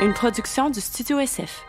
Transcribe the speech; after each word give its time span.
une 0.00 0.12
production 0.12 0.70
du 0.70 0.80
Studio 0.80 1.18
SF. 1.18 1.64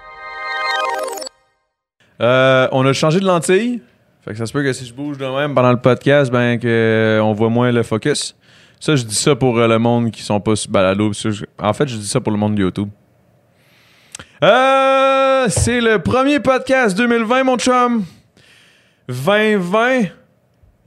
Euh, 2.21 2.67
on 2.71 2.85
a 2.85 2.93
changé 2.93 3.19
de 3.19 3.25
lentille. 3.25 3.81
Fait 4.21 4.31
que 4.31 4.37
ça 4.37 4.45
se 4.45 4.53
peut 4.53 4.63
que 4.63 4.73
si 4.73 4.85
je 4.85 4.93
bouge 4.93 5.17
de 5.17 5.25
même 5.25 5.55
pendant 5.55 5.71
le 5.71 5.79
podcast, 5.79 6.31
ben 6.31 6.59
que 6.59 6.67
euh, 6.67 7.23
on 7.23 7.33
voit 7.33 7.49
moins 7.49 7.71
le 7.71 7.81
focus. 7.81 8.35
Ça, 8.79 8.95
je 8.95 9.03
dis 9.03 9.15
ça 9.15 9.35
pour 9.35 9.57
euh, 9.57 9.67
le 9.67 9.79
monde 9.79 10.11
qui 10.11 10.21
sont 10.21 10.39
pas 10.39 10.55
sur 10.55 10.69
balado. 10.69 11.11
En 11.57 11.73
fait, 11.73 11.87
je 11.87 11.95
dis 11.95 12.07
ça 12.07 12.21
pour 12.21 12.31
le 12.31 12.37
monde 12.37 12.55
de 12.55 12.61
YouTube. 12.61 12.89
C'est 14.41 15.81
le 15.81 15.97
premier 15.97 16.39
podcast 16.39 16.95
2020, 16.97 17.43
mon 17.43 17.57
chum. 17.57 18.03
2020. 19.07 20.01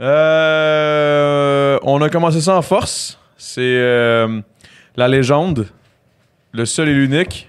Euh, 0.00 1.78
on 1.82 2.00
a 2.02 2.08
commencé 2.08 2.40
ça 2.40 2.56
en 2.56 2.62
force. 2.62 3.18
C'est 3.36 4.26
la 4.94 5.08
légende, 5.08 5.66
le 6.52 6.66
seul 6.66 6.88
et 6.88 6.94
l'unique, 6.94 7.48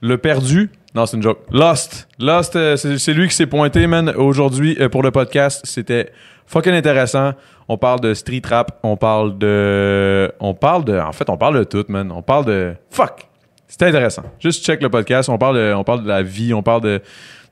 le 0.00 0.18
perdu. 0.18 0.70
Non, 0.94 1.04
c'est 1.06 1.16
une 1.16 1.22
joke. 1.22 1.40
Lost. 1.50 2.08
Lost, 2.18 2.56
euh, 2.56 2.76
c'est 2.76 3.12
lui 3.12 3.28
qui 3.28 3.34
s'est 3.34 3.46
pointé, 3.46 3.86
man. 3.86 4.10
Aujourd'hui, 4.16 4.76
euh, 4.80 4.88
pour 4.88 5.02
le 5.02 5.10
podcast, 5.10 5.62
c'était 5.64 6.10
fucking 6.46 6.72
intéressant. 6.72 7.32
On 7.68 7.76
parle 7.76 8.00
de 8.00 8.14
street 8.14 8.42
rap, 8.48 8.78
on 8.82 8.96
parle 8.96 9.36
de... 9.36 10.32
On 10.40 10.54
parle 10.54 10.84
de... 10.84 10.98
En 10.98 11.12
fait, 11.12 11.28
on 11.28 11.36
parle 11.36 11.58
de 11.58 11.64
tout, 11.64 11.84
man. 11.88 12.12
On 12.12 12.22
parle 12.22 12.44
de... 12.44 12.74
Fuck! 12.90 13.28
C'était 13.66 13.86
intéressant. 13.86 14.22
Juste 14.38 14.64
check 14.64 14.80
le 14.80 14.88
podcast. 14.88 15.28
On 15.28 15.38
parle 15.38 15.56
de, 15.56 15.74
on 15.74 15.82
parle 15.82 16.04
de 16.04 16.08
la 16.08 16.22
vie, 16.22 16.54
on 16.54 16.62
parle 16.62 16.82
de, 16.82 17.02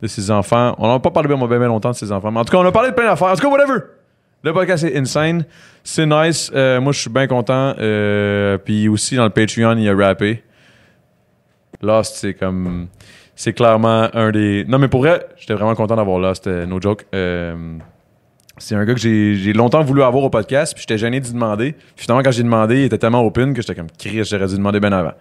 de 0.01 0.06
ses 0.06 0.31
enfants. 0.31 0.75
On 0.79 0.91
n'a 0.91 1.01
pas 1.01 1.11
parlé 1.11 1.29
bien, 1.29 1.37
bien, 1.37 1.59
bien 1.59 1.67
longtemps 1.67 1.91
de 1.91 1.97
ses 1.97 2.12
enfants. 2.12 2.31
Mais 2.31 2.41
en 2.41 2.45
tout 2.45 2.53
cas, 2.53 2.59
on 2.59 2.67
a 2.67 2.73
parlé 2.73 2.91
de 2.91 2.95
plein 2.95 3.06
d'affaires. 3.06 3.29
En 3.29 3.34
tout 3.34 3.42
cas, 3.42 3.48
whatever! 3.48 3.81
Le 4.45 4.53
podcast 4.53 4.84
est 4.84 4.95
insane. 4.98 5.47
C'est 5.83 6.05
nice. 6.05 6.51
Euh, 6.55 6.79
moi, 6.79 6.93
je 6.93 7.01
suis 7.01 7.09
bien 7.09 7.27
content. 7.27 7.75
Euh, 7.79 8.59
Puis 8.59 8.89
aussi, 8.89 9.17
dans 9.17 9.25
le 9.25 9.30
Patreon, 9.30 9.79
il 9.79 9.89
a 9.89 9.97
rappé. 9.97 10.45
Lost, 11.80 12.17
c'est 12.17 12.34
comme. 12.34 12.89
C'est 13.34 13.55
clairement 13.55 14.11
un 14.12 14.31
des. 14.33 14.67
Non, 14.69 14.78
mais 14.78 14.89
pour 14.89 15.00
vrai, 15.00 15.27
j'étais 15.39 15.55
vraiment 15.55 15.75
content 15.75 15.97
d'avoir 15.97 16.19
Lost, 16.19 16.47
euh, 16.47 16.67
no 16.67 16.78
joke. 16.78 17.06
Euh, 17.15 17.78
c'est 18.59 18.75
un 18.75 18.84
gars 18.84 18.92
que 18.92 19.00
j'ai 19.00 19.53
longtemps 19.55 19.83
voulu 19.83 20.03
avoir 20.03 20.22
au 20.22 20.31
podcast, 20.31 20.75
puis 20.75 20.83
j'étais 20.83 20.98
gêné 20.98 21.20
d'y 21.20 21.33
demander. 21.33 21.72
Puis 21.72 22.05
finalement, 22.05 22.22
quand 22.22 22.31
j'ai 22.31 22.42
demandé, 22.42 22.81
il 22.81 22.84
était 22.84 22.98
tellement 22.98 23.25
open 23.25 23.55
que 23.55 23.62
j'étais 23.62 23.75
comme 23.75 23.91
Chris, 23.98 24.25
j'aurais 24.25 24.47
dû 24.47 24.56
demander 24.56 24.78
bien 24.78 24.92
avant. 24.92 25.15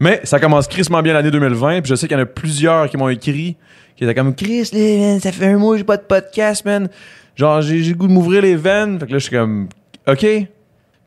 Mais 0.00 0.20
ça 0.24 0.40
commence 0.40 0.66
crissement 0.66 1.00
bien 1.02 1.14
l'année 1.14 1.30
2020, 1.30 1.82
puis 1.82 1.88
je 1.88 1.94
sais 1.94 2.08
qu'il 2.08 2.16
y 2.16 2.20
en 2.20 2.24
a 2.24 2.26
plusieurs 2.26 2.90
qui 2.90 2.98
m'ont 2.98 3.08
écrit, 3.08 3.56
qui 3.96 4.04
étaient 4.04 4.14
comme 4.14 4.34
Chris, 4.34 4.66
ça 4.66 5.32
fait 5.32 5.46
un 5.46 5.56
mois 5.56 5.72
que 5.74 5.78
j'ai 5.78 5.84
pas 5.84 5.96
de 5.96 6.02
podcast, 6.02 6.66
man. 6.66 6.90
Genre, 7.36 7.60
j'ai 7.62 7.78
le 7.82 7.94
goût 7.94 8.08
de 8.08 8.12
m'ouvrir 8.12 8.42
les 8.42 8.56
veines. 8.56 8.98
Fait 8.98 9.06
que 9.06 9.12
là, 9.12 9.18
je 9.18 9.24
suis 9.24 9.36
comme 9.36 9.68
OK. 10.08 10.26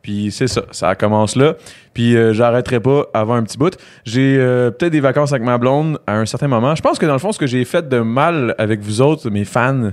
Puis 0.02 0.32
c'est 0.32 0.48
ça, 0.48 0.62
ça 0.72 0.96
commence 0.96 1.36
là. 1.36 1.56
Puis 1.94 2.16
euh, 2.16 2.32
j'arrêterai 2.34 2.80
pas 2.80 3.08
avant 3.14 3.34
un 3.36 3.44
petit 3.44 3.58
bout. 3.58 3.76
J'ai 4.06 4.38
euh, 4.40 4.72
peut-être 4.72 4.94
des 4.94 5.02
vacances 5.02 5.34
avec 5.34 5.44
ma 5.44 5.58
blonde 5.58 6.00
à 6.08 6.14
un 6.18 6.26
certain 6.26 6.48
moment. 6.48 6.74
Je 6.76 6.82
pense 6.82 6.98
que 6.98 7.06
dans 7.06 7.14
le 7.14 7.20
fond, 7.20 7.32
ce 7.34 7.40
que 7.40 7.48
j'ai 7.48 7.66
fait 7.66 7.88
de 7.90 8.00
mal 8.00 8.56
avec 8.58 8.80
vous 8.80 9.02
autres, 9.02 9.30
mes 9.30 9.44
fans, 9.44 9.92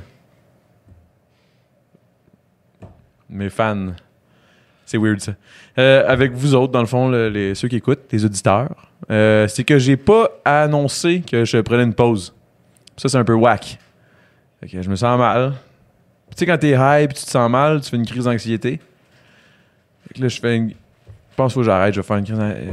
mes 3.28 3.50
fans, 3.50 3.88
c'est 4.84 4.98
weird 4.98 5.20
ça. 5.20 5.32
Euh, 5.78 6.04
avec 6.06 6.32
vous 6.32 6.54
autres, 6.54 6.72
dans 6.72 6.80
le 6.80 6.86
fond, 6.86 7.08
le- 7.08 7.28
les, 7.28 7.54
ceux 7.56 7.66
qui 7.68 7.76
écoutent, 7.76 8.04
les 8.12 8.24
auditeurs, 8.24 8.90
c'est 9.08 9.64
que 9.64 9.78
j'ai 9.78 9.96
pas 9.96 10.30
annoncé 10.44 11.20
que 11.28 11.44
je 11.44 11.58
prenais 11.58 11.82
une 11.82 11.94
pause. 11.94 12.34
Ça, 12.96 13.08
c'est 13.08 13.18
un 13.18 13.24
peu 13.24 13.34
whack. 13.34 13.78
Fait 14.60 14.68
que 14.68 14.80
je 14.82 14.88
me 14.88 14.96
sens 14.96 15.18
mal. 15.18 15.54
Tu 16.36 16.40
sais, 16.40 16.46
quand 16.46 16.58
t'es 16.58 16.72
high 16.72 17.08
puis 17.08 17.16
tu 17.18 17.24
te 17.24 17.30
sens 17.30 17.50
mal, 17.50 17.80
tu 17.80 17.88
fais 17.88 17.96
une 17.96 18.04
crise 18.04 18.24
d'anxiété. 18.24 18.78
Fait 20.06 20.14
que 20.14 20.20
là, 20.20 20.28
je 20.28 20.38
fais 20.38 20.54
une... 20.54 20.68
Je 20.68 21.34
pense 21.34 21.54
que 21.54 21.62
j'arrête, 21.62 21.94
je 21.94 22.00
vais 22.02 22.06
faire 22.06 22.18
une 22.18 22.24
crise 22.26 22.38
d'anxiété. 22.38 22.72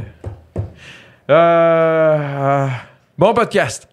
Euh... 1.30 2.67
Bon 3.17 3.33
podcast! 3.33 3.88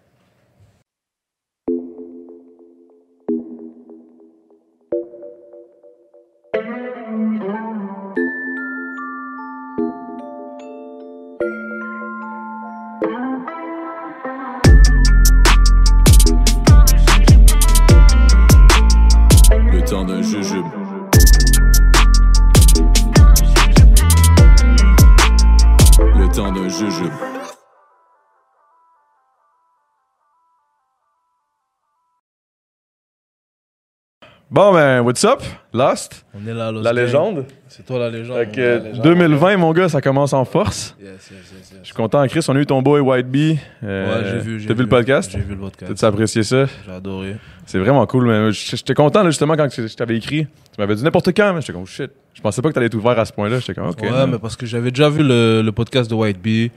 Bon, 34.53 34.73
ben, 34.73 34.99
what's 34.99 35.23
up? 35.23 35.41
Lost? 35.73 36.25
On 36.35 36.45
est 36.45 36.53
là, 36.53 36.73
Lost 36.73 36.83
La 36.83 36.91
légende? 36.91 37.45
C'est 37.69 37.85
toi 37.85 37.99
la 37.99 38.09
légende. 38.09 38.37
Fait 38.37 38.51
que 38.51 38.59
est 38.59 38.79
la 38.79 38.89
légende. 38.89 39.03
2020, 39.03 39.55
mon 39.57 39.71
gars, 39.71 39.87
ça 39.87 40.01
commence 40.01 40.33
en 40.33 40.43
force. 40.43 40.93
Yes, 41.01 41.09
yes, 41.09 41.29
yes, 41.31 41.51
yes. 41.53 41.73
Je 41.81 41.85
suis 41.85 41.93
content, 41.95 42.27
Chris. 42.27 42.43
On 42.49 42.55
a 42.57 42.59
eu 42.59 42.65
ton 42.65 42.81
boy 42.81 42.99
White 42.99 43.27
Bee. 43.29 43.57
Euh, 43.81 44.13
Ouais, 44.21 44.29
j'ai 44.29 44.39
vu. 44.39 44.59
j'ai 44.59 44.67
T'as 44.67 44.73
vu 44.73 44.81
le 44.83 44.89
podcast? 44.89 45.31
J'ai 45.31 45.39
vu 45.39 45.53
le 45.53 45.59
podcast. 45.61 45.89
T'as-tu 45.93 46.03
apprécié 46.03 46.43
ça? 46.43 46.65
J'ai 46.85 46.91
adoré. 46.91 47.37
C'est 47.65 47.79
vraiment 47.79 48.05
cool, 48.05 48.51
j'étais 48.51 48.93
content, 48.93 49.23
là, 49.23 49.29
justement, 49.29 49.55
quand 49.55 49.69
je 49.73 49.95
t'avais 49.95 50.17
écrit. 50.17 50.45
Tu 50.45 50.79
m'avais 50.79 50.95
dit 50.95 51.03
n'importe 51.05 51.29
quand, 51.33 51.53
mais 51.53 51.61
j'étais 51.61 51.71
comme, 51.71 51.83
oh, 51.83 51.85
shit. 51.85 52.11
Je 52.33 52.41
pensais 52.41 52.61
pas 52.61 52.67
que 52.67 52.73
t'allais 52.73 52.87
être 52.87 52.95
ouvert 52.95 53.17
à 53.17 53.23
ce 53.23 53.31
point-là. 53.31 53.59
J'étais 53.59 53.73
comme, 53.73 53.87
ok. 53.89 54.01
Ouais, 54.01 54.27
mais 54.27 54.37
parce 54.37 54.57
que 54.57 54.65
j'avais 54.65 54.91
déjà 54.91 55.07
vu 55.07 55.23
le, 55.23 55.61
le 55.61 55.71
podcast 55.71 56.09
de 56.09 56.15
White 56.15 56.41
Bee. 56.41 56.71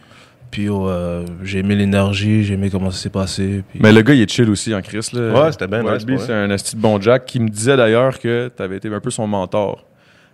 Puis 0.55 0.69
euh, 0.71 1.25
j'ai 1.43 1.59
aimé 1.59 1.75
l'énergie, 1.75 2.45
j'ai 2.45 2.55
aimé 2.55 2.71
comment 2.71 2.93
ça 2.93 2.99
s'est 2.99 3.11
passé. 3.11 3.65
Puis... 3.69 3.81
Mais 3.83 3.93
le 3.93 4.03
gars, 4.03 4.15
il 4.15 4.23
est 4.23 4.31
chill 4.31 4.49
aussi 4.49 4.73
en 4.73 4.81
Chris. 4.83 5.09
Là. 5.13 5.33
Ouais, 5.47 5.51
c'était 5.53 5.67
bien 5.67 5.83
White 5.85 6.09
nice, 6.09 6.23
c'est 6.27 6.33
un 6.33 6.49
esti 6.51 6.77
de 6.77 6.81
bon 6.81 7.01
Jack 7.01 7.25
qui 7.27 7.41
me 7.41 7.49
disait 7.49 7.77
d'ailleurs 7.77 8.21
que 8.21 8.47
t'avais 8.55 8.77
été 8.77 8.89
un 8.89 9.01
peu 9.01 9.11
son 9.11 9.27
mentor. 9.27 9.85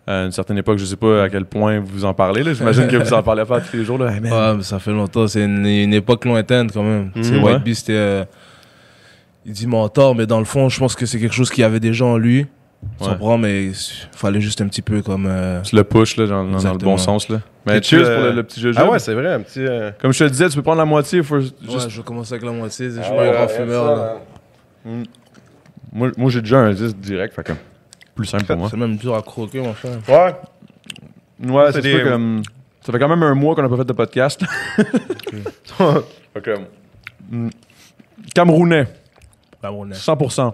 À 0.07 0.25
une 0.25 0.33
certaine 0.33 0.59
époque, 0.59 0.77
je 0.79 0.85
sais 0.85 0.97
pas 0.97 1.23
à 1.23 1.29
quel 1.31 1.47
point 1.47 1.81
vous 1.81 2.05
en 2.05 2.13
parlez. 2.13 2.43
là. 2.43 2.53
J'imagine 2.53 2.87
que 2.89 2.97
vous 2.97 3.13
en 3.15 3.23
parlez 3.23 3.45
pas 3.47 3.63
tous 3.63 3.77
les 3.79 3.85
jours. 3.85 3.97
Là. 3.97 4.13
Hey. 4.13 4.21
Ouais, 4.21 4.55
mais 4.57 4.63
ça 4.63 4.79
fait 4.79 4.91
longtemps. 4.93 5.27
C'est 5.27 5.45
une, 5.45 5.65
une 5.65 5.95
époque 5.95 6.27
lointaine 6.27 6.71
quand 6.71 6.83
même. 6.83 7.13
Tu 7.15 7.21
Mhm. 7.33 7.43
White. 7.43 7.63
Bee, 7.65 7.75
c'était. 7.75 7.93
euh, 7.95 8.25
il 9.47 9.53
dit 9.53 9.67
mentor, 9.67 10.15
mais 10.15 10.27
dans 10.27 10.39
le 10.39 10.45
fond, 10.45 10.69
je 10.69 10.79
pense 10.79 10.95
que 10.95 11.07
c'est 11.07 11.19
quelque 11.19 11.35
chose 11.35 11.49
qu'il 11.49 11.63
y 11.63 11.65
avait 11.65 11.81
déjà 11.81 12.05
en 12.05 12.19
lui. 12.19 12.47
Tu 12.99 13.05
Ouais. 13.05 13.11
comprends, 13.13 13.39
mais 13.39 13.67
il 13.67 13.75
fallait 14.13 14.41
juste 14.41 14.61
un 14.61 14.69
petit 14.69 14.83
peu 14.83 15.01
comme. 15.01 15.27
euh, 15.29 15.63
Tu 15.63 15.77
le 15.77 15.85
push 15.85 16.17
là, 16.19 16.27
dans, 16.27 16.45
dans 16.45 16.73
le 16.73 16.79
bon 16.79 16.99
sens. 16.99 17.29
Là. 17.31 17.41
Mais 17.67 17.83
cheers 17.83 18.01
pour 18.03 18.09
euh, 18.11 18.31
le, 18.31 18.37
le 18.37 18.43
petit 18.43 18.61
jeu. 18.61 18.73
Ah 18.77 18.89
ouais, 18.89 18.99
c'est 18.99 19.13
vrai, 19.15 19.33
un 19.35 19.41
petit. 19.41 19.61
euh, 19.61 19.91
Comme 20.01 20.13
je 20.13 20.19
te 20.19 20.25
le 20.25 20.31
disais, 20.31 20.49
tu 20.49 20.57
peux 20.57 20.63
prendre 20.63 20.79
la 20.79 20.85
moitié. 20.87 21.23
Faut 21.23 21.41
juste... 21.41 21.55
Ouais, 21.69 21.77
je 21.89 21.97
vais 21.99 22.03
commencer 22.03 22.33
avec 22.35 22.45
la 22.45 22.53
moitié. 22.53 22.87
Je 22.91 22.95
suis 22.95 23.03
ah 23.05 23.11
pas 23.15 23.23
un 23.29 23.33
grand 23.33 23.49
fumeur. 23.49 23.87
ça, 23.87 24.03
là. 24.03 24.17
hein. 24.87 25.03
Moi, 25.93 26.11
moi 26.17 26.31
j'ai 26.31 26.41
déjà 26.41 26.59
un 26.61 26.73
10 26.73 26.97
direct. 26.97 27.35
Fait 27.35 27.43
que 27.43 27.53
plus 28.15 28.27
simple 28.27 28.45
pour 28.45 28.57
moi. 28.57 28.69
C'est 28.71 28.77
même 28.77 28.97
dur 28.97 29.15
à 29.15 29.23
croquer, 29.23 29.61
mon 29.61 29.75
frère. 29.75 29.99
Ouais. 30.09 31.51
Ouais, 31.51 31.73
C'est 31.73 31.83
des- 31.83 31.99
ça 31.99 32.05
comme. 32.05 32.43
Ça 32.83 32.93
fait 32.93 32.99
quand 32.99 33.09
même 33.09 33.23
un 33.23 33.35
mois 33.35 33.55
qu'on 33.55 33.63
n'a 33.63 33.69
pas 33.69 33.77
fait 33.77 33.85
de 33.85 33.93
podcast. 33.93 34.43
que, 36.43 36.55
mm, 37.31 37.49
Camerounais, 38.35 38.87
est- 39.63 39.95
100%. 39.95 40.53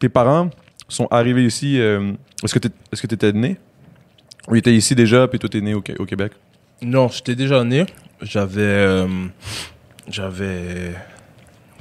Tes 0.00 0.08
parents 0.08 0.50
sont 0.88 1.06
arrivés 1.10 1.44
ici. 1.44 1.80
euh, 1.80 2.12
Est-ce 2.42 2.54
que 2.54 2.58
tu 2.58 2.68
est-ce 2.92 3.06
que 3.06 3.14
étais 3.14 3.32
né? 3.32 3.58
Ou 4.48 4.54
ils 4.54 4.58
étaient 4.58 4.74
ici 4.74 4.94
déjà, 4.94 5.28
puis 5.28 5.38
toi 5.38 5.48
t'es 5.48 5.60
né 5.60 5.74
au, 5.74 5.82
au 5.98 6.04
Québec? 6.06 6.32
Non, 6.82 7.08
j'étais 7.08 7.34
déjà 7.34 7.64
né. 7.64 7.86
J'avais. 8.22 8.60
euh, 8.62 9.06
J'avais 10.10 10.92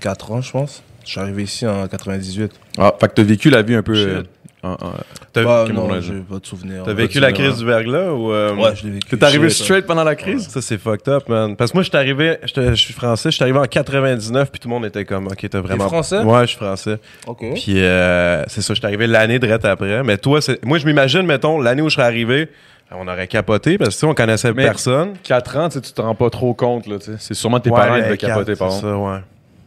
4 0.01 0.31
ans, 0.31 0.41
je 0.41 0.51
pense. 0.51 0.83
Je 1.05 1.11
suis 1.11 1.19
arrivé 1.19 1.43
ici 1.43 1.65
en 1.65 1.87
98. 1.87 2.51
Ah, 2.77 2.93
fait 2.99 3.07
que 3.07 3.13
t'as 3.13 3.23
vécu 3.23 3.49
la 3.49 3.61
vie 3.61 3.75
un 3.75 3.83
peu. 3.83 3.95
Shit. 3.95 4.07
euh, 4.07 4.23
en- 4.63 4.71
en- 4.73 4.93
T'as 5.31 5.43
Bah, 5.43 5.63
ok, 5.65 5.71
non, 5.73 5.87
mon 5.87 6.01
j'ai 6.01 6.13
pas 6.15 6.39
de 6.39 6.45
souvenir. 6.45 6.83
t'as 6.83 6.91
vécu 6.93 7.19
la 7.19 7.31
crise 7.31 7.57
du 7.59 7.65
verglas 7.65 8.11
ou. 8.11 8.33
euh. 8.33 8.53
Ouais, 8.55 8.75
je 8.75 8.83
l'ai 8.85 8.91
vécu. 8.93 9.17
T'es 9.17 9.23
arrivé 9.23 9.49
Shit, 9.49 9.63
straight 9.63 9.85
pendant 9.85 10.03
la 10.03 10.15
crise? 10.15 10.47
Ça, 10.49 10.61
c'est 10.61 10.77
fucked 10.77 11.07
up, 11.07 11.29
man. 11.29 11.55
Parce 11.55 11.71
que 11.71 11.77
moi, 11.77 11.83
je 11.83 11.89
suis 11.89 11.97
arrivé, 11.97 12.37
j'étais- 12.43 12.69
je 12.71 12.81
suis 12.81 12.93
français, 12.93 13.29
je 13.31 13.35
suis 13.35 13.43
arrivé 13.43 13.59
en 13.59 13.65
99, 13.65 14.51
puis 14.51 14.59
tout 14.59 14.67
le 14.67 14.73
monde 14.73 14.85
était 14.85 15.05
comme, 15.05 15.27
OK, 15.27 15.47
t'as 15.49 15.61
vraiment. 15.61 15.87
français? 15.87 16.19
Ouais, 16.19 16.41
je 16.41 16.47
suis 16.47 16.57
français. 16.57 16.97
Ok. 17.27 17.45
Puis, 17.53 17.79
euh, 17.83 18.43
c'est 18.47 18.61
ça, 18.61 18.73
je 18.73 18.79
suis 18.79 18.85
arrivé 18.85 19.07
l'année 19.07 19.39
direct 19.39 19.63
après. 19.63 20.03
Mais 20.03 20.17
toi, 20.17 20.41
c'est... 20.41 20.63
moi, 20.65 20.79
je 20.79 20.85
m'imagine, 20.85 21.21
mettons, 21.21 21.61
l'année 21.61 21.81
où 21.83 21.89
je 21.89 21.95
serais 21.95 22.07
arrivé, 22.07 22.49
on 22.91 23.07
aurait 23.07 23.27
capoté, 23.27 23.77
parce 23.77 23.89
que, 23.89 23.93
tu 23.95 23.99
sais, 23.99 24.05
on 24.07 24.13
connaissait 24.13 24.53
Mais- 24.53 24.63
personne. 24.63 25.13
4 25.23 25.57
ans, 25.57 25.69
tu 25.69 25.75
sais, 25.75 25.81
tu 25.81 25.91
te 25.91 26.01
rends 26.01 26.15
pas 26.15 26.29
trop 26.29 26.53
compte. 26.53 26.87
Là, 26.87 26.97
c'est 27.19 27.33
sûrement 27.33 27.59
tes 27.59 27.69
Ouais, 27.69 27.79
parents 27.79 27.97
devaient 27.97 28.17
capoter, 28.17 28.55
par 28.55 28.71
ça, 28.71 28.97
ouais. 28.97 29.19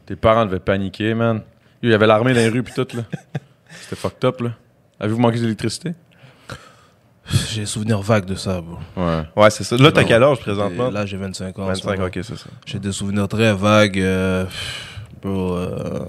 Tes 0.06 0.17
parents 0.17 0.46
devaient 0.46 0.58
paniquer, 0.61 1.14
man. 1.14 1.43
Il 1.82 1.90
y 1.90 1.94
avait 1.94 2.06
l'armée 2.06 2.32
dans 2.32 2.40
les 2.40 2.49
rues, 2.49 2.62
puis 2.62 2.72
tout. 2.75 2.87
là. 2.96 3.02
C'était 3.82 3.96
fucked 3.96 4.25
up. 4.25 4.40
là. 4.40 4.50
Avez-vous 4.99 5.20
manqué 5.20 5.38
d'électricité? 5.38 5.93
J'ai 7.50 7.64
souvenir 7.64 8.00
vague 8.00 8.25
de 8.25 8.34
ça, 8.34 8.61
bro. 8.61 8.76
Ouais. 8.96 9.23
Ouais, 9.37 9.50
c'est 9.50 9.62
ça. 9.62 9.76
Là, 9.76 9.93
t'as 9.93 10.02
quel 10.02 10.23
âge 10.23 10.40
présentement? 10.40 10.90
Là, 10.90 11.06
j'ai 11.06 11.16
25 11.16 11.56
ans. 11.58 11.62
en 11.62 11.66
ce 11.75 11.82
25, 11.82 11.90
moment. 11.96 12.06
ok, 12.08 12.12
c'est 12.23 12.37
ça. 12.37 12.46
J'ai 12.66 12.78
des 12.81 12.90
souvenirs 12.93 13.28
très 13.28 13.55
vagues. 13.55 14.00
euh, 14.00 14.46
bro, 15.23 15.55
euh, 15.56 16.06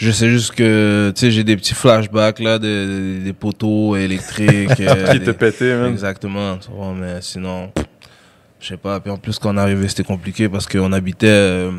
je 0.00 0.10
sais 0.10 0.30
juste 0.30 0.52
que, 0.54 1.12
tu 1.14 1.20
sais, 1.20 1.30
j'ai 1.30 1.44
des 1.44 1.56
petits 1.56 1.74
flashbacks, 1.74 2.38
là, 2.38 2.58
des, 2.58 3.32
poteaux 3.38 3.96
électriques. 3.96 4.70
euh, 4.80 5.12
Qui 5.12 5.18
des- 5.18 5.24
te 5.26 5.30
pétait, 5.32 5.76
man. 5.76 5.90
Exactement, 5.92 6.56
tu 6.56 6.70
vois, 6.70 6.94
mais 6.94 7.18
sinon, 7.20 7.70
Je 8.60 8.68
sais 8.68 8.76
pas. 8.76 8.98
Puis 9.00 9.10
en 9.10 9.16
plus, 9.18 9.38
quand 9.38 9.54
on 9.54 9.56
est 9.58 9.60
arrivé, 9.60 9.86
c'était 9.88 10.04
compliqué 10.04 10.48
parce 10.48 10.66
qu'on 10.66 10.92
habitait 10.92 11.26
euh, 11.28 11.72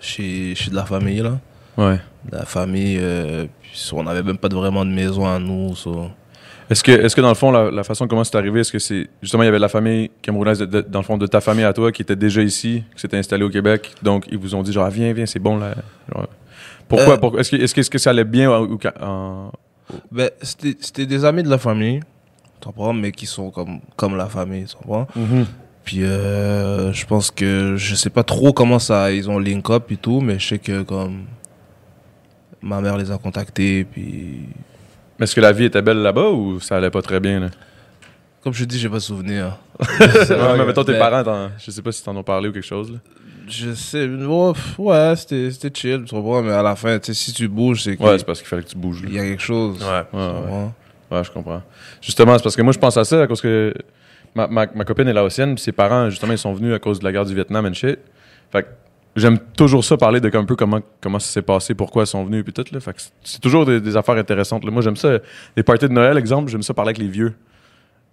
chez, 0.00 0.54
chez 0.54 0.70
de 0.70 0.76
la 0.76 0.84
famille, 0.84 1.20
là. 1.20 1.38
Ouais. 1.76 2.00
De 2.30 2.36
la 2.36 2.44
famille, 2.44 2.98
euh, 3.00 3.46
puis 3.62 3.90
on 3.92 4.02
n'avait 4.02 4.22
même 4.22 4.38
pas 4.38 4.48
de, 4.48 4.54
vraiment 4.54 4.84
de 4.84 4.90
maison 4.90 5.26
à 5.26 5.38
nous. 5.38 5.74
so- 5.76 6.10
Est-ce 6.70 6.82
que, 6.82 6.90
est-ce 6.92 7.14
que 7.16 7.20
dans 7.20 7.28
le 7.28 7.34
fond, 7.34 7.50
la, 7.52 7.70
la 7.70 7.84
façon 7.84 8.06
comment 8.08 8.24
c'est 8.24 8.36
arrivé, 8.36 8.60
est-ce 8.60 8.72
que 8.72 8.78
c'est 8.80 9.08
justement 9.22 9.42
il 9.44 9.46
y 9.46 9.48
avait 9.48 9.58
la 9.60 9.68
famille 9.68 10.10
camerounaise 10.22 10.58
de- 10.58 10.66
de- 10.66 10.80
dans 10.80 10.98
le 11.00 11.04
fond 11.04 11.16
de 11.16 11.26
ta 11.26 11.40
famille 11.40 11.64
à 11.64 11.72
toi 11.72 11.90
qui 11.92 12.02
était 12.02 12.16
déjà 12.16 12.42
ici, 12.42 12.82
qui 12.94 13.00
s'était 13.00 13.16
installée 13.16 13.44
au 13.44 13.50
Québec, 13.50 13.92
donc 14.02 14.26
ils 14.30 14.38
vous 14.38 14.54
ont 14.56 14.62
dit 14.62 14.72
genre 14.72 14.84
ah, 14.86 14.90
viens 14.90 15.12
viens 15.12 15.26
c'est 15.26 15.38
bon 15.38 15.56
là. 15.58 15.74
Genre, 16.12 16.26
pourquoi, 16.88 17.14
Euh, 17.14 17.16
pourquoi- 17.18 17.40
est-ce 17.40 17.90
que 17.90 17.98
ça 17.98 18.10
allait 18.10 18.24
bien 18.24 18.50
ou, 18.50 18.78
en- 19.00 19.50
Ben, 20.10 20.30
c'était 20.42 21.06
des 21.06 21.24
amis 21.24 21.42
de 21.42 21.48
la 21.50 21.58
famille, 21.58 22.00
tu 22.60 22.68
mais 22.94 23.12
qui 23.12 23.26
sont 23.26 23.50
comme, 23.50 23.80
comme 23.96 24.16
la 24.16 24.26
famille, 24.26 24.64
tu 24.64 24.76
comprends. 24.76 25.06
Puis 25.84 26.02
euh, 26.02 26.92
je 26.92 27.06
pense 27.06 27.30
que 27.30 27.76
je 27.76 27.94
sais 27.94 28.10
pas 28.10 28.22
trop 28.22 28.52
comment 28.52 28.78
ça 28.78 29.10
ils 29.10 29.30
ont 29.30 29.38
link 29.38 29.70
up 29.70 29.90
et 29.90 29.96
tout, 29.96 30.20
mais 30.20 30.38
je 30.38 30.46
sais 30.48 30.58
que 30.58 30.82
comme 30.82 31.24
ma 32.60 32.80
mère 32.82 32.96
les 32.98 33.10
a 33.10 33.16
contactés 33.16 33.84
puis 33.84 34.40
Mais 35.18 35.24
est-ce 35.24 35.34
que 35.34 35.40
la 35.40 35.52
vie 35.52 35.64
était 35.64 35.80
belle 35.82 36.02
là-bas 36.02 36.28
ou 36.30 36.60
ça 36.60 36.76
allait 36.76 36.90
pas 36.90 37.00
très 37.02 37.20
bien 37.20 37.40
là? 37.40 37.48
comme 38.42 38.52
je 38.54 38.64
dis, 38.64 38.78
j'ai 38.78 38.88
pas 38.88 38.96
de 38.96 39.00
souvenir. 39.00 39.58
Ouais, 39.80 40.58
mais 40.58 40.64
mettons 40.66 40.84
tes 40.84 40.98
parents, 40.98 41.48
je 41.58 41.70
sais 41.70 41.82
pas 41.82 41.92
si 41.92 42.02
t'en 42.04 42.14
ont 42.16 42.22
parlé 42.22 42.48
ou 42.48 42.52
quelque 42.52 42.64
chose 42.66 42.92
là. 42.92 42.98
Je 43.48 43.72
sais, 43.74 44.08
ouais, 44.78 45.14
c'était 45.16 45.70
chill, 45.74 46.04
tu 46.04 46.14
comprends, 46.14 46.42
mais 46.42 46.52
à 46.52 46.62
la 46.62 46.76
fin, 46.76 46.98
tu 46.98 47.06
sais 47.06 47.14
si 47.14 47.32
tu 47.32 47.48
bouges, 47.48 47.82
c'est 47.82 47.96
qu'il 47.96 48.04
Ouais, 48.06 48.18
c'est 48.18 48.24
parce 48.26 48.40
qu'il 48.40 48.48
fallait 48.48 48.62
que 48.62 48.68
tu 48.68 48.76
bouges. 48.76 49.02
il 49.06 49.14
y 49.14 49.18
a 49.18 49.22
quelque 49.22 49.42
chose. 49.42 49.82
Ouais. 49.82 50.18
Ouais, 50.18 50.70
ouais. 51.16 51.24
je 51.24 51.30
comprends. 51.30 51.62
Justement, 52.00 52.36
c'est 52.36 52.42
parce 52.42 52.56
que 52.56 52.62
moi, 52.62 52.72
je 52.72 52.78
pense 52.78 52.96
à 52.96 53.04
ça 53.04 53.22
à 53.22 53.26
cause 53.26 53.40
que 53.40 53.72
ma, 54.34 54.46
ma, 54.46 54.66
ma 54.74 54.84
copine 54.84 55.08
est 55.08 55.12
laotienne, 55.12 55.54
puis 55.54 55.62
ses 55.64 55.72
parents, 55.72 56.10
justement, 56.10 56.32
ils 56.32 56.38
sont 56.38 56.52
venus 56.52 56.74
à 56.74 56.78
cause 56.78 56.98
de 56.98 57.04
la 57.04 57.12
guerre 57.12 57.24
du 57.24 57.34
Vietnam 57.34 57.64
and 57.66 57.74
shit. 57.74 57.98
Fait 58.52 58.62
que 58.62 58.68
j'aime 59.16 59.38
toujours 59.56 59.84
ça, 59.84 59.96
parler 59.96 60.20
de 60.20 60.28
comme 60.28 60.42
un 60.42 60.46
peu 60.46 60.56
comment, 60.56 60.80
comment 61.00 61.18
ça 61.18 61.30
s'est 61.32 61.42
passé, 61.42 61.74
pourquoi 61.74 62.04
ils 62.04 62.06
sont 62.08 62.24
venus, 62.24 62.44
puis 62.44 62.52
tout. 62.52 62.64
Là. 62.72 62.80
Fait 62.80 62.92
que 62.92 63.00
c'est- 63.24 63.40
toujours 63.40 63.64
des, 63.64 63.80
des 63.80 63.96
affaires 63.96 64.16
intéressantes. 64.16 64.64
là. 64.64 64.70
Moi, 64.70 64.82
j'aime 64.82 64.96
ça. 64.96 65.18
Les 65.56 65.62
parties 65.62 65.88
de 65.88 65.92
Noël, 65.92 66.16
exemple, 66.18 66.50
j'aime 66.50 66.62
ça 66.62 66.74
parler 66.74 66.90
avec 66.90 66.98
les 66.98 67.08
vieux. 67.08 67.34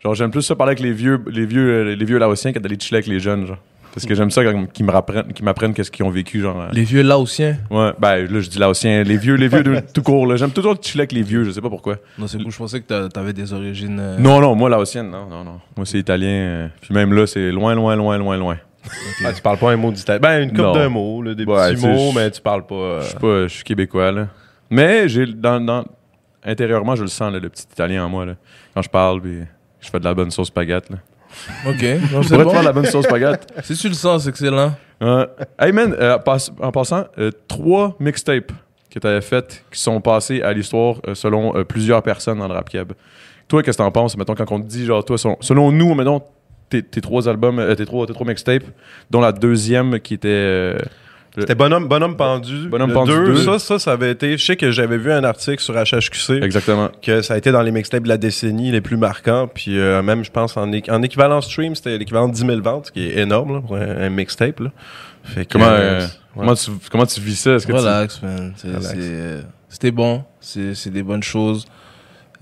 Genre, 0.04 0.14
j'aime 0.14 0.30
plus 0.32 0.44
ça 0.44 0.56
parler 0.56 0.72
avec 0.72 0.80
les 0.82 0.92
vieux, 0.94 1.20
les 1.28 1.46
vieux, 1.46 1.68
euh, 1.88 1.96
les 1.96 2.06
vieux 2.06 2.18
laotiens 2.20 2.54
que 2.54 2.60
d'aller 2.60 2.78
chiller 2.80 2.98
avec 2.98 3.08
les 3.08 3.20
jeunes, 3.20 3.48
genre. 3.48 3.58
Parce 3.96 4.06
que 4.06 4.14
j'aime 4.14 4.30
ça 4.30 4.44
quand- 4.44 4.66
qu'ils 4.74 4.86
me 4.86 4.92
rapprennent, 4.92 5.32
qu'ils 5.34 5.46
m'apprennent 5.46 5.74
qu'est-ce 5.74 5.90
qu'ils 5.90 6.06
ont 6.06 6.10
vécu, 6.10 6.42
genre. 6.42 6.60
euh, 6.62 6.68
Les 6.74 6.84
vieux 6.84 7.02
laotiens. 7.02 7.58
Ouais, 7.72 7.92
ben 7.98 8.28
là, 8.30 8.40
je 8.42 8.50
dis 8.50 8.60
laotiens, 8.60 9.04
les 9.04 9.18
vieux, 9.18 9.36
les 9.36 9.48
vieux 9.48 9.64
de, 9.64 9.80
tout 9.94 10.02
court, 10.04 10.28
là. 10.28 10.36
J'aime 10.36 10.52
toujours 10.52 10.76
chiller 10.82 11.02
avec 11.02 11.14
les 11.14 11.24
vieux, 11.24 11.46
je 11.46 11.52
sais 11.52 11.62
pas 11.62 11.70
pourquoi. 11.70 11.96
Non, 12.20 12.28
c'est 12.28 12.38
cool, 12.44 12.52
je 12.52 12.58
pensais 12.58 12.82
que 12.82 12.86
t'a- 12.86 13.08
t'avais 13.10 13.32
des 13.34 13.54
origines. 13.54 13.98
euh, 14.00 14.18
Non, 14.20 14.42
non, 14.42 14.54
moi, 14.54 14.70
laotienne, 14.70 15.10
non, 15.10 15.28
non, 15.30 15.44
non. 15.46 15.60
Moi, 15.78 15.86
c'est 15.86 15.98
italien. 16.00 16.28
euh, 16.28 16.68
puis 16.82 16.94
même 16.94 17.14
là, 17.14 17.26
c'est 17.26 17.52
loin, 17.52 17.74
loin, 17.74 17.96
loin, 17.96 18.18
loin, 18.18 18.38
loin. 18.38 18.58
Ah, 19.26 19.34
tu 19.34 19.42
parles 19.42 19.58
pas 19.58 19.72
un 19.72 19.78
mot 19.78 19.92
d'italien. 19.92 20.20
Ben, 20.20 20.44
une 20.44 20.50
coupe 20.50 20.74
d'un 20.76 20.90
mot, 20.90 21.22
là, 21.24 21.34
des 21.34 21.46
Ouais, 21.46 21.74
petits 21.74 21.88
mots, 21.88 22.12
mais 22.14 22.30
tu 22.30 22.42
parles 22.42 22.66
pas. 22.68 22.76
euh, 22.76 23.02
Je 23.02 23.06
suis 23.08 23.18
pas, 23.18 23.44
je 23.48 23.54
suis 23.54 23.64
québécois, 23.64 24.12
là. 24.12 24.28
Mais 24.70 25.08
j'ai, 25.10 25.26
dans, 25.26 25.60
dans- 25.60 25.86
intérieurement, 26.44 26.96
je 26.96 27.02
le 27.04 27.08
sens, 27.08 27.32
là, 27.32 27.40
le 27.40 27.50
petit 27.50 27.64
italien 27.72 28.06
en 28.06 28.10
moi, 28.10 28.26
là. 28.26 28.34
Quand 28.74 28.82
je 28.82 28.90
parle, 28.90 29.22
puis 29.22 29.40
je 29.80 29.90
fais 29.90 30.00
de 30.00 30.04
la 30.06 30.14
bonne 30.14 30.32
sauce 30.32 30.48
spaghetti, 30.50 30.92
là. 30.92 31.00
Ok, 31.68 31.84
non, 32.14 32.22
Je 32.22 32.28
c'est 32.30 32.38
te 32.38 32.44
bon. 32.44 32.50
faire 32.50 32.62
de 32.62 32.66
la 32.66 32.74
bonne 32.74 32.86
sauce 32.86 33.06
spaghetti. 33.06 33.46
Si 33.64 33.76
tu 33.76 33.88
le 33.88 33.94
sens, 33.94 34.24
c'est 34.24 34.30
excellent. 34.30 34.74
Ouais. 35.02 35.26
Hey, 35.60 35.72
man, 35.72 35.96
euh, 36.00 36.18
en 36.62 36.72
passant, 36.72 37.06
euh, 37.18 37.32
trois 37.48 37.96
mixtapes 38.00 38.52
que 38.90 39.00
tu 39.00 39.08
avais 39.08 39.22
faites 39.22 39.64
qui 39.72 39.80
sont 39.80 40.00
passés 40.02 40.42
à 40.42 40.54
l'histoire 40.54 40.98
euh, 41.08 41.16
selon 41.16 41.56
euh, 41.56 41.64
plusieurs 41.64 42.02
personnes 42.02 42.40
dans 42.40 42.48
le 42.48 42.54
rap 42.54 42.70
keb. 42.70 42.94
Toi, 43.48 43.62
qu'est-ce 43.62 43.78
que 43.78 43.84
t'en 43.84 43.92
penses? 43.92 44.18
Mettons, 44.18 44.36
quand 44.36 44.52
on 44.52 44.60
te 44.62 44.68
dit, 44.68 44.86
genre, 44.86 45.04
toi, 45.04 45.18
selon, 45.18 45.38
selon 45.42 45.72
nous, 45.72 45.94
mettons, 45.96 46.22
tes, 46.70 46.82
tes 46.82 47.02
trois 47.02 47.28
albums, 47.30 47.60
euh, 47.60 47.76
tes, 47.76 47.86
trois, 47.86 48.08
tes 48.08 48.14
trois 48.14 48.26
mixtapes, 48.26 48.64
dont 49.12 49.20
la 49.22 49.32
deuxième 49.32 50.00
qui 50.00 50.14
était. 50.16 50.28
euh, 50.30 50.78
C'était 51.38 51.56
Bonhomme, 51.56 51.88
Bonhomme 51.88 52.16
Pendu. 52.16 52.68
Bonhomme 52.70 52.90
Le 52.90 52.94
Pendu 52.94 53.12
deux, 53.12 53.26
deux. 53.34 53.44
Ça, 53.44 53.60
ça, 53.60 53.80
ça 53.80 53.92
avait 53.94 54.12
été. 54.12 54.38
Je 54.38 54.46
sais 54.46 54.56
que 54.56 54.72
j'avais 54.72 54.98
vu 54.98 55.12
un 55.12 55.24
article 55.24 55.62
sur 55.62 55.74
HHQC 55.74 56.42
exactement. 56.44 56.90
que 57.02 57.22
ça 57.22 57.34
a 57.34 57.38
été 57.38 57.52
dans 57.52 57.62
les 57.62 57.72
mixtapes 57.72 58.04
de 58.04 58.08
la 58.10 58.18
décennie 58.18 58.72
les 58.72 58.82
plus 58.82 58.98
marquants. 58.98 59.48
Puis 59.54 59.78
euh, 59.78 60.02
même, 60.02 60.24
je 60.24 60.32
pense, 60.32 60.56
en, 60.58 60.70
en 60.72 61.02
équivalent 61.04 61.42
stream, 61.42 61.76
c'était 61.76 61.98
l'équivalent 61.98 62.28
de 62.30 62.34
10 62.34 62.40
000 62.46 62.62
ventes, 62.62 62.88
ce 62.88 62.92
qui 62.92 63.06
est 63.08 63.18
énorme 63.20 63.56
là, 63.56 63.62
pour 63.62 63.76
un, 63.76 63.82
un 63.82 64.10
mixtape. 64.10 64.60
Là. 64.62 64.72
Fait 65.24 65.46
que, 65.46 65.54
Comment, 65.54 65.66
euh, 65.66 65.72
euh, 65.78 66.02
ouais. 66.02 66.08
comment, 66.38 66.54
tu, 66.56 66.72
comment 66.92 67.06
tu 67.06 67.20
vis 67.20 67.36
ça? 67.36 67.52
Est-ce 67.56 67.66
que 67.68 67.72
tu- 67.72 67.78
Relax, 67.80 68.22
man. 68.22 68.54
Euh, 68.66 69.42
C'était 69.70 69.92
bon. 69.92 70.24
C'est 70.40 70.74
c'est 70.76 70.90
des 70.92 71.04
bonnes 71.04 71.24
choses. 71.24 71.66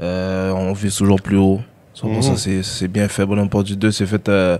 Euh, 0.01 0.51
on 0.51 0.73
vit 0.73 0.95
toujours 0.95 1.21
plus 1.21 1.37
haut. 1.37 1.61
So, 1.93 2.07
bon, 2.07 2.15
Mhm. 2.15 2.21
ça, 2.21 2.35
c'est- 2.37 2.63
c'est 2.63 2.87
bien 2.87 3.07
fait. 3.07 3.25
Bonhomme 3.25 3.49
du 3.63 3.75
2, 3.77 3.91
c'est 3.91 4.05
fait. 4.05 4.27
euh, 4.29 4.57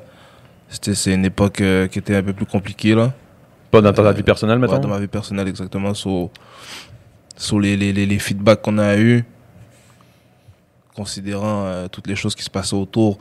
c'était- 0.69 0.93
C'est 0.95 1.13
une 1.13 1.25
époque 1.25 1.61
euh, 1.61 1.87
qui 1.87 1.99
était 1.99 2.15
un 2.15 2.23
peu 2.23 2.33
plus 2.33 2.45
compliquée, 2.45 2.95
là. 2.95 3.11
Pas 3.73 3.81
dans 3.81 3.91
ta 3.91 4.03
Euh, 4.03 4.11
vie 4.11 4.21
personnelle, 4.21 4.59
mettons? 4.59 4.73
Ouais, 4.73 4.79
dans 4.81 4.87
ma 4.87 4.99
vie 4.99 5.07
personnelle, 5.07 5.47
exactement. 5.47 5.95
Sur, 5.95 6.29
sur 7.35 7.59
les, 7.59 7.75
les, 7.75 7.91
les, 7.91 8.05
les 8.05 8.19
feedbacks 8.19 8.61
qu'on 8.61 8.77
a 8.77 8.95
eu, 8.97 9.25
considérant 10.95 11.65
euh, 11.65 11.87
toutes 11.87 12.05
les 12.05 12.15
choses 12.15 12.35
qui 12.35 12.43
se 12.43 12.51
passaient 12.51 12.75
autour 12.75 13.17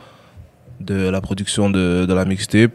de 0.79 1.09
la 1.09 1.21
production 1.21 1.71
de, 1.71 2.05
de 2.05 2.13
la 2.13 2.23
mixtape, 2.25 2.71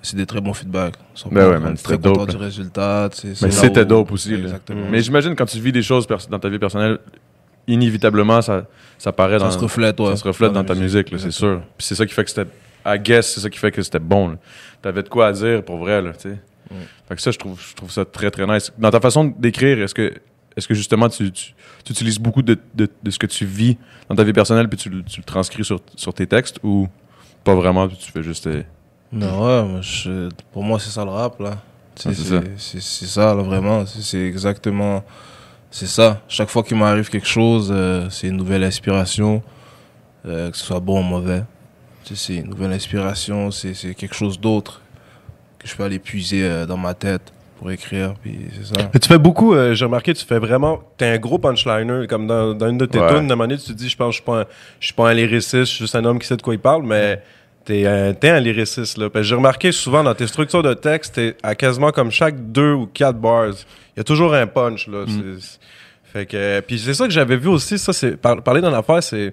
c'est 0.00 0.16
des 0.16 0.26
très 0.26 0.40
bons 0.40 0.54
feedbacks. 0.54 0.94
Ben 1.32 1.48
ouais, 1.50 1.58
man, 1.58 1.76
très 1.76 1.98
dope, 1.98 2.30
du 2.30 2.36
résultat. 2.36 3.10
Mais 3.42 3.50
c'était 3.50 3.84
dope 3.84 4.12
aussi. 4.12 4.36
là. 4.36 4.50
Mais 4.88 5.00
j'imagine 5.00 5.34
quand 5.34 5.46
tu 5.46 5.58
vis 5.58 5.72
des 5.72 5.82
choses 5.82 6.06
dans 6.06 6.38
ta 6.38 6.48
vie 6.48 6.60
personnelle, 6.60 6.98
inévitablement, 7.66 8.40
ça, 8.42 8.64
ça 8.96 9.10
paraît 9.10 9.40
dans. 9.40 9.50
Ça 9.50 9.58
se 9.58 9.62
reflète, 9.64 9.98
ouais. 9.98 10.10
ça 10.10 10.16
se 10.18 10.28
reflète 10.28 10.52
dans, 10.52 10.62
ta 10.62 10.76
musique, 10.76 11.12
c'est 11.18 11.32
sûr. 11.32 11.62
Puis 11.76 11.84
c'est 11.88 11.96
ça 11.96 12.06
qui 12.06 12.14
fait 12.14 12.22
que 12.22 12.30
c'était. 12.30 12.48
I 12.86 12.96
guess, 13.00 13.34
c'est 13.34 13.40
ça 13.40 13.50
qui 13.50 13.58
fait 13.58 13.72
que 13.72 13.82
c'était 13.82 13.98
bon. 13.98 14.38
T'avais 14.80 15.02
de 15.02 15.08
quoi 15.08 15.26
à 15.26 15.32
dire 15.32 15.64
pour 15.64 15.78
vrai, 15.78 16.00
là, 16.00 16.12
tu 16.12 16.28
sais. 16.30 16.38
Fait 17.08 17.14
que 17.16 17.22
ça, 17.22 17.30
je 17.30 17.38
trouve, 17.38 17.60
je 17.60 17.74
trouve 17.74 17.90
ça 17.90 18.04
très, 18.04 18.30
très 18.30 18.46
nice. 18.46 18.72
Dans 18.78 18.90
ta 18.90 19.00
façon 19.00 19.24
d'écrire, 19.38 19.80
est-ce 19.82 19.94
que, 19.94 20.12
est-ce 20.56 20.66
que 20.66 20.74
justement 20.74 21.08
tu, 21.08 21.30
tu, 21.30 21.54
tu 21.84 21.92
utilises 21.92 22.18
beaucoup 22.18 22.42
de, 22.42 22.58
de, 22.74 22.88
de 23.02 23.10
ce 23.10 23.18
que 23.18 23.26
tu 23.26 23.44
vis 23.46 23.76
dans 24.08 24.14
ta 24.16 24.24
vie 24.24 24.32
personnelle 24.32 24.68
puis 24.68 24.78
tu, 24.78 24.88
le- 24.90 25.02
tu 25.02 25.20
le 25.20 25.24
transcris 25.24 25.64
sur, 25.64 25.80
sur 25.96 26.12
tes 26.14 26.26
textes 26.26 26.58
ou 26.62 26.88
pas 27.44 27.54
vraiment 27.54 27.86
puis 27.88 27.96
tu 27.96 28.10
fais 28.10 28.22
juste. 28.22 28.46
euh, 28.46 28.62
Mais 29.12 29.26
ouais, 29.26 29.62
moi, 29.64 29.80
je- 29.82 30.28
pour 30.52 30.62
moi, 30.64 30.80
c'est 30.80 30.90
ça 30.90 31.04
le 31.04 31.10
rap, 31.10 31.38
là. 31.40 31.58
C'est 31.94 32.10
Ah, 32.10 32.42
c'est 32.58 33.06
ça. 33.06 33.34
là, 33.34 33.42
vraiment. 33.42 33.86
C'est- 33.86 34.26
exactement. 34.26 35.02
C'est 35.70 35.86
ça. 35.86 36.22
Chaque 36.28 36.48
fois 36.48 36.62
qu'il 36.62 36.76
m'arrive 36.76 37.08
quelque 37.10 37.26
chose, 37.26 37.70
euh, 37.74 38.08
c'est 38.10 38.28
une 38.28 38.36
nouvelle 38.36 38.64
inspiration, 38.64 39.42
euh, 40.26 40.50
que 40.50 40.56
ce 40.56 40.64
soit 40.64 40.80
bon 40.80 41.00
ou 41.00 41.02
mauvais. 41.02 41.42
C'est 42.14 42.36
une 42.36 42.50
nouvelle 42.50 42.72
inspiration, 42.72 43.50
c'est 43.50 43.72
quelque 43.94 44.14
chose 44.14 44.38
d'autre 44.40 44.80
que 45.66 45.72
je 45.72 45.76
peux 45.76 45.84
aller 45.84 45.98
puiser 45.98 46.42
euh, 46.44 46.66
dans 46.66 46.76
ma 46.76 46.94
tête 46.94 47.32
pour 47.58 47.70
écrire, 47.70 48.14
puis 48.22 48.38
c'est 48.54 48.74
ça. 48.74 48.88
Mais 48.92 49.00
tu 49.00 49.08
fais 49.08 49.18
beaucoup, 49.18 49.54
euh, 49.54 49.72
j'ai 49.74 49.84
remarqué, 49.86 50.12
tu 50.12 50.24
fais 50.26 50.38
vraiment. 50.38 50.80
T'es 50.98 51.06
un 51.06 51.18
gros 51.18 51.38
punchliner. 51.38 52.06
Comme 52.06 52.26
dans, 52.26 52.52
dans 52.54 52.68
une 52.68 52.78
de 52.78 52.86
tes 52.86 52.98
Ouais. 52.98 53.08
tunes, 53.08 53.26
de 53.28 53.34
moment 53.34 53.44
donné, 53.48 53.58
tu 53.58 53.66
te 53.68 53.72
dis, 53.72 53.88
je 53.88 53.96
pense, 53.96 54.10
je 54.14 54.16
suis 54.16 54.24
pas 54.24 54.40
un, 54.40 54.44
je 54.80 54.86
suis 54.86 54.94
pas 54.94 55.08
un 55.10 55.14
lyriciste, 55.14 55.54
je 55.54 55.64
suis 55.64 55.78
juste 55.84 55.96
un 55.96 56.04
homme 56.04 56.18
qui 56.18 56.26
sait 56.26 56.36
de 56.36 56.42
quoi 56.42 56.52
il 56.54 56.60
parle, 56.60 56.82
mais 56.82 57.22
t'es 57.64 57.86
un, 57.86 58.12
t'es 58.12 58.28
un 58.28 58.40
lyriciste, 58.40 58.98
là. 58.98 59.08
J'ai 59.22 59.34
remarqué 59.34 59.72
souvent 59.72 60.04
dans 60.04 60.14
tes 60.14 60.26
structures 60.26 60.62
de 60.62 60.74
texte, 60.74 61.14
t'es 61.14 61.34
à 61.42 61.54
quasiment 61.54 61.92
comme 61.92 62.10
chaque 62.10 62.52
deux 62.52 62.72
ou 62.74 62.86
quatre 62.86 63.18
bars. 63.18 63.46
Il 63.48 63.98
y 63.98 64.00
a 64.00 64.04
toujours 64.04 64.34
un 64.34 64.46
punch, 64.46 64.86
là. 64.88 65.04
Mm. 65.06 65.38
C'est- 65.40 65.58
Fait 66.12 66.26
que. 66.26 66.60
Puis 66.60 66.78
c'est 66.78 66.94
ça 66.94 67.04
que 67.06 67.12
j'avais 67.12 67.36
vu 67.36 67.48
aussi, 67.48 67.78
ça, 67.78 67.92
c'est. 67.94 68.16
par- 68.18 68.42
parler 68.42 68.60
d'une 68.60 68.72
affaire, 68.74 69.02
c'est. 69.02 69.32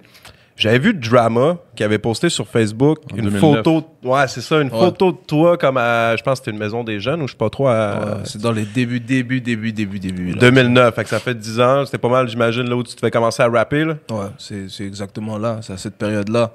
J'avais 0.55 0.77
vu 0.77 0.93
Drama 0.93 1.57
qui 1.75 1.83
avait 1.83 1.97
posté 1.97 2.29
sur 2.29 2.47
Facebook 2.47 2.99
En 3.11 3.15
une 3.15 3.29
2009. 3.29 3.41
photo. 3.41 3.83
Ouais, 4.03 4.27
c'est 4.27 4.41
ça, 4.41 4.61
une 4.61 4.71
Ouais. 4.71 4.79
photo 4.79 5.11
de 5.11 5.17
toi 5.25 5.57
comme 5.57 5.77
à. 5.77 6.15
Je 6.15 6.21
pense 6.21 6.39
que 6.39 6.45
c'était 6.45 6.51
une 6.51 6.59
maison 6.63 6.83
des 6.83 6.99
jeunes 6.99 7.21
ou 7.23 7.27
je 7.27 7.31
sais 7.31 7.37
pas 7.37 7.49
trop 7.49 7.67
à. 7.67 7.71
Ouais, 7.95 8.21
c'est 8.25 8.39
dans 8.39 8.51
les 8.51 8.63
débuts, 8.65 8.99
débuts, 8.99 9.41
débuts, 9.41 9.71
débuts, 9.71 9.99
débuts. 9.99 10.31
là. 10.33 10.37
2009, 10.39 10.93
fait 10.93 11.03
que 11.03 11.09
ça 11.09 11.19
fait 11.19 11.33
10 11.33 11.59
ans. 11.59 11.85
C'était 11.85 11.97
pas 11.97 12.09
mal, 12.09 12.27
j'imagine, 12.27 12.69
là 12.69 12.75
où 12.75 12.83
tu 12.83 12.93
te 12.93 12.99
fais 12.99 13.09
commencer 13.09 13.41
à 13.41 13.49
rapper. 13.49 13.83
Là. 13.83 13.95
Ouais, 14.11 14.27
c'est 14.37 14.69
c'est 14.69 14.85
exactement 14.85 15.37
là, 15.39 15.57
c'est 15.61 15.73
à 15.73 15.77
cette 15.77 15.95
période-là. 15.95 16.51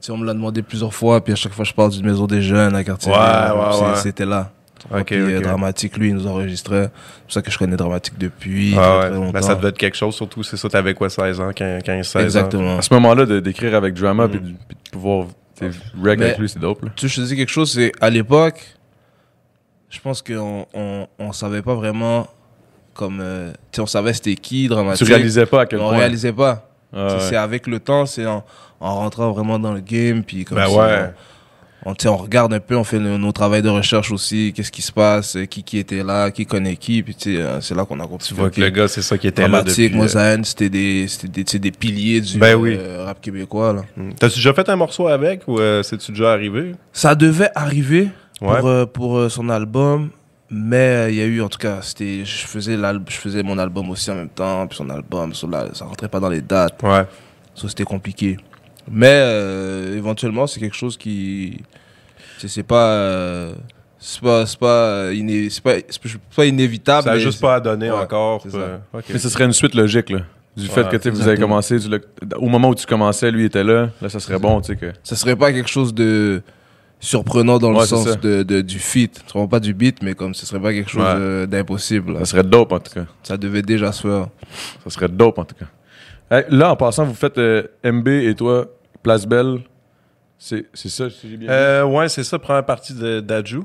Tu 0.00 0.06
sais, 0.06 0.12
on 0.12 0.18
me 0.18 0.26
l'a 0.26 0.34
demandé 0.34 0.62
plusieurs 0.62 0.92
fois, 0.94 1.22
puis 1.24 1.32
à 1.32 1.36
chaque 1.36 1.52
fois 1.54 1.64
je 1.64 1.72
parle 1.72 1.90
d'une 1.90 2.06
maison 2.06 2.26
des 2.26 2.42
jeunes 2.42 2.74
à 2.76 2.84
quartier. 2.84 3.10
Ouais, 3.10 3.18
ouais, 3.18 3.80
ouais. 3.88 3.96
C'était 3.96 4.26
là. 4.26 4.50
Ok, 4.92 5.06
puis 5.06 5.16
euh, 5.16 5.38
ok. 5.38 5.44
Dramatique, 5.44 5.96
lui, 5.96 6.08
il 6.08 6.14
nous 6.14 6.26
enregistrait. 6.26 6.90
C'est 6.92 7.22
pour 7.24 7.32
ça 7.32 7.42
que 7.42 7.50
je 7.50 7.58
connais 7.58 7.76
Dramatique 7.76 8.18
depuis 8.18 8.74
Ah 8.76 8.80
très, 8.80 8.90
ouais. 8.92 9.00
très 9.00 9.10
longtemps. 9.10 9.32
Ben, 9.32 9.42
ça 9.42 9.54
devait 9.54 9.68
être 9.68 9.78
quelque 9.78 9.96
chose, 9.96 10.14
surtout, 10.14 10.42
c'est 10.42 10.56
ça, 10.56 10.68
t'avais 10.68 10.94
quoi, 10.94 11.10
16 11.10 11.40
ans, 11.40 11.50
15, 11.52 11.82
16 11.84 12.16
ans? 12.16 12.20
Exactement. 12.20 12.78
À 12.78 12.82
ce 12.82 12.92
moment-là, 12.94 13.26
d'écrire 13.40 13.74
avec 13.74 13.94
Drama 13.94 14.26
Mm. 14.26 14.30
puis, 14.30 14.40
de, 14.40 14.44
puis 14.46 14.76
de 14.84 14.90
pouvoir 14.90 15.26
tu 15.58 15.64
reg 16.02 16.22
avec 16.22 16.38
lui, 16.38 16.48
c'est 16.48 16.58
dope. 16.60 16.82
Là. 16.84 16.90
Tu 16.94 17.08
sais, 17.08 17.14
je 17.16 17.20
te 17.22 17.26
dis 17.28 17.36
quelque 17.36 17.50
chose, 17.50 17.72
c'est 17.72 17.90
à 18.00 18.10
l'époque, 18.10 18.60
je 19.90 19.98
pense 20.00 20.22
qu'on 20.22 20.66
on, 20.74 21.06
on 21.18 21.32
savait 21.32 21.62
pas 21.62 21.74
vraiment 21.74 22.28
comme. 22.94 23.20
euh, 23.20 23.50
tu 23.72 23.76
sais, 23.76 23.80
on 23.82 23.86
savait 23.86 24.12
c'était 24.12 24.34
qui, 24.36 24.62
Tu 24.62 24.68
Dramatique. 24.68 25.08
réalisais 25.08 25.46
pas 25.46 25.62
à 25.62 25.66
quel 25.66 25.80
on 25.80 25.88
point. 25.88 25.98
réalisait 25.98 26.32
pas. 26.32 26.68
Ah, 26.92 27.06
C'est- 27.08 27.14
ouais. 27.16 27.20
C'est 27.30 27.36
avec 27.36 27.66
le 27.66 27.80
temps, 27.80 28.06
c'est 28.06 28.26
en, 28.26 28.44
en 28.80 28.94
rentrant 28.96 29.30
vraiment 29.32 29.58
dans 29.58 29.72
le 29.72 29.80
game, 29.80 30.22
puis 30.22 30.44
comme 30.44 30.56
Ben 30.58 30.68
si 30.68 30.74
ouais. 30.76 30.82
on, 31.08 31.12
sais, 31.98 32.08
on 32.08 32.16
regarde 32.16 32.52
un 32.52 32.60
peu, 32.60 32.76
on 32.76 32.84
fait 32.84 32.98
nos, 32.98 33.18
nos 33.18 33.32
travail 33.32 33.62
de 33.62 33.68
recherche 33.68 34.10
aussi, 34.10 34.52
qu'est-ce 34.54 34.72
qui 34.72 34.82
se 34.82 34.92
passe, 34.92 35.36
euh, 35.36 35.44
qui 35.46 35.62
qui 35.62 35.78
était 35.78 36.02
là, 36.02 36.30
qui 36.30 36.44
connaît 36.46 36.76
qui, 36.76 37.02
puis 37.02 37.16
euh, 37.28 37.60
c'est 37.60 37.74
là 37.74 37.84
qu'on 37.84 38.00
a 38.00 38.06
compris. 38.06 38.26
Tu 38.28 38.34
vois 38.34 38.50
que 38.50 38.60
le 38.60 38.70
gars, 38.70 38.88
c'est 38.88 39.02
ça 39.02 39.16
qui 39.16 39.26
était 39.28 39.46
là 39.48 39.62
depuis... 39.62 39.86
euh, 39.92 39.96
Mozaïne, 39.96 40.44
c'était 40.44 40.68
des, 40.68 41.06
des, 41.24 41.44
des 41.58 41.70
piliers 41.70 42.20
du 42.20 42.38
Ben 42.38 42.54
oui. 42.56 42.76
euh, 42.78 43.04
rap 43.04 43.20
québécois, 43.20 43.72
là. 43.72 43.82
Hmm. 43.96 44.10
T'as-tu 44.18 44.36
déjà 44.36 44.52
fait 44.52 44.68
un 44.68 44.76
morceau 44.76 45.06
avec 45.08 45.42
ou 45.46 45.58
euh, 45.60 45.82
c'est-tu 45.82 46.12
déjà 46.12 46.32
arrivé? 46.32 46.72
Ça 46.92 47.14
devait 47.14 47.50
arriver 47.54 48.08
Ouais. 48.40 48.58
pour, 48.60 48.68
euh, 48.68 48.86
pour 48.86 49.18
euh, 49.18 49.28
son 49.28 49.48
album, 49.48 50.10
mais 50.50 50.76
euh, 50.76 51.10
il 51.10 51.16
y 51.16 51.20
a 51.20 51.24
eu, 51.24 51.42
en 51.42 51.48
tout 51.48 51.58
cas, 51.58 51.78
c'était, 51.82 52.24
je 52.24 52.46
faisais 52.46 52.76
je 53.08 53.14
faisais 53.16 53.42
mon 53.42 53.58
album 53.58 53.90
aussi 53.90 54.10
en 54.10 54.14
même 54.14 54.28
temps, 54.28 54.66
puis 54.66 54.76
son 54.76 54.88
album, 54.90 55.34
ça, 55.34 55.46
là, 55.48 55.66
ça 55.72 55.84
rentrait 55.84 56.08
pas 56.08 56.20
dans 56.20 56.28
les 56.28 56.40
dates, 56.40 56.80
Ouais. 56.82 57.02
ça 57.54 57.68
c'était 57.68 57.82
compliqué. 57.84 58.36
Mais 58.90 59.06
euh, 59.12 59.96
éventuellement, 59.96 60.46
c'est 60.46 60.60
quelque 60.60 60.76
chose 60.76 60.96
qui, 60.96 61.60
c'est 62.38 62.62
pas, 62.62 62.90
euh, 62.90 63.52
c'est 63.98 64.20
pas, 64.20 64.46
c'est 64.46 64.58
pas, 64.58 64.66
euh, 64.66 65.14
iné- 65.14 65.50
c'est 65.50 65.62
pas, 65.62 65.74
c'est 65.88 66.00
pas 66.36 66.44
inévitable. 66.46 67.04
Ça 67.04 67.10
a 67.12 67.14
mais 67.14 67.20
juste 67.20 67.40
pas 67.40 67.56
à 67.56 67.60
donner 67.60 67.90
Ouais, 67.90 67.98
encore. 67.98 68.42
ça. 68.48 68.80
Mais 69.10 69.18
ce 69.18 69.28
serait 69.28 69.44
une 69.44 69.52
suite 69.52 69.74
logique, 69.74 70.10
là. 70.10 70.20
Du 70.56 70.66
fait 70.66 70.88
que 70.88 71.08
vous 71.10 71.28
avez 71.28 71.38
commencé, 71.38 71.78
tu 71.78 71.88
au 72.36 72.48
moment 72.48 72.70
où 72.70 72.74
tu 72.74 72.84
commençais, 72.84 73.30
lui 73.30 73.44
était 73.44 73.62
là, 73.62 73.90
là, 74.02 74.08
ça 74.08 74.18
serait 74.18 74.40
bon, 74.40 74.60
tu 74.60 74.72
sais, 74.72 74.76
que. 74.76 74.92
Ça 75.04 75.14
serait 75.14 75.36
pas 75.36 75.52
quelque 75.52 75.68
chose 75.68 75.94
de 75.94 76.42
surprenant 76.98 77.58
dans 77.58 77.72
Ouais, 77.72 77.80
le 77.82 77.86
ça. 77.86 77.96
sens 77.96 78.18
de, 78.20 78.42
de, 78.42 78.60
du 78.60 78.80
feat. 78.80 79.22
Tu 79.32 79.46
pas 79.48 79.60
du 79.60 79.72
beat, 79.72 80.02
mais 80.02 80.14
comme 80.14 80.34
ce 80.34 80.44
serait 80.46 80.58
pas 80.60 80.72
quelque 80.72 80.90
chose 80.90 81.02
Ouais. 81.02 81.14
euh, 81.16 81.46
d'impossible. 81.46 82.16
Ça 82.18 82.24
serait 82.24 82.42
dope, 82.42 82.72
en 82.72 82.80
tout 82.80 82.92
cas. 82.92 83.04
Ça 83.22 83.36
devait 83.36 83.62
déjà 83.62 83.92
se 83.92 84.02
faire. 84.02 84.26
Ça 84.82 84.90
serait 84.90 85.08
dope, 85.08 85.38
en 85.38 85.44
tout 85.44 85.54
cas. 85.54 85.66
Hey, 86.36 86.44
là, 86.50 86.72
en 86.72 86.76
passant, 86.76 87.04
vous 87.04 87.14
faites 87.14 87.38
euh, 87.38 87.62
MB 87.84 88.08
et 88.08 88.34
toi, 88.34 88.66
Place 89.02 89.26
Belle. 89.26 89.60
C'est 90.38 90.66
c'est 90.72 90.88
ça, 90.88 91.10
si 91.10 91.28
j'ai 91.30 91.36
bien? 91.36 91.50
Euh, 91.50 91.84
ouais, 91.84 92.08
c'est 92.08 92.22
ça, 92.24 92.38
première 92.38 92.64
partie 92.64 92.94
de 92.94 93.20
d'Adju. 93.20 93.60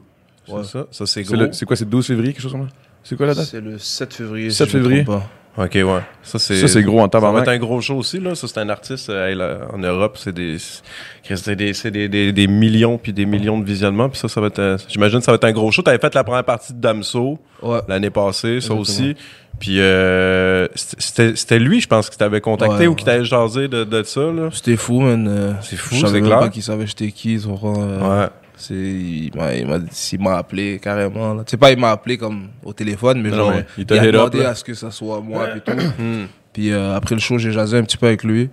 C'est 0.45 0.51
Ouais. 0.53 0.63
ça. 0.63 0.85
Ça, 0.91 1.05
c'est 1.05 1.23
C'est 1.23 1.23
gros. 1.23 1.35
le- 1.35 1.51
C'est 1.53 1.65
quoi, 1.65 1.75
c'est 1.75 1.85
le 1.85 1.91
12 1.91 2.07
février, 2.07 2.33
quelque 2.33 2.41
chose 2.41 2.51
comme 2.51 2.67
ça? 2.67 2.75
C'est 3.03 3.15
quoi 3.15 3.25
la 3.27 3.33
date? 3.35 3.45
C'est 3.45 3.61
le 3.61 3.77
7 3.77 4.13
février. 4.13 4.49
7 4.49 4.67
si 4.67 4.73
je 4.73 4.77
me 4.77 4.83
février. 4.83 5.03
trompe 5.05 5.19
pas. 5.19 5.29
Ok, 5.55 5.73
ouais. 5.75 5.85
Ça, 6.23 6.39
c'est. 6.39 6.55
Ça, 6.55 6.67
c'est 6.67 6.81
gros 6.81 6.97
en 6.99 7.01
Ça 7.01 7.05
va 7.05 7.09
tabarnak. 7.09 7.43
être 7.43 7.49
un 7.49 7.57
gros 7.57 7.79
show 7.79 7.95
aussi, 7.95 8.19
là. 8.19 8.33
Ça, 8.33 8.47
c'est 8.47 8.57
un 8.59 8.69
artiste 8.69 9.09
euh, 9.11 9.27
hey, 9.29 9.35
là, 9.35 9.59
en 9.71 9.77
Europe. 9.77 10.17
C'est 10.17 10.33
des, 10.33 10.57
c'est 10.57 11.55
des, 11.55 11.73
c'est 11.73 11.91
des, 11.91 12.09
des, 12.09 12.31
des 12.31 12.47
millions 12.47 12.97
puis 12.97 13.13
des 13.13 13.27
millions 13.27 13.59
de 13.59 13.63
visionnements. 13.65 14.09
Puis 14.09 14.19
ça, 14.19 14.27
ça 14.27 14.41
va 14.41 14.47
être, 14.47 14.59
un- 14.59 14.77
j'imagine, 14.87 15.19
que 15.19 15.25
ça 15.25 15.31
va 15.31 15.35
être 15.35 15.43
un 15.43 15.51
gros 15.51 15.69
show. 15.71 15.83
T'avais 15.83 15.99
fait 15.99 16.15
la 16.15 16.23
première 16.23 16.43
partie 16.43 16.73
de 16.73 16.79
Damso 16.81 17.37
Ouais. 17.61 17.79
l'année 17.87 18.09
passée, 18.09 18.59
ça 18.61 18.73
Exactement. 18.73 18.79
aussi. 18.81 19.15
Puis 19.59 19.79
euh, 19.79 20.67
c'était 20.75 21.35
c'était 21.35 21.59
lui, 21.59 21.79
je 21.79 21.87
pense, 21.87 22.09
qui 22.09 22.17
t'avait 22.17 22.41
contacté 22.41 22.75
Ouais, 22.79 22.87
ou 22.87 22.95
qui 22.95 23.05
ouais. 23.05 23.11
t'avait 23.11 23.23
jasé 23.25 23.67
de, 23.67 23.83
de 23.83 24.01
ça, 24.03 24.21
là. 24.21 24.49
C'était 24.51 24.75
fou, 24.75 25.01
man. 25.01 25.27
euh, 25.29 25.53
C'est 25.61 25.75
fou, 25.75 25.93
je 25.95 25.99
savais 26.01 26.13
c'est 26.13 26.19
même 26.21 26.25
clair. 26.29 26.39
pas 26.39 26.49
qu'il 26.49 26.63
savait 26.63 26.87
j'étais 26.87 27.11
qui. 27.11 27.39
tu 27.39 27.47
comprends, 27.47 27.75
euh, 27.77 28.21
Ouais. 28.23 28.27
C'est, 28.63 28.73
il 28.75 29.31
m'a, 30.19 30.37
appelé 30.37 30.79
carrément. 30.81 31.33
là. 31.33 31.43
Tu 31.43 31.51
sais 31.51 31.57
pas, 31.57 31.71
il 31.71 31.77
m'a 31.79 31.91
appelé 31.91 32.17
comme 32.17 32.47
au 32.63 32.71
téléphone, 32.71 33.21
mais 33.21 33.29
Non, 33.29 33.35
genre, 33.35 33.53
il 33.77 33.85
il, 33.89 33.93
a 33.99 34.03
up, 34.03 34.11
demandé 34.13 34.39
là. 34.39 34.49
à 34.49 34.55
ce 34.55 34.63
que 34.63 34.73
ça 34.73 34.89
soit 34.89 35.19
moi 35.21 35.47
et 35.55 35.59
tout. 35.59 35.71
Hmm. 35.99 36.25
Puis 36.53 36.71
euh, 36.71 36.95
après 36.95 37.15
le 37.15 37.19
show, 37.21 37.37
j'ai 37.37 37.51
jasé 37.51 37.77
un 37.77 37.83
petit 37.83 37.97
peu 37.97 38.05
avec 38.07 38.23
lui. 38.23 38.49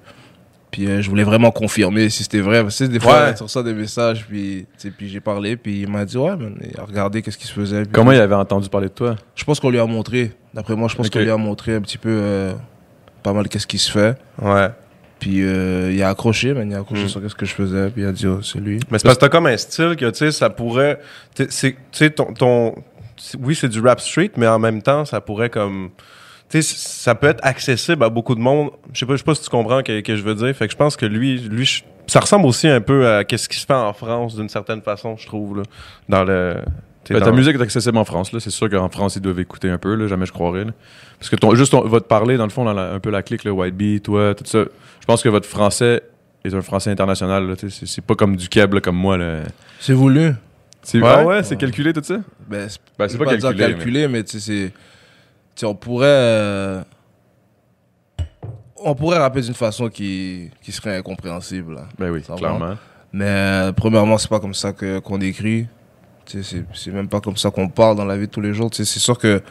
Puis 0.71 0.87
euh, 0.87 1.01
je 1.03 1.09
voulais 1.11 1.23
vraiment 1.23 1.51
confirmer 1.51 2.09
si 2.11 2.23
c'était 2.23 2.41
vrai. 2.41 2.63
Parce 2.63 2.79
que 2.79 2.85
des 2.85 2.99
fois, 2.99 3.27
Ouais. 3.27 3.35
tu 3.35 3.43
reçois 3.43 3.63
des 3.63 3.75
messages, 3.75 4.27
puis, 4.27 4.67
puis 4.97 5.09
j'ai 5.09 5.21
parlé, 5.21 5.57
puis 5.57 5.83
il 5.83 5.89
m'a 5.89 6.05
dit, 6.05 6.17
ouais, 6.17 6.37
man, 6.37 6.57
il 6.61 6.79
a 6.81 6.85
regardé 6.85 7.23
qu'est-ce 7.23 7.39
qui 7.39 7.47
se 7.47 7.53
faisait. 7.53 7.83
Puis 7.83 7.93
Comment 7.93 8.13
il 8.13 8.21
avait 8.21 8.35
entendu 8.35 8.69
parler 8.69 8.89
de 8.89 8.93
toi? 8.95 9.17
Je 9.35 9.45
pense 9.45 9.61
qu'on 9.61 9.71
lui 9.71 9.79
a 9.79 9.87
montré. 9.87 10.33
D'après 10.55 10.75
moi, 10.75 10.89
je 10.89 10.97
pense 10.97 11.09
qu'on 11.11 11.19
lui 11.21 11.31
a 11.31 11.37
montré 11.37 11.75
un 11.75 11.81
petit 11.83 11.99
peu 11.99 12.09
euh, 12.11 12.53
pas 13.23 13.33
mal 13.33 13.49
qu'est-ce 13.49 13.67
qui 13.67 13.79
se 13.79 13.91
fait. 13.93 14.17
Ouais. 14.43 14.69
Puis 15.21 15.43
euh, 15.43 15.93
il 15.93 16.03
a 16.03 16.09
accroché, 16.09 16.53
man, 16.55 16.69
il 16.71 16.75
a 16.75 16.81
accroché 16.81 17.05
Mm. 17.05 17.09
sur 17.09 17.23
qu'est-ce 17.23 17.35
que 17.35 17.47
je 17.47 17.55
faisais, 17.55 17.91
puis 17.91 18.03
il 18.03 18.07
a 18.07 18.13
dit, 18.13 18.27
oh, 18.27 18.41
c'est 18.43 18.59
lui. 18.59 18.81
Mais 18.91 18.99
c'est 18.99 19.05
parce 19.05 19.17
que 19.17 19.21
t'as 19.21 19.29
comme 19.29 19.47
un 19.47 19.57
style 19.57 19.95
que, 19.97 20.09
tu 20.11 20.17
sais, 20.19 20.33
ça 20.33 20.49
pourrait. 20.51 20.99
Tu 21.35 21.47
sais, 21.51 22.11
ton. 22.11 22.33
ton 22.35 22.75
oui, 23.39 23.55
c'est 23.55 23.69
du 23.69 23.81
rap 23.81 24.01
street, 24.01 24.31
mais 24.39 24.47
en 24.47 24.59
même 24.59 24.81
temps, 24.83 25.05
ça 25.05 25.21
pourrait 25.21 25.51
comme. 25.51 25.91
Tu 26.49 26.63
sais, 26.63 26.75
ça 26.77 27.15
peut 27.15 27.29
être 27.29 27.41
accessible 27.45 28.03
à 28.03 28.09
beaucoup 28.09 28.35
de 28.35 28.41
monde. 28.41 28.71
Je 28.95 28.99
sais 29.01 29.07
pas, 29.07 29.13
je 29.13 29.19
sais 29.19 29.25
pas 29.25 29.35
si 29.35 29.43
tu 29.45 29.51
comprends 29.51 29.79
ce 29.79 29.83
que, 29.85 30.01
que 30.01 30.17
je 30.17 30.23
veux 30.23 30.35
dire. 30.35 30.57
Fait 30.57 30.67
que 30.67 30.73
je 30.73 30.77
pense 30.79 30.97
que 30.97 31.05
lui, 31.07 31.39
lui, 31.39 31.65
je- 31.67 31.85
ça 32.07 32.19
ressemble 32.21 32.47
aussi 32.47 32.67
un 32.67 32.81
peu 32.81 33.07
à 33.07 33.23
qu'est-ce 33.25 33.49
qui 33.49 33.59
se 33.59 33.67
fait 33.67 33.73
en 33.75 33.93
France 33.93 34.35
d'une 34.37 34.49
certaine 34.49 34.81
façon, 34.83 35.17
je 35.19 35.27
trouve, 35.27 35.59
là. 35.59 35.63
Dans 36.09 36.25
le. 36.25 36.57
Ben, 37.09 37.21
ta 37.21 37.33
musique 37.33 37.57
est 37.57 37.63
accessible 37.63 37.97
en 37.97 38.05
France, 38.05 38.31
là. 38.33 38.41
C'est 38.41 38.51
sûr 38.51 38.69
qu'en 38.69 38.89
France, 38.89 39.17
ils 39.17 39.23
doivent 39.23 39.41
écouter 39.41 39.71
un 39.71 39.79
peu, 39.79 39.95
là. 39.95 40.07
Jamais 40.07 40.27
je 40.27 40.33
croirais, 40.33 40.65
là. 40.65 40.73
Parce 41.19 41.31
que 41.31 41.37
ton, 41.37 41.55
juste 41.55 41.73
ton- 41.73 41.87
votre 41.87 42.07
parler, 42.07 42.37
dans 42.37 42.45
le 42.45 42.51
fond, 42.51 42.65
dans 42.65 42.73
la- 42.75 42.93
un 42.93 43.01
peu 43.01 43.11
la 43.11 43.23
clique, 43.23 43.45
le 43.45 43.51
White 43.51 43.75
Bee, 43.77 44.01
toi, 44.01 44.35
tout 44.35 44.45
ça. 44.47 44.65
Je 45.01 45.07
pense 45.07 45.23
que 45.23 45.29
votre 45.29 45.49
français 45.49 46.03
est 46.45 46.55
un 46.55 46.63
français 46.63 46.91
international, 46.91 47.55
C'est 47.69 48.05
pas 48.05 48.15
comme 48.15 48.37
du 48.37 48.49
Keb, 48.49 48.75
là, 48.75 48.81
comme 48.81 48.97
moi, 48.97 49.17
là. 49.17 49.41
C'est 49.81 49.93
voulu. 49.95 50.33
C'est 50.83 50.99
Ouais? 51.01 51.09
ah 51.09 51.25
ouais, 51.27 51.43
c'est 51.43 51.57
calculé, 51.57 51.93
tout 51.93 52.03
ça? 52.03 52.19
Ben, 52.49 52.69
c'est 52.69 52.79
Ben, 52.99 53.09
pas 53.19 53.25
calculé. 53.55 54.09
mais- 54.09 54.25
tu 54.25 54.41
sais, 54.41 54.73
on 55.65 55.75
pourrait. 55.75 56.07
euh, 56.09 56.83
on 58.83 58.95
pourrait 58.95 59.19
rapper 59.19 59.43
d'une 59.43 59.55
façon 59.55 59.89
qui, 59.89 60.51
qui 60.63 60.73
serait 60.73 60.97
incompréhensible. 60.97 61.75
là. 61.75 61.89
Ben 61.99 62.11
oui, 62.11 62.23
va. 62.27 62.37
clairement. 62.37 62.75
Mais 63.13 63.25
euh, 63.27 63.73
premièrement, 63.73 64.17
c'est 64.19 64.31
pas 64.31 64.41
comme 64.41 64.55
ça 64.55 64.73
que 64.73 64.99
qu'on 65.01 65.21
écrit. 65.21 65.67
Tu 66.31 66.43
c'est 66.45 66.91
même 66.93 67.09
pas 67.09 67.21
comme 67.21 67.37
ça 67.37 67.51
qu'on 67.51 67.69
parle 67.69 67.97
dans 67.97 68.05
la 68.05 68.17
vie 68.17 68.27
de 68.27 68.31
tous 68.33 68.41
les 68.41 68.55
jours. 68.55 68.71
Tu 68.71 68.85
c'est 68.85 69.01
sûr 69.01 69.19
que 69.19 69.43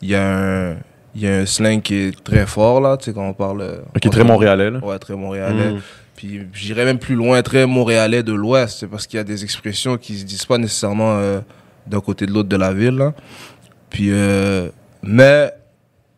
il 0.00 0.08
y 0.08 0.14
a 0.14 0.70
un 0.70 0.76
il 1.14 1.22
y 1.22 1.28
a 1.28 1.36
un 1.38 1.46
slang 1.46 1.80
qui 1.80 1.94
est 1.94 2.24
très 2.24 2.46
fort 2.46 2.80
là, 2.80 2.96
tu 2.96 3.04
sais 3.04 3.12
quand 3.12 3.28
on 3.28 3.34
parle 3.34 3.82
Qui 4.00 4.08
est 4.08 4.10
très 4.10 4.24
montréalais, 4.24 4.70
là. 4.70 4.78
Ouais, 4.80 4.98
très 4.98 5.14
montréalais. 5.14 5.72
Mm. 5.72 5.80
Puis 6.16 6.46
j'irais 6.52 6.84
même 6.84 6.98
plus 6.98 7.14
loin, 7.14 7.42
très 7.42 7.66
montréalais 7.66 8.22
de 8.22 8.32
l'ouest, 8.32 8.78
c'est 8.78 8.86
parce 8.86 9.06
qu'il 9.06 9.18
y 9.18 9.20
a 9.20 9.24
des 9.24 9.44
expressions 9.44 9.96
qui 9.96 10.18
se 10.18 10.24
disent 10.24 10.46
pas 10.46 10.58
nécessairement 10.58 11.16
euh, 11.16 11.40
d'un 11.86 12.00
côté 12.00 12.26
de 12.26 12.32
l'autre 12.32 12.48
de 12.48 12.56
la 12.56 12.72
ville 12.72 12.96
là. 12.96 13.12
Puis 13.90 14.08
euh, 14.10 14.70
mais 15.02 15.52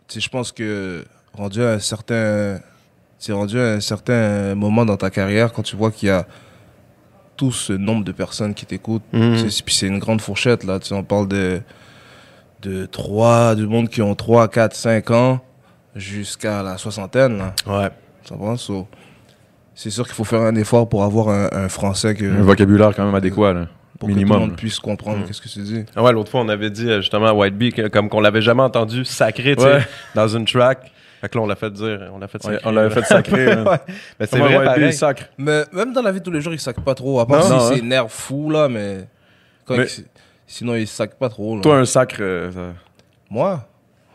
tu 0.06 0.14
sais 0.14 0.20
je 0.20 0.28
pense 0.28 0.52
que 0.52 1.04
rendu 1.32 1.62
à 1.62 1.72
un 1.72 1.78
certain 1.78 2.60
c'est 3.18 3.32
rendu 3.32 3.58
à 3.58 3.72
un 3.72 3.80
certain 3.80 4.54
moment 4.54 4.84
dans 4.84 4.96
ta 4.96 5.10
carrière 5.10 5.52
quand 5.52 5.62
tu 5.62 5.76
vois 5.76 5.90
qu'il 5.90 6.08
y 6.08 6.12
a 6.12 6.26
tout 7.36 7.52
ce 7.52 7.72
nombre 7.72 8.04
de 8.04 8.12
personnes 8.12 8.54
qui 8.54 8.66
t'écoutent 8.66 9.02
Mhm. 9.12 9.36
Puis 9.64 9.74
c'est 9.74 9.86
une 9.86 9.98
grande 9.98 10.20
fourchette, 10.20 10.64
là. 10.64 10.78
Tu 10.78 10.88
sais, 10.88 10.94
on 10.94 11.04
parle 11.04 11.28
de, 11.28 11.60
de 12.62 12.86
3, 12.86 13.54
du 13.54 13.66
monde 13.66 13.88
qui 13.88 14.02
ont 14.02 14.14
3, 14.14 14.48
4, 14.48 14.74
5 14.74 15.10
ans 15.10 15.40
jusqu'à 15.94 16.62
la 16.62 16.78
soixantaine, 16.78 17.38
là. 17.38 17.54
Ouais. 17.66 17.88
Ça 18.24 18.34
va? 18.38 18.56
So, 18.56 18.86
c'est 19.74 19.90
sûr 19.90 20.04
qu'il 20.04 20.14
faut 20.14 20.24
faire 20.24 20.40
un 20.42 20.54
effort 20.56 20.88
pour 20.88 21.04
avoir 21.04 21.28
un, 21.28 21.48
un 21.52 21.68
français 21.68 22.14
que, 22.14 22.24
Un 22.24 22.42
vocabulaire 22.42 22.94
quand 22.94 23.04
même 23.04 23.14
adéquat, 23.14 23.52
là. 23.52 23.66
pour 23.98 24.08
que 24.08 24.12
tout 24.14 24.18
le 24.18 24.24
minimum. 24.24 24.40
monde 24.40 24.56
puisse 24.56 24.78
comprendre 24.78 25.18
Mm. 25.20 25.24
qu'est-ce 25.24 25.40
que 25.40 25.48
tu 25.48 25.60
dis. 25.60 25.84
Ah 25.94 26.02
ouais, 26.02 26.12
l'autre 26.12 26.30
fois, 26.30 26.40
on 26.40 26.48
avait 26.48 26.70
dit 26.70 26.88
euh, 26.88 27.00
justement 27.00 27.26
à 27.26 27.32
White 27.32 27.56
Bee 27.56 27.72
que- 27.72 27.88
comme 27.88 28.08
qu'on 28.08 28.20
l'avait 28.20 28.42
jamais 28.42 28.62
entendu 28.62 29.04
sacré, 29.04 29.56
tu 29.56 29.62
sais, 29.62 29.68
Ouais. 29.74 29.86
dans 30.14 30.28
une 30.28 30.44
track. 30.44 30.90
Fait 31.26 31.30
que 31.30 31.38
là, 31.38 31.42
on 31.42 31.46
l'a 31.48 31.56
fait 31.56 31.70
dire, 31.70 32.10
on 32.14 32.18
l'a 32.20 32.28
fait 32.28 32.40
sacré. 32.40 32.60
on 32.64 32.70
l'avait 32.70 32.94
fait 32.94 33.02
sacré, 33.04 33.46
man. 33.56 33.64
Ouais. 33.68 33.78
Mais 34.20 34.26
c'est 34.26 34.38
vrai, 34.38 34.64
pareil. 34.64 34.84
il 34.86 34.92
sacre. 34.92 35.24
Mais 35.38 35.64
même 35.72 35.92
dans 35.92 36.02
la 36.02 36.12
vie 36.12 36.20
de 36.20 36.24
tous 36.24 36.30
les 36.30 36.40
jours, 36.40 36.52
il 36.52 36.60
sac 36.60 36.78
pas 36.80 36.94
trop. 36.94 37.18
À 37.18 37.26
part 37.26 37.48
Non, 37.48 37.58
si 37.60 37.74
c'est 37.74 37.80
hein. 37.80 37.84
nerf 37.84 38.08
fou, 38.10 38.48
là, 38.48 38.68
mais, 38.68 39.08
quand 39.64 39.76
Mais- 39.76 39.86
il- 39.98 40.04
sinon 40.46 40.76
il 40.76 40.86
sac 40.86 41.16
pas 41.18 41.28
trop. 41.28 41.56
Là. 41.56 41.62
Toi, 41.62 41.78
un 41.78 41.84
sacre, 41.84 42.18
euh, 42.20 42.52
ça- 42.52 42.74
Moi? 43.28 43.66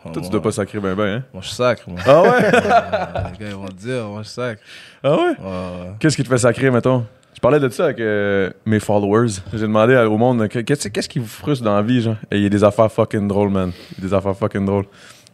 Toi, 0.04 0.12
tu 0.14 0.20
moi, 0.22 0.30
dois 0.30 0.42
pas 0.42 0.52
sacrer 0.52 0.80
ben 0.80 0.96
ben, 0.96 1.18
hein? 1.18 1.24
Moi, 1.34 1.44
je 1.44 1.50
sacre, 1.50 1.84
moi. 1.88 2.00
Ah 2.06 2.22
ouais? 2.22 2.30
Euh, 2.54 3.30
les 3.34 3.38
gars, 3.46 3.50
ils 3.50 3.56
vont 3.56 3.68
te 3.68 3.74
dire, 3.74 4.06
moi, 4.08 4.22
je 4.24 4.30
sacre. 4.30 4.62
ah 5.04 5.12
ouais? 5.12 5.18
Ouais, 5.18 5.34
ouais. 5.40 5.92
Qu'est-ce 6.00 6.16
qui 6.16 6.24
te 6.24 6.30
fait 6.30 6.38
sacrer, 6.38 6.72
mettons? 6.72 7.06
Je 7.36 7.40
parlais 7.40 7.60
de 7.60 7.70
ça 7.70 7.86
avec 7.86 8.00
euh, 8.00 8.50
mes 8.66 8.80
followers. 8.80 9.28
J'ai 9.52 9.60
demandé 9.62 9.96
au 9.98 10.18
monde, 10.18 10.48
que- 10.48 10.60
qu'est-ce 10.60 10.88
qu'est-ce 10.88 11.10
qui 11.10 11.20
vous 11.20 11.28
frustre 11.28 11.64
dans 11.66 11.76
la 11.76 11.82
vie, 11.82 12.02
genre? 12.02 12.16
Et 12.32 12.38
il 12.38 12.44
y 12.44 12.46
a 12.46 12.50
des 12.50 12.64
affaires 12.64 12.92
fucking 12.92 13.28
drôles, 13.28 13.50
man. 13.50 13.72
Il 13.98 14.04
y 14.04 14.06
a 14.06 14.10
des 14.10 14.14
affaires 14.14 14.36
fucking 14.38 14.66
drôles. 14.66 14.86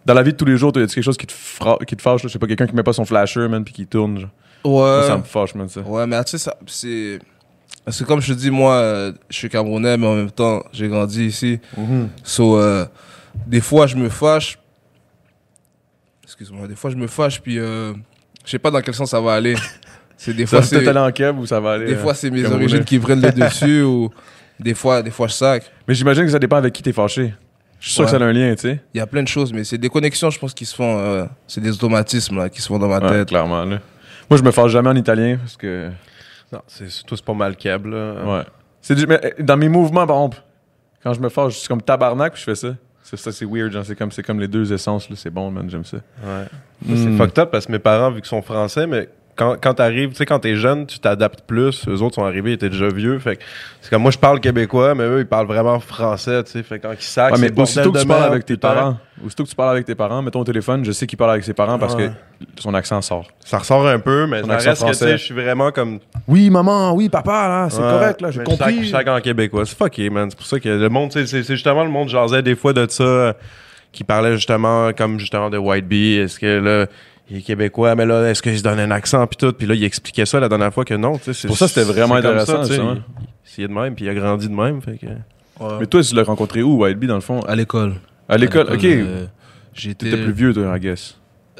Dans 0.07 0.13
la 0.13 0.23
vie 0.23 0.31
de 0.31 0.37
tous 0.37 0.45
les 0.45 0.55
jours, 0.55 0.71
y 0.75 0.79
a 0.81 0.87
quelque 0.87 1.01
chose 1.03 1.17
qui 1.17 1.27
te, 1.27 1.33
fra- 1.33 1.77
qui 1.85 1.95
te 1.97 2.01
fâche, 2.01 2.23
là? 2.23 2.27
Je 2.29 2.33
sais 2.33 2.39
pas, 2.39 2.47
quelqu'un 2.47 2.65
qui 2.65 2.73
met 2.73 2.81
pas 2.83 2.93
son 2.93 3.03
flasher, 3.03 3.45
man, 3.49 3.63
puis 3.65 3.73
qui 3.73 3.85
tourne, 3.85 4.19
genre. 4.19 4.29
Ouais. 4.63 5.01
Ça, 5.01 5.07
ça 5.09 5.17
me 5.17 5.23
fâche, 5.23 5.53
man, 5.53 5.67
ça. 5.67 5.81
Ouais, 5.81 6.07
mais 6.07 6.23
tu 6.23 6.37
sais, 6.37 6.49
c'est. 6.67 7.19
Parce 7.83 7.99
que 7.99 8.05
comme 8.05 8.21
je 8.21 8.33
te 8.33 8.39
dis, 8.39 8.49
moi, 8.49 8.73
euh, 8.75 9.11
je 9.29 9.35
suis 9.35 9.49
Camerounais, 9.49 9.97
mais 9.97 10.07
en 10.07 10.15
même 10.15 10.31
temps, 10.31 10.63
j'ai 10.71 10.87
grandi 10.87 11.25
ici. 11.25 11.59
So, 12.23 12.57
euh, 12.57 12.85
des 13.45 13.61
fois, 13.61 13.85
je 13.87 13.97
me 13.97 14.07
fâche. 14.09 14.57
Excuse-moi, 16.23 16.67
des 16.67 16.75
fois, 16.75 16.89
je 16.89 16.95
me 16.95 17.07
fâche, 17.07 17.41
puis 17.41 17.59
euh, 17.59 17.93
je 18.45 18.51
sais 18.51 18.59
pas 18.59 18.71
dans 18.71 18.81
quel 18.81 18.93
sens 18.93 19.11
ça 19.11 19.19
va 19.21 19.33
aller. 19.33 19.55
C'est 20.17 20.33
des 20.33 20.45
Ça 20.47 20.49
fois, 20.49 20.59
va 20.61 20.65
c'est 20.65 20.97
en 20.97 21.11
keb 21.11 21.37
ou 21.37 21.45
ça 21.45 21.59
va 21.59 21.73
aller. 21.73 21.85
des 21.85 21.93
euh, 21.93 22.01
fois, 22.01 22.15
c'est 22.15 22.31
mes 22.31 22.43
origines 22.43 22.83
qui 22.83 22.97
prennent 22.97 23.21
le 23.21 23.31
dessus, 23.45 23.83
ou 23.83 24.09
des 24.59 24.73
fois, 24.73 25.03
des 25.03 25.11
fois, 25.11 25.27
je 25.27 25.33
sac. 25.33 25.63
Mais 25.87 25.93
j'imagine 25.93 26.25
que 26.25 26.31
ça 26.31 26.39
dépend 26.39 26.55
avec 26.55 26.73
qui 26.73 26.81
t'es 26.81 26.91
fâché. 26.91 27.35
Je 27.79 27.85
suis 27.85 27.93
sûr 27.93 28.05
Ouais. 28.05 28.11
que 28.11 28.17
ça 28.17 28.23
a 28.23 28.27
un 28.27 28.33
lien, 28.33 28.53
tu 28.55 28.61
sais. 28.61 28.79
Il 28.93 28.97
y 28.97 29.01
a 29.01 29.07
plein 29.07 29.21
de 29.23 29.27
choses, 29.27 29.53
mais 29.53 29.63
c'est 29.63 29.77
des 29.77 29.89
connexions, 29.89 30.29
je 30.29 30.39
pense, 30.39 30.53
qui 30.53 30.65
se 30.65 30.75
font. 30.75 30.97
euh, 30.99 31.25
c'est 31.47 31.61
des 31.61 31.71
automatismes 31.71 32.37
là, 32.37 32.49
qui 32.49 32.61
se 32.61 32.67
font 32.67 32.79
dans 32.79 32.87
ma 32.87 32.99
Ouais, 32.99 33.09
tête. 33.09 33.27
clairement, 33.29 33.63
là. 33.65 33.79
Moi, 34.29 34.37
je 34.37 34.43
me 34.43 34.51
fâche 34.51 34.71
jamais 34.71 34.89
en 34.89 34.95
italien 34.95 35.37
parce 35.37 35.55
que. 35.57 35.89
Non, 36.51 36.61
c'est 36.67 36.85
tout, 37.05 37.15
c'est 37.15 37.25
pas 37.25 37.33
mal 37.33 37.55
câble, 37.55 37.91
là. 37.95 38.13
Ouais. 38.25 38.43
C'est 38.81 38.95
du- 38.95 39.05
mais, 39.05 39.19
euh, 39.23 39.29
dans 39.43 39.57
mes 39.57 39.69
mouvements, 39.69 40.07
par 40.07 40.15
exemple, 40.17 40.37
quand 41.03 41.13
je 41.13 41.19
me 41.19 41.29
fâche, 41.29 41.53
je 41.53 41.57
suis 41.59 41.67
comme 41.67 41.81
tabarnak 41.81 42.33
puis 42.33 42.39
je 42.39 42.45
fais 42.45 42.55
ça. 42.55 42.75
C'est 43.03 43.17
ça, 43.17 43.31
c'est 43.31 43.45
weird, 43.45 43.71
genre, 43.71 43.85
c'est 43.85 43.95
comme, 43.95 44.11
c'est 44.11 44.23
comme 44.23 44.39
les 44.39 44.47
deux 44.47 44.71
essences, 44.73 45.09
là. 45.09 45.15
C'est 45.17 45.29
bon, 45.29 45.49
man, 45.51 45.69
j'aime 45.69 45.85
ça. 45.85 45.97
Ouais. 45.97 46.43
Ça, 46.43 46.47
C'est 46.87 46.93
Mm. 46.95 47.17
fucked 47.17 47.39
up 47.39 47.51
parce 47.51 47.65
que 47.67 47.71
mes 47.71 47.79
parents, 47.79 48.09
vu 48.11 48.17
qu'ils 48.21 48.27
sont 48.29 48.41
français, 48.41 48.85
mais 48.87 49.07
quand, 49.37 49.55
quand 49.61 49.75
t'arrives, 49.75 50.09
tu 50.09 50.15
sais, 50.15 50.25
quand 50.25 50.39
t'es 50.39 50.55
jeune, 50.55 50.87
tu 50.87 50.99
t'adaptes 50.99 51.41
plus. 51.41 51.87
Eux 51.87 52.01
autres 52.01 52.15
sont 52.15 52.25
arrivés, 52.25 52.51
ils 52.51 52.53
étaient 52.55 52.69
déjà 52.69 52.87
vieux. 52.87 53.19
Fait 53.19 53.37
que 53.37 53.43
c'est 53.81 53.89
comme 53.91 54.01
moi, 54.01 54.11
je 54.11 54.17
parle 54.17 54.39
québécois, 54.39 54.95
mais 54.95 55.03
eux, 55.03 55.19
ils 55.19 55.27
parlent 55.27 55.45
vraiment 55.47 55.79
français, 55.79 56.43
tu 56.43 56.51
sais. 56.51 56.63
Fait 56.63 56.79
que 56.79 56.87
quand 56.87 56.93
ils 56.93 57.01
sacent, 57.01 57.33
Ouais, 57.33 57.39
mais 57.39 57.61
aussitôt 57.61 57.91
que 57.91 57.99
tu 58.01 58.07
parles 58.07 58.23
avec 58.23 58.45
tes 58.45 58.57
parents, 58.57 58.97
aussitôt 59.23 59.43
que 59.43 59.49
tu 59.49 59.55
parles 59.55 59.71
avec 59.71 59.85
tes 59.85 59.95
parents, 59.95 60.21
mettons 60.21 60.39
au 60.39 60.43
téléphone, 60.43 60.83
je 60.83 60.91
sais 60.91 61.05
qu'il 61.05 61.17
parle 61.17 61.31
avec 61.31 61.43
ses 61.43 61.53
parents 61.53 61.77
parce 61.77 61.95
que 61.95 62.09
son 62.59 62.73
accent 62.73 63.01
sort. 63.01 63.27
Ça 63.45 63.59
ressort 63.59 63.87
un 63.87 63.99
peu, 63.99 64.25
mais 64.25 64.43
ça 64.43 64.53
accent 64.53 64.69
reste 64.69 64.81
que, 64.81 64.87
tu 64.87 64.93
français. 64.93 65.05
sais, 65.05 65.17
je 65.17 65.23
suis 65.23 65.35
vraiment 65.35 65.71
comme. 65.71 65.99
Oui, 66.27 66.49
maman, 66.49 66.93
oui, 66.93 67.07
papa, 67.07 67.47
là, 67.47 67.67
c'est 67.69 67.81
correct, 67.81 68.21
là, 68.21 68.31
j'ai 68.31 68.43
compris. 68.43 68.87
Chaque, 68.87 69.07
en 69.07 69.21
québécois. 69.21 69.65
C'est 69.65 69.77
fucké, 69.77 70.09
man. 70.09 70.29
C'est 70.31 70.37
pour 70.37 70.47
ça 70.47 70.59
que 70.59 70.69
le 70.69 70.89
monde, 70.89 71.11
c'est 71.11 71.43
justement 71.43 71.83
le 71.83 71.89
monde 71.89 72.09
jasait 72.09 72.41
des 72.41 72.55
fois 72.55 72.73
de 72.73 72.87
ça, 72.89 73.35
qui 73.91 74.03
parlait 74.03 74.33
justement, 74.33 74.91
comme 74.93 75.19
justement 75.19 75.49
de 75.49 75.57
White 75.57 75.87
Bee. 75.87 76.17
Est-ce 76.17 76.39
que 76.39 76.59
là, 76.59 76.87
il 77.29 77.37
est 77.37 77.41
québécois, 77.41 77.95
mais 77.95 78.05
là, 78.05 78.29
est-ce 78.29 78.41
qu'il 78.41 78.57
se 78.57 78.63
donne 78.63 78.79
un 78.79 78.91
accent, 78.91 79.25
puis 79.27 79.37
tout? 79.37 79.51
Puis 79.53 79.67
là, 79.67 79.73
il 79.75 79.83
expliquait 79.83 80.25
ça 80.25 80.39
la 80.39 80.47
dernière 80.49 80.73
fois 80.73 80.85
que 80.85 80.93
non. 80.93 81.19
Pour 81.47 81.57
ça, 81.57 81.67
c'était 81.67 81.83
vraiment 81.83 82.15
intéressant, 82.15 82.59
tu 82.61 82.67
sais. 82.67 82.73
justement. 82.75 82.93
Il, 82.95 83.59
il 83.59 83.63
est 83.63 83.67
de 83.67 83.73
même, 83.73 83.95
puis 83.95 84.05
il 84.05 84.09
a 84.09 84.13
grandi 84.13 84.47
de 84.47 84.53
même. 84.53 84.81
Fait 84.81 84.97
que... 84.97 85.05
Ouais. 85.07 85.77
Mais 85.79 85.85
toi, 85.87 86.01
tu 86.03 86.13
l'as 86.15 86.23
rencontré 86.23 86.61
où, 86.61 86.83
Wild 86.83 86.97
Bee, 86.99 87.07
dans 87.07 87.15
le 87.15 87.21
fond? 87.21 87.39
À 87.41 87.55
l'école. 87.55 87.95
À 88.29 88.37
l'école, 88.37 88.69
À 88.69 88.73
ok. 88.73 88.83
euh, 88.85 89.25
J'étais 89.73 90.09
T'étais 90.09 90.23
plus 90.23 90.31
vieux, 90.33 90.53
toi, 90.53 90.75
I 90.75 90.79
guess. 90.79 91.17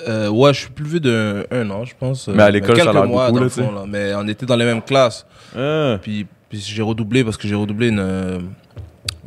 Euh, 0.08 0.30
ouais, 0.30 0.54
je 0.54 0.60
suis 0.62 0.70
plus 0.70 0.86
vieux 0.86 1.00
d'un 1.00 1.44
un 1.52 1.70
an, 1.72 1.84
je 1.86 1.94
pense. 2.00 2.28
Mais 2.28 2.44
à 2.44 2.52
l'école, 2.52 2.78
ça 2.80 2.90
a 2.92 3.06
mois, 3.06 3.28
beaucoup, 3.28 3.40
dans 3.40 3.44
là, 3.46 3.50
fond, 3.50 3.72
là. 3.72 3.86
Mais 3.88 4.14
on 4.16 4.28
était 4.28 4.46
dans 4.46 4.56
les 4.56 4.66
mêmes 4.66 4.82
classes. 4.84 5.26
Ah, 5.58 5.98
Puis, 6.02 6.28
puis 6.50 6.60
j'ai 6.60 6.82
redoublé 6.84 7.24
parce 7.24 7.36
que 7.38 7.48
j'ai 7.48 7.56
redoublé 7.56 7.88
une, 7.90 8.00
euh, 8.00 8.40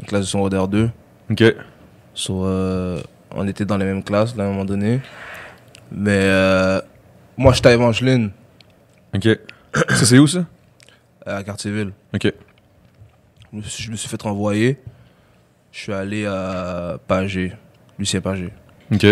une 0.00 0.06
classe 0.06 0.22
de 0.22 0.26
secondaire 0.26 0.68
2. 0.68 0.88
ok. 1.30 1.54
So, 2.14 2.44
euh, 2.44 3.00
on 3.34 3.46
était 3.48 3.64
dans 3.64 3.76
les 3.76 3.84
mêmes 3.84 4.02
classes 4.02 4.36
là, 4.36 4.44
à 4.44 4.46
un 4.46 4.50
moment 4.50 4.64
donné. 4.64 5.00
Mais 5.92 6.20
euh, 6.22 6.80
moi, 7.36 7.52
j'étais 7.52 7.68
à 7.68 7.72
Evangeline, 7.72 8.30
Ok. 9.14 9.28
ça, 9.74 10.04
c'est 10.04 10.18
où, 10.18 10.26
ça? 10.26 10.44
À 11.26 11.42
Cartierville. 11.42 11.92
Ok. 12.14 12.32
Je 13.52 13.56
me 13.56 13.62
suis, 13.62 13.84
je 13.84 13.90
me 13.90 13.96
suis 13.96 14.08
fait 14.08 14.20
renvoyer. 14.22 14.78
Je 15.72 15.78
suis 15.78 15.92
allé 15.92 16.26
à 16.26 16.98
Pagé, 17.06 17.52
Lucien 17.98 18.20
Pagé. 18.20 18.52
Ok. 18.92 19.06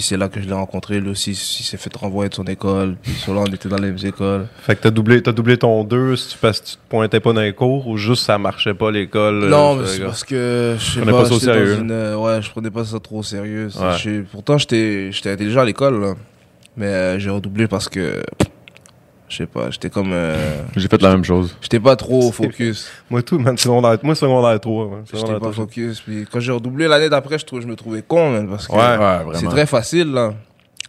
Puis 0.00 0.06
c'est 0.08 0.16
là 0.16 0.30
que 0.30 0.40
je 0.40 0.46
l'ai 0.46 0.54
rencontré. 0.54 0.98
Lui 0.98 1.10
aussi, 1.10 1.32
il 1.32 1.34
s'est 1.36 1.76
fait 1.76 1.94
renvoyer 1.94 2.30
de 2.30 2.34
son 2.34 2.44
école. 2.44 2.96
Puis 3.02 3.12
sur 3.12 3.34
là, 3.34 3.42
on 3.42 3.52
était 3.52 3.68
dans 3.68 3.76
les 3.76 3.88
mêmes 3.90 4.02
écoles. 4.02 4.46
Fait 4.62 4.74
que 4.74 4.80
t'as 4.80 4.90
doublé, 4.90 5.22
t'as 5.22 5.32
doublé 5.32 5.58
ton 5.58 5.84
2 5.84 6.16
si 6.16 6.28
tu, 6.30 6.38
parce 6.38 6.58
que 6.58 6.66
tu 6.68 6.72
te 6.76 6.78
pointais 6.88 7.20
pas 7.20 7.34
dans 7.34 7.42
les 7.42 7.52
cours 7.52 7.86
ou 7.86 7.98
juste 7.98 8.24
ça 8.24 8.38
marchait 8.38 8.72
pas 8.72 8.90
l'école. 8.90 9.50
non, 9.50 9.76
euh, 9.76 9.82
mais 9.82 9.86
ça, 9.86 9.92
c'est 9.92 10.00
parce 10.04 10.24
que 10.24 10.76
je 10.78 10.82
sais 10.84 11.00
Prenais 11.00 11.12
pas, 11.12 11.18
pas 11.24 11.28
ça 11.28 11.34
au 11.34 11.36
dans 11.36 11.44
sérieux. 11.44 11.78
une, 11.82 11.90
euh, 11.90 12.16
ouais, 12.16 12.40
je 12.40 12.50
prenais 12.50 12.70
pas 12.70 12.82
ça 12.86 12.98
trop 12.98 13.18
au 13.18 13.22
sérieux. 13.22 13.68
Ouais. 13.78 14.24
Pourtant, 14.32 14.56
j'étais 14.56 15.10
intelligent 15.26 15.60
à 15.60 15.64
l'école, 15.66 16.14
mais 16.78 16.86
euh, 16.86 17.18
j'ai 17.18 17.28
redoublé 17.28 17.68
parce 17.68 17.90
que 17.90 18.22
je 19.30 19.36
sais 19.36 19.46
pas, 19.46 19.70
j'étais 19.70 19.88
comme 19.88 20.10
euh, 20.12 20.36
J'ai 20.76 20.88
fait 20.88 21.00
la 21.00 21.10
même 21.12 21.24
chose. 21.24 21.56
j'étais 21.62 21.80
pas 21.80 21.96
trop 21.96 22.30
focus. 22.32 22.90
Moi, 23.08 23.22
tout, 23.22 23.38
man, 23.38 23.56
secondaire, 23.56 23.96
moi, 24.02 24.14
secondaire 24.14 24.60
3. 24.60 24.88
man, 24.88 25.02
J'étais 25.06 25.16
secondaire 25.18 25.40
pas 25.40 25.50
3. 25.52 25.64
focus. 25.64 26.00
Puis 26.02 26.26
quand 26.30 26.40
j'ai 26.40 26.52
redoublé 26.52 26.86
l'année 26.88 27.08
d'après, 27.08 27.38
je, 27.38 27.44
je 27.60 27.66
me 27.66 27.76
trouvais 27.76 28.02
con, 28.02 28.30
man, 28.32 28.48
parce 28.48 28.66
que 28.68 28.72
Ouais. 28.74 29.34
c'est 29.38 29.46
très 29.46 29.64
facile, 29.66 30.12
là. 30.12 30.34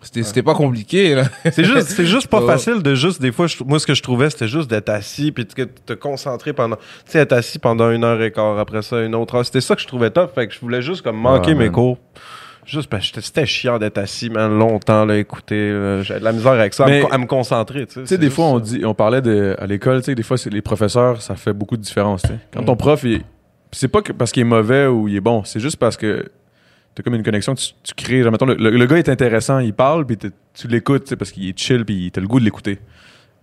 C'était 0.04 0.24
c'était 0.24 0.42
pas 0.42 0.56
compliqué, 0.56 1.14
là. 1.14 1.26
C'est 1.52 1.64
juste, 1.64 1.90
c'est 1.90 2.08
juste 2.08 2.26
pas 2.26 2.40
Ouais. 2.42 2.48
facile 2.48 2.82
de 2.82 2.96
juste, 2.96 3.22
des 3.22 3.32
fois, 3.32 3.46
je- 3.46 3.64
moi, 3.64 3.78
ce 3.78 3.86
que 3.86 3.94
je 3.94 4.02
trouvais, 4.02 4.32
c'était 4.32 4.48
juste 4.48 4.68
d'être 4.68 4.90
assis 4.90 5.32
puis 5.32 5.46
de 5.46 5.66
te 5.86 5.94
concentrer 5.94 6.54
pendant, 6.54 6.78
tu 6.78 6.82
sais, 7.06 7.20
être 7.20 7.34
assis 7.34 7.60
pendant 7.60 7.92
une 7.92 8.04
heure 8.04 8.20
et 8.20 8.32
quart, 8.32 8.58
après 8.58 8.82
ça, 8.82 9.00
une 9.04 9.14
autre 9.14 9.36
heure. 9.36 9.46
C'était 9.46 9.62
ça 9.62 9.76
que 9.76 9.82
je 9.82 9.86
trouvais 9.86 10.10
top, 10.10 10.34
fait 10.34 10.48
que 10.48 10.56
je 10.56 10.60
voulais 10.60 10.82
juste 10.82 11.04
comme 11.04 11.18
manquer 11.18 11.50
Ouais, 11.52 11.54
mes 11.60 11.66
man. 11.66 11.74
cours. 11.74 12.00
Juste 12.66 12.90
parce 12.90 13.02
que 13.04 13.08
j'étais- 13.08 13.22
c'était 13.22 13.46
chiant 13.46 13.80
d'être 13.80 13.98
assis, 13.98 14.30
man, 14.30 14.58
longtemps, 14.58 15.06
là, 15.06 15.18
écouter. 15.18 15.72
là. 15.72 16.04
J'avais 16.04 16.20
de 16.20 16.26
la 16.26 16.32
misère 16.32 16.52
avec 16.52 16.74
ça, 16.74 16.86
à 16.86 16.88
me 16.88 16.92
Mais- 16.94 17.02
con- 17.02 17.08
à, 17.12 17.18
me 17.18 17.26
concentrer, 17.26 17.86
tu 17.88 17.94
sais. 17.96 18.02
Tu 18.02 18.08
sais, 18.08 18.18
des 18.18 18.30
fois, 18.30 18.46
on 18.46 18.60
dit, 18.60 18.86
on 18.86 18.94
parlait 18.94 19.22
de, 19.22 19.56
à 19.60 19.66
l'école, 19.66 20.00
tu 20.02 20.06
sais, 20.06 20.16
des 20.16 20.24
fois, 20.24 20.38
c'est 20.38 20.52
les 20.52 20.62
professeurs, 20.62 21.22
ça 21.22 21.36
fait 21.36 21.54
beaucoup 21.54 21.76
de 21.76 21.82
différence, 21.82 22.22
tu 22.22 22.30
sais. 22.30 22.38
Quand 22.54 22.64
ton 22.64 22.76
prof, 22.76 23.04
il, 23.04 23.20
puis 23.20 23.26
c'est 23.72 23.88
pas 23.88 24.02
que 24.02 24.12
parce 24.14 24.32
qu'il 24.32 24.42
est 24.42 24.46
mauvais 24.46 24.86
ou 24.88 25.08
il 25.08 25.16
est 25.16 25.22
bon, 25.22 25.44
c'est 25.44 25.60
juste 25.60 25.78
parce 25.78 25.98
que 25.98 26.30
t'as 26.94 27.04
comme 27.04 27.16
une 27.16 27.24
connexion, 27.24 27.56
tu, 27.56 27.68
tu 27.84 27.94
crées, 27.96 28.22
genre, 28.22 28.32
mettons, 28.32 28.46
le, 28.46 28.54
le- 28.56 28.70
le 28.70 28.86
gars 28.86 28.98
est 28.98 29.10
intéressant, 29.10 29.60
il 29.60 29.74
parle, 29.74 30.06
puis 30.06 30.18
tu 30.54 30.68
l'écoutes, 30.68 31.06
tu 31.06 31.10
sais, 31.10 31.16
parce 31.16 31.32
qu'il 31.32 31.48
est 31.50 31.58
chill, 31.58 31.84
puis 31.84 32.12
t'as 32.14 32.22
le 32.22 32.28
goût 32.28 32.40
de 32.40 32.46
l'écouter. 32.46 32.80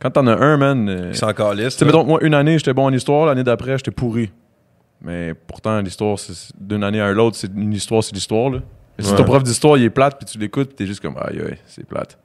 Quand 0.01 0.11
t'en 0.13 0.27
as 0.29 0.37
un, 0.37 0.57
man, 0.59 0.89
euh, 0.89 1.11
tu 1.73 1.79
sais, 1.79 1.85
là. 1.85 1.91
mettons, 1.93 2.05
moi, 2.05 2.21
une 2.23 2.35
année, 2.35 2.57
j'étais 2.57 2.73
bon 2.73 2.85
en 2.85 2.93
histoire, 2.93 3.27
l'année 3.27 3.43
d'après, 3.43 3.79
j'étais 3.79 3.91
pourri. 3.91 4.31
Mais 5.03 5.33
pourtant, 5.35 5.81
l'histoire, 5.81 6.19
c'est- 6.19 6.53
d'une 6.61 6.85
année 6.85 7.01
à 7.01 7.11
l'autre, 7.13 7.37
c'est 7.37 7.51
une 7.55 7.73
histoire, 7.73 8.05
c'est 8.05 8.15
l'histoire, 8.15 8.51
là. 8.51 8.59
Mais 8.99 9.05
si 9.05 9.11
Ouais. 9.11 9.17
ton 9.17 9.25
prof 9.25 9.43
d'histoire, 9.45 9.77
il 9.79 9.85
est 9.85 9.91
plate, 9.91 10.17
puis 10.19 10.27
tu 10.27 10.39
l'écoutes, 10.39 10.69
puis 10.69 10.77
t'es 10.77 10.87
juste 10.87 11.01
comme, 11.01 11.17
aïe, 11.19 11.41
aïe, 11.41 11.59
c'est 11.67 11.87
plate. 11.87 12.19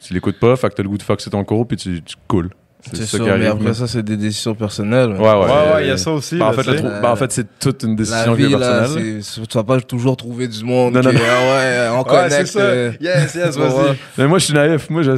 Tu 0.00 0.14
l'écoutes 0.14 0.38
pas, 0.40 0.56
fait 0.56 0.68
que 0.70 0.74
t'as 0.74 0.82
le 0.82 0.88
goût 0.88 0.98
de 0.98 1.02
foxer 1.02 1.30
ton 1.30 1.44
cours, 1.44 1.66
puis 1.66 1.76
tu, 1.76 2.02
tu 2.02 2.16
coules. 2.26 2.50
C'est 2.92 3.04
ça, 3.06 3.18
mais 3.36 3.46
après 3.46 3.74
ça, 3.74 3.86
c'est 3.86 4.02
des 4.02 4.16
décisions 4.16 4.54
personnelles. 4.54 5.10
Ouais, 5.10 5.18
ouais. 5.18 5.26
Ouais, 5.26 5.44
euh, 5.50 5.74
ouais, 5.74 5.84
il 5.84 5.88
y 5.88 5.90
a 5.90 5.96
ça 5.96 6.12
aussi. 6.12 6.36
Ben, 6.38 6.46
en 6.46 6.50
là, 6.52 6.62
fait, 6.62 6.82
ben, 6.82 7.10
en 7.10 7.16
fait, 7.16 7.32
c'est 7.32 7.58
toute 7.58 7.82
une 7.82 7.90
La 7.90 7.96
décision 7.96 8.34
vie, 8.34 8.46
qui 8.46 8.52
est 8.54 8.58
là, 8.58 8.78
personnelle. 8.80 9.22
c'est- 9.22 9.46
tu 9.46 9.58
vas 9.58 9.64
pas 9.64 9.80
toujours 9.80 10.16
trouver 10.16 10.46
du 10.48 10.64
monde 10.64 10.94
Non, 10.94 11.00
non, 11.02 11.12
non. 11.12 11.18
ah 11.20 11.40
ouais, 11.56 11.88
on 11.92 11.98
Ouais, 11.98 12.04
connecte. 12.04 12.32
c'est 12.32 12.46
ça. 12.46 12.60
euh, 12.60 12.92
Yes, 13.00 13.34
yes, 13.34 13.56
vas-y. 13.56 13.96
Mais 14.18 14.26
moi, 14.28 14.38
je 14.38 14.44
suis 14.44 14.54
naïf. 14.54 14.88
Moi, 14.90 15.02
je. 15.02 15.10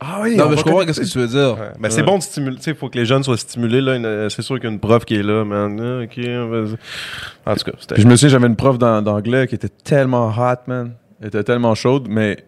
ah 0.00 0.18
oui, 0.22 0.36
Non, 0.36 0.44
on 0.46 0.48
mais 0.50 0.56
je 0.56 0.62
comprends 0.64 0.84
qu'est-ce 0.84 1.00
que 1.00 1.06
tu 1.06 1.18
veux 1.18 1.28
dire. 1.28 1.56
Ouais. 1.58 1.68
Ben, 1.80 1.90
c'est 1.90 2.00
Ouais. 2.00 2.06
bon 2.06 2.18
de 2.18 2.22
stimuler. 2.22 2.56
Tu 2.56 2.62
sais, 2.62 2.70
il 2.72 2.76
faut 2.76 2.88
que 2.88 2.98
les 2.98 3.06
jeunes 3.06 3.22
soient 3.22 3.36
stimulés. 3.36 3.80
Là. 3.80 3.96
Une- 3.96 4.28
C'est 4.30 4.42
sûr 4.42 4.56
qu'il 4.56 4.64
y 4.64 4.68
a 4.68 4.70
une 4.72 4.80
prof 4.80 5.04
qui 5.04 5.14
est 5.16 5.22
là, 5.22 5.44
man. 5.44 5.78
Ah, 5.80 6.04
ok, 6.04 6.18
vas-y. 6.18 6.76
En 7.46 7.54
tout 7.56 7.64
cas, 7.70 7.72
c'était. 7.80 7.94
Puis 7.94 8.02
je 8.02 8.08
me 8.08 8.16
souviens, 8.16 8.28
j'avais 8.30 8.46
une 8.46 8.56
prof 8.56 8.78
d'an- 8.78 9.02
d'anglais 9.02 9.46
qui 9.46 9.54
était 9.54 9.68
tellement 9.68 10.28
hot, 10.28 10.56
man. 10.66 10.92
Elle 11.20 11.28
était 11.28 11.44
tellement 11.44 11.74
chaude, 11.74 12.06
mais 12.08 12.44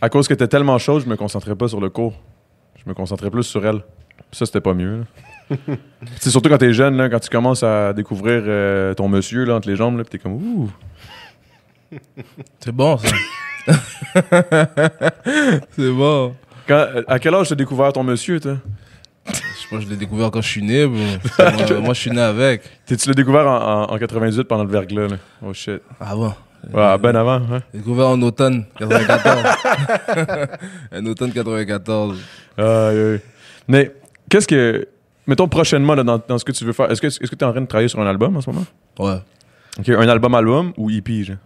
à 0.00 0.08
cause 0.08 0.28
qu'elle 0.28 0.34
était 0.36 0.48
tellement 0.48 0.78
chaude, 0.78 1.02
je 1.04 1.08
me 1.08 1.16
concentrais 1.16 1.54
pas 1.54 1.68
sur 1.68 1.80
le 1.80 1.88
cours. 1.90 2.14
Je 2.84 2.88
me 2.90 2.94
concentrais 2.94 3.30
plus 3.30 3.44
sur 3.44 3.64
elle. 3.64 3.82
Ça, 4.32 4.46
c'était 4.46 4.60
pas 4.60 4.74
mieux. 4.74 5.04
c'est 6.20 6.30
surtout 6.30 6.48
quand 6.48 6.58
t'es 6.58 6.72
jeune, 6.72 6.96
là, 6.96 7.08
quand 7.10 7.20
tu 7.20 7.28
commences 7.28 7.62
à 7.62 7.92
découvrir 7.92 8.42
euh, 8.46 8.94
ton 8.94 9.08
monsieur 9.08 9.44
là, 9.44 9.54
entre 9.56 9.68
les 9.68 9.76
jambes, 9.76 9.98
là, 9.98 10.04
t'es 10.04 10.18
comme 10.18 10.32
ouh. 10.34 10.70
C'est 12.60 12.72
bon, 12.72 12.96
ça. 12.96 13.08
c'est 15.76 15.90
bon. 15.90 16.34
Quand, 16.66 16.86
à 17.06 17.18
quel 17.18 17.34
âge 17.34 17.48
t'as 17.50 17.54
découvert 17.54 17.92
ton 17.92 18.02
monsieur, 18.02 18.40
toi? 18.40 18.56
Je 19.26 19.68
pense 19.68 19.80
que 19.80 19.84
je 19.84 19.90
l'ai 19.90 19.96
découvert 19.96 20.30
quand 20.30 20.40
je 20.40 20.48
suis 20.48 20.62
né. 20.62 20.86
moi, 20.86 20.98
moi, 21.80 21.94
je 21.94 22.00
suis 22.00 22.10
né 22.10 22.20
avec. 22.20 22.62
Tu 22.86 22.96
l'as 23.06 23.14
découvert 23.14 23.46
en, 23.46 23.84
en- 23.84 23.94
en 23.94 23.98
98 23.98 24.44
pendant 24.44 24.64
le 24.64 24.70
verglas, 24.70 25.08
là? 25.08 25.16
Oh 25.44 25.52
shit. 25.52 25.80
Ah 26.00 26.14
bon 26.14 26.32
Ouais, 26.72 26.98
ben 26.98 27.16
avant, 27.16 27.32
hein. 27.52 27.62
J'ai 27.72 27.80
découvert 27.80 28.06
en 28.08 28.22
automne 28.22 28.64
94. 28.78 29.44
en 30.94 31.06
automne 31.06 31.32
94. 31.32 32.18
Aïe, 32.56 32.64
aïe. 32.66 33.20
Mais 33.68 33.92
qu'est-ce 34.32 34.48
que. 34.48 34.88
Mettons 35.26 35.46
prochainement 35.46 35.94
là, 35.94 36.02
dans, 36.02 36.20
dans 36.26 36.36
ce 36.38 36.44
que 36.44 36.50
tu 36.50 36.64
veux 36.64 36.72
faire. 36.72 36.90
Est-ce 36.90 37.00
que 37.00 37.06
est-ce 37.06 37.20
que 37.20 37.26
tu 37.36 37.44
es 37.44 37.44
en 37.44 37.52
train 37.52 37.60
de 37.60 37.66
travailler 37.66 37.86
sur 37.88 38.00
un 38.00 38.06
album 38.08 38.36
en 38.36 38.40
ce 38.40 38.50
moment? 38.50 38.64
Ouais. 38.98 39.18
Ok, 39.78 39.88
un 39.90 40.08
album-album 40.08 40.72
ou 40.76 40.90
EP, 40.90 41.22
genre? 41.22 41.36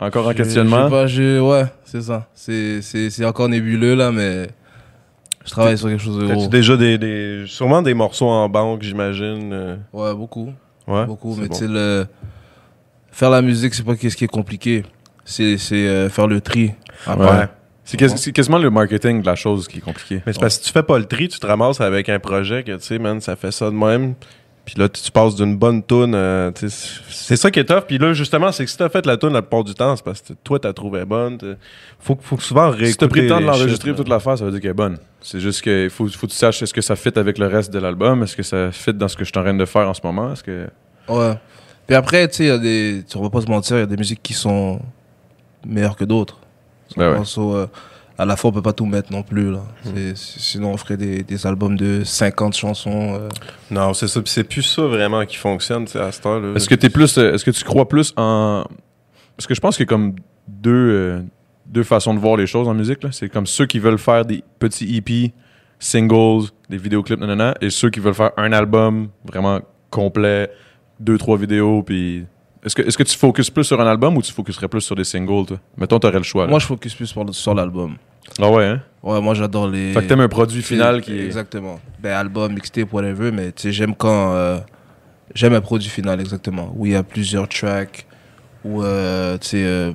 Encore 0.00 0.26
en 0.28 0.32
je 0.32 0.36
questionnement? 0.36 0.84
sais 0.84 0.90
pas, 0.90 1.06
je- 1.06 1.40
ouais, 1.40 1.64
c'est 1.84 2.02
ça. 2.02 2.28
C'est- 2.34 2.82
C'est 2.82 3.10
c'est 3.10 3.24
encore 3.24 3.48
nébuleux, 3.48 3.94
là, 3.94 4.12
mais 4.12 4.48
je 5.44 5.50
travaille 5.50 5.76
sur 5.78 5.88
quelque 5.88 6.02
chose 6.02 6.18
de 6.18 6.26
gros. 6.32 6.46
déjà 6.48 6.76
des, 6.76 6.98
des. 6.98 7.44
Sûrement 7.46 7.82
des 7.82 7.94
morceaux 7.94 8.28
en 8.28 8.48
banque, 8.48 8.82
j'imagine. 8.82 9.50
euh, 9.52 9.76
Ouais, 9.92 10.14
beaucoup. 10.14 10.52
Ouais. 10.86 11.06
beaucoup, 11.06 11.34
mais 11.34 11.48
bon. 11.48 11.54
tu 11.54 11.60
sais, 11.60 11.66
le- 11.68 12.06
faire 13.10 13.30
la 13.30 13.42
musique, 13.42 13.74
c'est 13.74 13.82
pas 13.84 13.96
qu'est-ce 13.96 14.16
qui 14.16 14.24
est 14.24 14.28
compliqué. 14.28 14.84
C'est 15.24 15.56
c'est, 15.58 15.88
euh, 15.88 16.08
faire 16.10 16.26
le 16.28 16.40
tri. 16.40 16.72
Après. 17.06 17.26
Ouais. 17.38 17.48
C'est 17.90 17.96
quas- 17.96 18.16
c'est 18.16 18.32
quasiment 18.32 18.58
le 18.58 18.70
marketing 18.70 19.22
de 19.22 19.26
la 19.26 19.34
chose 19.34 19.66
qui 19.66 19.78
est 19.78 19.80
compliqué. 19.80 20.22
Mais 20.26 20.32
c'est 20.32 20.40
parce 20.40 20.58
que 20.58 20.62
si 20.64 20.68
tu 20.68 20.72
fais 20.72 20.82
pas 20.82 20.98
le 20.98 21.06
tri, 21.06 21.28
tu 21.28 21.38
te 21.38 21.46
ramasses 21.46 21.80
avec 21.80 22.08
un 22.08 22.18
projet 22.18 22.62
que, 22.62 22.72
tu 22.72 22.82
sais, 22.82 22.98
man, 22.98 23.20
ça 23.20 23.34
fait 23.36 23.50
ça 23.50 23.66
de 23.66 23.74
même. 23.74 24.14
Puis 24.66 24.74
là, 24.76 24.86
tu 24.90 25.10
passes 25.10 25.34
d'une 25.34 25.56
bonne 25.56 25.82
tu 25.82 26.68
sais, 26.68 26.88
c'est 27.08 27.36
ça 27.36 27.50
qui 27.50 27.58
est 27.60 27.64
tough. 27.64 27.84
Puis 27.88 27.96
là, 27.96 28.12
justement, 28.12 28.52
c'est 28.52 28.66
que 28.66 28.70
si 28.70 28.76
t'as 28.76 28.90
fait 28.90 29.06
la 29.06 29.16
tune 29.16 29.30
la 29.32 29.40
plupart 29.40 29.64
du 29.64 29.72
temps, 29.72 29.96
c'est 29.96 30.04
parce 30.04 30.20
que 30.20 30.34
toi, 30.44 30.58
t'as 30.58 30.74
trouvé 30.74 31.06
bonne. 31.06 31.38
Faut, 31.98 32.14
que- 32.16 32.22
faut 32.22 32.36
que 32.36 32.42
souvent 32.42 32.68
réécouter. 32.68 32.90
Si 32.92 32.98
t'as 32.98 33.08
pris 33.08 33.22
le 33.22 33.28
temps 33.28 33.40
de 33.40 33.46
l'enregistrer 33.46 33.94
toute 33.94 34.08
l'affaire, 34.10 34.36
ça 34.36 34.44
veut 34.44 34.50
dire 34.50 34.60
qu'elle 34.60 34.72
est 34.72 34.74
bonne. 34.74 34.98
C'est 35.22 35.40
juste 35.40 35.62
qu'il 35.62 35.88
faut, 35.88 36.06
faut 36.08 36.26
que 36.26 36.32
tu 36.32 36.36
saches 36.38 36.62
est-ce 36.62 36.74
que 36.74 36.82
ça 36.82 36.94
fit 36.96 37.12
avec 37.16 37.38
le 37.38 37.46
reste 37.46 37.72
de 37.72 37.78
l'album, 37.78 38.22
est-ce 38.22 38.36
que 38.36 38.42
ça 38.42 38.70
fit 38.70 38.92
dans 38.92 39.08
ce 39.08 39.16
que 39.16 39.24
je 39.24 39.30
suis 39.30 39.38
en 39.38 39.42
train 39.42 39.54
de 39.54 39.64
faire 39.64 39.88
en 39.88 39.94
ce 39.94 40.00
moment, 40.04 40.34
est-ce 40.34 40.44
que... 40.44 40.66
Ouais. 41.08 41.32
Puis 41.86 41.96
après, 41.96 42.28
tu 42.28 42.34
sais, 42.46 42.58
des. 42.58 43.02
Tu 43.08 43.18
vas 43.18 43.30
pas 43.30 43.40
se 43.40 43.46
mentir, 43.46 43.76
il 43.78 43.80
y 43.80 43.82
a 43.84 43.86
des 43.86 43.96
musiques 43.96 44.22
qui 44.22 44.34
sont 44.34 44.78
meilleures 45.66 45.96
que 45.96 46.04
d'autres. 46.04 46.38
Ouais. 46.96 47.04
Euh, 47.38 47.66
à 48.20 48.24
la 48.24 48.36
fois, 48.36 48.50
on 48.50 48.52
peut 48.52 48.62
pas 48.62 48.72
tout 48.72 48.84
mettre 48.84 49.12
non 49.12 49.22
plus, 49.22 49.52
là. 49.52 49.60
Hmm. 49.84 50.12
Sinon, 50.16 50.72
on 50.72 50.76
ferait 50.76 50.96
des, 50.96 51.22
des 51.22 51.46
albums 51.46 51.76
de 51.76 52.02
50 52.02 52.54
chansons. 52.54 53.14
euh. 53.14 53.28
Non, 53.70 53.94
c'est 53.94 54.08
ça. 54.08 54.20
Puis 54.20 54.32
c'est 54.32 54.44
plus 54.44 54.62
ça 54.62 54.82
vraiment 54.82 55.24
qui 55.24 55.36
fonctionne, 55.36 55.84
à 55.94 56.10
cette 56.10 56.26
heure-là. 56.26 56.54
Est-ce 56.56 56.68
que 56.68 56.74
t'es 56.74 56.90
plus, 56.90 57.16
euh, 57.16 57.34
est-ce 57.34 57.44
que 57.44 57.52
tu 57.52 57.62
crois 57.62 57.88
plus 57.88 58.12
en... 58.16 58.64
Parce 59.36 59.46
que 59.46 59.54
je 59.54 59.60
pense 59.60 59.76
qu'il 59.76 59.84
y 59.84 59.88
a 59.88 59.90
comme 59.90 60.16
deux, 60.48 60.72
euh, 60.72 61.22
deux 61.66 61.84
façons 61.84 62.12
de 62.12 62.18
voir 62.18 62.36
les 62.36 62.48
choses 62.48 62.66
en 62.66 62.74
musique. 62.74 62.98
C'est 63.12 63.28
comme 63.28 63.46
ceux 63.46 63.66
qui 63.66 63.78
veulent 63.78 63.98
faire 63.98 64.24
des 64.24 64.42
petits 64.58 64.96
EP, 64.96 65.32
singles, 65.78 66.48
des 66.68 66.76
vidéoclips, 66.76 67.20
nanana, 67.20 67.54
et 67.60 67.70
ceux 67.70 67.90
qui 67.90 68.00
veulent 68.00 68.14
faire 68.14 68.32
un 68.36 68.52
album 68.52 69.10
vraiment 69.24 69.60
complet, 69.90 70.50
deux, 70.98 71.18
trois 71.18 71.38
vidéos, 71.38 71.84
puis... 71.84 72.26
Est-ce 72.64 72.74
que, 72.74 72.82
est-ce 72.82 72.98
que 72.98 73.02
tu 73.04 73.16
focuses 73.16 73.50
plus 73.50 73.64
sur 73.64 73.80
un 73.80 73.86
album 73.86 74.16
ou 74.16 74.22
tu 74.22 74.32
focuserais 74.32 74.68
plus 74.68 74.80
sur 74.80 74.96
des 74.96 75.04
singles, 75.04 75.46
toi? 75.46 75.58
Mettons, 75.76 75.98
t'aurais 75.98 76.18
le 76.18 76.24
choix, 76.24 76.44
là. 76.44 76.50
Moi, 76.50 76.58
je 76.58 76.66
focus 76.66 76.94
plus 76.94 77.06
sur, 77.06 77.34
sur 77.34 77.54
l'album. 77.54 77.96
Ah 78.40 78.50
ouais, 78.50 78.66
hein? 78.66 78.82
Ouais, 79.02 79.20
moi 79.20 79.34
j'adore 79.34 79.68
les. 79.68 79.92
Fait 79.92 80.02
que 80.02 80.06
t'aimes 80.06 80.20
un 80.20 80.28
produit 80.28 80.62
final 80.62 81.00
qui 81.00 81.18
est. 81.18 81.24
Exactement. 81.24 81.80
Ben, 82.00 82.12
album, 82.12 82.52
mixtape, 82.52 82.92
whatever, 82.92 83.30
mais 83.32 83.52
tu 83.52 83.62
sais, 83.62 83.72
j'aime 83.72 83.94
quand. 83.94 84.34
euh, 84.34 84.58
j'aime 85.34 85.54
un 85.54 85.60
produit 85.60 85.88
final, 85.88 86.20
exactement. 86.20 86.72
Où 86.76 86.84
il 86.86 86.92
y 86.92 86.96
a 86.96 87.02
plusieurs 87.02 87.48
tracks, 87.48 88.06
où 88.64 88.82
euh, 88.82 89.38
tu 89.38 89.48
sais, 89.48 89.64
euh, 89.64 89.92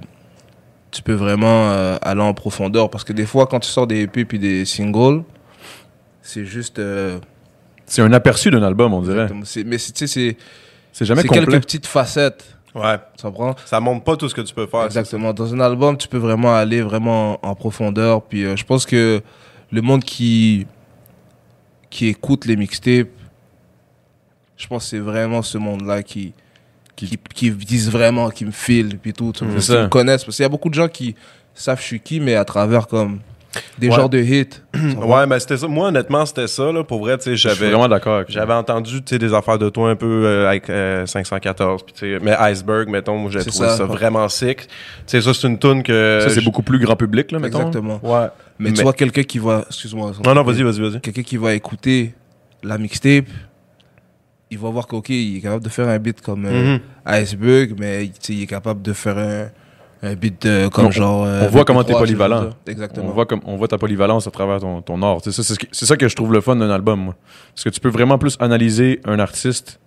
tu 0.92 1.02
peux 1.04 1.14
vraiment 1.14 1.72
aller 2.02 2.22
en 2.22 2.34
profondeur. 2.34 2.90
Parce 2.90 3.04
que 3.04 3.14
des 3.14 3.26
fois, 3.26 3.46
quand 3.46 3.60
tu 3.60 3.70
sors 3.70 3.88
des 3.88 4.02
EP 4.02 4.26
puis 4.26 4.40
des 4.40 4.66
singles, 4.66 5.24
c'est 6.22 6.46
juste. 6.46 6.82
C'est 7.86 8.02
un 8.02 8.14
aperçu 8.14 8.50
d'un 8.50 8.64
album, 8.64 8.94
on 8.94 9.02
dirait. 9.02 9.28
mais 9.66 9.78
tu 9.78 9.92
sais, 9.94 10.08
c'est 10.08 10.38
C'est 10.94 11.06
jamais 11.06 11.24
c'est 11.24 11.28
complet. 11.28 11.46
quelques 11.46 11.64
petites 11.64 11.88
facettes. 11.88 12.56
Ouais. 12.74 12.98
Tu 13.18 13.24
comprends? 13.24 13.56
Ça 13.66 13.80
montre 13.80 14.04
pas 14.04 14.16
tout 14.16 14.30
ce 14.30 14.36
que 14.36 14.42
tu 14.42 14.54
peux 14.54 14.68
faire. 14.68 14.86
Exactement. 14.86 15.34
Dans 15.34 15.54
un 15.54 15.60
album, 15.60 15.98
tu 15.98 16.08
peux 16.08 16.18
vraiment 16.18 16.56
aller 16.56 16.82
vraiment 16.82 17.44
en 17.46 17.56
profondeur. 17.56 18.22
Puis 18.22 18.46
euh, 18.46 18.56
je 18.56 18.64
pense 18.64 18.86
que 18.86 19.22
le 19.72 19.82
monde 19.82 20.04
qui, 20.04 20.66
qui 21.90 22.08
écoute 22.08 22.46
les 22.46 22.56
mixtapes, 22.56 23.10
je 24.56 24.68
pense 24.68 24.84
que 24.84 24.90
c'est 24.92 25.00
vraiment 25.00 25.42
ce 25.42 25.58
monde-là 25.58 26.04
qui, 26.04 26.34
qui, 26.96 27.18
qui, 27.34 27.52
disent 27.52 27.90
vraiment, 27.90 28.30
qui 28.30 28.46
me 28.46 28.52
file, 28.52 28.98
puis 29.00 29.14
tout. 29.14 29.32
Qui 29.32 29.62
ça. 29.62 29.84
me 29.84 29.88
connaissent. 29.88 30.24
Parce 30.24 30.38
qu'il 30.38 30.44
y 30.44 30.46
a 30.46 30.50
beaucoup 30.50 30.70
de 30.70 30.76
gens 30.76 30.88
qui 30.88 31.16
savent 31.56 31.80
je 31.80 31.86
suis 31.86 32.00
qui, 32.00 32.20
mais 32.20 32.36
à 32.36 32.46
travers 32.46 32.88
comme 32.88 33.20
des 33.78 33.90
Ouais. 33.90 33.96
genres 33.96 34.10
de 34.10 34.20
hits. 34.20 34.50
Ouais, 34.98 35.26
mais 35.28 35.40
c'était 35.40 35.58
ça. 35.58 35.68
Moi, 35.68 35.88
honnêtement, 35.90 36.26
c'était 36.26 36.48
ça. 36.48 36.72
Là. 36.72 36.84
Pour 36.84 37.00
vrai, 37.00 37.18
j'avais. 37.24 37.68
vraiment 37.70 37.88
d'accord. 37.88 38.24
J'avais 38.28 38.54
entendu 38.54 39.02
tu 39.04 39.10
sais, 39.16 39.20
des 39.20 39.34
affaires 39.34 39.58
de 39.58 39.70
toi 39.70 39.90
un 39.92 39.96
peu 39.96 40.26
euh, 40.26 40.48
avec 40.50 40.70
euh, 40.70 41.06
514, 41.06 41.84
puis, 41.84 41.94
tu 41.94 42.00
sais, 42.00 42.20
mais 42.22 42.32
Iceberg, 42.34 42.90
mettons, 42.90 43.18
moi 43.18 43.30
j'ai 43.32 43.40
trouvé 43.46 43.68
ça, 43.68 43.78
ça. 43.78 43.86
vraiment 43.86 44.28
sick. 44.30 44.58
Tu 44.62 44.68
sais, 45.08 45.22
ça, 45.22 45.34
c'est 45.34 45.48
une 45.48 45.60
tune 45.60 45.84
que. 45.84 46.20
Ça, 46.22 46.30
c'est 46.30 46.40
je- 46.42 46.46
beaucoup 46.46 46.64
plus 46.64 46.80
grand 46.80 46.96
public, 46.96 47.32
là, 47.32 47.40
mettons. 47.40 47.60
Exactement. 47.60 48.00
Ouais. 48.04 48.28
Mais, 48.60 48.70
Mais- 48.70 48.76
tu 48.76 48.84
vois, 48.84 48.94
quelqu'un 48.94 49.24
qui 49.24 49.40
va. 49.40 49.64
Excuse-moi. 49.68 50.12
Non, 50.26 50.34
non, 50.36 50.44
vas-y, 50.44 50.64
vas-y, 50.64 50.80
vas-y. 50.82 51.00
quelqu'un 51.02 51.24
qui 51.24 51.38
va 51.38 51.54
écouter 51.54 52.14
la 52.64 52.78
mixtape, 52.78 53.26
il 54.50 54.58
va 54.60 54.70
voir 54.70 54.88
qu'ok, 54.88 55.10
il 55.10 55.38
est 55.38 55.42
capable 55.42 55.64
de 55.64 55.70
faire 55.70 55.88
un 55.88 55.98
beat 56.00 56.22
comme 56.22 56.46
euh, 56.46 56.74
Mhm. 56.76 56.80
Iceberg, 57.06 57.74
mais 57.80 58.06
tu 58.06 58.12
sais, 58.22 58.34
il 58.34 58.44
est 58.44 58.48
capable 58.48 58.82
de 58.82 58.94
faire 58.94 59.18
un, 59.18 59.48
un 60.04 60.14
beat 60.16 60.42
de- 60.46 60.68
comme 60.68 60.88
On- 60.88 60.92
genre. 60.92 61.24
euh, 61.26 61.46
on 61.46 61.48
voit 61.50 61.66
comment 61.66 61.82
t'es 61.84 61.94
23, 61.94 62.00
polyvalent. 62.02 62.50
Exactement. 62.68 63.08
On 63.08 63.12
voit, 63.12 63.26
comme, 63.26 63.40
on 63.46 63.56
voit 63.56 63.68
ta 63.70 63.78
polyvalence 63.78 64.28
à 64.28 64.32
travers 64.32 64.60
ton, 64.60 64.82
ton 64.82 65.02
art. 65.02 65.22
Tu 65.22 65.32
ça, 65.32 65.42
C'est 65.72 65.86
ça 65.86 65.98
que 65.98 66.08
je 66.08 66.16
trouve 66.16 66.34
le 66.34 66.42
fun 66.42 66.56
d'un 66.58 66.70
album, 66.70 67.00
moi. 67.00 67.16
Parce 67.56 67.64
que 67.64 67.70
tu 67.70 67.80
peux 67.80 67.90
vraiment 67.90 68.18
plus 68.18 68.36
analyser 68.40 69.00
un 69.06 69.18
artiste 69.20 69.80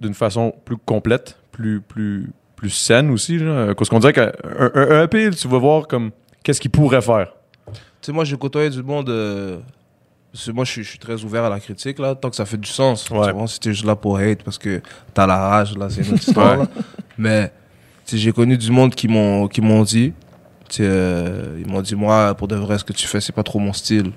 d'une 0.00 0.14
façon 0.14 0.54
plus 0.64 0.76
complète, 0.78 1.38
plus, 1.52 1.80
plus, 1.80 2.30
plus 2.56 2.70
saine 2.70 3.10
aussi. 3.10 3.38
Genre. 3.38 3.74
Parce 3.76 3.88
qu'on 3.90 3.98
dirait 3.98 4.12
qu'un 4.12 4.32
un, 4.58 5.02
EP, 5.04 5.30
tu 5.30 5.48
vas 5.48 5.58
voir 5.58 5.86
comme 5.86 6.10
qu'est-ce 6.42 6.60
qu'il 6.60 6.70
pourrait 6.70 7.02
faire. 7.02 7.32
Tu 7.66 7.72
sais, 8.06 8.12
moi, 8.12 8.24
j'ai 8.24 8.36
côtoyé 8.36 8.70
du 8.70 8.82
monde. 8.82 9.10
euh, 9.10 9.58
moi, 10.54 10.64
je 10.64 10.82
suis, 10.82 10.98
très 10.98 11.22
ouvert 11.24 11.44
à 11.44 11.50
la 11.50 11.58
critique, 11.60 11.98
là, 11.98 12.14
tant 12.14 12.30
que 12.30 12.36
ça 12.36 12.46
fait 12.46 12.56
du 12.56 12.68
sens. 12.68 13.04
Tu 13.04 13.12
Ouais. 13.12 13.32
vois, 13.32 13.46
si 13.48 13.58
t'es 13.60 13.72
juste 13.72 13.84
là 13.84 13.96
pour 13.96 14.18
hate 14.18 14.42
parce 14.44 14.56
que 14.58 14.80
t'as 15.12 15.26
la 15.26 15.36
rage, 15.36 15.76
là, 15.76 15.90
c'est 15.90 16.02
une 16.06 16.14
autre 16.14 16.22
histoire. 16.28 16.56
Là. 16.58 16.66
Mais, 17.18 17.48
tu 17.48 17.52
j'ai 18.18 18.32
connu 18.32 18.56
du 18.56 18.70
monde 18.70 18.94
qui 18.94 19.08
m'ont 19.08 19.48
qui 19.48 19.60
m'ont 19.60 19.82
dit. 19.82 20.12
tu 20.68 20.82
euh, 20.84 21.58
ils 21.58 21.70
m'ont 21.70 21.82
dit, 21.82 21.94
moi, 21.94 22.34
pour 22.34 22.48
de 22.48 22.56
vrai, 22.56 22.78
ce 22.78 22.84
que 22.84 22.92
tu 22.92 23.06
fais, 23.06 23.20
c'est 23.20 23.32
pas 23.32 23.42
trop 23.42 23.58
mon 23.58 23.72
style. 23.72 24.12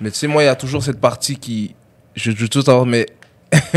Mais 0.00 0.10
tu 0.10 0.16
sais, 0.16 0.26
moi, 0.26 0.42
il 0.42 0.46
y 0.46 0.48
a 0.48 0.56
toujours 0.56 0.82
cette 0.82 1.00
partie 1.00 1.36
qui. 1.36 1.74
Je 2.14 2.30
veux 2.32 2.48
tout 2.48 2.62
savoir, 2.62 2.86
mais. 2.86 3.06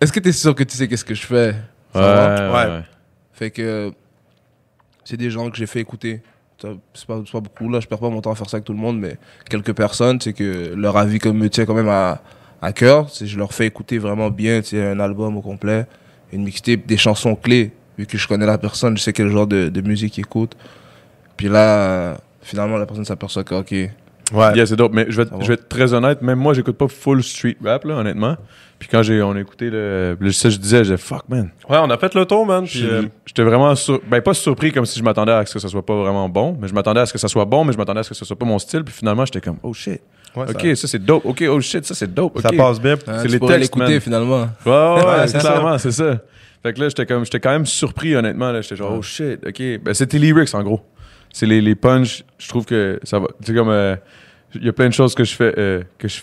Est-ce 0.00 0.12
que 0.12 0.20
t'es 0.20 0.32
sûr 0.32 0.54
que 0.54 0.64
tu 0.64 0.76
sais 0.76 0.88
qu'est-ce 0.88 1.04
que 1.04 1.14
je 1.14 1.26
fais? 1.26 1.54
Va? 1.94 2.52
Ouais. 2.52 2.82
Fait 3.32 3.50
que 3.50 3.92
c'est 5.04 5.16
des 5.16 5.30
gens 5.30 5.48
que 5.50 5.56
j'ai 5.56 5.66
fait 5.66 5.80
écouter. 5.80 6.20
C'est 6.60 7.06
pas, 7.06 7.20
pas 7.20 7.40
beaucoup, 7.40 7.68
là, 7.68 7.80
je 7.80 7.86
perds 7.86 7.98
pas 7.98 8.08
mon 8.08 8.20
temps 8.20 8.32
à 8.32 8.34
faire 8.34 8.48
ça 8.48 8.56
avec 8.56 8.64
tout 8.64 8.72
le 8.72 8.78
monde, 8.78 8.98
mais 8.98 9.18
quelques 9.48 9.74
personnes, 9.74 10.20
c'est 10.20 10.32
que 10.32 10.74
leur 10.74 10.96
avis 10.96 11.18
comme 11.18 11.36
me 11.38 11.50
tient 11.50 11.66
quand 11.66 11.74
même 11.74 11.88
à, 11.88 12.22
à 12.62 12.72
cœur. 12.72 13.08
Je 13.20 13.38
leur 13.38 13.52
fais 13.52 13.66
écouter 13.66 13.98
vraiment 13.98 14.30
bien, 14.30 14.62
tu 14.62 14.80
un 14.80 14.98
album 15.00 15.36
au 15.36 15.42
complet, 15.42 15.86
une 16.32 16.44
mixtape, 16.44 16.86
des 16.86 16.96
chansons 16.96 17.36
clés, 17.36 17.72
vu 17.98 18.06
que 18.06 18.18
je 18.18 18.26
connais 18.28 18.46
la 18.46 18.58
personne, 18.58 18.96
je 18.96 19.02
sais 19.02 19.12
quel 19.12 19.28
genre 19.30 19.46
de, 19.46 19.68
de 19.68 19.80
musique 19.80 20.16
il 20.18 20.20
écoute. 20.20 20.52
Puis 21.36 21.48
là, 21.48 22.16
finalement, 22.42 22.76
la 22.76 22.86
personne 22.86 23.04
s'aperçoit 23.04 23.44
que, 23.44 23.54
ok, 23.54 23.74
Ouais. 24.32 24.56
Yeah, 24.56 24.66
c'est 24.66 24.74
dope. 24.74 24.92
Mais 24.92 25.06
je 25.08 25.14
vais, 25.18 25.22
être- 25.22 25.30
Ça 25.30 25.36
va. 25.36 25.42
je 25.44 25.46
vais 25.46 25.54
être 25.54 25.68
très 25.68 25.92
honnête, 25.94 26.20
même 26.20 26.40
moi, 26.40 26.52
j'écoute 26.52 26.76
pas 26.76 26.88
full 26.88 27.22
street 27.22 27.56
rap, 27.64 27.84
là, 27.84 27.94
honnêtement. 27.94 28.36
Puis 28.76 28.88
quand 28.90 29.00
j'ai, 29.00 29.22
on 29.22 29.30
a 29.36 29.40
écouté 29.40 29.70
le. 29.70 30.16
le- 30.18 30.32
Ça, 30.32 30.50
je 30.50 30.56
disais, 30.56 30.82
j'ai 30.82 30.96
fuck, 30.96 31.22
man. 31.28 31.48
Ouais, 31.68 31.76
on 31.80 31.88
a 31.90 31.96
fait 31.96 32.12
le 32.12 32.24
tour, 32.26 32.44
man. 32.44 32.64
Puis, 32.64 32.84
euh, 32.84 33.02
j'étais 33.24 33.44
vraiment 33.44 33.72
sur... 33.76 34.00
ben 34.10 34.20
pas 34.20 34.34
surpris 34.34 34.72
comme 34.72 34.84
si 34.84 34.98
je 34.98 35.04
m'attendais 35.04 35.30
à 35.30 35.46
ce 35.46 35.54
que 35.54 35.60
ça 35.60 35.68
soit 35.68 35.86
pas 35.86 35.94
vraiment 35.94 36.28
bon, 36.28 36.58
mais 36.60 36.66
je 36.66 36.74
m'attendais 36.74 36.98
à 37.02 37.06
ce 37.06 37.12
que 37.12 37.20
ça 37.20 37.28
soit 37.28 37.44
bon, 37.44 37.64
mais 37.64 37.72
je 37.72 37.78
m'attendais 37.78 38.00
à 38.00 38.02
ce 38.02 38.08
que 38.08 38.14
ce 38.16 38.24
soit 38.24 38.36
pas 38.36 38.44
mon 38.46 38.58
style, 38.58 38.82
puis 38.82 38.92
finalement 38.92 39.24
j'étais 39.26 39.40
comme 39.40 39.58
oh 39.62 39.72
shit. 39.72 40.00
ouais, 40.34 40.44
OK, 40.50 40.60
ça, 40.60 40.74
ça, 40.74 40.88
c'est 40.88 41.04
dope. 41.04 41.24
OK, 41.24 41.44
oh 41.48 41.60
shit, 41.60 41.86
ça 41.86 41.94
c'est 41.94 42.12
dope. 42.12 42.40
ça 42.42 42.50
passe 42.50 42.80
bien. 42.80 42.94
hein, 43.06 43.18
C'est 43.22 43.28
les 43.28 43.38
textes, 43.38 43.58
l'écouter 43.60 43.92
man. 43.92 44.00
finalement. 44.00 44.40
Ouais, 44.66 44.72
ouais, 44.72 45.04
Ouais, 45.20 45.28
c'est 45.28 45.38
clairement, 45.38 45.78
c'est 45.78 45.92
ça. 45.92 46.18
Fait 46.66 46.72
que 46.72 46.80
là, 46.80 46.88
j'étais 46.88 47.06
comme 47.06 47.24
j'étais 47.24 47.38
quand 47.38 47.50
même 47.52 47.64
surpris 47.64 48.16
honnêtement 48.16 48.50
là, 48.50 48.60
j'étais 48.60 48.74
genre 48.74 48.96
oh 48.98 49.02
shit. 49.02 49.38
OK, 49.46 49.62
ben 49.84 49.94
c'était 49.94 50.18
lyrics 50.18 50.52
en 50.52 50.64
gros. 50.64 50.80
C'est 51.32 51.46
les 51.46 51.60
les 51.60 51.76
punch, 51.76 52.24
je 52.38 52.48
trouve 52.48 52.64
que 52.64 52.98
ça 53.04 53.20
va 53.20 53.28
tu 53.40 53.52
sais 53.52 53.54
comme 53.54 53.68
euh, 53.68 53.94
il 54.52 54.64
y 54.64 54.68
a 54.68 54.72
plein 54.72 54.88
de 54.88 54.92
choses 54.92 55.14
que 55.14 55.22
je 55.22 55.36
fais 55.36 55.54
euh, 55.56 55.82
que 55.96 56.08
je 56.08 56.22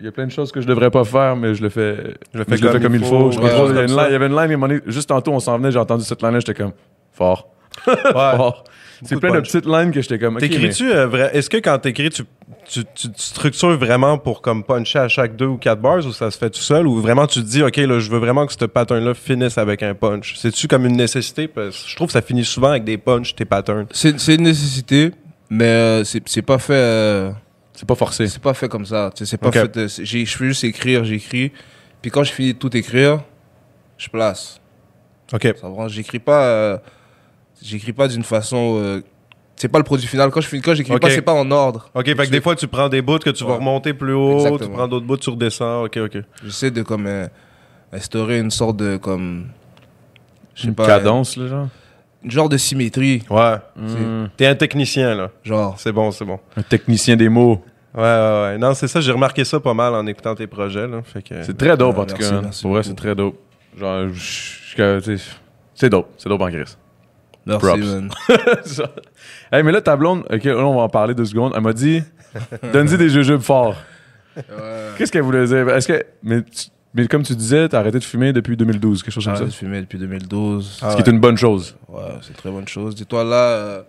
il 0.00 0.06
y 0.06 0.08
a 0.08 0.12
plein 0.12 0.26
de 0.26 0.32
choses 0.32 0.50
que 0.50 0.60
je 0.60 0.66
devrais 0.66 0.90
pas 0.90 1.04
faire, 1.04 1.36
mais 1.36 1.54
je 1.54 1.62
le 1.62 1.68
fais, 1.68 1.96
Je 2.34 2.38
le 2.38 2.44
fais 2.44 2.58
comme 2.58 2.82
comme 2.82 2.94
il 2.96 3.00
faut, 3.04 3.06
faut. 3.06 3.32
Je 3.32 3.38
ouais, 3.38 3.50
contrôle- 3.50 3.70
il, 3.70 3.76
y 3.76 3.78
a 3.78 3.82
une 3.82 3.96
line- 3.96 4.06
il 4.08 4.12
y 4.12 4.14
avait 4.16 4.26
une 4.26 4.36
line, 4.36 4.80
juste 4.86 5.08
tantôt, 5.08 5.32
on 5.32 5.40
s'en 5.40 5.58
venait, 5.58 5.70
j'ai 5.70 5.78
entendu 5.78 6.02
cette 6.04 6.22
line-là, 6.22 6.40
j'étais 6.40 6.54
comme, 6.54 6.72
fort. 7.12 7.48
Ouais. 7.86 7.94
fort. 8.12 8.64
C'est 9.04 9.16
plein 9.20 9.30
de 9.32 9.40
petites 9.40 9.66
lines 9.66 9.90
que 9.92 10.00
j'étais 10.00 10.18
comme, 10.18 10.36
OK, 10.36 10.42
mais- 10.42 10.48
T'écris-tu 10.48 10.90
euh, 10.92 11.06
vrai... 11.06 11.30
Est-ce 11.32 11.48
que 11.50 11.56
quand 11.58 11.78
t'écris, 11.78 12.10
tu, 12.10 12.22
tu, 12.68 12.84
tu, 12.94 13.08
tu 13.08 13.08
structures 13.16 13.76
vraiment 13.78 14.18
pour 14.18 14.42
comme 14.42 14.64
puncher 14.64 14.98
à 14.98 15.08
chaque 15.08 15.36
deux 15.36 15.46
ou 15.46 15.56
quatre 15.56 15.80
bars 15.80 16.04
ou 16.04 16.12
ça 16.12 16.30
se 16.30 16.38
fait 16.38 16.50
tout 16.50 16.60
seul 16.60 16.86
ou 16.86 17.00
vraiment 17.00 17.26
tu 17.26 17.40
te 17.40 17.46
dis, 17.46 17.62
OK, 17.62 17.76
là, 17.76 17.98
je 18.00 18.10
veux 18.10 18.18
vraiment 18.18 18.46
que 18.46 18.52
ce 18.52 18.64
pattern-là 18.64 19.14
finisse 19.14 19.56
avec 19.58 19.82
un 19.82 19.94
punch? 19.94 20.34
C'est-tu 20.36 20.66
comme 20.68 20.84
une 20.86 20.96
nécessité? 20.96 21.48
Parce 21.48 21.82
que 21.82 21.88
je 21.88 21.94
trouve 21.96 22.08
que 22.08 22.12
ça 22.12 22.22
finit 22.22 22.44
souvent 22.44 22.70
avec 22.70 22.84
des 22.84 22.98
punch, 22.98 23.34
tes 23.34 23.44
patterns. 23.44 23.86
C'est 23.92 24.18
c'est 24.18 24.34
une 24.34 24.42
nécessité, 24.44 25.12
mais 25.50 25.64
euh, 25.66 26.04
c'est 26.04 26.22
c'est 26.28 26.42
pas 26.42 26.58
fait. 26.58 26.72
euh, 26.74 27.30
c'est 27.74 27.86
pas 27.86 27.94
forcé. 27.94 28.26
C'est 28.26 28.42
pas 28.42 28.54
fait 28.54 28.68
comme 28.68 28.84
ça. 28.86 29.10
C'est 29.14 29.36
pas 29.40 29.52
fait. 29.52 29.86
j'ai- 30.02 30.24
Je 30.26 30.38
peux 30.38 30.46
juste 30.48 30.64
écrire, 30.64 31.04
j'écris. 31.04 31.52
Puis 32.02 32.10
quand 32.10 32.24
je 32.24 32.32
finis 32.32 32.54
de 32.54 32.58
tout 32.58 32.76
écrire, 32.76 33.20
je 33.96 34.08
place. 34.08 34.60
OK. 35.32 35.46
Ça 35.60 35.68
va, 35.68 35.88
J'écris 35.88 36.18
pas. 36.18 36.80
Euh, 37.60 37.64
j'écris 37.64 37.92
pas 37.92 38.08
d'une 38.08 38.24
façon. 38.24 38.78
euh, 38.82 39.00
c'est 39.56 39.68
pas 39.68 39.78
le 39.78 39.84
produit 39.84 40.06
final. 40.06 40.30
Quand 40.30 40.40
je 40.40 40.46
finis, 40.48 40.62
quand 40.62 40.74
j'écris 40.74 40.92
Ok. 40.94 41.00
pas, 41.00 41.10
c'est 41.10 41.22
pas 41.22 41.32
en 41.34 41.50
ordre. 41.50 41.90
OK, 41.94 42.04
fait 42.06 42.14
que 42.14 42.30
des 42.30 42.40
fois, 42.40 42.54
tu 42.54 42.68
prends 42.68 42.88
des 42.88 43.02
bouts 43.02 43.18
que 43.18 43.30
tu 43.30 43.44
vas 43.44 43.56
remonter 43.56 43.92
plus 43.92 44.12
haut, 44.12 44.56
tu 44.58 44.68
prends 44.68 44.86
d'autres 44.86 45.06
bouts, 45.06 45.16
tu 45.16 45.30
redescends. 45.30 45.84
OK, 45.84 45.96
OK. 45.96 46.18
J'essaie 46.44 46.70
de 46.70 46.82
comme 46.82 47.06
euh, 47.06 47.26
instaurer 47.92 48.38
une 48.38 48.50
sorte 48.50 48.76
de 48.76 48.96
comme. 48.96 49.46
Je 50.54 50.62
sais 50.62 50.68
Une 50.68 50.74
pas. 50.74 50.86
cadence, 50.86 51.36
là, 51.36 51.46
genre? 51.48 51.68
Une 52.24 52.30
genre 52.32 52.48
de 52.48 52.56
symétrie. 52.56 53.22
Ouais. 53.30 53.54
Mm. 53.76 54.26
T'es 54.36 54.46
un 54.46 54.54
technicien, 54.56 55.14
là. 55.14 55.30
Genre. 55.44 55.74
C'est 55.78 55.92
bon, 55.92 56.10
c'est 56.10 56.24
bon. 56.24 56.38
Un 56.56 56.62
technicien 56.62 57.16
des 57.16 57.28
mots. 57.28 57.62
Ouais, 57.94 58.02
ouais, 58.02 58.42
ouais. 58.42 58.58
Non, 58.58 58.74
c'est 58.74 58.86
ça, 58.88 59.00
j'ai 59.00 59.12
remarqué 59.12 59.44
ça 59.44 59.58
pas 59.60 59.72
mal 59.74 59.94
en 59.94 60.06
écoutant 60.06 60.34
tes 60.34 60.46
projets, 60.46 60.86
là. 60.86 61.00
Fait 61.02 61.22
que... 61.22 61.42
C'est 61.42 61.56
très 61.56 61.76
dope, 61.76 61.94
Ah, 61.98 62.02
en 62.02 62.06
tout 62.06 62.14
merci, 62.18 62.30
cas. 62.30 62.36
hein. 62.36 62.40
merci 62.42 62.62
Pour 62.62 62.72
vrai, 62.72 62.82
c'est 62.82 62.94
très 62.94 63.14
dope. 63.14 63.36
Genre, 63.76 64.08
c'est 65.74 65.88
dope. 65.88 66.08
C'est 66.16 66.28
dope 66.28 66.40
en 66.40 66.48
Chris. 66.48 66.76
Merci, 67.48 67.66
Props. 67.66 67.78
man. 67.80 68.10
Ça. 68.64 68.90
hey, 69.52 69.62
mais 69.62 69.72
là, 69.72 69.80
ta 69.80 69.96
blonde, 69.96 70.24
OK, 70.30 70.44
là, 70.44 70.56
on 70.66 70.76
va 70.76 70.82
en 70.82 70.88
parler 70.88 71.14
deux 71.14 71.24
secondes. 71.24 71.52
Elle 71.56 71.62
m'a 71.62 71.72
dit, 71.72 72.02
donne-y 72.72 72.96
des 72.96 73.08
jujubes 73.08 73.40
forts. 73.40 73.76
Qu'est-ce 74.96 75.10
qu'elle 75.10 75.22
voulait 75.22 75.46
dire? 75.46 75.68
Est-ce 75.70 75.88
que, 75.88 76.04
mais, 76.22 76.42
tu- 76.42 76.68
mais 76.94 77.06
comme 77.08 77.22
tu 77.22 77.34
disais, 77.34 77.68
t'as 77.68 77.80
arrêté 77.80 77.98
de 77.98 78.04
fumer 78.04 78.32
depuis 78.32 78.56
2012, 78.56 79.02
quelque 79.02 79.12
chose 79.12 79.24
J'ai 79.24 79.30
comme 79.30 79.36
ça. 79.36 79.42
arrêté 79.42 79.52
de 79.54 79.58
fumer 79.58 79.80
depuis 79.80 79.98
2012. 79.98 80.78
Ah 80.82 80.90
Ce 80.92 80.96
qui 80.96 81.02
est 81.02 81.10
une 81.12 81.20
bonne 81.20 81.36
chose. 81.36 81.74
Ouais, 81.88 82.00
c'est 82.22 82.28
une 82.28 82.34
très 82.34 82.50
bonne 82.50 82.68
chose. 82.68 82.94
Dis-toi 82.94 83.24
là, 83.24 83.34
euh, 83.36 83.82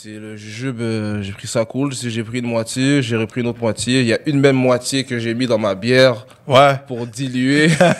tu 0.00 0.14
sais, 0.14 0.18
le 0.20 0.36
jujube, 0.36 0.80
euh, 0.80 1.22
j'ai 1.22 1.32
pris 1.32 1.48
ça 1.48 1.64
cool. 1.64 1.92
Sais, 1.92 2.08
J'ai 2.10 2.22
pris 2.22 2.38
une 2.38 2.46
moitié, 2.46 3.02
j'ai 3.02 3.16
repris 3.16 3.40
une 3.40 3.48
autre 3.48 3.60
moitié. 3.60 4.00
Il 4.02 4.06
y 4.06 4.12
a 4.14 4.18
une 4.26 4.38
même 4.38 4.54
moitié 4.56 5.02
que 5.02 5.18
j'ai 5.18 5.34
mis 5.34 5.46
dans 5.48 5.58
ma 5.58 5.74
bière 5.74 6.24
Ouais. 6.46 6.74
pour 6.86 7.04
diluer. 7.06 7.68
ça 7.78 7.90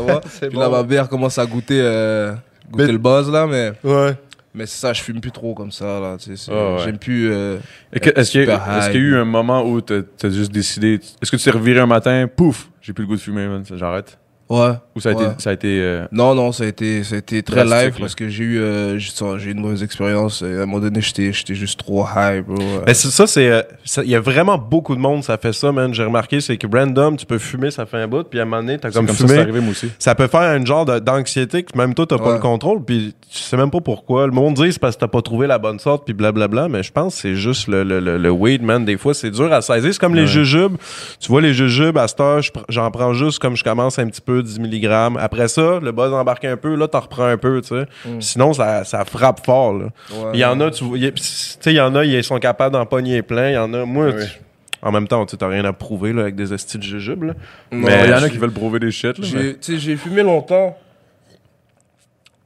va? 0.00 0.20
Puis 0.20 0.58
là, 0.58 0.68
bon. 0.68 0.70
ma 0.72 0.82
bière 0.82 1.08
commence 1.08 1.38
à 1.38 1.46
goûter, 1.46 1.80
euh, 1.80 2.34
goûter 2.70 2.86
Mais- 2.86 2.92
le 2.92 2.98
buzz 2.98 3.30
là, 3.30 3.46
mais, 3.46 3.72
Ouais. 3.84 4.14
mais 4.54 4.66
c'est 4.66 4.78
ça, 4.80 4.92
je 4.92 5.02
fume 5.02 5.20
plus 5.20 5.30
trop 5.32 5.54
comme 5.54 5.70
ça 5.72 6.00
là. 6.00 6.16
tu 6.18 6.30
sais, 6.30 6.36
c'est- 6.36 6.52
ouais. 6.52 6.76
J'aime 6.84 6.98
plus. 6.98 7.30
euh, 7.30 7.58
Est-ce 7.92 8.30
qu'il 8.32 8.42
y, 8.42 8.46
y 8.46 8.50
a 8.50 8.92
eu 8.94 9.16
un 9.16 9.24
moment 9.24 9.64
où 9.64 9.80
t'as 9.80 10.00
as 10.22 10.30
juste 10.30 10.52
décidé. 10.52 11.00
Est-ce 11.22 11.30
que 11.30 11.36
tu 11.36 11.44
t'es 11.44 11.50
reviré 11.50 11.80
un 11.80 11.86
matin, 11.86 12.26
pouf, 12.34 12.70
j'ai 12.80 12.92
plus 12.92 13.02
le 13.02 13.08
goût 13.08 13.16
de 13.16 13.20
fumer, 13.20 13.46
j'arrête? 13.74 14.18
Ouais. 14.50 14.70
Ou 14.96 15.00
ça 15.00 15.10
a 15.10 15.12
ouais. 15.12 15.24
été. 15.24 15.32
Ça 15.38 15.50
a 15.50 15.52
été 15.52 15.80
euh, 15.82 16.06
Non, 16.10 16.34
non, 16.34 16.52
ça 16.52 16.64
a 16.64 16.66
été, 16.68 17.04
ça 17.04 17.16
a 17.16 17.18
été 17.18 17.42
très 17.42 17.64
live 17.64 17.72
là. 17.72 17.90
parce 18.00 18.14
que 18.14 18.28
j'ai 18.28 18.44
eu, 18.44 18.58
euh, 18.60 18.98
j'ai 18.98 19.50
une 19.50 19.60
mauvaise 19.60 19.82
expérience. 19.82 20.42
À 20.42 20.46
un 20.46 20.66
moment 20.66 20.80
donné, 20.80 21.00
j'étais 21.02 21.32
j'étais 21.32 21.54
juste 21.54 21.78
trop 21.80 22.06
high, 22.16 22.42
bro. 22.44 22.56
Ben, 22.86 22.94
c'est 22.94 23.08
ça, 23.08 23.26
c'est. 23.26 23.48
euh, 23.50 23.62
ça- 23.84 24.02
Il 24.02 24.10
y 24.10 24.14
a 24.14 24.20
vraiment 24.20 24.56
beaucoup 24.56 24.94
de 24.96 25.00
monde, 25.00 25.22
ça 25.22 25.36
fait 25.36 25.52
ça, 25.52 25.70
man. 25.70 25.92
J'ai 25.92 26.04
remarqué, 26.04 26.40
c'est 26.40 26.56
que 26.56 26.66
random, 26.66 27.16
tu 27.16 27.26
peux 27.26 27.38
fumer, 27.38 27.70
ça 27.70 27.84
fait 27.86 27.98
un 27.98 28.08
bout, 28.08 28.24
puis 28.24 28.38
à 28.38 28.42
un 28.42 28.44
moment 28.46 28.62
donné, 28.62 28.78
t'as 28.78 28.90
comme, 28.90 29.06
comme 29.06 29.14
ça, 29.16 29.26
fumé. 29.26 29.38
arrivé 29.40 29.60
moi 29.60 29.72
aussi. 29.72 29.90
Ça 29.98 30.14
peut 30.14 30.28
faire 30.28 30.40
un 30.40 30.64
genre 30.64 30.86
de- 30.86 30.98
d'anxiété 30.98 31.62
que 31.62 31.76
même 31.76 31.94
toi, 31.94 32.06
t'as 32.06 32.18
pas 32.18 32.32
le 32.34 32.40
contrôle, 32.40 32.82
puis 32.84 33.14
tu 33.30 33.38
sais 33.38 33.56
même 33.56 33.70
pas 33.70 33.80
pourquoi. 33.80 34.26
Le 34.26 34.32
monde 34.32 34.54
dit 34.54 34.72
c'est 34.72 34.78
parce 34.80 34.96
que 34.96 35.00
t'as 35.00 35.08
pas 35.08 35.20
trouvé 35.22 35.46
la 35.46 35.58
bonne 35.58 35.78
sorte, 35.78 36.04
puis 36.06 36.14
blablabla, 36.14 36.68
mais 36.68 36.82
je 36.82 36.90
pense 36.92 37.14
que 37.16 37.20
c'est 37.20 37.34
juste 37.34 37.68
le, 37.68 37.84
le, 37.84 38.00
le, 38.00 38.16
le 38.16 38.30
weed, 38.30 38.62
man. 38.62 38.84
Des 38.84 38.96
fois, 38.96 39.12
c'est 39.12 39.30
dur 39.30 39.52
à 39.52 39.60
saisir. 39.60 39.92
C'est 39.92 40.00
comme 40.00 40.14
les 40.14 40.26
jujubes. 40.26 40.76
Tu 41.20 41.28
vois, 41.28 41.42
les 41.42 41.52
jujubes, 41.52 41.98
à 41.98 42.08
cette 42.08 42.20
heure, 42.20 42.40
j'en 42.70 42.90
prends 42.90 43.12
juste 43.12 43.38
comme 43.40 43.56
je 43.56 43.64
commence 43.64 43.98
un 43.98 44.06
petit 44.06 44.20
peu, 44.22 44.37
10 44.42 44.60
mg. 44.60 44.86
Après 45.18 45.48
ça, 45.48 45.80
le 45.82 45.92
buzz 45.92 46.12
embarque 46.12 46.44
un 46.44 46.56
peu, 46.56 46.74
là, 46.74 46.88
t'en 46.88 47.00
reprends 47.00 47.26
un 47.26 47.36
peu, 47.36 47.60
tu 47.60 47.68
sais. 47.68 47.86
Sinon, 48.20 48.52
ça, 48.52 48.84
ça 48.84 49.04
frappe 49.04 49.44
fort, 49.44 49.72
là. 49.74 49.84
Ouais. 50.12 50.30
Il 50.34 50.40
y 50.40 50.44
en 50.44 50.60
a, 50.60 50.70
tu 50.70 50.84
sais, 51.16 51.70
il 51.72 51.76
y 51.76 51.80
en 51.80 51.94
a, 51.94 52.04
ils 52.04 52.22
sont 52.24 52.38
capables 52.38 52.72
d'en 52.72 52.86
pogner 52.86 53.22
plein. 53.22 53.50
Il 53.50 53.54
y 53.54 53.58
en 53.58 53.72
a, 53.74 53.84
moi, 53.84 54.06
Oui. 54.14 54.24
tu- 54.24 54.40
en 54.80 54.92
même 54.92 55.08
temps, 55.08 55.26
tu 55.26 55.36
t'as 55.36 55.48
rien 55.48 55.64
à 55.64 55.72
prouver, 55.72 56.12
là, 56.12 56.22
avec 56.22 56.36
des 56.36 56.54
estiles 56.54 56.80
de 56.80 57.26
là. 57.26 57.34
Non, 57.72 57.86
Mais 57.86 58.04
Il 58.04 58.10
y 58.10 58.14
en 58.14 58.22
a 58.22 58.28
qui 58.28 58.38
veulent 58.38 58.52
prouver 58.52 58.78
des 58.78 58.90
shit. 58.92 59.18
Mais- 59.34 59.56
J'ai, 59.78 59.96
fumé 59.96 60.22
longtemps. 60.22 60.76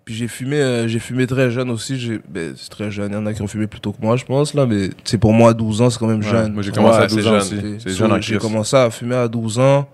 Puis 0.04 0.14
j'ai 0.16 0.26
fumé, 0.28 0.56
euh, 0.56 0.88
j'ai 0.88 0.98
fumé 0.98 1.26
très 1.28 1.50
jeune 1.50 1.70
aussi. 1.70 1.96
J'ai, 1.98 2.18
ben, 2.28 2.54
c'est 2.56 2.70
très 2.70 2.90
jeune. 2.90 3.12
Il 3.12 3.14
y 3.14 3.16
en 3.18 3.24
a 3.26 3.32
qui 3.32 3.42
ont 3.42 3.46
fumé 3.46 3.68
plus 3.68 3.80
tôt 3.80 3.92
que 3.92 4.02
moi, 4.04 4.16
je 4.16 4.24
pense, 4.24 4.52
là. 4.54 4.66
Mais, 4.66 4.90
c'est 5.04 5.18
pour 5.18 5.32
moi, 5.32 5.50
à 5.50 5.54
12 5.54 5.80
ans, 5.80 5.90
c'est 5.90 5.98
quand 5.98 6.08
même 6.08 6.18
Ouais, 6.22 6.28
jeune. 6.28 6.52
Moi 6.54 6.62
j'ai 6.62 6.72
commencé 6.72 6.98
Ouais, 6.98 7.04
à 7.04 7.06
12 7.06 7.22
c'est 7.22 7.28
ans 7.28 7.38
jeune. 7.94 8.12
aussi. 8.14 8.32
J'ai 8.32 8.38
commencé 8.38 8.76
à 8.76 8.90
fumer 8.90 9.14
à 9.14 9.28
12 9.28 9.58
ans. 9.60 9.86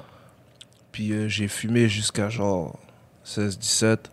Puis 0.99 1.13
euh, 1.13 1.29
j'ai 1.29 1.47
fumé 1.47 1.89
jusqu'à 1.89 2.29
genre 2.29 2.77
16, 3.23 3.57
17. 3.57 4.11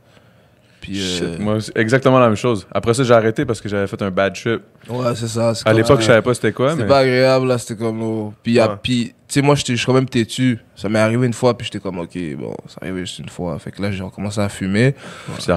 Puis, 0.82 1.00
euh, 1.24 1.38
Moi, 1.40 1.60
c'est 1.60 1.76
exactement 1.76 2.20
la 2.20 2.28
même 2.28 2.36
chose. 2.36 2.68
Après 2.72 2.94
ça, 2.94 3.04
j'ai 3.04 3.12
arrêté 3.16 3.44
parce 3.44 3.60
que 3.60 3.68
j'avais 3.68 3.88
fait 3.88 4.00
un 4.04 4.12
bad 4.12 4.36
trip. 4.36 4.62
ouais, 4.88 5.16
c'est 5.16 5.28
ça. 5.28 5.54
À 5.66 5.74
l'époque, 5.74 6.02
je 6.02 6.06
savais 6.06 6.22
pas 6.22 6.36
c'était 6.36 6.52
quoi, 6.52 6.70
C'était 6.74 6.84
mais. 6.84 6.88
pas 6.90 7.00
agréable, 7.00 7.48
là, 7.48 7.58
c'était 7.58 7.76
comme... 7.76 8.04
oh. 8.04 8.34
Puis, 8.44 8.60
Ouais. 8.62 8.68
puis 8.84 9.08
tu 9.28 9.34
sais, 9.34 9.42
moi, 9.42 9.56
j'étais- 9.56 9.72
je 9.74 9.78
suis 9.78 9.86
quand 9.88 9.94
même 9.94 10.08
têtu. 10.08 10.60
Ça 10.76 10.88
m'est 10.88 11.00
arrivé 11.00 11.26
une 11.26 11.34
fois, 11.34 11.58
puis 11.58 11.66
j'étais 11.66 11.80
comme, 11.80 11.98
OK, 11.98 12.16
bon, 12.38 12.54
ça 12.68 12.78
arrivé 12.84 13.00
juste 13.00 13.18
une 13.18 13.30
fois. 13.30 13.58
Fait 13.58 13.72
que 13.72 13.82
là, 13.82 13.92
j'ai 13.92 14.04
recommencé 14.04 14.40
à 14.42 14.48
fumer. 14.48 14.94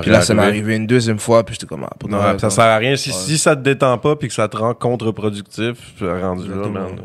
Puis 0.00 0.10
là, 0.10 0.22
ça 0.22 0.32
m'est 0.32 0.40
arrivé. 0.44 0.76
une 0.76 0.86
deuxième 0.86 1.18
fois, 1.18 1.44
puis 1.44 1.56
j'étais 1.56 1.66
comme, 1.66 1.84
ah, 1.84 1.90
Non, 2.08 2.16
vrai, 2.16 2.38
ça 2.38 2.48
sert 2.48 2.64
à 2.64 2.78
rien. 2.78 2.96
Si, 2.96 3.10
Ouais. 3.10 3.16
si 3.16 3.36
ça 3.36 3.54
te 3.54 3.60
détend 3.60 3.98
pas 3.98 4.16
puis 4.16 4.28
que 4.28 4.34
ça 4.34 4.48
te 4.48 4.56
rend 4.56 4.72
contre-productif, 4.72 5.76
rendu 6.00 6.48
là, 6.48 6.68
man. 6.68 6.96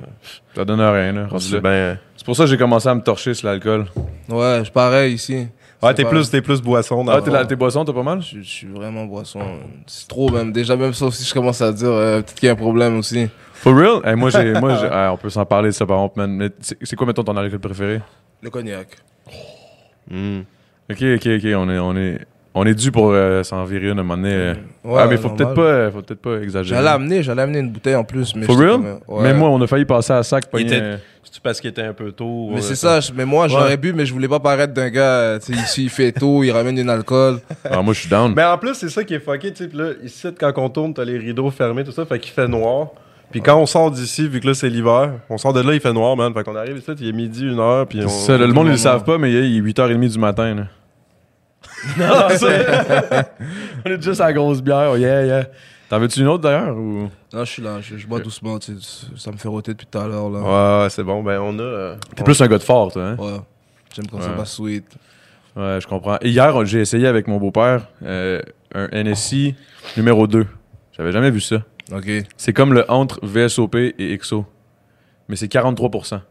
Ça 0.56 0.64
donne 0.64 0.80
rien, 0.80 1.12
là. 1.12 1.28
rendu 1.28 1.44
C'est 1.44 1.60
là. 1.60 1.98
C'est 2.24 2.28
pour 2.28 2.38
ça 2.38 2.46
que 2.46 2.52
j'ai 2.52 2.58
commencé 2.58 2.88
à 2.88 2.96
me 2.96 3.02
torcher 3.02 3.34
sur 3.34 3.50
l'alcool. 3.50 3.86
Ouais, 4.30 4.62
je 4.64 4.72
pareil 4.72 5.16
ici. 5.16 5.46
Ouais, 5.82 5.94
t'es 5.94 6.06
plus, 6.06 6.30
t'es 6.30 6.42
plus 6.42 6.62
boisson. 6.62 7.06
Ah, 7.10 7.22
t'es 7.22 7.48
tes 7.48 7.58
boissons, 7.58 7.84
t'as 7.84 7.92
pas 7.92 8.02
mal? 8.02 8.22
Je, 8.22 8.40
je 8.40 8.50
suis 8.50 8.68
vraiment 8.68 9.04
boisson. 9.04 9.42
C'est 9.88 10.08
trop, 10.08 10.30
même. 10.30 10.54
Déjà, 10.54 10.78
même 10.78 10.94
ça 10.94 11.08
aussi, 11.08 11.26
je 11.26 11.34
commence 11.34 11.62
à 11.62 11.74
dire, 11.74 11.90
euh, 11.90 12.22
peut-être 12.22 12.36
qu'il 12.36 12.48
y 12.48 12.50
a 12.50 12.54
un 12.54 12.56
problème 12.56 12.98
aussi. 12.98 13.28
For 13.56 13.76
real? 13.76 14.00
Eh, 14.06 14.16
moi, 14.16 14.30
j'ai, 14.30 14.54
moi 14.54 14.74
j'ai- 14.76 14.88
ah, 14.92 15.12
on 15.12 15.18
peut 15.18 15.30
s'en 15.30 15.46
parler 15.46 15.68
de 15.68 15.74
ça 15.74 15.86
par 15.86 15.98
contre, 15.98 16.18
man. 16.18 16.32
Mais 16.32 16.50
c'est, 16.62 16.78
c'est 16.82 16.96
quoi, 16.96 17.06
mettons, 17.06 17.26
ton 17.26 17.36
alcool 17.36 17.60
préféré? 17.60 18.00
Le 18.42 18.50
cognac. 18.50 18.88
Hmm. 20.10 20.44
Ok, 20.90 21.02
ok, 21.02 21.28
ok, 21.28 21.46
on 21.58 21.70
est, 21.70 21.80
on 21.80 21.98
est, 21.98 22.20
on 22.56 22.66
est 22.66 22.74
dû 22.76 22.92
pour 22.92 23.12
euh, 23.12 23.44
s'en 23.44 23.64
virer 23.64 23.86
une 23.90 23.98
à 23.98 24.02
un 24.02 24.04
moment 24.04 24.18
donné. 24.18 24.34
euh. 24.34 24.54
Ouais, 24.84 25.00
ah, 25.02 25.08
mais 25.10 25.18
faut 25.18 25.30
normal. 25.30 25.38
peut-être 25.38 25.54
pas, 25.56 25.62
euh, 25.62 25.92
faut 25.92 26.02
peut-être 26.02 26.22
pas 26.22 26.38
exagérer. 26.42 26.78
J'allais 26.80 26.90
amener, 26.94 27.24
j'allais 27.24 27.42
amener 27.42 27.60
une 27.60 27.70
bouteille 27.70 27.96
en 27.96 28.04
plus. 28.04 28.36
Mais 28.36 28.46
For 28.46 28.56
j'étais 28.56 28.68
real? 28.72 28.82
comme, 28.82 29.00
ouais. 29.18 29.24
Même 29.24 29.38
moi, 29.38 29.50
on 29.50 29.62
a 29.62 29.68
failli 29.68 29.86
passer 29.86 30.14
à 30.14 30.24
sac. 30.24 30.46
pogner, 30.52 30.66
était- 30.66 30.98
C'est-tu 31.24 31.42
parce 31.42 31.60
qu'il 31.62 31.70
était 31.72 31.82
un 31.82 31.94
peu 31.94 32.12
tôt? 32.12 32.50
Mais 32.52 32.58
euh, 32.58 32.62
c'est 32.62 32.76
ça, 32.76 33.00
je- 33.00 33.12
mais 33.16 33.26
moi 33.26 33.48
j'aurais 33.48 33.78
bu, 33.78 33.92
mais 33.94 34.06
je 34.06 34.14
voulais 34.14 34.28
pas 34.28 34.40
paraître 34.40 34.74
d'un 34.74 34.90
gars, 34.90 35.02
euh, 35.02 35.40
tu 35.40 35.54
sais, 35.54 35.60
ici 35.60 35.84
il 35.86 35.90
fait 35.90 36.12
tôt, 36.12 36.44
il 36.44 36.52
ramène 36.52 36.78
une 36.78 36.90
alcool. 36.90 37.40
Ah, 37.72 37.82
moi, 37.82 37.94
je 37.94 38.02
suis 38.02 38.10
down. 38.10 38.34
Mais 38.36 38.44
en 38.44 38.58
plus, 38.60 38.76
c'est 38.76 38.90
ça 38.90 39.04
qui 39.04 39.16
est 39.16 39.20
fucké, 39.20 39.52
tu 39.52 39.64
sais. 39.64 39.70
Puis 39.70 39.78
là, 39.80 39.86
ici, 40.04 40.28
quand 40.40 40.52
on 40.58 40.70
tourne, 40.70 40.94
t'as 40.94 41.06
les 41.06 41.18
rideaux 41.18 41.50
fermés, 41.50 41.84
tout 41.84 41.92
ça, 41.92 42.06
fait 42.06 42.20
qu'il 42.20 42.34
fait 42.34 42.48
noir. 42.48 42.90
Puis 43.32 43.42
quand 43.42 43.58
on 43.58 43.66
sort 43.66 43.90
d'ici, 43.90 44.28
vu 44.28 44.40
que 44.42 44.46
là, 44.48 44.54
c'est 44.54 44.70
l'hiver, 44.70 45.14
on 45.28 45.40
sort 45.40 45.54
de 45.54 45.62
là, 45.62 45.74
il 45.74 45.80
fait 45.80 45.94
noir, 45.94 46.16
man. 46.16 46.32
Fait 46.36 46.44
qu'on 46.44 46.56
arrive 46.56 46.78
ici, 46.78 46.92
il 47.00 47.08
est 47.08 47.12
midi, 47.14 47.42
une 47.48 47.58
heure, 47.60 47.88
puis 47.88 48.02
on... 48.04 48.08
C'est 48.08 48.28
ça, 48.28 48.38
là, 48.38 48.46
le 48.46 48.54
monde, 48.54 48.68
ils 48.68 48.72
le 48.72 48.78
savent 48.78 49.04
pas, 49.06 49.18
mais 49.18 49.32
il 49.32 49.38
est- 49.38 49.50
il 49.50 49.58
est 49.58 49.62
8h30 49.62 50.10
du 50.12 50.20
matin, 50.20 50.54
là. 50.54 50.64
Non, 51.98 52.30
ça- 52.30 53.26
on 53.86 53.90
est 53.90 54.02
juste 54.02 54.22
à 54.22 54.26
la 54.26 54.34
grosse 54.34 54.62
bière, 54.62 54.98
yeah, 54.98 55.26
yeah. 55.26 55.46
T'en 55.90 56.00
veux-tu 56.00 56.22
une 56.22 56.28
autre 56.28 56.44
d'ailleurs 56.44 56.76
ou... 56.76 57.10
Non, 57.34 57.44
je 57.46 57.52
suis 57.52 57.62
là, 57.62 57.80
je, 57.82 57.98
je 57.98 58.08
bois 58.08 58.20
doucement, 58.20 58.58
tu 58.60 58.80
sais, 58.80 59.06
ça 59.18 59.32
me 59.32 59.38
fait 59.38 59.48
roter 59.48 59.74
depuis 59.74 59.86
tout 59.88 59.98
à 60.00 60.08
l'heure 60.08 60.30
là. 60.30 60.84
Ouais, 60.84 60.90
c'est 60.90 61.04
bon. 61.04 61.22
Ben, 61.24 61.40
on 61.40 61.58
a... 61.60 61.62
euh, 61.62 61.96
T'es 62.16 62.22
on- 62.22 62.26
plus 62.26 62.42
un 62.42 62.48
gars 62.48 62.58
de 62.58 62.64
fort, 62.64 62.92
toi, 62.92 63.04
hein? 63.10 63.16
Ouais. 63.18 63.38
J'aime 63.96 64.08
quand 64.08 64.22
ça 64.22 64.30
Ouais. 64.30 64.36
va 64.38 64.46
sweet. 64.46 64.86
Ouais, 65.56 65.78
je 65.82 65.88
comprends. 65.88 66.18
Hier, 66.24 66.66
j'ai 66.66 66.80
essayé 66.82 67.06
avec 67.06 67.28
mon 67.28 67.38
beau-père 67.38 67.88
euh, 68.04 68.42
un 68.74 68.88
NSI 69.04 69.54
numéro 69.98 70.26
2. 70.26 70.48
J'avais 70.98 71.12
jamais 71.12 71.30
vu 71.30 71.42
ça. 71.42 71.58
Ok. 71.92 72.10
C'est 72.38 72.54
comme 72.54 72.74
le 72.74 72.90
entre 72.90 73.20
VSOP 73.24 73.76
et 73.76 74.18
XO. 74.18 74.46
Mais 75.28 75.36
c'est 75.36 75.52
43%. 75.52 76.22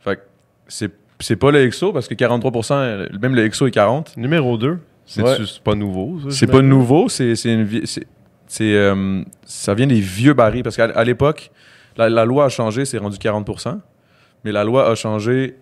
Fait 0.00 0.16
que 0.16 0.20
c'est, 0.66 0.92
c'est 1.20 1.36
pas 1.36 1.50
le 1.50 1.66
XO 1.68 1.92
parce 1.92 2.08
que 2.08 2.14
43%, 2.14 2.74
euh, 2.74 3.06
même 3.20 3.34
le 3.34 3.48
XO 3.48 3.66
est 3.66 3.70
40. 3.70 4.16
Numéro 4.16 4.56
2. 4.56 4.78
C'est 5.06 5.22
Ouais. 5.22 5.36
pas 5.64 5.74
nouveau, 5.74 6.18
ça? 6.20 6.30
C'est 6.30 6.46
pas 6.46 6.60
nouveau, 6.62 7.08
c'est, 7.08 7.34
c'est 7.34 7.52
une 7.54 7.64
vie- 7.64 7.82
c'est, 7.86 8.06
c'est, 8.46 8.74
euh, 8.74 9.22
ça 9.44 9.72
vient 9.74 9.86
des 9.86 10.00
vieux 10.00 10.34
barils. 10.34 10.62
Parce 10.62 10.76
qu'à 10.76 10.84
à 10.84 11.04
l'époque, 11.04 11.50
la, 11.96 12.10
la 12.10 12.24
loi 12.26 12.44
a 12.44 12.48
changé, 12.50 12.84
c'est 12.84 12.98
rendu 12.98 13.16
40%. 13.18 13.80
Mais 14.44 14.52
la 14.52 14.64
loi 14.64 14.88
a 14.90 14.94
changé 14.94 15.56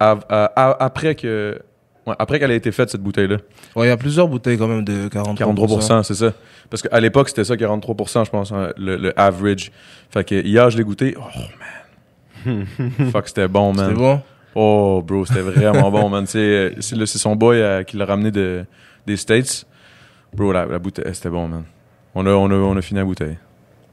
à- 0.00 0.18
à- 0.28 0.84
après 0.84 1.14
que. 1.14 1.58
ouais, 2.06 2.14
après 2.18 2.38
qu'elle 2.40 2.50
a 2.50 2.54
été 2.54 2.72
faite, 2.72 2.90
cette 2.90 3.00
bouteille-là. 3.02 3.36
Ouais, 3.76 3.86
il 3.86 3.88
y 3.88 3.92
a 3.92 3.96
plusieurs 3.96 4.26
bouteilles 4.28 4.58
quand 4.58 4.66
même 4.68 4.84
de 4.84 5.08
43%. 5.08 5.34
43%, 5.36 6.02
c'est 6.02 6.14
ça. 6.14 6.32
Parce 6.68 6.82
qu'à 6.82 6.98
l'époque, 7.00 7.28
c'était 7.28 7.44
ça, 7.44 7.54
43%, 7.56 8.24
je 8.24 8.30
pense, 8.30 8.50
hein, 8.52 8.70
le, 8.76 8.96
le 8.96 9.18
average. 9.18 9.70
Fait 10.10 10.24
que 10.24 10.34
hier, 10.34 10.68
je 10.70 10.76
l'ai 10.76 10.84
goûté. 10.84 11.14
Oh, 11.16 12.46
man. 12.46 12.66
Fuck, 13.12 13.28
c'était 13.28 13.48
bon, 13.48 13.72
man. 13.72 13.90
C'est 13.90 13.94
bon? 13.96 14.20
Oh, 14.60 15.02
bro, 15.06 15.24
c'était 15.24 15.40
vraiment 15.42 15.90
bon, 15.90 16.08
man. 16.08 16.26
C'est, 16.26 16.38
euh, 16.38 17.06
son 17.06 17.36
boy 17.36 17.60
euh, 17.60 17.82
qui 17.84 17.96
l'a 17.96 18.06
ramené 18.06 18.30
de, 18.30 18.64
des 19.06 19.16
States. 19.16 19.64
Bro, 20.34 20.52
la, 20.52 20.66
la 20.66 20.78
bouteille, 20.78 21.14
c'était 21.14 21.30
bon, 21.30 21.46
man. 21.48 21.62
On 22.14 22.26
a, 22.26 22.30
on, 22.30 22.50
a, 22.50 22.54
on 22.54 22.76
a 22.76 22.82
fini 22.82 22.98
la 22.98 23.04
bouteille. 23.04 23.38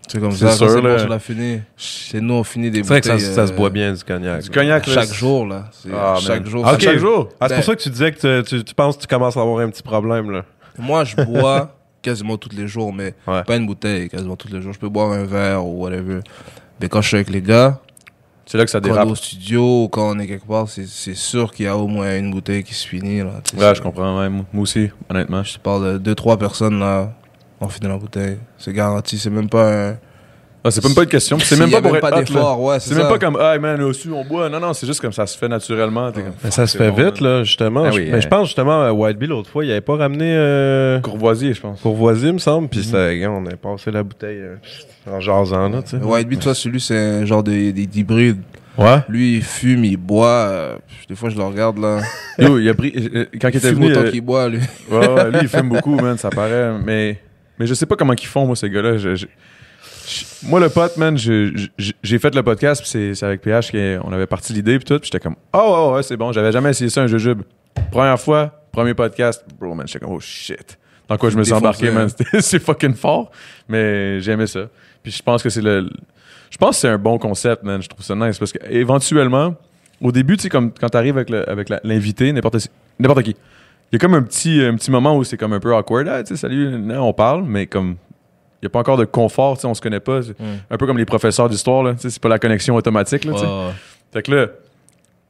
C'est 0.08 0.20
comme 0.20 0.32
C'est 0.32 0.46
ça, 0.48 0.68
sûr, 0.68 0.82
là. 0.82 0.98
bon, 1.04 1.08
l'as 1.10 1.20
fini. 1.20 1.62
C'est 1.78 2.20
nous, 2.22 2.34
on 2.36 2.44
finit 2.44 2.72
des 2.72 2.84
C'est 2.84 2.90
vrai 2.90 3.02
que 3.02 3.08
bouteilles. 3.10 3.26
ça, 3.26 3.34
ça 3.34 3.48
se 3.48 3.54
euh, 3.54 3.56
boit 3.56 3.70
bien, 3.70 3.94
du 3.94 4.04
cognac. 4.04 4.42
Du 4.44 4.50
cognac, 4.50 4.86
là, 4.88 4.94
Chaque 4.94 5.14
jour, 5.14 5.46
là. 5.46 5.66
Ah, 5.94 6.16
chaque 6.20 6.42
man. 6.44 6.50
jour. 6.52 6.64
Ah, 6.66 6.76
c'est- 6.80 6.86
chaque 6.86 6.98
jour? 7.00 7.30
Ah, 7.40 7.48
c'est 7.48 7.50
Ben- 7.50 7.56
pour 7.58 7.64
ça 7.66 7.76
que 7.76 7.82
tu 7.82 7.90
disais 7.90 8.12
que 8.12 8.42
tu, 8.42 8.48
tu, 8.58 8.64
tu 8.64 8.74
penses 8.76 8.98
que 8.98 9.02
tu 9.02 9.08
commences 9.08 9.38
à 9.38 9.42
avoir 9.42 9.60
un 9.60 9.70
petit 9.70 9.84
problème, 9.84 10.32
là. 10.32 10.46
Moi, 10.80 11.04
je 11.04 11.16
bois 11.24 11.76
quasiment 12.02 12.38
tous 12.38 12.56
les 12.56 12.68
jours, 12.68 12.92
mais 12.94 13.14
Ouais. 13.28 13.44
pas 13.44 13.56
une 13.56 13.66
bouteille 13.68 14.10
quasiment 14.10 14.36
tous 14.36 14.52
les 14.52 14.62
jours. 14.62 14.74
Je 14.74 14.80
peux 14.80 14.90
boire 14.90 15.12
un 15.12 15.24
verre 15.26 15.66
ou 15.66 15.82
whatever. 15.84 16.20
Mais 16.82 16.88
quand 16.90 17.02
je 17.02 17.08
suis 17.08 17.18
avec 17.18 17.30
les 17.30 17.42
gars, 17.42 17.80
C'est 18.46 18.58
là 18.58 18.66
que 18.66 18.70
ça 18.72 18.80
quand 18.80 18.90
on 18.90 18.92
est 18.92 18.94
dérape. 18.94 19.10
au 19.10 19.16
studio 19.16 19.84
ou 19.84 19.88
quand 19.90 20.12
on 20.16 20.20
est 20.20 20.28
quelque 20.28 20.46
part, 20.46 20.70
c'est 20.70 20.86
c'est 20.88 21.16
sûr 21.16 21.52
qu'il 21.52 21.66
y 21.66 21.68
a 21.68 21.76
au 21.78 21.88
moins 21.88 22.18
une 22.18 22.32
bouteille 22.32 22.64
qui 22.64 22.74
se 22.74 22.88
finit. 22.88 23.20
Là, 23.20 23.42
Ouais, 23.58 23.74
je 23.76 23.82
comprends, 23.82 24.20
même. 24.20 24.44
Moi 24.54 24.64
aussi, 24.64 24.90
honnêtement. 25.10 25.44
Je 25.44 25.54
te 25.56 25.60
parle 25.60 25.94
de 25.94 25.98
deux, 25.98 26.14
trois 26.16 26.38
personnes, 26.38 26.80
là, 26.80 27.12
on 27.60 27.68
finit 27.70 27.88
la 27.88 27.98
bouteille. 27.98 28.38
C'est 28.58 28.74
garanti, 28.74 29.18
c'est 29.18 29.30
même 29.32 29.50
pas 29.50 29.90
un... 29.92 29.98
Ah, 30.68 30.72
c'est 30.72 30.84
même 30.84 30.96
pas 30.96 31.04
une 31.04 31.10
question. 31.10 31.38
C'est 31.38 31.60
même 31.60 31.70
pas 31.70 31.80
pour 31.80 31.96
être 31.96 32.16
d'effort, 32.18 32.60
ouais, 32.60 32.80
c'est 32.80 32.96
même 32.96 33.08
pas 33.08 33.20
comme, 33.20 33.38
ah, 33.40 33.56
man, 33.60 33.80
au-dessus, 33.84 34.10
on 34.12 34.26
boit. 34.26 34.50
Non, 34.50 34.60
non, 34.60 34.74
c'est 34.74 34.88
juste 34.88 35.00
comme 35.00 35.14
ça 35.14 35.28
se 35.28 35.38
fait 35.38 35.48
naturellement. 35.48 36.12
Ça 36.50 36.66
se 36.66 36.76
fait 36.78 36.90
vite, 36.90 37.22
là, 37.22 37.44
justement. 37.44 37.84
Ah 37.86 37.92
mais 37.96 38.12
euh. 38.12 38.20
je 38.20 38.28
pense, 38.28 38.48
justement, 38.48 38.82
à 38.82 38.92
White 38.92 39.18
Bee, 39.20 39.28
l'autre 39.28 39.50
fois, 39.50 39.64
il 39.64 39.70
avait 39.72 39.82
pas 39.82 39.96
ramené 39.96 40.26
euh, 40.36 41.00
Courvoisier, 41.02 41.54
je 41.54 41.62
pense. 41.62 41.80
Courvoisier, 41.82 42.32
me 42.32 42.40
semble. 42.40 42.68
Puis 42.68 42.90
gars, 42.92 43.30
on 43.32 43.46
a 43.46 43.56
passé 43.56 43.92
la 43.92 44.02
bouteille 44.02 44.40
euh, 44.40 44.56
en 45.12 45.20
jasant, 45.20 45.70
là, 45.70 45.84
tu 45.84 45.92
sais. 45.92 45.98
White 45.98 46.28
Beat, 46.28 46.40
toi, 46.42 46.56
celui, 46.56 46.80
c'est 46.80 46.98
un 46.98 47.26
genre 47.26 47.44
d'hybride. 47.44 48.38
Ouais. 48.78 48.98
Lui, 49.08 49.36
il 49.38 49.44
fume, 49.44 49.86
il 49.86 49.98
boit. 49.98 50.28
euh, 50.50 50.76
des 51.08 51.16
fois, 51.16 51.30
je 51.30 51.38
le 51.38 51.44
regarde, 51.44 51.78
là. 51.78 52.00
Yo, 52.40 52.58
il 52.60 52.68
a 52.68 52.74
pris. 52.74 52.92
euh, 53.16 53.26
Quand 53.40 53.50
il 53.50 53.54
Il 53.54 53.58
était 53.58 53.70
fume 53.70 53.78
venu. 53.78 53.92
autant 53.92 54.02
euh, 54.02 54.10
qu'il 54.12 54.22
boit, 54.22 54.50
lui. 54.50 54.60
Ouais, 54.92 55.08
ouais, 55.08 55.32
lui, 55.32 55.40
il 55.44 55.48
fume 55.48 55.70
beaucoup, 55.76 55.96
man, 55.96 56.18
ça 56.18 56.30
paraît. 56.32 56.72
Mais, 56.84 57.18
mais 57.60 57.68
je 57.68 57.74
sais 57.74 57.86
pas 57.86 57.96
comment 57.96 58.14
ils 58.14 58.26
font, 58.26 58.46
moi, 58.48 58.56
ces 58.56 58.70
gars-là. 58.70 58.98
Je- 58.98 59.16
je- 59.16 59.16
je- 59.16 59.26
moi, 60.44 60.60
le 60.60 60.70
pote, 60.70 60.98
man, 60.98 61.18
j'ai 61.18 62.20
fait 62.20 62.36
le 62.36 62.44
podcast, 62.44 62.82
puis 62.82 63.16
c'est 63.16 63.26
avec 63.26 63.42
PH 63.42 63.72
qu'on 63.72 64.12
avait 64.12 64.28
parti 64.28 64.54
l'idée, 64.54 64.78
puis 64.78 64.86
tout, 64.86 65.00
puis 65.00 65.10
j'étais 65.12 65.20
comme, 65.22 65.36
oh, 65.54 65.88
ouais, 65.90 65.96
ouais, 65.98 66.04
c'est 66.04 66.18
bon, 66.18 66.32
j'avais 66.32 66.52
jamais 66.52 66.70
essayé 66.72 66.90
ça, 66.90 67.02
un 67.02 67.08
jujube. 67.08 67.42
Première 67.92 68.20
fois, 68.20 68.52
premier 68.72 68.94
podcast, 68.94 69.44
bro, 69.60 69.74
man, 69.76 69.88
j'étais 69.88 70.00
comme, 70.06 70.14
oh 70.14 70.20
shit. 70.20 70.78
Dans 71.08 71.18
quoi 71.18 71.30
je 71.30 71.38
me 71.38 71.44
suis 71.44 71.54
embarqué, 71.54 71.92
man, 71.92 72.10
c'est 72.40 72.60
fucking 72.60 72.96
fort, 72.96 73.32
mais 73.70 74.20
j'aimais 74.22 74.48
ça. 74.48 74.62
Puis 75.04 75.12
je 75.12 75.22
pense 75.22 75.44
que 75.44 75.50
c'est 75.50 75.62
le. 75.62 75.90
Je 76.50 76.58
pense 76.58 76.72
que 76.78 76.82
c'est 76.82 76.88
un 76.90 76.98
bon 76.98 77.18
concept, 77.20 77.64
man, 77.64 77.82
je 77.82 77.88
trouve 77.88 78.04
ça 78.04 78.16
nice, 78.16 78.40
parce 78.40 78.52
que 78.52 78.58
éventuellement, 78.70 79.56
au 80.02 80.12
début, 80.12 80.36
tu 80.38 80.44
sais, 80.44 80.50
comme 80.50 80.72
quand 80.72 80.90
t'arrives 80.90 81.16
avec 81.18 81.30
le- 81.30 81.48
avec 81.50 81.70
l'invité, 81.84 82.32
n'importe 82.34 82.58
n'importe 83.00 83.24
qui, 83.24 83.32
il 83.32 83.94
y 83.94 83.96
a 83.98 84.00
comme 84.00 84.16
un 84.16 84.24
petit, 84.24 84.62
un 84.64 84.76
petit 84.76 84.90
moment 84.90 85.16
où 85.16 85.24
c'est 85.24 85.38
comme 85.38 85.54
un 85.54 85.60
peu 85.60 85.76
awkward. 85.76 86.08
Ah, 86.08 86.24
tu 86.24 86.36
sais, 86.36 86.42
salut, 86.42 86.70
non, 86.80 87.02
on 87.10 87.14
parle, 87.14 87.44
mais 87.44 87.68
comme. 87.68 87.98
Il 88.66 88.70
n'y 88.70 88.72
a 88.72 88.74
pas 88.74 88.80
encore 88.80 88.98
de 88.98 89.06
confort, 89.06 89.56
tu 89.58 89.62
sais, 89.62 89.68
on 89.68 89.74
se 89.74 89.82
connaît 89.82 90.00
pas. 90.00 90.22
C'est 90.24 90.36
Un 90.70 90.78
peu 90.78 90.88
comme 90.88 90.98
les 90.98 91.06
professeurs 91.06 91.50
d'histoire, 91.50 91.84
là. 91.84 91.94
tu 91.94 92.02
sais, 92.02 92.10
C'est 92.10 92.22
pas 92.22 92.30
la 92.30 92.40
connexion 92.40 92.76
automatique, 92.76 93.26
là, 93.26 93.34
tu 93.34 93.40
sais. 93.40 93.46
Fait 94.14 94.24
que 94.24 94.32
là, 94.34 94.48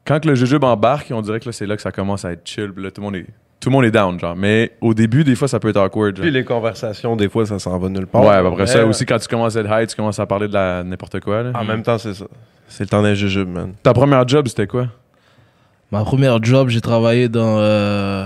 quand 0.06 0.20
que 0.22 0.28
le 0.28 0.36
jujube 0.36 0.64
embarque, 0.64 1.08
on 1.12 1.22
dirait 1.22 1.40
que 1.40 1.46
là, 1.46 1.52
c'est 1.52 1.66
là 1.66 1.76
que 1.76 1.82
ça 1.82 1.92
commence 1.92 2.24
à 2.26 2.32
être 2.32 2.48
chill. 2.48 2.72
Là, 2.78 2.92
tout 2.92 3.02
le 3.02 3.06
monde 3.06 3.16
est, 3.16 3.26
tout 3.60 3.70
le 3.70 3.74
monde 3.74 3.86
est 3.86 3.92
down, 3.92 4.20
genre. 4.20 4.36
Mais 4.36 4.72
au 4.82 4.94
début, 4.94 5.24
des 5.24 5.36
fois, 5.36 5.48
ça 5.48 5.60
peut 5.60 5.70
être 5.70 5.78
awkward. 5.80 6.16
genre. 6.16 6.22
Puis 6.24 6.32
les 6.32 6.44
conversations, 6.46 7.16
des 7.16 7.28
fois, 7.28 7.46
ça 7.46 7.58
s'en 7.60 7.78
va 7.80 7.90
nulle 7.90 8.06
part. 8.08 8.22
Ouais, 8.22 8.42
bah, 8.44 8.50
après 8.54 8.68
ça 8.68 8.80
Mais, 8.80 8.84
aussi, 8.84 9.06
quand 9.06 9.18
tu 9.18 9.28
commences 9.28 9.56
à 9.58 9.62
être 9.62 9.70
high, 9.72 9.88
tu 9.88 9.96
commences 9.96 10.20
à 10.20 10.26
parler 10.28 10.48
de 10.48 10.54
la 10.54 10.84
n'importe 10.84 11.20
quoi. 11.20 11.42
là. 11.44 11.52
En 11.56 11.64
même 11.66 11.82
temps, 11.84 11.98
c'est 11.98 12.14
ça. 12.14 12.26
C'est 12.68 12.84
le 12.84 12.90
temps 12.90 13.02
d'un 13.02 13.14
jujube, 13.16 13.48
man. 13.50 13.74
Ta 13.84 13.94
première 13.94 14.28
job, 14.28 14.48
c'était 14.48 14.68
quoi? 14.68 14.88
Ma 15.92 16.04
première 16.04 16.44
job, 16.44 16.70
j'ai 16.70 16.82
travaillé 16.82 17.30
dans. 17.30 17.58
euh, 17.60 18.26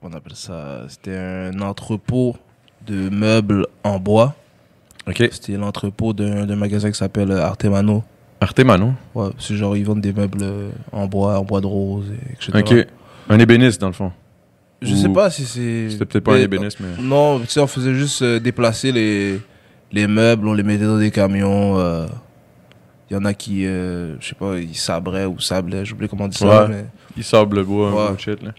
comment 0.00 0.14
on 0.14 0.16
appelle 0.16 0.36
ça? 0.36 0.82
C'était 0.88 1.16
un 1.16 1.60
entrepôt 1.60 2.36
de 2.86 3.08
meubles 3.10 3.66
en 3.82 3.98
bois. 3.98 4.34
OK. 5.06 5.16
C'était 5.32 5.56
l'entrepôt 5.56 6.12
d'un 6.12 6.56
magasin 6.56 6.90
qui 6.90 6.96
s'appelle 6.98 7.30
euh, 7.30 7.42
Artemano. 7.44 8.02
Artemano. 8.40 8.92
Ouais, 9.14 9.28
c'est 9.38 9.56
genre, 9.56 9.76
ils 9.76 9.84
vendent 9.84 10.00
des 10.00 10.12
meubles 10.12 10.38
euh, 10.42 10.70
en 10.92 11.06
bois, 11.06 11.38
en 11.38 11.44
bois 11.44 11.60
de 11.60 11.66
rose, 11.66 12.06
et 12.10 12.32
etc. 12.32 12.52
OK. 12.58 12.86
Un 13.30 13.38
ébéniste, 13.38 13.80
dans 13.80 13.86
le 13.88 13.92
fond. 13.94 14.12
Je 14.82 14.94
sais 14.94 15.08
pas 15.08 15.30
si 15.30 15.44
c'est. 15.46 15.88
C'était 15.90 16.04
peut-être 16.04 16.24
pas 16.24 16.34
un 16.34 16.40
ébéniste, 16.40 16.78
mais... 16.80 17.02
Non, 17.02 17.40
tu 17.40 17.46
sais, 17.46 17.60
on 17.60 17.66
faisait 17.66 17.94
juste 17.94 18.20
euh, 18.20 18.38
déplacer 18.38 18.92
les, 18.92 19.40
les 19.92 20.06
meubles, 20.06 20.46
on 20.46 20.52
les 20.52 20.62
mettait 20.62 20.84
dans 20.84 20.98
des 20.98 21.10
camions. 21.10 21.78
euh, 21.78 22.06
Il 23.10 23.14
y 23.14 23.16
en 23.16 23.24
a 23.24 23.32
qui, 23.32 23.64
euh, 23.64 24.16
je 24.20 24.28
sais 24.28 24.34
pas, 24.34 24.58
ils 24.58 24.74
sabraient 24.76 25.24
ou 25.24 25.38
sablaient, 25.40 25.86
j'oublie 25.86 26.06
comment 26.08 26.24
on 26.24 26.28
dit 26.28 26.36
ça. 26.36 26.64
Ouais. 26.64 26.68
Mais... 26.68 26.84
Il 27.16 27.24
sable 27.24 27.56
le 27.56 27.64
bois, 27.64 27.88
un 27.90 27.94
Ouais. 28.10 28.14
de 28.14 28.20
shit, 28.20 28.42
là. 28.42 28.50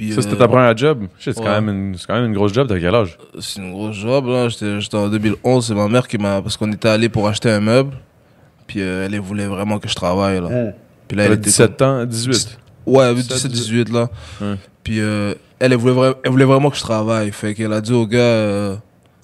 Puis, 0.00 0.12
Ça, 0.14 0.22
c'était 0.22 0.34
euh, 0.34 0.38
ta 0.38 0.48
première 0.48 0.74
job? 0.74 1.08
C'est 1.18 1.36
ouais. 1.38 1.44
quand, 1.44 1.60
même 1.60 1.68
une- 1.68 1.94
c'est 1.98 2.06
quand 2.06 2.14
même 2.14 2.24
une 2.24 2.32
grosse 2.32 2.54
job. 2.54 2.66
T'as 2.66 2.80
quel 2.80 2.94
âge? 2.94 3.18
C'est 3.38 3.60
une 3.60 3.70
grosse 3.72 3.96
job, 3.96 4.28
là. 4.28 4.48
J'étais 4.48 4.80
j'étais 4.80 4.96
en 4.96 5.08
2011, 5.10 5.66
c'est 5.66 5.74
ma 5.74 5.88
mère 5.88 6.08
qui 6.08 6.16
m'a. 6.16 6.40
Parce 6.40 6.56
qu'on 6.56 6.72
était 6.72 6.88
allé 6.88 7.10
pour 7.10 7.28
acheter 7.28 7.50
un 7.50 7.60
meuble. 7.60 7.92
Puis 8.66 8.80
euh, 8.80 9.04
elle 9.04 9.12
elle 9.14 9.20
voulait 9.20 9.44
vraiment 9.46 9.78
que 9.78 9.88
je 9.90 9.94
travaille, 9.94 10.40
là. 10.40 10.72
Puis 11.06 11.18
là, 11.18 11.24
elle 11.24 11.28
T'avais 11.30 11.34
était. 11.34 11.50
17 11.50 11.82
ans, 11.82 12.06
18. 12.06 12.58
comme- 12.86 12.94
Ouais, 12.94 13.14
17, 13.14 13.52
17-18, 13.52 13.92
là. 13.92 14.08
Ouais. 14.40 14.54
Puis 14.82 15.00
euh, 15.00 15.34
elle, 15.58 15.72
elle 15.74 15.78
voulait, 15.78 15.92
vra- 15.92 16.16
elle 16.24 16.30
voulait 16.30 16.46
vraiment 16.46 16.70
que 16.70 16.76
je 16.78 16.82
travaille. 16.82 17.30
Fait 17.30 17.52
qu'elle 17.54 17.74
a 17.74 17.82
dit 17.82 17.92
au 17.92 18.06
gars. 18.06 18.18
euh, 18.20 18.76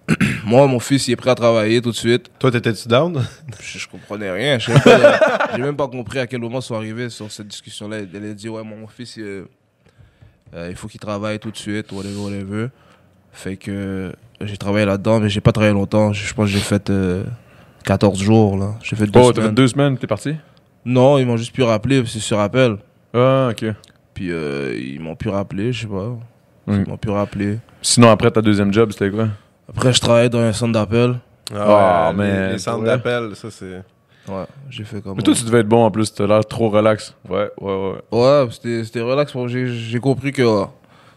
Moi, 0.45 0.67
mon 0.67 0.79
fils, 0.79 1.09
il 1.09 1.12
est 1.12 1.17
prêt 1.17 1.31
à 1.31 1.35
travailler 1.35 1.81
tout 1.81 1.91
de 1.91 1.97
suite. 1.97 2.27
Toi, 2.39 2.51
t'étais-tu 2.51 2.87
down? 2.87 3.25
Je, 3.62 3.79
je 3.79 3.89
comprenais 3.89 4.31
rien. 4.31 4.59
Je 4.59 4.67
sais 4.67 4.73
même 4.73 4.83
pas- 4.83 5.49
J'ai 5.57 5.62
même 5.62 5.75
pas 5.77 5.89
compris 5.89 6.19
à 6.19 6.27
quel 6.27 6.39
moment 6.41 6.59
ils 6.59 6.62
sont 6.62 6.75
arrivés 6.77 7.09
sur 7.09 7.33
cette 7.33 7.49
discussion-là. 7.49 8.01
Elle 8.15 8.31
a 8.31 8.35
dit 8.35 8.49
Ouais, 8.51 8.62
mon 8.62 8.87
fils, 8.87 9.17
euh, 9.19 9.47
euh, 10.55 10.69
il 10.71 10.77
faut 10.77 10.89
qu'il 10.89 11.01
travaille 11.01 11.39
tout 11.39 11.51
de 11.51 11.57
suite, 11.57 11.93
whatever, 11.93 12.17
whatever. 12.19 12.69
Fait 13.33 13.57
que 13.57 13.71
euh, 13.71 14.13
j'ai 14.41 14.57
travaillé 14.57 14.87
là-dedans, 14.87 15.21
mais 15.21 15.29
j'ai 15.29 15.41
pas 15.41 15.53
travaillé 15.53 15.75
longtemps. 15.75 16.13
Je 16.13 16.27
je 16.27 16.35
pense 16.35 16.47
que 16.47 16.53
j'ai 16.53 16.59
fait 16.63 16.89
euh, 16.91 17.25
14 17.85 18.19
jours. 18.21 18.57
là. 18.57 18.75
J'ai 18.83 18.97
fait 18.97 19.07
deux 19.07 19.21
Oh, 19.21 19.29
t'as 19.33 19.35
fait 19.35 19.41
semaines. 19.43 19.55
deux 19.55 19.69
semaines, 19.69 19.99
t'es 19.99 20.07
parti? 20.07 20.35
Non, 20.85 21.19
ils 21.19 21.27
m'ont 21.27 21.37
juste 21.37 21.53
pu 21.55 21.63
rappeler, 21.63 22.03
c'est 22.07 22.19
sur 22.21 22.39
appel. 22.41 22.77
Ah, 23.13 23.49
OK. 23.51 23.65
Puis 24.15 24.31
euh, 24.31 24.75
ils 24.79 25.01
m'ont 25.01 25.17
pu 25.17 25.29
rappeler, 25.29 25.73
je 25.73 25.83
sais 25.83 25.87
pas. 25.87 26.09
Mm. 26.67 26.83
Ils 26.85 26.89
m'ont 26.89 26.97
pu 26.97 27.11
rappeler. 27.11 27.59
Sinon, 27.83 28.11
après 28.11 28.31
ta 28.31 28.41
deuxième 28.41 28.73
job, 28.73 28.93
c'était 28.93 29.11
quoi? 29.11 29.29
Après, 29.69 29.93
je 29.93 30.01
travaillais 30.01 30.29
dans 30.29 30.39
un 30.41 30.53
centre 30.53 30.73
d'appel. 30.73 31.17
Ah, 31.55 32.09
les- 32.13 32.17
man, 32.17 32.53
Les 32.53 32.59
centres 32.59 32.81
ouais. 32.81 32.87
d'appel, 32.87 33.35
ça, 33.35 33.51
c'est. 33.51 33.83
Ouais, 34.29 34.45
j'ai 34.71 34.85
fait 34.85 35.01
comme 35.01 35.17
Mais 35.17 35.23
toi, 35.23 35.35
tu 35.35 35.45
devais 35.45 35.61
être 35.61 35.69
bon 35.69 35.85
en 35.85 35.91
plus, 35.91 36.12
t'as 36.12 36.27
l'air 36.27 36.45
trop 36.45 36.69
relax. 36.69 37.15
Ouais, 37.29 37.49
ouais, 37.61 37.93
ouais. 38.11 38.19
Ouais, 38.19 38.49
c'était 38.51 38.85
c'était 38.85 39.01
relax. 39.01 39.33
J'ai 39.47 39.69
j'ai 39.69 40.01
compris 40.01 40.33
que 40.33 40.43
ouais, 40.43 40.67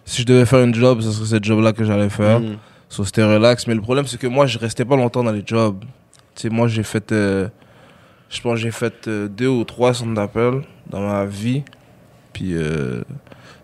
si 0.06 0.22
je 0.22 0.28
devais 0.28 0.45
faire 0.45 0.63
une 0.63 0.74
job, 0.74 1.02
ce 1.02 1.12
serait 1.12 1.26
cette 1.28 1.43
job-là 1.43 1.72
que 1.74 1.84
j'allais 1.84 2.10
faire. 2.10 2.39
Mm. 2.39 2.58
So, 2.89 3.06
c'était 3.06 3.24
relax. 3.24 3.67
Mais 3.67 3.76
le 3.76 3.82
problème, 3.82 4.08
c'est 4.08 4.19
que 4.19 4.28
moi, 4.28 4.48
je 4.48 4.58
restais 4.58 4.86
pas 4.86 4.95
longtemps 4.95 5.24
dans 5.24 5.32
les 5.32 5.43
jobs. 5.45 5.84
Tu 6.36 6.41
sais, 6.41 6.50
moi, 6.50 6.67
j'ai 6.67 6.84
fait. 6.84 7.12
euh, 7.12 7.48
je 8.30 8.41
pense 8.41 8.54
que 8.56 8.60
j'ai 8.60 8.72
fait 8.72 9.08
euh, 9.08 9.28
deux 9.28 9.48
ou 9.48 9.63
trois 9.63 9.93
centres 9.93 10.13
d'appel 10.13 10.62
dans 10.88 11.02
ma 11.02 11.26
vie. 11.26 11.63
Puis, 12.34 12.54
euh, 12.54 13.02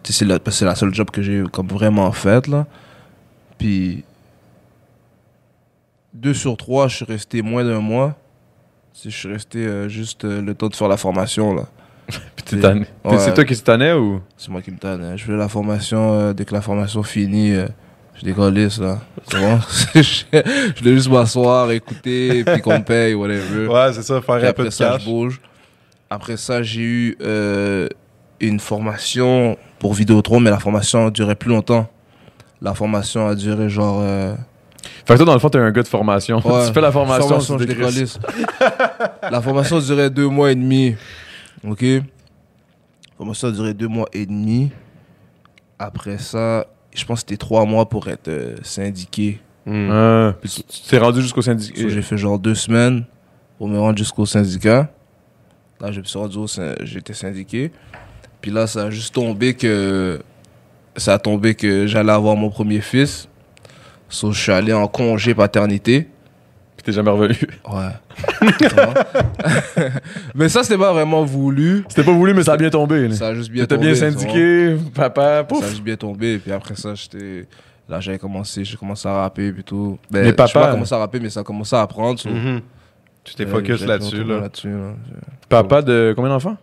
tu 0.03 0.13
sais, 0.13 0.19
c'est 0.19 0.25
la, 0.25 0.39
c'est 0.51 0.65
la 0.65 0.75
seule 0.75 0.93
job 0.93 1.09
que 1.09 1.21
j'ai 1.21 1.43
comme 1.51 1.67
vraiment 1.67 2.11
faite, 2.11 2.47
là. 2.47 2.67
Puis, 3.57 4.03
deux 6.13 6.33
sur 6.33 6.57
trois, 6.57 6.87
je 6.87 6.97
suis 6.97 7.05
resté 7.05 7.41
moins 7.41 7.63
d'un 7.63 7.79
mois. 7.79 8.15
Sais, 8.97 9.09
Je 9.09 9.15
suis 9.17 9.27
resté 9.31 9.59
euh, 9.59 9.89
juste 9.89 10.23
euh, 10.23 10.41
le 10.41 10.53
temps 10.55 10.67
de 10.69 10.75
faire 10.75 10.87
la 10.87 10.95
formation, 10.97 11.53
là. 11.53 11.63
Puis 12.07 12.19
t'es 12.45 12.55
C'est- 12.55 12.61
tanné. 12.61 12.85
Puis 13.03 13.13
Ouais. 13.13 13.19
c'est 13.19 13.33
toi 13.33 13.43
qui 13.45 13.55
se 13.55 13.63
tannais 13.63 13.93
ou? 13.93 14.21
C'est 14.37 14.49
moi 14.49 14.61
qui 14.61 14.71
me 14.71 14.77
tanne. 14.77 15.03
hein. 15.03 15.17
Je 15.17 15.25
fais 15.25 15.33
la 15.33 15.49
formation. 15.49 16.13
euh, 16.13 16.33
dès 16.33 16.45
que 16.45 16.53
la 16.53 16.61
formation 16.61 17.03
finit, 17.03 17.53
euh, 17.53 17.67
je 18.15 18.23
décollisse, 18.25 18.79
là. 18.79 18.99
Je, 19.31 19.37
je 20.01 20.79
voulais 20.79 20.93
juste 20.95 21.09
m'asseoir, 21.09 21.71
écouter, 21.71 22.43
puis 22.45 22.61
qu'on 22.61 22.77
me 22.79 22.83
paye, 22.83 23.13
whatever. 23.15 23.67
Ouais, 23.67 23.91
c'est 23.93 24.03
ça, 24.03 24.21
faire 24.21 24.37
Puis 24.37 24.47
un 24.47 24.53
peu 24.53 24.61
après 24.61 24.63
de 24.65 24.69
ça, 24.69 24.91
cash. 24.91 25.01
je 25.03 25.09
bouge. 25.09 25.41
Après 26.09 26.37
ça, 26.37 26.63
j'ai 26.63 26.81
eu 26.81 27.17
euh, 27.21 27.89
une 28.39 28.59
formation 28.61 29.57
pour 29.79 29.93
Vidéotron, 29.93 30.39
mais 30.39 30.51
la 30.51 30.59
formation 30.59 31.07
a 31.07 31.11
duré 31.11 31.35
plus 31.35 31.49
longtemps. 31.49 31.89
La 32.61 32.73
formation 32.73 33.27
a 33.27 33.35
duré 33.35 33.67
genre... 33.67 33.99
euh, 34.01 34.35
Fait 35.05 35.13
que 35.13 35.17
toi, 35.17 35.25
dans 35.25 35.33
le 35.33 35.39
fond, 35.39 35.49
t'es 35.49 35.57
un 35.59 35.71
gars 35.71 35.83
de 35.83 35.87
formation. 35.87 36.37
Ouais. 36.45 36.65
tu 36.67 36.73
fais 36.73 36.81
la 36.81 36.91
formation, 36.91 37.27
formation, 37.39 37.57
je 37.57 38.17
la 39.31 39.41
formation 39.41 39.79
durait 39.79 40.09
deux 40.09 40.27
mois 40.27 40.51
et 40.51 40.55
demi. 40.55 40.95
Ok? 41.67 41.81
La 41.81 42.01
formation 43.17 43.47
a 43.47 43.51
duré 43.51 43.73
deux 43.73 43.87
mois 43.87 44.07
et 44.13 44.25
demi. 44.25 44.71
Après 45.79 46.17
ça, 46.17 46.65
je 46.93 47.03
pense 47.05 47.23
que 47.23 47.29
c'était 47.29 47.37
trois 47.37 47.65
mois 47.65 47.87
pour 47.87 48.07
être 48.07 48.27
euh, 48.27 48.55
syndiqué. 48.63 49.39
Mm. 49.65 49.89
Ah, 49.91 50.33
puis 50.41 50.63
tu 50.67 50.81
t'es 50.89 50.97
rendu 50.97 51.21
jusqu'au 51.21 51.41
syndicat. 51.41 51.81
So, 51.81 51.89
j'ai 51.89 52.01
fait 52.01 52.17
genre 52.17 52.37
deux 52.39 52.55
semaines 52.55 53.03
pour 53.57 53.67
me 53.67 53.79
rendre 53.79 53.97
jusqu'au 53.97 54.25
syndicat. 54.25 54.89
Là, 55.81 55.91
je 55.91 55.99
me 55.99 56.05
suis 56.05 56.17
rendu 56.19 56.37
au 56.37 56.47
syn- 56.47 56.75
j'étais 56.83 57.13
syndiqué. 57.13 57.71
Puis 58.41 58.51
là, 58.51 58.67
ça 58.67 58.83
a 58.83 58.89
juste 58.89 59.13
tombé 59.15 59.53
que. 59.53 60.21
Ça 60.97 61.13
a 61.15 61.19
tombé 61.19 61.55
que 61.55 61.87
j'allais 61.87 62.11
avoir 62.13 62.35
mon 62.37 62.49
premier 62.49 62.79
fils. 62.79 63.27
So, 64.15 64.31
je 64.31 64.39
suis 64.41 64.51
allé 64.51 64.71
en 64.71 64.87
congé 64.87 65.33
paternité. 65.35 66.07
Puis 66.77 66.83
t'es 66.85 66.91
jamais 66.93 67.09
revenu. 67.11 67.35
Ouais. 67.69 68.49
Mais 70.35 70.47
ça, 70.49 70.63
c'était 70.63 70.77
pas 70.77 70.93
vraiment 70.93 71.23
voulu. 71.25 71.83
C'était 71.89 72.03
pas 72.03 72.11
voulu, 72.13 72.33
mais 72.33 72.43
ça 72.43 72.53
a 72.53 72.57
bien 72.57 72.69
tombé. 72.69 73.07
là. 73.07 73.15
Ça 73.15 73.27
a 73.27 73.33
juste 73.33 73.49
bien 73.51 73.63
T'étais 73.63 73.75
tombé. 73.75 73.87
bien 73.91 73.95
syndiqué, 73.95 74.75
papa, 74.93 75.45
Ça 75.49 75.65
a 75.65 75.69
juste 75.69 75.83
bien 75.83 75.95
tombé. 75.97 76.37
Puis 76.39 76.51
après 76.51 76.75
ça, 76.75 76.93
j'étais. 76.95 77.45
Là, 77.89 77.99
j'avais 77.99 78.17
commencé, 78.17 78.63
j'ai 78.63 78.77
commencé 78.77 79.07
à 79.07 79.13
rapper 79.13 79.51
puis 79.51 79.63
tout. 79.63 79.99
Ben, 80.09 80.21
Mais 80.21 80.25
j'ai 80.27 80.33
papa- 80.33 80.59
pas 80.61 80.71
commencé 80.71 80.93
à 80.95 80.97
rapper, 80.97 81.19
mais 81.19 81.29
ça 81.29 81.41
a 81.41 81.43
commencé 81.43 81.75
à 81.75 81.81
apprendre. 81.81 82.19
so. 82.19 82.29
Tu 83.23 83.33
t'es 83.35 83.45
euh, 83.45 83.49
focus 83.51 83.79
j'ai 83.79 83.85
là-dessus, 83.87 84.23
là. 84.23 84.39
là-dessus, 84.41 84.69
là. 84.69 84.93
J'ai 85.07 85.15
Papa 85.49 85.81
de 85.81 86.13
combien 86.15 86.29
d'enfants? 86.29 86.57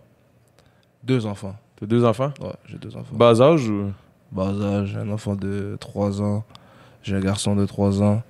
Deux 1.03 1.25
enfants. 1.25 1.55
T'as 1.79 1.85
deux 1.85 2.03
enfants? 2.05 2.31
Ouais, 2.41 2.53
j'ai 2.67 2.77
deux 2.77 2.95
enfants. 2.95 3.13
Bas 3.15 3.39
âge 3.41 3.67
ou? 3.69 3.91
Bas 4.31 4.53
âge, 4.61 4.89
j'ai 4.93 4.99
un 4.99 5.09
enfant 5.11 5.35
de 5.35 5.75
3 5.79 6.21
ans. 6.21 6.43
J'ai 7.03 7.15
un 7.15 7.19
garçon 7.19 7.55
de 7.55 7.65
3 7.65 8.01
ans. 8.01 8.23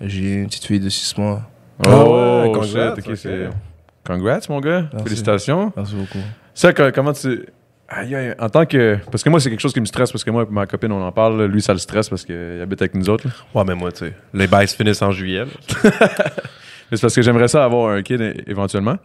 J'ai 0.00 0.34
une 0.34 0.46
petite 0.46 0.64
fille 0.64 0.80
de 0.80 0.88
6 0.88 1.18
mois. 1.18 1.42
Ah 1.84 2.04
ouais, 2.04 2.44
Oh, 2.46 2.52
congrats, 2.54 2.94
Congrats, 4.04 4.40
mon 4.48 4.60
gars. 4.60 4.82
Merci. 4.92 5.04
Félicitations. 5.04 5.72
Merci 5.76 5.94
beaucoup. 5.94 6.18
Ça, 6.54 6.72
comment 6.72 7.12
tu. 7.12 7.46
Aïe, 7.88 8.14
aïe, 8.14 8.34
en 8.38 8.48
tant 8.48 8.64
que. 8.64 8.98
Parce 9.10 9.22
que 9.22 9.28
moi, 9.30 9.38
c'est 9.38 9.50
quelque 9.50 9.60
chose 9.60 9.72
qui 9.72 9.80
me 9.80 9.84
stresse 9.86 10.10
parce 10.10 10.24
que 10.24 10.30
moi, 10.30 10.46
ma 10.50 10.66
copine, 10.66 10.92
on 10.92 11.02
en 11.02 11.12
parle. 11.12 11.44
Lui, 11.44 11.60
ça 11.60 11.72
le 11.72 11.78
stresse 11.78 12.08
parce 12.08 12.24
qu'il 12.24 12.60
habite 12.62 12.80
avec 12.80 12.94
nous 12.94 13.08
autres. 13.10 13.26
là. 13.28 13.32
Ouais, 13.54 13.64
mais 13.66 13.74
moi, 13.74 13.92
tu 13.92 14.06
sais, 14.06 14.14
les 14.32 14.46
bails 14.46 14.66
se 14.68 14.76
finissent 14.76 15.02
en 15.02 15.10
juillet. 15.12 15.44
Mais 16.90 16.98
c'est 16.98 17.02
parce 17.02 17.14
que 17.14 17.22
j'aimerais 17.22 17.48
ça 17.48 17.64
avoir 17.64 17.92
un 17.94 18.02
kid 18.02 18.20
éventuellement. 18.46 18.96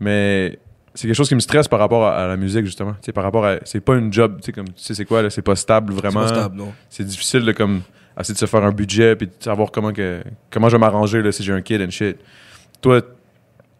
Mais 0.00 0.58
c'est 0.94 1.06
quelque 1.06 1.16
chose 1.16 1.28
qui 1.28 1.34
me 1.36 1.40
stresse 1.40 1.68
par 1.68 1.78
rapport 1.78 2.04
à, 2.04 2.24
à 2.24 2.26
la 2.26 2.36
musique, 2.36 2.64
justement. 2.66 2.92
Tu 2.94 3.06
sais, 3.06 3.12
par 3.12 3.22
rapport 3.24 3.44
à. 3.46 3.56
C'est 3.64 3.80
pas 3.80 3.94
une 3.96 4.12
job, 4.12 4.38
tu 4.40 4.46
sais, 4.46 4.52
comme. 4.52 4.66
Tu 4.68 4.72
sais, 4.82 4.94
c'est 4.94 5.04
quoi, 5.04 5.22
là? 5.22 5.30
C'est 5.30 5.42
pas 5.42 5.54
stable 5.56 5.92
vraiment. 5.92 6.26
C'est 6.26 6.34
pas 6.34 6.40
stable, 6.40 6.56
non. 6.56 6.72
C'est 6.88 7.04
difficile 7.04 7.44
de, 7.44 7.52
comme, 7.52 7.82
essayer 8.20 8.34
de 8.34 8.38
se 8.38 8.46
faire 8.46 8.64
un 8.64 8.72
budget 8.72 9.16
puis 9.16 9.26
de 9.26 9.32
savoir 9.40 9.70
comment, 9.70 9.92
que, 9.92 10.22
comment 10.50 10.68
je 10.68 10.76
vais 10.76 10.80
m'arranger, 10.80 11.22
là, 11.22 11.32
si 11.32 11.42
j'ai 11.42 11.52
un 11.52 11.60
kid 11.62 11.80
and 11.82 11.90
shit. 11.90 12.16
Toi, 12.80 13.00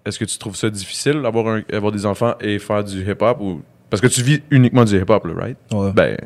est-ce 0.05 0.19
que 0.19 0.25
tu 0.25 0.39
trouves 0.39 0.57
ça 0.57 0.71
difficile 0.71 1.21
d'avoir 1.23 1.47
un- 1.49 1.63
avoir 1.73 1.93
des 1.93 2.07
enfants 2.07 2.35
et 2.41 2.59
faire 2.59 2.85
du 2.85 3.09
hip-hop 3.11 3.39
ou. 3.41 3.63
Parce 3.91 4.01
que 4.01 4.07
tu 4.09 4.23
vis 4.23 4.43
uniquement 4.51 4.85
du 4.85 4.97
hip-hop, 5.01 5.25
là, 5.27 5.33
right? 5.35 5.57
Ouais. 5.73 5.93
Ben. 5.93 6.17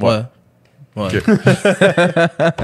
ouais. 0.00 0.08
ouais. 0.08 0.22
Ouais. 0.96 1.06
Ok. 1.06 1.24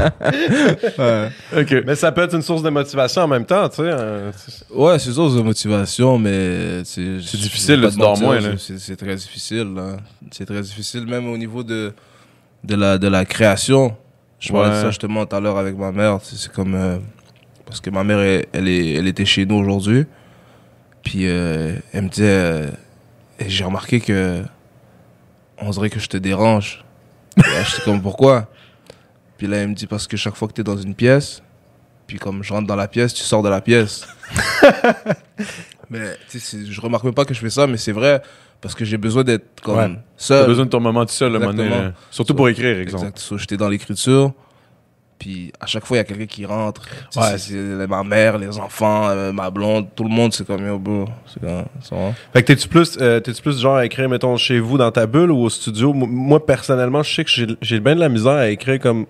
ouais. 0.99 1.29
Ok. 1.57 1.75
Mais 1.87 1.95
ça 1.97 2.13
peut 2.13 2.23
être 2.23 2.35
une 2.35 2.43
source 2.43 2.63
de 2.63 2.71
motivation 2.71 3.23
en 3.23 3.29
même 3.29 3.45
temps, 3.45 3.69
tu 3.69 3.77
sais. 3.83 3.91
hein. 3.91 4.31
Ouais, 4.73 4.99
c'est 4.99 5.11
source 5.13 5.35
de 5.35 5.43
motivation, 5.43 6.19
mais 6.19 6.85
c'est 6.85 7.21
C'est 7.23 7.37
difficile, 7.39 7.87
tu 7.91 7.99
dors 7.99 8.19
moins. 8.19 8.39
C'est 8.57 8.97
très 8.97 9.17
difficile, 9.17 9.75
là. 9.75 9.97
C'est 10.31 10.47
très 10.47 10.63
difficile, 10.63 11.07
même 11.07 11.29
au 11.29 11.37
niveau 11.37 11.63
de, 11.63 11.93
de, 12.65 12.75
la, 12.77 12.99
de 12.99 13.09
la 13.09 13.25
création. 13.25 13.97
Je 14.41 14.53
parlais 14.53 14.71
de 14.71 14.75
ça 14.75 14.89
justement 14.89 15.27
tout 15.27 15.37
à 15.37 15.41
l'heure 15.41 15.59
avec 15.59 15.77
ma 15.77 15.93
mère. 15.93 16.19
C'est 16.23 16.51
comme. 16.51 16.75
euh, 16.75 16.99
parce 17.67 17.81
que 17.81 17.91
ma 17.91 18.03
mère, 18.05 18.19
elle, 18.19 18.47
elle, 18.53 18.69
est, 18.69 18.95
elle 18.95 19.07
était 19.07 19.25
chez 19.27 19.47
nous 19.47 19.57
aujourd'hui. 19.57 20.07
Puis 21.03 21.29
euh, 21.29 21.77
elle 21.93 22.03
me 22.05 22.09
disait. 22.09 22.25
euh, 22.29 22.71
j'ai 23.47 23.65
remarqué 23.65 24.01
que. 24.01 24.43
On 25.59 25.71
dirait 25.71 25.91
que 25.91 26.01
je 26.01 26.09
te 26.09 26.17
dérange. 26.17 26.85
Et 27.37 27.43
là, 27.43 27.63
J'étais 27.65 27.83
comme 27.83 28.01
pourquoi? 28.03 28.49
Puis 29.37 29.47
là, 29.47 29.59
elle 29.59 29.69
me 29.69 29.75
dit 29.75 29.87
parce 29.87 30.07
que 30.07 30.17
chaque 30.17 30.37
fois 30.37 30.49
que 30.49 30.55
tu 30.55 30.63
es 30.63 30.65
dans 30.65 30.77
une 30.77 30.95
pièce, 30.95 31.43
puis 32.07 32.19
comme 32.19 32.43
je 32.43 32.53
rentre 32.53 32.67
dans 32.67 32.77
la 32.77 32.89
pièce, 32.89 33.13
tu 33.15 33.23
sors 33.23 33.43
de 33.43 33.49
la 33.49 33.61
pièce. 33.61 34.07
Mais 35.91 36.17
je 36.33 36.81
remarque 36.81 37.05
même 37.05 37.15
pas 37.15 37.25
que 37.25 37.35
je 37.35 37.41
fais 37.41 37.51
ça, 37.51 37.67
mais 37.67 37.77
c'est 37.77 37.91
vrai 37.93 38.23
parce 38.61 38.75
que 38.75 38.85
j'ai 38.85 38.97
besoin 38.99 39.25
d'être 39.25 39.61
comme 39.63 39.77
Ouais. 39.77 39.89
T'as 39.89 40.01
seul. 40.17 40.47
besoin 40.47 40.65
de 40.67 40.71
ton 40.71 40.81
moment 40.81 41.05
tout 41.07 41.13
seul, 41.13 41.33
le. 41.33 41.93
Surtout 42.11 42.35
pour 42.35 42.49
écrire, 42.49 42.79
exemple. 42.79 43.05
Exact. 43.05 43.19
So, 43.19 43.39
j'étais 43.39 43.57
dans 43.57 43.69
l'écriture. 43.69 44.33
Puis 45.19 45.53
à 45.61 45.67
chaque 45.67 45.85
fois, 45.85 45.99
il 45.99 46.01
y 46.01 46.01
a 46.01 46.05
quelqu'un 46.05 46.25
qui 46.27 46.47
rentre. 46.47 46.81
Ouais. 47.15 47.37
c'est- 47.37 47.55
ma 47.87 48.03
mère, 48.03 48.39
les 48.39 48.59
enfants, 48.59 49.09
euh, 49.11 49.33
ma 49.33 49.51
blonde, 49.51 49.89
tout 49.95 50.05
le 50.05 50.09
monde, 50.09 50.33
c'est 50.33 50.47
comme 50.47 50.67
yo, 50.67 50.79
bro. 50.79 51.05
C'est 51.27 51.41
comme 51.41 51.65
ça. 51.83 51.97
Fait 52.33 52.41
que 52.43 52.47
t'es-tu 52.47 52.69
plus, 52.69 52.97
euh, 53.01 53.21
t'es-tu 53.21 53.43
plus 53.43 53.61
genre 53.61 53.77
à 53.77 53.85
écrire, 53.85 54.09
mettons, 54.09 54.35
chez 54.39 54.59
vous, 54.61 54.79
dans 54.79 54.91
ta 54.91 55.07
bulle 55.07 55.31
ou 55.31 55.41
au 55.43 55.51
studio? 55.51 55.93
Moi, 55.93 56.45
personnellement, 56.47 57.03
je 57.03 57.15
sais 57.15 57.25
que 57.25 57.31
j'ai 57.31 57.47
j'ai 57.61 57.81
bien 57.81 57.95
de 57.97 58.01
la 58.01 58.09
misère 58.09 58.33
à 58.33 58.49
écrire 58.49 58.79
comme 58.81 59.05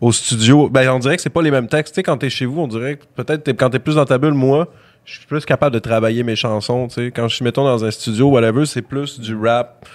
au 0.00 0.10
studio. 0.10 0.68
Ben, 0.68 0.90
on 0.90 0.98
dirait 0.98 1.14
que 1.14 1.22
c'est 1.22 1.30
pas 1.30 1.40
les 1.42 1.52
mêmes 1.52 1.68
textes. 1.68 1.94
Tu 1.94 1.98
sais, 1.98 2.02
quand 2.02 2.16
t'es 2.18 2.30
chez 2.30 2.46
vous, 2.46 2.60
on 2.60 2.66
dirait 2.66 2.96
que 2.96 3.04
peut-être 3.14 3.44
t'es- 3.44 3.54
quand 3.54 3.70
t'es 3.70 3.78
plus 3.78 3.94
dans 3.94 4.04
ta 4.04 4.18
bulle, 4.18 4.34
moi, 4.34 4.66
je 5.04 5.18
suis 5.18 5.26
plus 5.26 5.44
capable 5.44 5.74
de 5.74 5.78
travailler 5.80 6.22
mes 6.22 6.36
chansons, 6.36 6.88
tu 6.88 6.94
sais. 6.94 7.10
Quand 7.10 7.28
je 7.28 7.36
suis, 7.36 7.44
mettons, 7.44 7.64
dans 7.64 7.84
un 7.84 7.90
studio, 7.90 8.28
whatever, 8.30 8.64
c'est 8.66 8.82
plus 8.82 9.20
du 9.20 9.36
rap, 9.36 9.86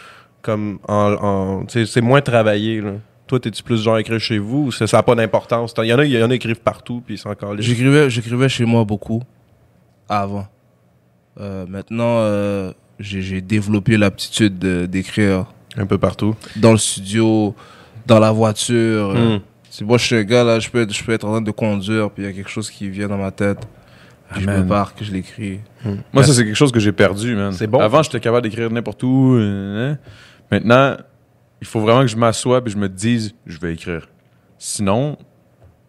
comme 0.41 0.79
en... 0.87 1.63
c'est 1.67 2.01
moins 2.01 2.21
travaillé, 2.21 2.81
là. 2.81 2.91
Toi, 3.27 3.39
t'es-tu 3.39 3.61
plus 3.61 3.83
genre 3.83 3.95
à 3.95 4.01
écrire 4.01 4.19
chez 4.19 4.39
vous 4.39 4.65
ou 4.67 4.71
ça 4.71 4.85
n'a 4.91 5.03
pas 5.03 5.13
d'importance? 5.13 5.73
Il 5.77 5.85
y 5.85 5.93
en 5.93 5.99
a, 5.99 6.05
il 6.05 6.11
y 6.11 6.17
en 6.23 6.25
a 6.25 6.29
qui 6.29 6.35
écrivent 6.35 6.61
partout, 6.61 7.03
puis 7.05 7.15
sont 7.17 7.29
encore. 7.29 7.55
J'écrivais, 7.59 8.09
j'écrivais 8.09 8.49
chez 8.49 8.65
moi 8.65 8.83
beaucoup 8.85 9.21
avant. 10.07 10.47
Euh, 11.39 11.65
maintenant, 11.67 12.17
euh, 12.19 12.71
j'ai 12.99 13.41
développé 13.41 13.97
l'aptitude 13.97 14.57
de- 14.57 14.85
d'écrire 14.87 15.45
Un 15.77 15.85
peu 15.85 15.97
partout. 15.99 16.35
dans 16.55 16.71
le 16.71 16.77
studio, 16.79 17.53
dans 18.07 18.19
la 18.19 18.31
voiture. 18.31 19.11
euh, 19.15 19.37
Hmm. 19.37 19.39
C'est 19.69 19.85
moi, 19.85 19.99
je 19.99 20.05
suis 20.05 20.15
un 20.15 20.23
gars 20.23 20.43
là, 20.43 20.59
je 20.59 20.67
peux, 20.69 20.81
être, 20.81 20.91
je 20.93 21.03
peux 21.03 21.11
être 21.13 21.25
en 21.25 21.31
train 21.33 21.41
de 21.41 21.51
conduire, 21.51 22.09
puis 22.09 22.23
il 22.23 22.25
y 22.25 22.29
a 22.29 22.33
quelque 22.33 22.49
chose 22.49 22.71
qui 22.71 22.89
vient 22.89 23.07
dans 23.07 23.17
ma 23.19 23.29
tête. 23.31 23.59
Puis 24.31 24.41
je 24.43 24.49
me 24.49 24.63
barre, 24.63 24.95
que 24.95 25.03
je 25.03 25.11
l'écris. 25.11 25.59
Moi, 26.13 26.23
ça, 26.23 26.33
c'est 26.33 26.45
quelque 26.45 26.55
chose 26.55 26.71
que 26.71 26.79
j'ai 26.79 26.91
perdu, 26.91 27.35
man. 27.35 27.51
C'est 27.51 27.67
bon. 27.67 27.79
Avant, 27.79 28.03
j'étais 28.03 28.19
capable 28.19 28.43
d'écrire 28.43 28.69
n'importe 28.69 29.01
où. 29.03 29.35
euh, 29.35 29.93
hein. 29.93 29.97
Maintenant, 30.51 30.97
il 31.61 31.67
faut 31.67 31.79
vraiment 31.79 32.01
que 32.01 32.07
je 32.07 32.15
m'assoie 32.17 32.61
et 32.65 32.69
je 32.69 32.77
me 32.77 32.87
dise, 32.89 33.33
je 33.45 33.59
vais 33.59 33.73
écrire. 33.73 34.07
Sinon, 34.57 35.17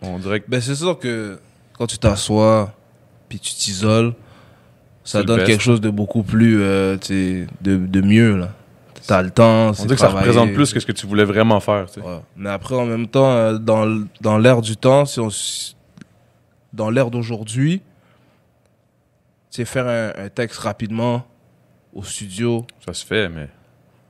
on 0.03 0.19
dirait 0.19 0.41
que 0.41 0.51
Ben, 0.51 0.61
c'est 0.61 0.75
sûr 0.75 0.99
que 0.99 1.39
quand 1.77 1.87
tu 1.87 1.99
t'assois, 1.99 2.73
puis 3.29 3.39
tu 3.39 3.53
t'isoles, 3.55 4.15
ça 5.05 5.23
donne 5.23 5.45
quelque 5.45 5.63
chose 5.63 5.81
de 5.81 5.91
beaucoup 5.91 6.23
plus, 6.23 6.63
euh, 6.63 6.97
tu 6.97 7.07
sais, 7.07 7.47
de, 7.63 7.77
de 7.77 8.01
mieux, 8.01 8.37
là. 8.37 8.51
T'as 9.07 9.23
le 9.23 9.31
temps, 9.31 9.71
on 9.71 9.73
c'est 9.73 9.83
dirait 9.85 9.95
que 9.97 10.01
ça 10.01 10.09
représente 10.09 10.53
plus 10.53 10.73
que 10.73 10.79
ce 10.79 10.87
que 10.87 10.93
tu 10.93 11.07
voulais 11.07 11.25
vraiment 11.25 11.59
faire. 11.59 11.87
tu 11.87 12.01
sais. 12.01 12.07
Ouais. 12.07 12.21
Mais 12.37 12.51
après, 12.51 12.75
en 12.77 12.85
même 12.87 13.09
temps, 13.09 13.33
euh, 13.33 13.59
dans, 13.59 14.39
l'ère 14.39 14.61
du 14.61 14.77
temps, 14.77 15.05
si 15.05 15.19
on, 15.21 15.29
dans 16.73 16.91
l'ère 16.91 17.11
d'aujourd'hui, 17.11 17.83
c'est 19.51 19.65
faire 19.65 19.87
un, 19.87 20.25
un 20.25 20.29
texte 20.29 20.59
rapidement 20.61 21.25
au 21.93 22.03
studio. 22.03 22.65
Ça 22.87 22.95
se 22.95 23.05
fait, 23.05 23.29
mais. 23.29 23.49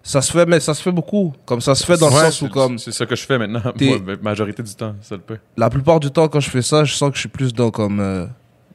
Ça 0.03 0.22
se 0.22 0.32
fait, 0.32 0.47
mais 0.47 0.61
ça 0.61 0.72
se 0.72 0.82
fait 0.82 0.93
beaucoup. 0.93 1.32
Comme 1.45 1.61
ça 1.61 1.74
se 1.74 1.84
fait 1.84 1.97
dans 1.99 2.09
le 2.09 2.14
Ouais, 2.14 2.20
sens 2.22 2.41
où, 2.43 2.47
c'est- 2.47 2.53
comme, 2.53 2.78
C'est 2.78 2.93
ça 2.93 3.05
que 3.07 3.14
je 3.16 3.24
fais 3.26 3.36
maintenant. 3.38 3.61
La 3.78 4.16
majorité 4.22 4.62
du 4.62 4.74
temps, 4.74 4.95
ça 5.03 5.14
le 5.16 5.20
peut. 5.20 5.38
la 5.57 5.68
plupart 5.68 6.01
du 6.01 6.11
temps, 6.11 6.26
quand 6.28 6.41
je 6.41 6.49
fais 6.51 6.62
ça, 6.62 6.84
je 6.84 6.95
sens 6.95 7.11
que 7.11 7.16
je 7.16 7.20
suis 7.20 7.28
plus 7.28 7.53
dans, 7.53 7.70
comme, 7.70 8.01
euh, 8.01 8.26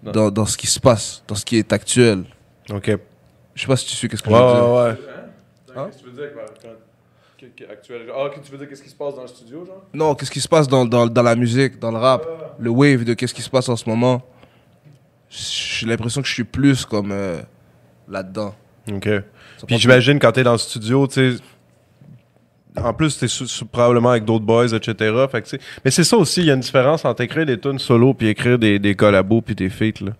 dans, 0.04 0.30
dans 0.30 0.46
ce 0.46 0.56
qui 0.58 0.68
se 0.68 0.80
passe, 0.80 1.24
dans 1.28 1.34
ce 1.36 1.44
qui 1.44 1.58
est 1.58 1.74
actuel. 1.74 2.26
OK. 2.70 2.88
Ouais, 2.88 3.00
Je 3.56 3.62
sais 3.62 3.68
pas 3.68 3.76
si 3.78 3.88
tu 3.88 3.96
suis 3.96 4.08
qu'est-ce 4.08 4.22
que 4.22 4.30
ouais, 4.30 4.36
je 4.38 4.44
veux 4.44 4.52
dire. 4.62 4.72
ouais. 4.74 4.98
Hein? 5.78 5.88
Qu'est-ce 5.88 5.98
que 5.98 6.04
tu 6.04 6.10
veux 6.10 6.16
dire 6.16 7.70
actuel? 7.72 8.00
Ah, 8.16 8.30
tu 8.44 8.52
veux 8.52 8.58
dire 8.60 8.70
qu'est-ce 8.70 8.84
qui 8.84 8.90
se 8.90 8.96
passe 8.96 9.16
dans 9.16 9.22
le 9.24 9.28
studio, 9.28 9.66
genre? 9.66 9.84
Non, 9.94 10.14
qu'est-ce 10.16 10.32
qui 10.32 10.40
se 10.42 10.48
passe 10.48 10.68
dans, 10.68 10.86
dans, 10.86 11.08
dans 11.08 11.22
la 11.24 11.36
musique, 11.36 11.80
dans 11.80 11.92
le 11.92 11.98
rap, 11.98 12.26
le 12.60 12.70
wave 12.70 13.04
de 13.04 13.14
qu'est-ce 13.14 13.34
qui 13.34 13.42
se 13.42 13.50
passe 13.50 13.68
en 13.68 13.76
ce 13.76 13.90
moment. 13.90 14.22
J'ai 15.30 15.86
l'impression 15.86 16.22
que 16.22 16.28
je 16.28 16.34
suis 16.34 16.44
plus 16.44 16.86
comme 16.86 17.12
euh, 17.12 17.42
là-dedans. 18.08 18.56
OK. 18.92 19.06
Ça 19.58 19.68
Puis 19.68 19.78
j'imagine 19.78 20.20
quand 20.20 20.32
t'es 20.32 20.44
dans 20.44 20.54
le 20.54 20.58
studio, 20.58 21.08
tu 21.08 21.14
sais. 21.14 21.44
En 22.78 22.94
plus, 22.94 23.18
t'es 23.18 23.28
probablement 23.72 24.10
avec 24.10 24.26
d'autres 24.26 24.44
boys, 24.44 24.68
etc. 24.74 25.16
Fait 25.32 25.42
que, 25.42 25.56
mais 25.84 25.92
c'est 25.92 26.04
ça 26.04 26.18
aussi, 26.18 26.42
il 26.42 26.48
y 26.48 26.52
a 26.52 26.56
une 26.56 26.60
différence 26.60 27.06
entre 27.06 27.22
écrire 27.22 27.46
des 27.46 27.58
tunes 27.58 27.80
solo 27.80 28.14
puis 28.14 28.28
écrire 28.28 28.60
des, 28.60 28.80
des 28.80 28.96
collabos 28.96 29.42
puis 29.42 29.56
des 29.56 29.70
feats. 29.70 30.04
Là. 30.04 30.12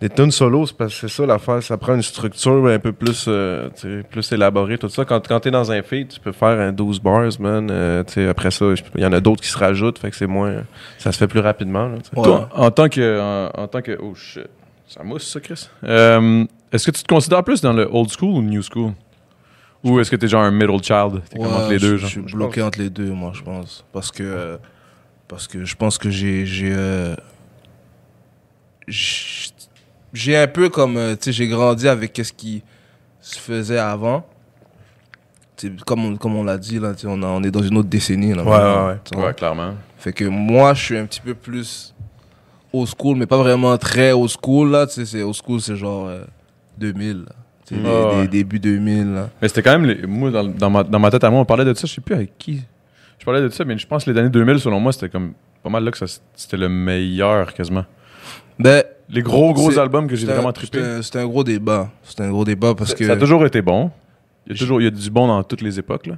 Des 0.00 0.08
tunes 0.10 0.32
solo, 0.32 0.66
c'est 0.66 0.76
parce 0.76 0.92
que 1.00 1.06
c'est 1.08 1.16
ça 1.16 1.24
l'affaire, 1.24 1.62
ça 1.62 1.76
prend 1.78 1.94
une 1.94 2.02
structure 2.02 2.66
un 2.66 2.78
peu 2.78 2.92
plus, 2.92 3.26
euh, 3.28 3.70
plus 4.10 4.32
élaborée, 4.32 4.76
tout 4.76 4.88
ça. 4.88 5.04
Quand, 5.04 5.26
quand 5.26 5.40
t'es 5.40 5.50
dans 5.52 5.70
un 5.70 5.82
feat, 5.82 6.08
tu 6.08 6.20
peux 6.20 6.32
faire 6.32 6.58
un 6.60 6.72
12 6.72 7.00
bars, 7.00 7.30
man. 7.38 7.68
euh, 7.70 8.02
tu 8.04 8.14
sais, 8.14 8.26
après 8.28 8.50
ça, 8.50 8.66
il 8.96 9.00
y 9.02 9.06
en 9.06 9.12
a 9.12 9.20
d'autres 9.20 9.40
qui 9.42 9.48
se 9.48 9.56
rajoutent, 9.56 9.98
fait 9.98 10.10
que 10.10 10.16
c'est 10.16 10.26
moins. 10.26 10.64
Ça 10.98 11.12
se 11.12 11.18
fait 11.18 11.28
plus 11.28 11.40
rapidement. 11.40 11.86
Là. 11.88 11.94
Ouais. 12.16 12.22
Toi, 12.24 12.48
en 12.52 12.70
tant 12.70 12.88
que. 12.88 13.20
En, 13.56 13.62
en 13.62 13.66
tant 13.68 13.82
que. 13.82 13.96
Oh 14.02 14.14
shit. 14.14 14.46
Ça 14.86 15.02
mousse, 15.02 15.26
ça, 15.32 15.40
Chris. 15.40 15.68
Euh, 15.84 16.44
est-ce 16.70 16.86
que 16.86 16.96
tu 16.96 17.02
te 17.02 17.08
considères 17.08 17.42
plus 17.44 17.60
dans 17.62 17.72
le 17.72 17.88
old 17.90 18.10
school 18.10 18.30
ou 18.34 18.40
le 18.42 18.48
new 18.48 18.62
school? 18.62 18.92
Ou 19.84 20.00
est-ce 20.00 20.10
que 20.10 20.16
t'es 20.16 20.28
genre 20.28 20.42
un 20.42 20.50
middle 20.50 20.82
child? 20.82 21.22
T'es 21.30 21.38
comme 21.38 21.46
Ouais, 21.46 21.52
entre 21.54 21.70
les 21.70 21.78
je- 21.78 21.86
deux, 21.86 21.96
Je 21.96 22.00
genre? 22.02 22.10
suis 22.10 22.20
bloqué 22.20 22.62
entre 22.62 22.78
les 22.80 22.90
deux, 22.90 23.10
moi, 23.10 23.32
je 23.34 23.42
pense. 23.42 23.84
Parce 23.92 24.10
que, 24.10 24.58
parce 25.28 25.46
que 25.46 25.64
je 25.64 25.76
pense 25.76 25.98
que 25.98 26.10
j'ai. 26.10 26.44
J'ai 26.46 26.72
euh, 26.74 27.14
j'ai 30.14 30.36
un 30.36 30.46
peu 30.46 30.68
comme. 30.70 30.96
euh, 30.96 31.12
tu 31.16 31.24
sais, 31.24 31.32
j'ai 31.32 31.48
grandi 31.48 31.86
avec 31.88 32.12
qu'est-ce 32.14 32.32
qui 32.32 32.62
se 33.20 33.38
faisait 33.38 33.78
avant. 33.78 34.24
Tu 35.56 35.68
sais, 35.68 35.72
Comme 35.86 36.04
on, 36.04 36.16
comme 36.16 36.36
on 36.36 36.44
l'a 36.44 36.56
dit, 36.58 36.78
là, 36.78 36.94
tu 36.94 37.00
sais, 37.02 37.06
on, 37.08 37.22
a- 37.22 37.26
on 37.26 37.42
est 37.42 37.50
dans 37.50 37.62
une 37.62 37.76
autre 37.76 37.88
décennie. 37.88 38.32
Là, 38.34 38.42
Ouais, 38.42 38.50
maintenant, 38.50 38.86
ouais, 38.88 38.96
ouais. 39.18 39.26
Ouais, 39.26 39.34
clairement. 39.34 39.74
Fait 39.98 40.12
que 40.12 40.24
moi, 40.24 40.74
je 40.74 40.82
suis 40.82 40.96
un 40.98 41.06
petit 41.06 41.20
peu 41.20 41.34
plus 41.34 41.94
old 42.72 42.88
school, 42.88 43.16
mais 43.16 43.26
pas 43.26 43.36
vraiment 43.38 43.76
très 43.78 44.12
old 44.12 44.30
school, 44.30 44.70
là. 44.70 44.86
Tu 44.86 44.94
sais, 44.94 45.06
c'est 45.06 45.22
old 45.22 45.34
school, 45.34 45.60
c'est 45.60 45.76
genre 45.76 46.08
euh, 46.08 46.24
2000, 46.78 47.18
là. 47.18 47.24
Tu 47.66 47.74
sais, 47.74 47.80
Mm. 47.80 47.84
des- 47.84 47.88
Ah, 47.90 48.10
des 48.10 48.16
ouais. 48.22 48.28
débuts 48.28 48.58
2000, 48.60 49.14
là. 49.14 49.30
Mais 49.40 49.48
c'était 49.48 49.62
quand 49.62 49.78
même. 49.78 49.86
les- 49.86 50.06
moi, 50.06 50.30
dans, 50.30 50.44
dans 50.44 50.70
ma, 50.70 50.82
dans 50.82 50.98
ma 50.98 51.10
tête 51.10 51.24
à 51.24 51.30
moi, 51.30 51.40
on 51.40 51.44
parlait 51.44 51.64
de 51.64 51.72
ça. 51.74 51.86
Je 51.86 51.92
sais 51.94 52.00
plus 52.00 52.14
avec 52.14 52.36
qui. 52.36 52.62
Je 53.18 53.24
parlais 53.24 53.40
de 53.40 53.48
ça, 53.48 53.64
mais 53.64 53.78
je 53.78 53.86
pense 53.86 54.04
que 54.04 54.10
les 54.10 54.18
années 54.18 54.28
2000, 54.28 54.58
selon 54.58 54.80
moi, 54.80 54.92
c'était 54.92 55.08
comme. 55.08 55.32
Pas 55.62 55.70
mal 55.70 55.82
là 55.82 55.90
que 55.90 55.96
ça, 55.96 56.04
c'était 56.34 56.58
le 56.58 56.68
meilleur, 56.68 57.54
quasiment. 57.54 57.86
Ben, 58.58 58.82
Les 59.08 59.22
gros, 59.22 59.52
gros 59.52 59.78
albums 59.78 60.06
que 60.08 60.16
j'ai 60.16 60.26
vraiment 60.26 60.52
trippé. 60.52 61.02
c'était 61.02 61.18
un- 61.20 61.26
gros 61.26 61.44
débat. 61.44 61.90
C'était 62.02 62.22
un 62.22 62.30
gros 62.30 62.44
débat 62.44 62.74
parce 62.74 62.94
que. 62.94 63.06
Ça 63.06 63.12
a 63.12 63.16
toujours 63.16 63.44
été 63.46 63.60
bon. 63.62 63.90
Il 64.46 64.52
y 64.52 64.54
a 64.56 64.58
toujours 64.58 64.80
il 64.80 64.84
y 64.84 64.86
a 64.86 64.90
du 64.90 65.10
bon 65.10 65.26
dans 65.26 65.42
toutes 65.42 65.60
les 65.62 65.78
époques, 65.78 66.06
là. 66.06 66.16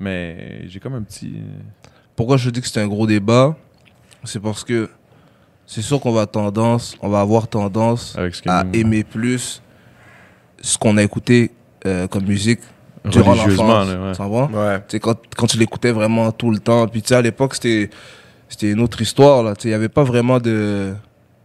Mais 0.00 0.66
j'ai 0.68 0.80
comme 0.80 0.94
un 0.94 1.02
petit. 1.02 1.34
Pourquoi 2.16 2.36
je 2.36 2.50
dis 2.50 2.60
que 2.60 2.66
c'était 2.66 2.80
un 2.80 2.88
gros 2.88 3.06
débat? 3.06 3.56
C'est 4.24 4.40
parce 4.40 4.64
que 4.64 4.88
c'est 5.66 5.82
sûr 5.82 6.00
qu'on 6.00 6.12
va 6.12 6.26
tendance, 6.26 6.96
on 7.00 7.08
va 7.08 7.20
avoir 7.20 7.46
tendance 7.48 8.16
à 8.50 8.64
nous- 8.64 8.74
aimer 8.74 9.04
plus 9.04 9.62
ce 10.60 10.76
qu'on 10.78 10.96
a 10.96 11.02
écouté 11.02 11.50
euh, 11.86 12.06
comme 12.08 12.24
musique 12.24 12.60
durant 13.04 13.32
religieusement, 13.32 13.84
l'enfance. 13.84 14.18
ouais. 14.52 14.56
Ouais. 14.90 14.98
Quand, 15.00 15.14
quand 15.36 15.46
tu 15.46 15.58
l'écoutais 15.58 15.90
vraiment 15.92 16.32
tout 16.32 16.50
le 16.50 16.58
temps. 16.58 16.86
Puis 16.88 17.02
tu 17.02 17.08
sais, 17.08 17.14
à 17.16 17.22
l'époque, 17.22 17.54
c'était, 17.54 17.90
c'était 18.48 18.70
une 18.70 18.80
autre 18.80 19.00
histoire. 19.02 19.42
Là. 19.42 19.54
Tu 19.54 19.62
sais, 19.62 19.68
Il 19.68 19.70
n'y 19.72 19.76
avait 19.76 19.88
pas 19.88 20.04
vraiment 20.04 20.38
de. 20.40 20.94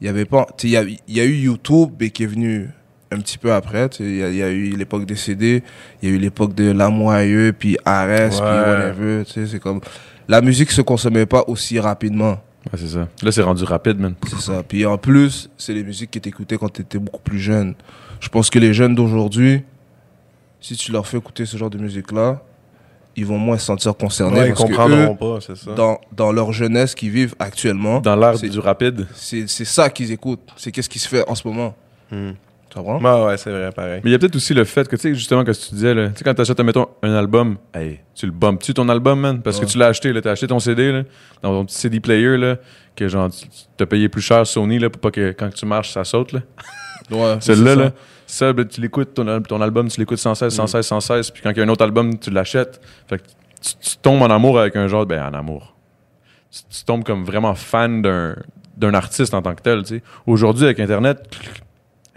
Il 0.02 0.06
y 0.06 0.10
avait 0.10 0.26
pas. 0.26 0.48
tu 0.58 0.70
sais, 0.70 0.86
Il 1.08 1.16
y 1.16 1.20
a, 1.20 1.22
y 1.22 1.22
a 1.22 1.26
eu 1.26 1.34
YouTube 1.36 1.92
mais 2.00 2.10
qui 2.10 2.24
est 2.24 2.28
venu 2.28 2.70
un 3.12 3.20
petit 3.20 3.38
peu 3.38 3.52
après. 3.54 3.90
tu 3.90 3.98
sais. 3.98 4.04
Il 4.04 4.18
y, 4.18 4.24
a- 4.24 4.30
il 4.30 4.36
y 4.36 4.44
a 4.44 4.50
eu 4.50 4.70
l'époque 4.78 5.06
des 5.06 5.16
CD, 5.16 5.64
il 6.02 6.10
y 6.10 6.12
a 6.12 6.16
eu 6.16 6.20
l'époque 6.20 6.54
de 6.56 6.72
Lamoyeux, 6.72 7.54
puis 7.58 7.78
Ares, 7.86 8.30
puis 8.30 8.40
Ouais. 8.40 8.46
whatever. 8.46 9.24
tu 9.26 9.34
sais, 9.34 9.48
C'est 9.48 9.60
comme. 9.60 9.82
La 10.28 10.42
musique 10.42 10.72
se 10.72 10.82
consommait 10.82 11.26
pas 11.26 11.44
aussi 11.48 11.80
rapidement. 11.80 12.38
Ouais, 12.72 12.78
c'est 12.78 12.88
ça. 12.90 13.08
Là, 13.24 13.32
c'est 13.32 13.42
rendu 13.42 13.64
rapide, 13.64 14.00
man. 14.00 14.14
C'est 14.28 14.40
ça. 14.40 14.62
Puis 14.68 14.86
en 14.86 14.98
plus, 14.98 15.50
c'est 15.58 15.74
les 15.74 15.84
musiques 15.84 16.12
qui 16.12 16.22
t'écoutaient 16.22 16.58
quand 16.58 16.70
tu 16.72 16.82
étais 16.82 17.00
beaucoup 17.00 17.22
plus 17.22 17.40
jeune. 17.40 17.74
Je 18.20 18.30
pense 18.30 18.50
que 18.52 18.60
les 18.60 18.74
jeunes 18.74 18.94
d'aujourd'hui, 18.94 19.64
si 20.62 20.76
tu 20.76 20.92
leur 20.92 21.08
fais 21.08 21.18
écouter 21.18 21.46
ce 21.46 21.58
genre 21.58 21.70
de 21.70 21.78
musique-là, 21.80 22.44
ils 23.20 23.26
vont 23.26 23.38
moins 23.38 23.58
se 23.58 23.66
sentir 23.66 23.96
concernés. 23.96 24.40
Ouais, 24.40 24.48
ils 24.50 24.54
que 24.54 24.58
comprendront 24.58 25.14
eux, 25.14 25.18
pas, 25.18 25.40
c'est 25.42 25.56
ça. 25.58 25.72
dans, 25.74 26.00
dans 26.12 26.32
leur 26.32 26.52
jeunesse 26.54 26.96
qu'ils 26.96 27.12
vivent 27.12 27.36
actuellement, 27.40 28.00
Dans 28.02 28.36
C'est- 28.38 28.50
du 28.50 28.60
rapide. 28.60 29.08
c'est 29.14 29.48
c'est 29.48 29.66
ça 29.66 29.90
qu'ils 29.90 30.12
écoutent. 30.12 30.42
C'est 30.56 30.72
qu'est-ce 30.72 30.90
qui 30.90 31.00
se 31.00 31.08
fait 31.08 31.24
en 31.28 31.36
ce 31.36 31.48
moment. 31.48 31.76
Hmm. 32.12 32.32
Tu 32.70 32.78
comprends? 32.78 33.00
Ouais, 33.02 33.26
ouais, 33.32 33.38
c'est 33.38 33.50
vrai, 33.50 33.72
pareil. 33.72 34.00
Mais 34.04 34.12
il 34.12 34.14
y 34.14 34.16
a 34.16 34.20
peut-être 34.20 34.36
aussi 34.36 34.54
le 34.54 34.64
fait 34.64 34.88
que, 34.88 34.96
tu 34.96 35.02
sais, 35.02 35.16
justement, 35.16 35.44
que 35.44 35.50
tu 35.52 35.74
disais, 35.74 35.92
là, 35.96 36.10
tu 36.10 36.18
sais, 36.20 36.24
quand 36.24 36.36
t'achètes, 36.36 36.60
mettons, 36.62 36.86
un 37.02 37.14
album, 37.16 37.58
hey, 37.74 38.00
tu 38.14 38.28
le 38.28 38.32
bumpes-tu 38.32 38.76
ton 38.76 38.88
album, 38.90 39.20
man? 39.20 39.42
Parce 39.42 39.58
Ouais. 39.60 39.66
que 39.66 39.72
tu 39.72 39.80
l'as 39.80 39.88
acheté, 39.88 40.14
là, 40.14 40.22
t'as 40.22 40.32
acheté 40.34 40.46
ton 40.46 40.60
CD, 40.60 40.92
là, 40.92 41.02
dans 41.42 41.50
ton 41.52 41.66
petit 41.66 41.78
CD 41.78 42.00
player, 42.00 42.38
là, 42.38 42.58
que 42.96 43.08
genre, 43.08 43.28
t'as 43.76 43.88
payé 43.88 44.08
plus 44.08 44.22
cher 44.22 44.46
Sony, 44.46 44.78
là, 44.78 44.92
pour 44.92 45.02
pas 45.02 45.10
que 45.10 45.32
quand 45.32 45.50
tu 45.52 45.66
marches, 45.66 45.94
ça 45.94 46.04
saute, 46.04 46.32
là. 46.32 46.42
Ouais, 47.10 47.38
Celle-là, 47.40 47.72
c'est 47.72 47.76
ça. 47.80 47.84
là, 47.86 47.92
ça, 48.32 48.54
ben, 48.54 48.66
tu 48.68 48.82
l'écoutes, 48.82 49.14
ton, 49.14 49.28
al- 49.28 49.44
ton 49.44 49.62
album, 49.62 49.88
tu 49.88 50.00
l'écoutes 50.00 50.20
sans 50.20 50.36
cesse, 50.36 50.54
sans 50.54 50.68
cesse, 50.68 50.88
sans 50.88 51.00
cesse, 51.00 51.32
puis 51.32 51.42
quand 51.42 51.52
il 51.52 51.58
y 51.58 51.62
a 51.62 51.64
un 51.64 51.70
autre 51.70 51.84
album, 51.84 52.18
tu 52.20 52.30
l'achètes. 52.32 52.80
Fait 53.08 53.18
que 53.18 53.24
tu, 53.62 53.74
tu 53.82 53.98
tombes 53.98 54.22
en 54.22 54.30
amour 54.30 54.60
avec 54.60 54.76
un 54.76 54.88
genre, 54.88 55.06
ben, 55.06 55.22
en 55.24 55.34
amour. 55.38 55.76
Tu, 56.52 56.62
tu 56.70 56.84
tombes 56.86 57.04
comme 57.04 57.24
vraiment 57.26 57.56
fan 57.56 58.02
d'un 58.02 58.36
d'un 58.78 58.94
artiste 58.94 59.34
en 59.34 59.42
tant 59.42 59.54
que 59.56 59.62
tel, 59.62 59.84
tu 59.84 59.96
sais. 59.98 60.04
Aujourd'hui, 60.26 60.64
avec 60.64 60.80
Internet, 60.80 61.20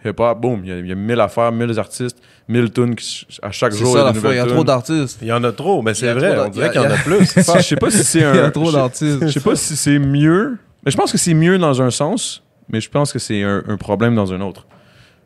hip-hop, 0.04 0.40
boum, 0.40 0.60
il 0.64 0.68
y, 0.68 0.72
a- 0.72 0.78
il 0.78 0.86
y 0.86 0.92
a 0.92 0.94
mille 0.94 1.20
affaires, 1.20 1.50
mille 1.52 1.76
artistes, 1.78 2.18
mille 2.48 2.70
tunes 2.72 2.94
qui- 2.94 3.26
à 3.42 3.50
chaque 3.50 3.72
C'est 3.72 3.80
jour. 3.80 3.94
ça. 3.96 4.12
Il 4.14 4.34
y 4.36 4.38
a 4.38 4.46
trop 4.46 4.62
d'artistes. 4.64 5.18
Il 5.22 5.28
y 5.28 5.32
en 5.32 5.42
a 5.44 5.50
trop, 5.52 5.82
mais 5.82 5.90
y 5.92 5.94
c'est 5.96 6.12
vrai, 6.12 6.38
on 6.38 6.48
dirait 6.50 6.66
il 6.68 6.72
qu'il 6.72 6.80
y 6.80 6.86
en 6.86 6.90
a- 6.90 6.94
a 6.94 6.98
plus. 6.98 7.18
Je 7.36 7.62
sais 7.62 7.76
pas 7.76 7.90
si 7.90 8.04
c'est 8.04 8.22
un. 8.24 8.32
Il 8.34 8.36
y 8.36 8.40
a 8.40 8.50
trop 8.50 8.70
d'artistes. 8.70 9.22
Je 9.22 9.28
sais 9.28 9.40
pas 9.40 9.56
si 9.56 9.76
c'est 9.76 9.98
mieux, 9.98 10.56
mais 10.84 10.90
je 10.92 10.96
pense 10.96 11.10
que 11.12 11.18
c'est 11.18 11.34
mieux 11.34 11.58
dans 11.58 11.82
un 11.82 11.90
sens, 11.90 12.42
mais 12.68 12.80
je 12.80 12.88
pense 12.90 13.12
que 13.12 13.18
c'est 13.18 13.42
un, 13.42 13.62
un 13.66 13.76
problème 13.76 14.14
dans 14.14 14.32
un 14.32 14.40
autre. 14.40 14.66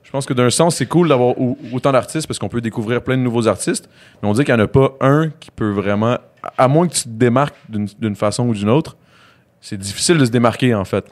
Je 0.06 0.10
pense 0.12 0.24
que 0.24 0.32
d'un 0.32 0.50
sens, 0.50 0.76
c'est 0.76 0.86
cool 0.86 1.08
d'avoir 1.08 1.38
au- 1.38 1.58
autant 1.72 1.90
d'artistes 1.90 2.28
parce 2.28 2.38
qu'on 2.38 2.48
peut 2.48 2.60
découvrir 2.60 3.02
plein 3.02 3.16
de 3.16 3.22
nouveaux 3.22 3.48
artistes. 3.48 3.88
Mais 4.22 4.28
on 4.28 4.32
dit 4.32 4.44
qu'il 4.44 4.54
n'y 4.54 4.60
en 4.60 4.64
a 4.64 4.68
pas 4.68 4.92
un 5.00 5.30
qui 5.30 5.50
peut 5.50 5.70
vraiment. 5.70 6.16
à- 6.56 6.68
moins 6.68 6.86
que 6.86 6.94
tu 6.94 7.02
te 7.02 7.08
démarques 7.08 7.56
d'une 7.68 7.88
d'une 7.98 8.14
façon 8.14 8.46
ou 8.46 8.54
d'une 8.54 8.68
autre, 8.70 8.96
c'est 9.60 9.76
difficile 9.76 10.16
de 10.16 10.24
se 10.24 10.30
démarquer, 10.30 10.74
en 10.76 10.84
fait. 10.84 11.04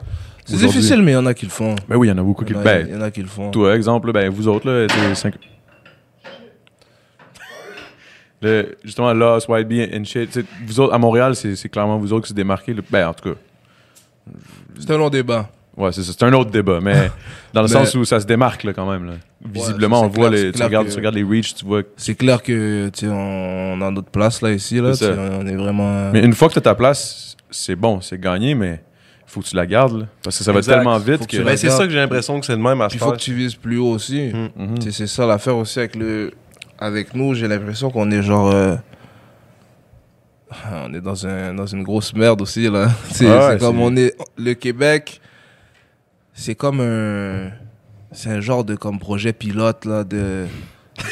C'est 0.45 0.53
aujourd'hui. 0.55 0.77
difficile, 0.79 1.01
mais 1.01 1.11
il 1.11 1.15
y 1.15 1.17
en 1.17 1.25
a 1.25 1.33
qui 1.33 1.45
le 1.45 1.51
font. 1.51 1.75
Ben 1.89 1.97
oui, 1.97 2.07
il 2.07 2.11
y 2.11 2.13
en 2.13 2.17
a 2.17 2.23
beaucoup 2.23 2.43
Il 2.45 2.47
qui. 2.47 2.53
y 2.53 2.55
en 2.55 2.59
a, 2.61 2.63
Ben, 2.63 2.87
il 2.87 2.93
y 2.93 2.97
en 2.97 3.01
a 3.01 3.11
qui 3.11 3.21
le 3.21 3.27
font. 3.27 3.51
toi, 3.51 3.75
exemple, 3.75 4.07
là, 4.07 4.13
ben, 4.13 4.29
vous 4.29 4.47
autres, 4.47 4.69
là, 4.71 4.87
c'est 4.89 5.15
cinq- 5.15 5.35
Le, 8.41 8.77
justement, 8.83 9.13
Lost, 9.13 9.49
White 9.49 9.67
Bee 9.67 9.89
and 9.93 10.03
shit. 10.05 10.39
Vous 10.65 10.79
autres, 10.79 10.93
à 10.93 10.97
Montréal, 10.97 11.35
c'est 11.35 11.55
c'est 11.55 11.69
clairement 11.69 11.97
vous 11.97 12.13
autres 12.13 12.23
qui 12.25 12.29
se 12.29 12.33
démarquez. 12.33 12.73
là. 12.73 12.81
Ben, 12.89 13.07
en 13.09 13.13
tout 13.13 13.29
cas. 13.33 13.39
C'est 14.79 14.91
un 14.91 14.97
long 14.97 15.09
débat. 15.09 15.49
Ouais, 15.77 15.91
c'est. 15.91 16.03
C'est 16.03 16.23
un 16.23 16.31
autre 16.33 16.51
débat, 16.51 16.79
mais 16.81 17.11
dans 17.53 17.61
le 17.61 17.67
Mais- 17.67 17.73
sens 17.73 17.93
où 17.95 18.05
ça 18.05 18.19
se 18.19 18.25
démarque 18.25 18.63
là, 18.63 18.73
quand 18.73 18.89
même. 18.89 19.05
Là. 19.05 19.13
Visiblement, 19.45 20.01
on 20.01 20.07
voit 20.07 20.29
clair, 20.29 20.43
les, 20.45 20.51
tu, 20.51 20.63
regardes, 20.63 20.87
que- 20.87 20.91
tu 20.91 20.97
regardes 20.97 21.15
les 21.15 21.23
reach, 21.23 21.53
tu 21.55 21.65
vois. 21.65 21.81
C'est 21.97 22.15
clair 22.15 22.41
que 22.41 22.89
tu 22.93 23.05
sais, 23.05 23.11
on 23.11 23.81
a 23.81 23.91
notre 23.91 24.09
place 24.09 24.41
là 24.41 24.51
ici 24.51 24.79
là. 24.79 24.91
On 25.39 25.45
est 25.45 25.55
vraiment. 25.55 26.11
Mais 26.11 26.21
une 26.23 26.33
fois 26.33 26.47
que 26.47 26.53
tu 26.53 26.59
as 26.59 26.63
ta 26.63 26.75
place, 26.75 27.35
c'est 27.51 27.75
bon, 27.75 27.99
c'est 28.01 28.19
gagné, 28.19 28.55
mais 28.55 28.81
faut 29.27 29.41
que 29.41 29.47
tu 29.47 29.55
la 29.57 29.65
gardes. 29.65 29.99
là. 29.99 30.05
parce 30.23 30.37
que 30.37 30.43
ça 30.45 30.53
va 30.53 30.61
tellement 30.61 30.97
vite 30.97 31.27
que 31.27 31.37
Ben, 31.43 31.57
c'est 31.57 31.69
ça 31.69 31.83
que 31.85 31.89
j'ai 31.91 31.97
l'impression 31.99 32.39
que 32.39 32.45
c'est 32.45 32.55
de 32.55 32.61
même 32.61 32.79
à 32.79 32.87
il 32.91 32.97
faut 32.97 33.11
que 33.11 33.17
tu 33.17 33.33
vises 33.33 33.55
plus 33.55 33.77
haut 33.77 33.89
aussi. 33.91 34.31
Mm. 34.33 34.49
Mhm. 34.55 34.91
C'est 34.91 35.07
ça 35.07 35.25
l'affaire 35.25 35.57
aussi 35.57 35.79
avec 35.79 35.95
le 35.97 36.31
avec 36.79 37.13
nous. 37.13 37.33
J'ai 37.35 37.47
l'impression 37.49 37.89
qu'on 37.91 38.09
est 38.11 38.21
genre. 38.23 38.49
euh, 38.53 38.75
On 40.83 40.93
est 40.93 41.01
dans, 41.01 41.25
un, 41.27 41.53
dans 41.53 41.65
une 41.65 41.83
grosse 41.83 42.13
merde 42.13 42.41
aussi 42.41 42.69
là. 42.69 42.87
C'est 43.11 43.27
Ah 43.27 43.47
ouais, 43.47 43.51
c'est 43.53 43.59
comme 43.59 43.79
on 43.81 43.95
est 43.97 44.15
le 44.37 44.53
Québec. 44.53 45.19
C'est 46.35 46.53
comme 46.55 46.81
un 46.81 47.49
c'est 48.11 48.29
un 48.29 48.39
genre 48.41 48.63
de 48.63 48.75
comme 48.75 48.99
projet 48.99 49.33
pilote 49.33 49.85
là 49.85 50.03
de 50.03 50.45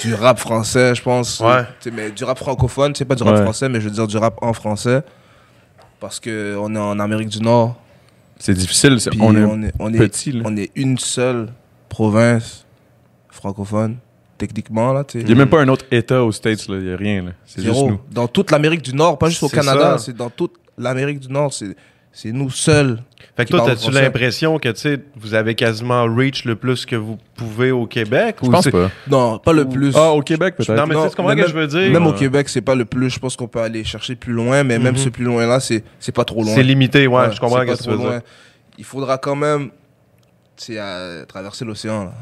du 0.04 0.14
rap 0.14 0.38
français, 0.40 0.94
je 0.96 1.02
pense. 1.02 1.40
Ouais. 1.40 1.64
Mais 1.92 2.12
du 2.12 2.24
rap 2.24 2.38
francophone, 2.38 2.94
c'est 2.96 3.06
pas 3.06 3.16
du 3.16 3.24
rap 3.24 3.36
Ouais. 3.36 3.42
français, 3.44 3.68
mais 3.70 3.80
je 3.82 3.86
veux 3.86 3.92
dire 3.96 4.08
du 4.08 4.18
rap 4.18 4.38
en 4.42 4.54
français 4.54 5.02
parce 6.00 6.20
que 6.20 6.56
on 6.60 6.74
est 6.76 6.80
en 6.80 7.00
Amérique 7.00 7.30
du 7.30 7.42
Nord. 7.42 7.80
C'est 8.38 8.54
difficile. 8.54 9.00
c'est- 9.00 9.10
Puis 9.10 9.20
on 9.22 9.34
est, 9.36 9.44
on 9.44 9.62
est, 9.64 9.74
on 9.80 9.94
est, 9.94 9.98
petit. 9.98 10.32
Là. 10.34 10.44
on 10.46 10.56
est 10.58 10.72
une 10.76 10.98
seule 10.98 11.50
province 11.90 12.66
francophone, 13.30 13.98
techniquement, 14.38 14.92
là. 14.94 15.04
Il 15.14 15.26
n'y 15.26 15.32
a 15.32 15.36
même 15.36 15.50
pas 15.50 15.62
un 15.62 15.68
autre 15.70 15.86
État 15.92 16.24
aux 16.24 16.32
States. 16.32 16.68
là. 16.68 16.78
Il 16.78 16.84
n'y 16.86 16.94
a 16.94 16.98
rien. 16.98 17.24
là. 17.24 17.32
C'est 17.46 17.62
juste 17.64 17.76
nous. 17.86 18.00
Dans 18.12 18.28
toute 18.28 18.52
l'Amérique 18.52 18.82
du 18.82 18.94
Nord, 18.94 19.18
pas 19.18 19.30
juste 19.30 19.44
au 19.44 19.50
Canada, 19.50 19.98
c'est 19.98 20.16
dans 20.16 20.30
toute 20.30 20.56
l'Amérique 20.78 21.20
du 21.20 21.28
Nord, 21.32 21.54
c'est 21.54 21.76
c'est 22.14 22.32
nous 22.32 22.50
seuls. 22.50 23.02
Fait 23.36 23.46
que 23.46 23.50
toi, 23.50 23.62
français. 23.76 23.92
l'impression 23.92 24.60
que, 24.60 24.70
tu 24.70 24.80
sais, 24.82 25.00
vous 25.16 25.34
avez 25.34 25.56
quasiment 25.56 26.04
reach 26.06 26.46
le 26.46 26.56
plus 26.56 26.86
que 26.86 26.96
vous 26.96 27.18
pouvez 27.36 27.72
au 27.72 27.88
Québec? 27.88 28.36
Je 28.44 28.48
ou 28.48 28.52
pense 28.52 28.64
c'est- 28.66 28.72
pas. 28.72 28.92
Non, 29.10 29.40
pas 29.40 29.54
le 29.54 29.68
plus. 29.68 29.92
Ah, 29.96 30.12
au 30.12 30.22
Québec, 30.22 30.54
peut-être. 30.56 30.70
Non, 30.76 30.86
mais 30.86 30.94
mais 30.96 31.10
ce 31.10 31.16
que 31.16 31.22
même- 31.24 31.48
je 31.48 31.54
veux 31.54 31.66
dire? 31.68 31.92
Même 31.92 32.06
au. 32.06 32.14
Québec, 32.14 32.48
c'est 32.48 32.62
pas 32.62 32.76
le 32.76 32.86
plus. 32.86 33.10
Je 33.10 33.18
pense 33.20 33.36
qu'on 33.36 33.48
peut 33.48 33.60
aller 33.62 33.84
chercher 33.84 34.16
plus 34.16 34.34
loin, 34.34 34.64
mais 34.64 34.78
même 34.78 34.94
Mhm. 34.94 35.00
ce 35.00 35.10
plus 35.10 35.24
loin-là, 35.26 35.60
c'est 35.60 35.84
c'est 36.00 36.12
pas 36.12 36.24
trop 36.26 36.44
loin. 36.44 36.54
C'est 36.54 36.62
limité, 36.64 37.08
ouais, 37.08 37.32
je 37.32 37.40
comprends 37.40 37.60
c'est 37.62 37.66
pas 37.66 37.76
ce 37.76 37.80
que 37.80 37.84
tu 37.86 37.90
veux 37.90 37.96
trop 37.96 38.04
dire. 38.06 38.12
loin. 38.14 38.22
Il 38.78 38.84
faudra 38.86 39.18
quand 39.18 39.36
même 39.36 39.70
tu 40.56 40.74
sais, 40.76 41.26
traverser 41.28 41.66
l'océan. 41.66 42.06
là. 42.06 42.14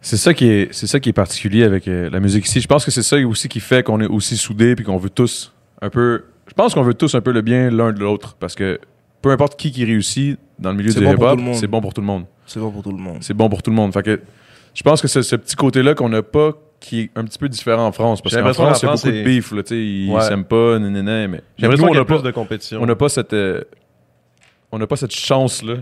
C'est 0.00 0.16
ça 0.16 0.32
qui 0.32 0.48
est, 0.48 0.72
c'est 0.72 0.86
ça 0.86 1.00
qui 1.00 1.08
est 1.08 1.12
particulier 1.12 1.64
avec 1.64 1.88
euh, 1.88 2.08
la 2.10 2.20
musique 2.20 2.46
ici. 2.46 2.60
Je 2.60 2.68
pense 2.68 2.84
que 2.84 2.92
c'est 2.92 3.02
ça 3.02 3.16
aussi 3.18 3.48
qui 3.48 3.58
fait 3.58 3.82
qu'on 3.82 4.00
est 4.00 4.06
aussi 4.06 4.36
soudés 4.36 4.76
puis 4.76 4.84
qu'on 4.84 4.96
veut 4.96 5.10
tous 5.10 5.52
un 5.82 5.90
peu. 5.90 6.24
Je 6.46 6.54
pense 6.54 6.72
qu'on 6.74 6.82
veut 6.82 6.94
tous 6.94 7.16
un 7.16 7.20
peu 7.20 7.32
le 7.32 7.42
bien 7.42 7.68
l'un 7.70 7.92
de 7.92 7.98
l'autre 7.98 8.36
parce 8.38 8.54
que 8.54 8.78
peu 9.22 9.30
importe 9.30 9.56
qui 9.58 9.70
qui 9.72 9.84
réussit 9.84 10.38
dans 10.58 10.70
le 10.70 10.76
milieu 10.76 10.92
du 10.92 11.00
bon 11.00 11.12
hip-hop, 11.14 11.40
c'est 11.54 11.66
bon 11.66 11.80
pour 11.80 11.94
tout 11.94 12.00
le 12.00 12.06
monde. 12.06 12.24
C'est 12.46 12.60
bon 12.60 12.70
pour 12.70 12.82
tout 12.82 12.92
le 12.92 12.98
monde. 12.98 13.18
C'est 13.20 13.34
bon 13.34 13.48
pour 13.48 13.62
tout 13.62 13.70
le 13.70 13.76
monde. 13.76 13.92
Fait 13.92 14.02
que 14.02 14.20
je 14.74 14.82
pense 14.82 15.00
que 15.02 15.08
c'est 15.08 15.22
ce 15.22 15.36
petit 15.36 15.56
côté-là 15.56 15.94
qu'on 15.94 16.08
n'a 16.08 16.22
pas 16.22 16.52
qui 16.80 17.00
est 17.00 17.10
un 17.16 17.24
petit 17.24 17.38
peu 17.38 17.48
différent 17.48 17.86
en 17.86 17.92
France 17.92 18.22
parce 18.22 18.36
qu'en 18.36 18.52
France, 18.54 18.82
il 18.82 18.86
y 18.86 18.88
a 18.88 18.92
beaucoup 18.94 19.08
de 19.08 19.22
beef. 19.24 19.52
Là, 19.52 19.62
ils 19.70 20.10
Ouais. 20.12 20.20
s'aiment 20.22 20.44
pas, 20.44 20.78
nanana, 20.78 21.26
mais 21.26 21.40
J'ai 21.56 21.62
l'impression 21.66 21.86
nous, 21.86 21.88
on 21.90 21.92
qu'il 21.92 21.94
y 21.94 21.98
a 21.98 22.00
n'a 22.00 22.04
pas, 22.04 22.14
plus 22.14 22.22
de 22.22 22.30
compétition. 22.30 22.78
on 22.80 22.86
n'a 22.86 22.94
pas 22.94 23.08
cette, 23.08 23.32
euh, 23.32 23.62
on 24.70 24.78
n'a 24.78 24.86
pas 24.86 24.94
cette 24.96 25.14
chance-là 25.14 25.74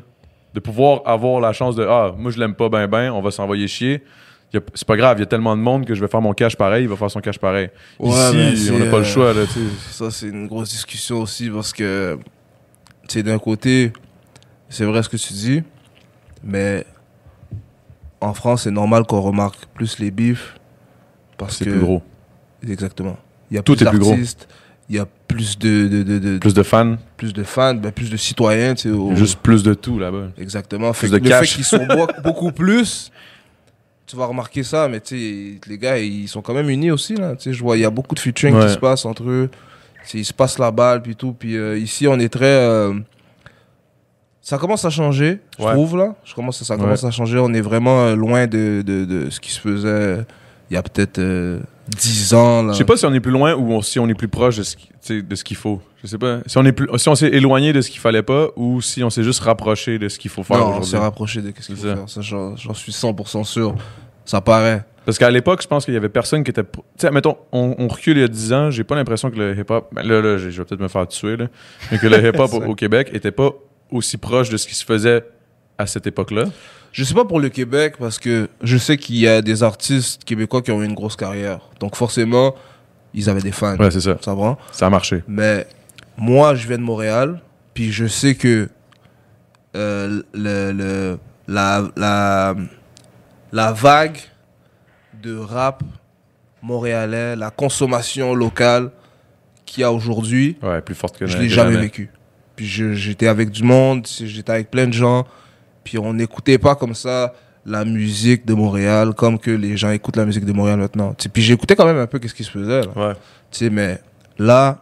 de 0.55 0.61
pouvoir 0.61 1.03
avoir 1.05 1.41
la 1.41 1.53
chance 1.53 1.77
de 1.77 1.85
ah 1.87 2.15
moi 2.17 2.31
je 2.31 2.39
l'aime 2.39 2.55
pas 2.55 2.71
ben 2.71 2.87
ben, 2.87 3.11
on 3.13 3.21
va 3.21 3.31
s'envoyer 3.31 3.69
chier. 3.69 4.03
A- 4.55 4.59
C'est 4.73 4.87
pas 4.89 4.97
grave, 4.97 5.19
il 5.19 5.21
y 5.21 5.23
a 5.25 5.27
tellement 5.27 5.55
de 5.55 5.61
monde 5.61 5.85
que 5.85 5.95
je 5.95 6.01
vais 6.01 6.09
faire 6.09 6.23
mon 6.23 6.33
cash 6.33 6.57
pareil, 6.57 6.85
il 6.85 6.89
va 6.89 6.97
faire 6.97 7.11
son 7.11 7.21
cash 7.21 7.39
pareil. 7.39 7.69
Ouais, 7.99 8.11
Ici, 8.55 8.71
on 8.73 8.79
n'a 8.79 8.87
pas 8.87 8.99
le 8.99 9.03
euh, 9.03 9.05
choix 9.05 9.35
là, 9.35 9.45
sais. 9.45 9.61
Ça, 9.91 10.11
c'est 10.11 10.29
une 10.29 10.47
grosse 10.47 10.71
discussion 10.71 11.21
aussi 11.21 11.51
parce 11.51 11.75
que, 11.75 12.19
sais, 13.15 13.23
d'un 13.23 13.39
côté, 13.39 13.93
c'est 14.69 14.85
vrai 14.85 15.03
ce 15.03 15.09
que 15.09 15.17
tu 15.17 15.33
dis, 15.33 15.63
mais 16.45 16.85
en 18.21 18.35
France, 18.35 18.63
c'est 18.65 18.71
normal 18.71 19.05
qu'on 19.05 19.21
remarque 19.21 19.67
plus 19.75 19.99
les 19.99 20.11
bifs 20.11 20.55
parce 21.39 21.57
C'est 21.59 21.65
que. 21.67 21.71
plus 21.71 21.81
gros. 21.81 22.03
Exactement. 22.67 23.17
Il 23.51 23.57
y 23.57 23.59
a 23.59 23.63
Tout 23.63 23.75
plus 23.77 23.87
est 23.87 23.91
plus 23.91 23.99
gros. 23.99 24.11
d'artistes, 24.11 24.49
il 24.89 24.97
y 24.97 24.99
a 24.99 25.07
plus 25.29 25.59
de, 25.59 25.89
de, 25.89 26.03
de, 26.03 26.19
de- 26.19 26.39
Plus 26.39 26.55
de 26.55 26.63
fans, 26.63 26.97
plus 27.17 27.33
de 27.33 27.43
fans, 27.45 27.75
ben, 27.75 27.93
plus 27.93 28.11
de 28.11 28.17
citoyens, 28.17 28.75
tu 28.75 28.83
sais. 28.89 28.91
au- 28.91 29.15
juste 29.15 29.39
plus 29.41 29.63
de 29.63 29.75
tout 29.75 29.99
là-bas. 29.99 30.29
Exactement. 30.39 30.93
Fait 30.93 31.09
Plus 31.09 31.19
que 31.19 31.23
de 31.23 31.25
le 31.25 31.31
cash. 31.31 31.51
fait 31.51 31.57
qu'ils 31.57 31.65
sont 31.65 31.87
beaucoup 32.25 32.53
plus, 32.53 33.11
tu 34.07 34.17
vas 34.17 34.27
remarquer 34.27 34.63
ça, 34.63 34.89
mais 34.89 35.01
tu 35.01 35.17
sais, 35.17 35.69
les 35.69 35.79
gars, 35.79 35.99
ils 35.99 36.29
sont 36.29 36.41
quand 36.43 36.55
même 36.55 36.71
unis 36.71 36.91
aussi, 36.91 37.15
là. 37.15 37.37
Tu 37.37 37.45
sais, 37.45 37.53
je 37.53 37.63
vois, 37.63 37.77
il 37.77 37.81
y 37.81 37.85
a 37.85 37.91
beaucoup 37.91 38.15
de 38.15 38.21
featuring 38.21 38.55
Ouais. 38.57 38.67
qui 38.67 38.73
se 38.73 38.79
passe 38.79 39.05
entre 39.05 39.25
eux. 39.29 39.51
Ils 40.15 40.25
se 40.25 40.33
passent 40.33 40.59
la 40.59 40.71
balle, 40.71 41.03
puis 41.03 41.17
tout. 41.17 41.33
Puis 41.33 41.57
euh, 41.57 41.79
ici, 41.79 42.07
on 42.09 42.19
est 42.19 42.29
très. 42.29 42.45
euh, 42.47 42.95
Ça 44.41 44.59
commence 44.59 44.85
à 44.85 44.91
changer, 44.91 45.41
je 45.59 45.65
Ouais. 45.65 45.73
trouve, 45.73 45.97
là. 45.97 46.15
Je 46.25 46.33
commence, 46.35 46.63
ça 46.63 46.77
commence 46.77 47.03
à 47.03 47.11
changer. 47.11 47.39
On 47.39 47.53
est 47.53 47.61
vraiment 47.61 48.03
euh, 48.07 48.15
loin 48.15 48.47
de, 48.47 48.83
de, 48.87 49.05
de 49.05 49.29
ce 49.31 49.41
qui 49.41 49.51
se 49.51 49.59
faisait 49.61 49.89
euh, 49.89 50.23
il 50.71 50.75
y 50.75 50.77
a 50.77 50.83
peut-être 50.85 51.19
euh, 51.19 51.59
10 51.89 52.35
ans, 52.35 52.63
là. 52.63 52.73
Je 52.73 52.79
sais 52.79 52.85
pas 52.85 52.97
si 52.97 53.05
on 53.07 53.13
est 53.15 53.19
plus 53.21 53.33
loin 53.33 53.55
ou 53.55 53.73
on- 53.73 53.83
si 53.83 53.99
on 53.99 54.09
est 54.09 54.15
plus 54.15 54.29
proche 54.29 54.57
de 54.59 54.63
ce 54.63 54.77
qui- 54.77 54.87
tu 54.89 54.95
sais, 55.01 55.23
de 55.23 55.35
ce 55.35 55.43
qu'il 55.43 55.57
faut. 55.57 55.81
Je 56.03 56.07
sais 56.07 56.19
pas. 56.19 56.39
Si 56.47 56.57
on 56.59 56.65
est 56.65 56.71
plus, 56.73 56.87
si 56.97 57.09
on 57.09 57.17
s'est 57.17 57.29
éloigné 57.29 57.73
de 57.73 57.81
ce 57.81 57.91
qu'il 57.91 57.99
fallait 58.01 58.23
pas 58.23 58.49
ou 58.55 58.81
si 58.81 59.03
on 59.03 59.11
s'est 59.11 59.25
juste 59.25 59.41
rapproché 59.41 59.99
de 59.99 60.09
ce 60.09 60.17
qu'il 60.19 60.31
faut 60.31 60.45
faire 60.45 60.59
Non, 60.59 60.65
on 60.65 60.69
aujourd'hui. 60.71 60.91
s'est 60.91 60.99
rapproché 60.99 61.41
de 61.43 61.49
ce 61.49 61.53
qu'il 61.53 61.63
C'est 61.65 61.75
faut 61.75 61.83
ça. 61.89 61.95
faire. 61.97 62.09
Ça, 62.09 62.21
j'en 62.21 62.55
j'en 62.57 62.75
suis 62.75 62.93
100% 62.93 63.43
sûr. 63.45 63.75
Ça 64.25 64.41
paraît. 64.41 64.85
Parce 65.07 65.17
qu'à 65.19 65.31
l'époque, 65.31 65.63
je 65.63 65.69
pense 65.69 65.85
qu'il 65.87 65.95
y 65.95 65.97
avait 65.97 66.11
personne 66.11 66.45
qui 66.45 66.51
était. 66.51 66.65
Tu 66.65 66.81
sais, 66.99 67.11
mettons, 67.11 67.39
on, 67.53 67.75
on 67.79 67.89
recule 67.89 68.19
il 68.19 68.21
y 68.21 68.25
a 68.25 68.29
10 68.29 68.53
ans, 68.53 68.71
j'ai 68.71 68.85
pas 68.85 68.95
l'impression 68.97 69.31
que 69.31 69.37
le 69.37 69.57
hip-hop. 69.59 69.89
Ben 69.93 70.03
là, 70.07 70.21
là, 70.21 70.37
je 70.37 70.51
je 70.51 70.59
vais 70.59 70.65
peut-être 70.67 70.81
me 70.83 70.89
faire 70.89 71.07
tuer, 71.09 71.37
là. 71.39 71.47
Mais 71.91 71.99
que 71.99 72.07
le 72.09 72.19
hip-hop 72.29 72.53
au, 72.53 72.63
au 72.63 72.75
Québec 72.75 73.09
était 73.15 73.31
pas 73.31 73.51
aussi 73.91 74.19
proche 74.19 74.51
de 74.51 74.57
ce 74.59 74.67
qui 74.67 74.75
se 74.75 74.85
faisait 74.85 75.25
à 75.79 75.87
cette 75.87 76.07
époque-là. 76.07 76.45
Je 76.93 77.05
sais 77.05 77.15
pas 77.15 77.25
pour 77.25 77.39
le 77.41 77.49
Québec 77.51 77.95
parce 77.99 78.19
que 78.19 78.49
je 78.63 78.77
sais 78.79 78.97
qu'il 78.97 79.17
y 79.17 79.29
a 79.29 79.43
des 79.43 79.63
artistes 79.63 80.25
québécois 80.25 80.61
qui 80.63 80.71
ont 80.73 80.83
eu 80.83 80.87
une 80.87 80.95
grosse 80.95 81.15
carrière. 81.17 81.61
Donc 81.79 81.95
forcément, 81.95 82.55
ils 83.15 83.31
avaient 83.31 83.43
des 83.43 83.53
fans. 83.53 83.77
Ouais, 83.77 83.91
c'est 83.91 84.01
ça. 84.01 84.17
Ça 84.21 84.35
va? 84.35 84.57
Ça 84.73 84.87
a 84.87 84.91
marché. 84.91 85.23
Mais 85.29 85.67
moi, 86.17 86.55
je 86.55 86.67
viens 86.67 86.79
de 86.79 86.83
Montréal, 86.83 87.41
puis 87.75 87.93
je 87.93 88.07
sais 88.07 88.35
que 88.35 88.69
euh, 89.77 90.23
le, 90.35 90.73
le- 90.73 91.19
la, 91.49 91.83
la, 91.97 92.55
la 93.53 93.73
vague 93.73 94.19
de 95.23 95.37
rap 95.37 95.83
montréalais, 96.63 97.37
la 97.37 97.51
consommation 97.51 98.35
locale 98.35 98.91
qu'il 99.65 99.83
y 99.83 99.85
a 99.85 99.93
aujourd'hui, 99.93 100.57
Ouais, 100.63 100.81
plus 100.81 100.95
forte 100.95 101.19
que 101.19 101.27
je 101.27 101.39
l'ai 101.39 101.49
jamais 101.49 101.77
vécu. 101.77 102.11
Puis 102.55 102.67
j'étais 102.67 103.27
avec 103.27 103.51
du 103.51 103.63
monde, 103.63 104.07
j'étais 104.07 104.53
avec 104.53 104.71
plein 104.71 104.87
de 104.87 104.93
gens, 104.93 105.27
puis 105.85 105.99
on 105.99 106.15
n'écoutait 106.15 106.59
pas 106.59 106.75
comme 106.75 106.95
ça 106.95 107.35
la 107.67 107.85
musique 107.85 108.47
de 108.47 108.55
Montréal 108.55 109.13
comme 109.15 109.39
que 109.39 109.51
les 109.51 109.77
gens 109.77 109.91
écoutent 109.91 110.17
la 110.17 110.25
musique 110.25 110.45
de 110.45 110.53
Montréal 110.53 110.79
maintenant. 110.79 111.15
Puis 111.33 111.43
j'écoutais 111.43 111.75
quand 111.75 111.85
même 111.85 111.99
un 111.99 112.07
peu 112.07 112.19
qu'est-ce 112.19 112.35
qui 112.35 112.45
se 112.45 112.51
faisait. 112.51 112.83
Là. 112.83 112.89
Ouais. 112.97 113.71
Mais 113.71 114.01
là, 114.39 114.79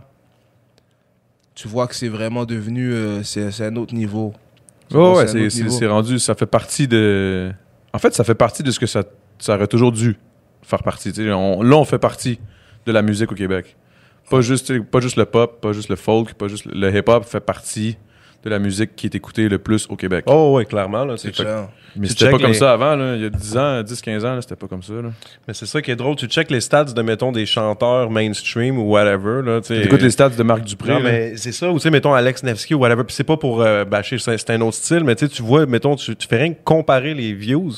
tu 1.55 1.67
vois 1.67 1.87
que 1.87 1.95
c'est 1.95 2.09
vraiment 2.09 2.45
devenu, 2.45 2.93
euh, 2.93 3.23
c'est 3.23 3.65
un 3.65 3.77
autre 3.77 3.95
niveau. 3.95 4.35
Oh, 4.93 5.17
ouais, 5.17 5.27
c'est 5.49 5.87
rendu. 5.87 6.19
Ça 6.19 6.35
fait 6.35 6.47
partie 6.47 6.87
de. 6.87 7.51
En 7.93 7.99
fait, 7.99 8.15
ça 8.15 8.23
fait 8.25 8.35
partie 8.35 8.63
de 8.63 8.71
ce 8.71 8.79
que 8.79 8.87
ça, 8.87 9.03
ça 9.39 9.55
aurait 9.55 9.67
toujours 9.67 9.93
dû 9.93 10.17
faire 10.63 10.83
partie. 10.83 11.13
On- 11.31 11.63
là, 11.63 11.77
on 11.77 11.85
fait 11.85 11.99
partie 11.99 12.39
de 12.87 12.93
la 12.93 13.03
musique 13.03 13.33
au 13.33 13.35
Québec. 13.35 13.77
Pas 14.31 14.41
juste, 14.41 14.81
pas 14.85 15.01
juste 15.01 15.17
le 15.17 15.27
pop, 15.27 15.61
pas 15.61 15.73
juste 15.73 15.91
le 15.91 15.97
folk, 15.97 16.35
pas 16.35 16.49
juste 16.49 16.65
le, 16.67 16.95
hip-hop 16.95 17.25
fait 17.25 17.41
partie 17.41 17.99
de 18.43 18.51
la 18.51 18.59
musique 18.59 18.97
qui 18.97 19.07
est 19.07 19.15
écoutée 19.15 19.49
le 19.49 19.59
plus 19.59 19.87
au 19.89 19.97
Québec. 19.97 20.25
Oh, 20.29 20.55
ouais, 20.57 20.65
clairement. 20.65 21.05
Là, 21.05 21.17
C'est. 21.17 21.33
Mais 21.97 22.09
c'était 22.09 22.31
pas 22.31 22.39
comme 22.39 22.55
ça 22.55 22.73
avant. 22.73 22.97
Là. 22.97 23.15
Il 23.15 23.23
y 23.23 23.27
a 23.27 23.31
10 23.31 23.57
ans, 23.57 23.83
10, 23.83 24.01
15 24.01 24.25
ans, 24.25 24.35
là, 24.35 24.43
c'était 24.43 24.57
pas 24.57 24.67
comme 24.67 24.83
ça. 24.83 24.95
Là. 24.95 25.11
Mais 25.47 25.55
c'est 25.55 25.67
ça 25.67 25.81
qui 25.81 25.93
est 25.93 25.97
drôle. 25.97 26.17
Tu 26.17 26.27
check 26.27 26.51
les 26.51 26.61
stats 26.61 26.85
de, 26.85 27.03
mettons, 27.03 27.31
des 27.31 27.47
chanteurs 27.47 28.11
mainstream 28.11 28.79
ou 28.79 28.91
whatever. 28.91 29.43
Là, 29.43 29.61
tu 29.61 29.69
sais. 29.69 29.83
T'écoutes 29.83 30.03
les 30.03 30.11
stats 30.11 30.31
de 30.31 30.43
Marc 30.43 30.63
Dupré. 30.63 30.93
Non, 30.93 30.99
là. 30.99 31.05
mais 31.05 31.37
c'est 31.37 31.53
ça. 31.53 31.71
Ou, 31.71 31.75
tu 31.75 31.83
sais, 31.83 31.91
mettons, 31.91 32.13
Alex 32.13 32.43
Nevsky 32.43 32.75
ou 32.75 32.79
whatever. 32.79 33.05
Puis 33.05 33.15
c'est 33.15 33.25
pas 33.25 33.37
pour 33.37 33.63
euh, 33.63 33.85
bâcher, 33.85 34.19
c'est 34.19 34.51
un 34.51 34.61
autre 34.63 34.77
style. 34.77 35.05
Mais 35.05 35.15
tu 35.15 35.43
vois, 35.43 35.67
mettons, 35.67 35.95
tu, 35.95 36.17
tu 36.17 36.27
fais 36.27 36.39
rien 36.39 36.53
que 36.53 36.63
comparer 36.65 37.15
les 37.15 37.33
views 37.33 37.73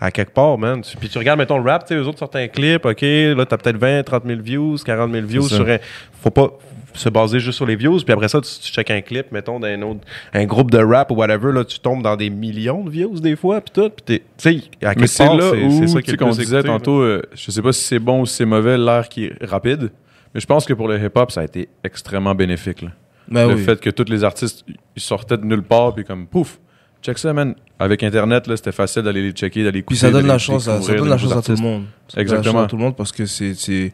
à 0.00 0.10
quelque 0.10 0.32
part, 0.32 0.56
man. 0.58 0.80
Tu- 0.82 0.96
puis 0.96 1.08
tu 1.08 1.18
regardes, 1.18 1.38
mettons, 1.38 1.58
le 1.58 1.70
rap, 1.70 1.84
tu 1.86 1.94
sais, 1.94 2.00
eux 2.00 2.06
autres 2.06 2.18
sortent 2.18 2.36
un 2.36 2.48
clip, 2.48 2.84
OK, 2.86 3.02
là, 3.02 3.44
t'as 3.46 3.56
peut-être 3.58 3.76
20, 3.76 4.02
30 4.02 4.24
000 4.26 4.40
views, 4.40 4.76
40 4.84 5.12
000 5.12 5.26
views 5.26 5.48
sur 5.48 5.68
un... 5.68 5.78
Faut 6.22 6.30
pas... 6.30 6.48
se 6.94 7.08
baser 7.08 7.38
juste 7.38 7.56
sur 7.56 7.66
les 7.66 7.76
views, 7.76 7.98
puis 7.98 8.12
après 8.12 8.28
ça, 8.28 8.40
tu, 8.40 8.48
tu 8.60 8.72
checkes 8.72 8.90
un 8.90 9.00
clip, 9.00 9.30
mettons, 9.30 9.60
d'un 9.60 9.80
autre, 9.82 10.00
un 10.34 10.44
groupe 10.44 10.70
de 10.72 10.78
rap 10.78 11.10
ou 11.12 11.14
whatever, 11.14 11.52
là, 11.52 11.64
tu 11.64 11.78
tombes 11.78 12.02
dans 12.02 12.16
des 12.16 12.30
millions 12.30 12.82
de 12.82 12.90
views 12.90 13.20
des 13.20 13.36
fois, 13.36 13.60
puis 13.60 13.70
tout, 13.72 13.90
puis 13.90 14.02
t'es- 14.04 14.18
tu 14.18 14.24
sais, 14.38 14.50
à 14.82 14.88
Mais 14.88 14.94
quelque 14.94 15.06
c'est 15.06 15.24
là 15.24 15.50
c'est 15.52 15.70
c'est 15.80 15.86
ça 15.86 16.02
qui 16.02 16.16
qu'on 16.16 16.30
disait 16.30 16.62
tantôt, 16.64 17.00
euh, 17.00 17.22
je 17.34 17.50
sais 17.50 17.62
pas 17.62 17.72
si 17.72 17.84
c'est 17.84 17.98
bon 18.00 18.22
ou 18.22 18.26
si 18.26 18.34
c'est 18.36 18.44
mauvais, 18.44 18.76
l'air 18.76 19.08
qui 19.08 19.26
est 19.26 19.44
rapide, 19.44 19.90
mais 20.34 20.40
je 20.40 20.46
pense 20.46 20.64
que 20.66 20.72
pour 20.72 20.88
le 20.88 20.98
hip-hop, 20.98 21.30
ça 21.30 21.42
a 21.42 21.44
été 21.44 21.68
extrêmement 21.84 22.34
bénéfique. 22.34 22.82
là. 22.82 22.88
Ben 23.28 23.46
le 23.48 23.54
oui. 23.54 23.62
fait 23.62 23.78
que 23.78 23.90
tous 23.90 24.10
les 24.10 24.24
artistes, 24.24 24.64
ils 24.96 25.02
sortaient 25.02 25.36
de 25.36 25.44
nulle 25.44 25.62
part, 25.62 25.94
puis 25.94 26.04
comme, 26.04 26.26
pouf, 26.26 26.58
check 27.02 27.18
ça, 27.18 27.32
man. 27.32 27.54
Avec 27.78 28.02
Internet, 28.02 28.46
là, 28.46 28.56
c'était 28.56 28.72
facile 28.72 29.02
d'aller 29.02 29.22
les 29.22 29.32
checker, 29.32 29.64
d'aller 29.64 29.78
écouter. 29.80 29.94
Puis 29.94 29.96
ça 29.98 30.10
donne 30.10 30.26
la 30.26 30.38
chance, 30.38 30.68
à, 30.68 30.80
ça 30.82 30.94
donne 30.94 31.08
la 31.08 31.16
chance 31.18 31.32
à 31.32 31.42
tout 31.42 31.52
le 31.52 31.58
monde. 31.62 31.84
Ça 32.08 32.16
donne 32.16 32.16
la 32.16 32.22
Exactement. 32.22 32.52
chance 32.52 32.64
à 32.64 32.68
tout 32.68 32.76
le 32.76 32.82
monde 32.82 32.96
parce 32.96 33.12
que 33.12 33.24
c'est, 33.26 33.54
c'est, 33.54 33.92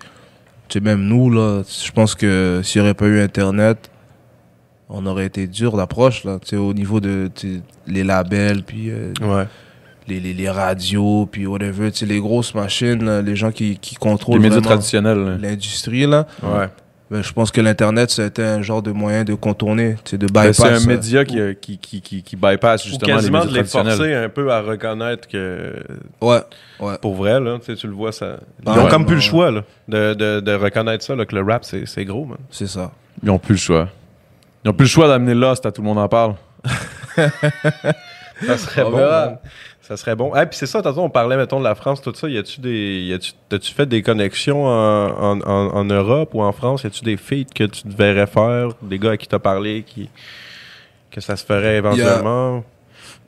c'est 0.68 0.80
même 0.82 1.02
nous 1.02 1.30
là. 1.30 1.62
Je 1.84 1.92
pense 1.92 2.14
que 2.14 2.60
s'il 2.64 2.80
n'y 2.82 2.86
aurait 2.88 2.94
pas 2.94 3.06
eu 3.06 3.20
Internet, 3.20 3.90
on 4.88 5.04
aurait 5.06 5.26
été 5.26 5.46
dur 5.46 5.76
d'approche 5.76 6.24
là. 6.24 6.38
Tu 6.40 6.48
sais, 6.50 6.56
au 6.56 6.72
niveau 6.74 7.00
de 7.00 7.30
les 7.86 8.02
labels, 8.04 8.62
puis 8.64 8.90
euh, 8.90 9.12
Ouais. 9.20 9.46
les, 10.08 10.18
les, 10.20 10.34
les 10.34 10.50
radios, 10.50 11.26
puis 11.30 11.46
whatever. 11.46 11.90
Tu 11.92 11.98
sais, 11.98 12.06
les 12.06 12.18
grosses 12.20 12.54
machines, 12.54 13.04
là, 13.04 13.22
les 13.22 13.36
gens 13.36 13.52
qui, 13.52 13.78
qui 13.78 13.94
Les 13.94 13.98
contrôlent 13.98 14.40
médias 14.40 14.56
vraiment 14.58 14.66
traditionnels. 14.70 15.18
là. 15.18 15.36
l'industrie 15.38 16.06
là. 16.06 16.26
Ouais. 16.42 16.66
Ben, 17.08 17.22
je 17.22 17.32
pense 17.32 17.52
que 17.52 17.60
l'internet 17.60 18.10
c'était 18.10 18.42
un 18.42 18.62
genre 18.62 18.82
de 18.82 18.90
moyen 18.90 19.22
de 19.22 19.34
contourner, 19.34 19.94
de 20.10 20.16
Ben, 20.26 20.26
bypass. 20.50 20.56
c'est 20.56 20.64
un 20.68 20.74
euh, 20.82 20.86
média 20.86 21.24
qui, 21.24 21.38
euh, 21.38 21.54
qui, 21.54 21.78
qui, 21.78 22.00
qui, 22.00 22.22
qui 22.24 22.34
bypass 22.36 22.84
Ou 22.84 22.88
justement 22.88 23.06
les 23.12 23.16
quasiment 23.16 23.38
médias 23.44 23.52
de 23.52 23.56
les 23.58 23.64
forcer 23.64 24.14
un 24.14 24.28
peu 24.28 24.50
à 24.52 24.60
reconnaître 24.60 25.28
que, 25.28 25.74
Ouais, 26.20 26.40
ouais. 26.80 26.98
pour 27.00 27.14
vrai, 27.14 27.38
là, 27.38 27.58
tu 27.64 27.86
le 27.86 27.92
vois, 27.92 28.10
ça. 28.10 28.38
Ils 28.60 28.64
Ah 28.66 28.72
ont 28.80 28.84
ouais, 28.84 28.90
comme 28.90 29.06
plus 29.06 29.14
le 29.16 29.20
choix, 29.20 29.52
là, 29.52 29.62
de, 29.86 30.14
de, 30.14 30.40
de 30.40 30.52
reconnaître 30.54 31.04
ça, 31.04 31.14
là, 31.14 31.24
que 31.26 31.34
le 31.36 31.42
rap, 31.42 31.64
c'est 31.64 31.86
c'est 31.86 32.04
gros, 32.04 32.24
man. 32.24 32.38
C'est 32.50 32.66
ça. 32.66 32.90
Ils 33.22 33.26
n'ont 33.26 33.38
plus 33.38 33.54
le 33.54 33.60
choix. 33.60 33.88
Ils 34.64 34.68
n'ont 34.68 34.74
plus 34.74 34.86
le 34.86 34.90
choix 34.90 35.06
d'amener 35.06 35.34
Lost 35.34 35.64
à 35.64 35.70
tout 35.70 35.82
le 35.82 35.86
monde 35.86 35.98
en 35.98 36.08
parle. 36.08 36.34
Ça 38.46 38.58
serait 38.58 38.82
On 38.82 38.90
bon. 38.90 39.38
Ça 39.86 39.96
serait 39.96 40.16
bon. 40.16 40.32
Ah, 40.34 40.46
puis 40.46 40.58
c'est 40.58 40.66
ça, 40.66 40.82
tantôt, 40.82 41.02
on 41.02 41.10
parlait, 41.10 41.36
mettons, 41.36 41.58
de 41.60 41.64
la 41.64 41.74
France, 41.76 42.02
tout 42.02 42.12
ça. 42.14 42.28
Y 42.28 42.38
a-tu 42.38 42.60
des. 42.60 43.02
Y 43.08 43.12
a-tu, 43.12 43.32
t'as-tu 43.48 43.72
fait 43.72 43.86
des 43.86 44.02
connexions 44.02 44.64
en, 44.66 45.06
en, 45.10 45.40
en, 45.42 45.74
en 45.76 45.84
Europe 45.84 46.30
ou 46.34 46.42
en 46.42 46.50
France? 46.52 46.82
Y 46.82 46.88
a-tu 46.88 47.04
des 47.04 47.16
feats 47.16 47.44
que 47.54 47.64
tu 47.64 47.86
devrais 47.86 48.26
faire? 48.26 48.70
Des 48.82 48.98
gars 48.98 49.12
à 49.12 49.16
qui 49.16 49.28
t'as 49.28 49.38
parlé 49.38 49.84
qui. 49.86 50.08
que 51.10 51.20
ça 51.20 51.36
se 51.36 51.44
ferait 51.44 51.76
éventuellement? 51.76 52.64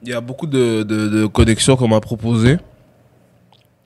Il 0.03 0.09
y 0.11 0.13
a 0.15 0.21
beaucoup 0.21 0.47
de, 0.47 0.83
de, 0.83 1.09
de 1.09 1.27
connexions 1.27 1.77
qu'on 1.77 1.89
m'a 1.89 2.01
proposé. 2.01 2.57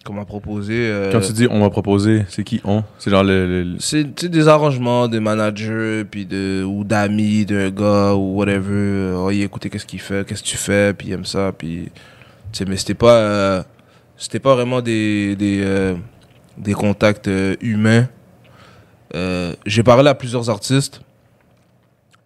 Qu'on 0.05 0.15
m'a 0.15 0.25
proposé. 0.25 0.75
euh, 0.75 1.13
Quand 1.13 1.21
tu 1.21 1.33
dis 1.33 1.47
on 1.51 1.61
m'a 1.61 1.71
proposé, 1.71 2.25
c'est 2.29 2.43
qui 2.43 2.61
on? 2.65 2.83
C'est 2.99 3.11
genre 3.11 3.23
le. 3.23 3.77
C'est 3.81 4.25
des 4.25 4.49
arrangements 4.49 5.09
des 5.09 5.21
managers 5.21 6.05
puis 6.11 6.25
de 6.27 6.65
ou 6.65 6.85
d'amis 6.85 7.45
d'un 7.45 7.71
gars 7.71 8.15
ou 8.15 8.37
whatever. 8.39 8.73
Euh, 8.73 9.17
Oh, 9.19 9.31
il 9.31 9.43
écoutez 9.43 9.69
qu'est-ce 9.71 9.87
qu'il 9.87 10.01
fait, 10.01 10.27
qu'est-ce 10.27 10.43
que 10.43 10.49
tu 10.49 10.57
fais, 10.57 10.93
puis 10.95 11.09
il 11.09 11.13
aime 11.13 11.25
ça, 11.27 11.53
puis 11.57 11.91
sais 12.59 12.65
mais 12.65 12.77
c'était 12.77 12.95
pas 12.95 13.17
euh, 13.17 13.63
c'était 14.17 14.39
pas 14.41 14.55
vraiment 14.55 14.81
des 14.81 15.37
des 15.37 15.61
euh, 15.63 15.95
des 16.59 16.75
contacts 16.75 17.29
euh, 17.29 17.57
humains. 17.61 18.09
Euh, 19.15 19.55
j'ai 19.67 19.83
parlé 19.83 20.09
à 20.09 20.15
plusieurs 20.15 20.49
artistes 20.51 21.01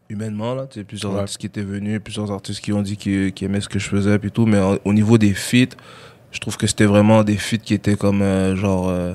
humainement 0.09 0.55
là, 0.55 0.67
tu 0.69 0.79
sais 0.81 0.85
plusieurs 0.85 1.13
Ouais. 1.15 1.19
artistes 1.21 1.39
qui 1.41 1.47
étaient 1.47 1.63
venus, 1.63 2.01
plusieurs 2.03 2.31
artistes 2.31 2.61
qui 2.61 2.73
ont 2.73 2.83
dit 2.83 2.97
qu'ils 2.97 3.33
aimaient 3.43 3.61
ce 3.61 3.69
que 3.69 3.81
je 3.81 3.89
faisais 3.89 4.19
puis 4.21 4.31
tout, 4.31 4.47
mais 4.47 4.61
au- 4.61 4.79
au 4.85 4.93
niveau 4.93 5.19
des 5.19 5.35
feats, 5.35 5.75
je 6.31 6.39
trouve 6.39 6.57
que 6.57 6.69
c'était 6.69 6.85
vraiment 6.85 7.25
des 7.25 7.37
feats 7.37 7.57
qui 7.59 7.75
étaient 7.75 7.97
comme 7.97 8.23
euh, 8.23 8.55
genre 8.55 8.89
euh, 8.89 9.15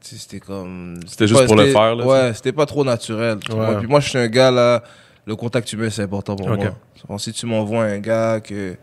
c'était 0.00 0.40
comme 0.40 1.00
C'était 1.06 1.26
juste 1.26 1.40
pas- 1.40 1.46
pour 1.46 1.56
le 1.56 1.66
faire, 1.66 1.94
là, 1.96 2.06
ouais 2.06 2.34
c'était 2.34 2.52
pas 2.52 2.66
trop 2.66 2.84
naturel 2.84 3.38
tu 3.44 3.52
Ouais. 3.52 3.78
puis 3.78 3.86
moi 3.86 4.00
je 4.00 4.08
suis 4.08 4.18
un 4.18 4.28
gars 4.28 4.50
là 4.50 4.82
le 5.26 5.36
contact 5.36 5.72
humain 5.72 5.90
c'est 5.90 6.02
important 6.02 6.36
pour 6.36 6.48
moi 6.48 6.72
Bon, 7.08 7.18
si 7.18 7.32
tu 7.32 7.46
m'envoies 7.46 7.84
un 7.84 7.98
gars 7.98 8.40
que 8.40 8.76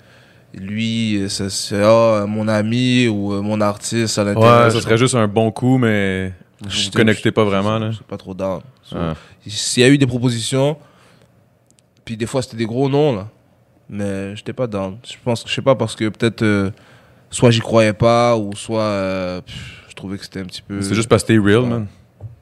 lui 0.53 1.25
ça 1.29 1.49
c'est 1.49 1.81
ah, 1.83 2.25
mon 2.27 2.47
ami 2.47 3.07
ou 3.07 3.33
euh, 3.33 3.41
mon 3.41 3.59
artiste 3.61 4.17
à 4.19 4.23
Ouais, 4.23 4.33
l'intérieur 4.33 4.71
ça 4.71 4.81
serait 4.81 4.97
juste 4.97 5.15
un 5.15 5.27
bon 5.27 5.51
coup, 5.51 5.77
mais 5.77 6.31
je- 6.67 6.85
vous 6.85 6.91
connectez 6.91 7.31
pas 7.31 7.43
vraiment. 7.43 7.79
Je 7.89 7.95
suis 7.95 8.03
pas 8.03 8.17
trop 8.17 8.33
down 8.33 8.61
So, 8.83 8.95
Ouais. 8.97 9.13
s'il 9.47 9.81
y 9.83 9.85
a 9.85 9.89
eu 9.89 9.97
des 9.97 10.05
propositions 10.07 10.77
puis 12.05 12.17
des 12.17 12.25
fois 12.25 12.41
c'était 12.41 12.57
des 12.57 12.65
gros 12.65 12.89
noms 12.89 13.15
là 13.15 13.27
mais 13.89 14.35
j'étais 14.35 14.53
pas 14.53 14.67
down 14.67 14.97
je 15.05 15.15
pense 15.23 15.43
je 15.47 15.53
sais 15.53 15.61
pas 15.61 15.75
parce 15.75 15.95
que 15.95 16.09
peut-être 16.09 16.41
euh, 16.41 16.69
soit 17.29 17.51
j'y 17.51 17.59
croyais 17.61 17.93
pas 17.93 18.35
ou 18.37 18.53
soit 18.55 18.81
euh, 18.81 19.41
pff, 19.41 19.85
je 19.89 19.93
trouvais 19.95 20.17
que 20.17 20.23
c'était 20.25 20.41
un 20.41 20.45
petit 20.45 20.61
peu 20.61 20.81
C'est 20.81 20.95
juste 20.95 21.07
parce 21.09 21.23
que 21.23 21.27
t'es 21.29 21.37
real, 21.39 21.59
Ouais. 21.63 21.69
man. 21.69 21.87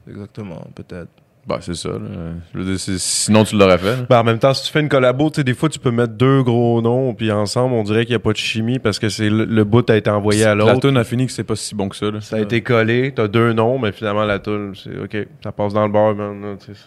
exactement 0.08 0.66
peut-être 0.74 1.10
Bah, 1.44 1.58
c'est 1.60 1.74
ça. 1.74 1.88
là. 1.88 2.62
Sinon, 2.78 3.42
tu 3.44 3.56
l'aurais 3.56 3.78
fait. 3.78 4.06
Ben, 4.08 4.20
en 4.20 4.24
même 4.24 4.38
temps, 4.38 4.54
si 4.54 4.64
tu 4.64 4.70
fais 4.72 4.80
une 4.80 4.88
collabo, 4.88 5.28
tu 5.28 5.36
sais, 5.36 5.44
des 5.44 5.54
fois, 5.54 5.68
tu 5.68 5.80
peux 5.80 5.90
mettre 5.90 6.12
deux 6.12 6.42
gros 6.44 6.80
noms, 6.80 7.14
puis 7.14 7.32
ensemble, 7.32 7.74
on 7.74 7.82
dirait 7.82 8.04
qu'il 8.04 8.12
n'y 8.12 8.16
a 8.16 8.20
pas 8.20 8.30
de 8.32 8.36
chimie 8.36 8.78
parce 8.78 9.00
que 9.00 9.08
c'est 9.08 9.28
le, 9.28 9.44
le 9.44 9.64
bout 9.64 9.88
a 9.90 9.96
été 9.96 10.08
envoyé 10.08 10.44
à 10.44 10.54
La 10.54 10.66
l'autre. 10.66 10.80
tune 10.88 10.96
a 10.96 11.02
fini 11.04 11.26
que 11.26 11.32
c'est 11.32 11.42
pas 11.42 11.56
si 11.56 11.74
bon 11.74 11.88
que 11.88 11.96
ça. 11.96 12.10
là. 12.12 12.20
Ça 12.20 12.36
a 12.36 12.40
été 12.40 12.60
collé, 12.60 13.12
t'as 13.14 13.26
deux 13.26 13.52
noms, 13.52 13.78
mais 13.78 13.90
finalement, 13.90 14.24
la 14.24 14.38
tune, 14.38 14.72
c'est 14.76 14.96
OK, 14.96 15.26
ça 15.42 15.50
passe 15.50 15.72
dans 15.72 15.84
le 15.84 15.92
bar, 15.92 16.14
man. 16.14 16.40
là, 16.42 16.54
tu 16.64 16.74
sais. 16.74 16.80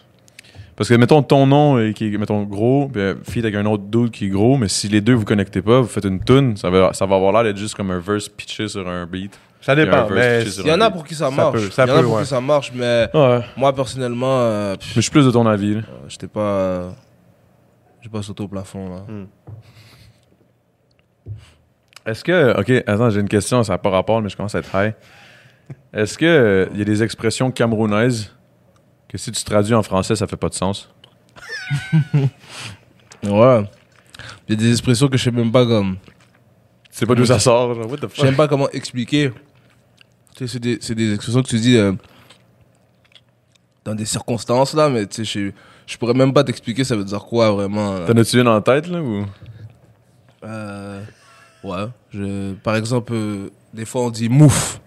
Parce 0.77 0.89
que, 0.89 0.95
mettons, 0.95 1.21
ton 1.23 1.47
nom 1.47 1.77
euh, 1.77 1.91
qui 1.93 2.13
est, 2.13 2.17
mettons, 2.17 2.43
gros, 2.43 2.89
puis 2.91 3.01
euh, 3.01 3.15
feat 3.23 3.43
avec 3.45 3.55
un 3.55 3.65
autre 3.65 3.83
dude 3.83 4.11
qui 4.11 4.25
est 4.25 4.29
gros, 4.29 4.57
mais 4.57 4.67
si 4.67 4.87
les 4.89 4.99
deux 4.99 5.13
vous 5.13 5.23
connectez 5.23 5.61
pas, 5.61 5.79
vous 5.79 5.87
faites 5.87 6.03
une 6.03 6.19
tune, 6.21 6.57
ça 6.57 6.69
va, 6.69 6.91
ça 6.93 7.05
va 7.05 7.15
avoir 7.15 7.31
l'air 7.31 7.43
d'être 7.43 7.57
juste 7.57 7.75
comme 7.75 7.91
un 7.91 7.99
verse 7.99 8.27
pitché 8.27 8.67
sur 8.67 8.85
un 8.87 9.05
beat. 9.05 9.37
Ça 9.65 9.73
Il 9.73 9.79
y 9.79 9.81
a 9.81 9.85
dépend, 9.85 10.07
mais 10.11 10.43
il 10.43 10.67
y 10.67 10.71
en 10.71 10.79
a 10.81 10.91
pour 10.91 11.03
qui 11.03 11.15
ça 11.15 11.25
Ça 11.29 11.31
marche 11.31 11.53
peut, 11.53 11.71
ça 11.71 11.85
il 11.85 11.89
y 11.89 11.91
en 11.91 11.95
a 11.95 11.97
peut, 11.99 12.05
pour 12.05 12.15
ouais. 12.17 12.21
qui 12.21 12.27
ça 12.29 12.39
marche 12.41 12.71
mais 12.75 13.09
Ouais. 13.15 13.39
moi 13.57 13.73
personnellement 13.73 14.41
euh, 14.41 14.75
pff, 14.75 14.89
Mais 14.89 14.95
je 14.97 15.01
suis 15.01 15.11
plus 15.11 15.25
de 15.25 15.31
ton 15.31 15.47
avis. 15.47 15.75
là. 15.75 15.81
j'étais 16.07 16.27
pas 16.27 16.39
euh, 16.39 16.91
j'ai 18.01 18.09
pas 18.09 18.21
sauté 18.21 18.43
au 18.43 18.47
plafond 18.47 18.87
là 18.89 19.01
Est-ce 22.05 22.23
que. 22.23 22.59
Ok, 22.59 22.69
attends, 22.85 23.09
j'ai 23.09 23.19
une 23.19 23.27
question, 23.27 23.63
ça 23.63 23.73
n'a 23.73 23.77
pas 23.79 23.89
rapport, 23.89 24.21
mais 24.21 24.29
je 24.29 24.37
commence 24.37 24.53
à 24.53 24.59
être 24.59 24.69
high. 24.75 24.93
Est-ce 25.93 26.17
que 26.19 26.25
euh, 26.25 26.67
il 26.73 26.77
y 26.77 26.81
a 26.81 26.85
des 26.85 27.01
expressions 27.01 27.49
camerounaises 27.49 28.31
que 29.09 29.17
si 29.17 29.31
tu 29.31 29.43
traduis 29.43 29.73
en 29.73 29.81
français, 29.81 30.15
ça 30.15 30.27
fait 30.27 30.35
pas 30.37 30.49
de 30.49 30.53
sens? 30.53 30.93
ouais 33.23 33.63
il 34.47 34.51
y 34.51 34.53
a 34.53 34.55
des 34.55 34.69
expressions 34.71 35.07
que 35.07 35.17
je 35.17 35.23
sais 35.23 35.31
même 35.31 35.51
pas 35.51 35.65
comme 35.65 35.95
Tu 35.95 36.09
sais 36.91 37.05
pas 37.07 37.15
d'où 37.15 37.25
ça 37.25 37.39
sort, 37.39 37.73
genre, 37.73 37.89
what 37.89 37.97
the 37.97 38.01
Je 38.03 38.07
fuck? 38.07 38.15
sais 38.17 38.23
même 38.25 38.35
pas 38.35 38.47
comment 38.47 38.69
expliquer. 38.69 39.31
Tu 40.35 40.47
sais, 40.47 40.53
c'est 40.53 40.59
des, 40.59 40.77
c'est 40.81 40.95
des 40.95 41.13
expressions 41.13 41.41
que 41.43 41.47
tu 41.47 41.59
dis 41.59 41.77
euh, 41.77 41.93
dans 43.83 43.95
des 43.95 44.05
circonstances 44.05 44.73
là, 44.73 44.89
mais 44.89 45.05
tu 45.07 45.23
sais, 45.25 45.51
je, 45.87 45.91
je 45.91 45.97
pourrais 45.97 46.13
même 46.13 46.33
pas 46.33 46.43
t'expliquer 46.43 46.83
ça 46.83 46.95
veut 46.95 47.03
dire 47.05 47.23
quoi 47.23 47.51
vraiment. 47.51 47.99
là. 47.99 48.05
T'en 48.07 48.17
as-tu 48.17 48.39
une 48.41 48.47
en 48.47 48.61
tête, 48.61 48.87
là, 48.87 49.01
ou? 49.01 49.25
Euh, 50.43 51.01
ouais. 51.63 51.85
Je, 52.11 52.53
par 52.55 52.75
exemple, 52.75 53.13
euh, 53.13 53.49
des 53.73 53.85
fois 53.85 54.01
on 54.03 54.09
dit 54.09 54.29
mouf. 54.29 54.79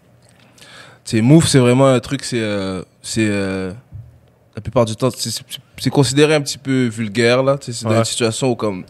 Tu 1.04 1.16
sais, 1.16 1.22
mouf, 1.22 1.46
c'est 1.46 1.58
vraiment 1.58 1.86
un 1.88 2.00
truc, 2.00 2.24
c'est. 2.24 2.40
euh, 2.40 2.82
c'est 3.00 3.26
euh, 3.28 3.72
la 4.54 4.60
plupart 4.60 4.84
du 4.84 4.96
temps, 4.96 5.10
c'est- 5.10 5.30
c'est 5.30 5.44
c'est 5.78 5.90
considéré 5.90 6.34
un 6.34 6.40
petit 6.40 6.58
peu 6.58 6.86
vulgaire 6.88 7.42
là. 7.42 7.56
Tu 7.56 7.66
sais, 7.66 7.72
c'est 7.72 7.84
dans 7.84 7.92
Ouais. 7.92 7.98
une 7.98 8.04
situation 8.04 8.50
où 8.50 8.56
comme. 8.56 8.84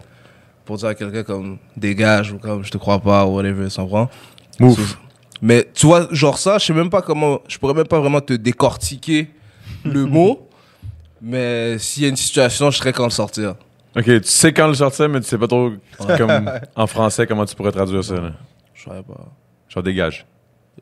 Pour 0.65 0.77
dire 0.77 0.89
à 0.89 0.95
quelqu'un 0.95 1.23
comme 1.23 1.59
dégage 1.77 2.33
ou 2.33 2.39
comme 2.39 2.63
je 2.65 2.71
te 2.71 2.77
crois 2.77 2.99
pas 2.99 3.25
ou 3.27 3.37
whatever, 3.37 3.71
ça 3.71 3.85
prend. 3.85 4.11
Mouf. 4.61 4.99
Mais 5.41 5.68
tu 5.74 5.86
vois, 5.86 6.09
genre 6.11 6.39
ça, 6.39 6.59
je 6.59 6.66
sais 6.66 6.72
même 6.72 6.91
pas 6.91 7.03
comment, 7.03 7.41
je 7.49 7.59
pourrais 7.59 7.74
même 7.74 7.86
pas 7.86 8.01
vraiment 8.01 8.20
te 8.20 8.32
décortiquer 8.32 9.30
le 9.84 10.05
mot. 10.16 10.49
Mais 11.20 11.78
s'il 11.78 12.05
y 12.05 12.07
a 12.07 12.09
une 12.09 12.16
situation, 12.16 12.70
je 12.70 12.78
serais 12.78 12.93
quand 12.93 13.05
le 13.05 13.11
sortir. 13.11 13.55
Ok, 13.97 14.05
tu 14.05 14.20
sais 14.24 14.53
quand 14.53 14.68
le 14.68 14.74
sortir, 14.74 15.09
mais 15.09 15.20
tu 15.20 15.26
sais 15.26 15.39
pas 15.39 15.49
trop, 15.49 15.72
comme 16.16 16.51
en 16.76 16.86
français, 16.86 17.26
comment 17.26 17.45
tu 17.45 17.55
pourrais 17.55 17.72
traduire 17.72 18.05
ça, 18.05 18.14
là. 18.14 18.32
Je 18.74 18.82
saurais 18.84 19.03
pas. 19.03 19.26
Genre 19.68 19.82
dégage. 19.82 20.26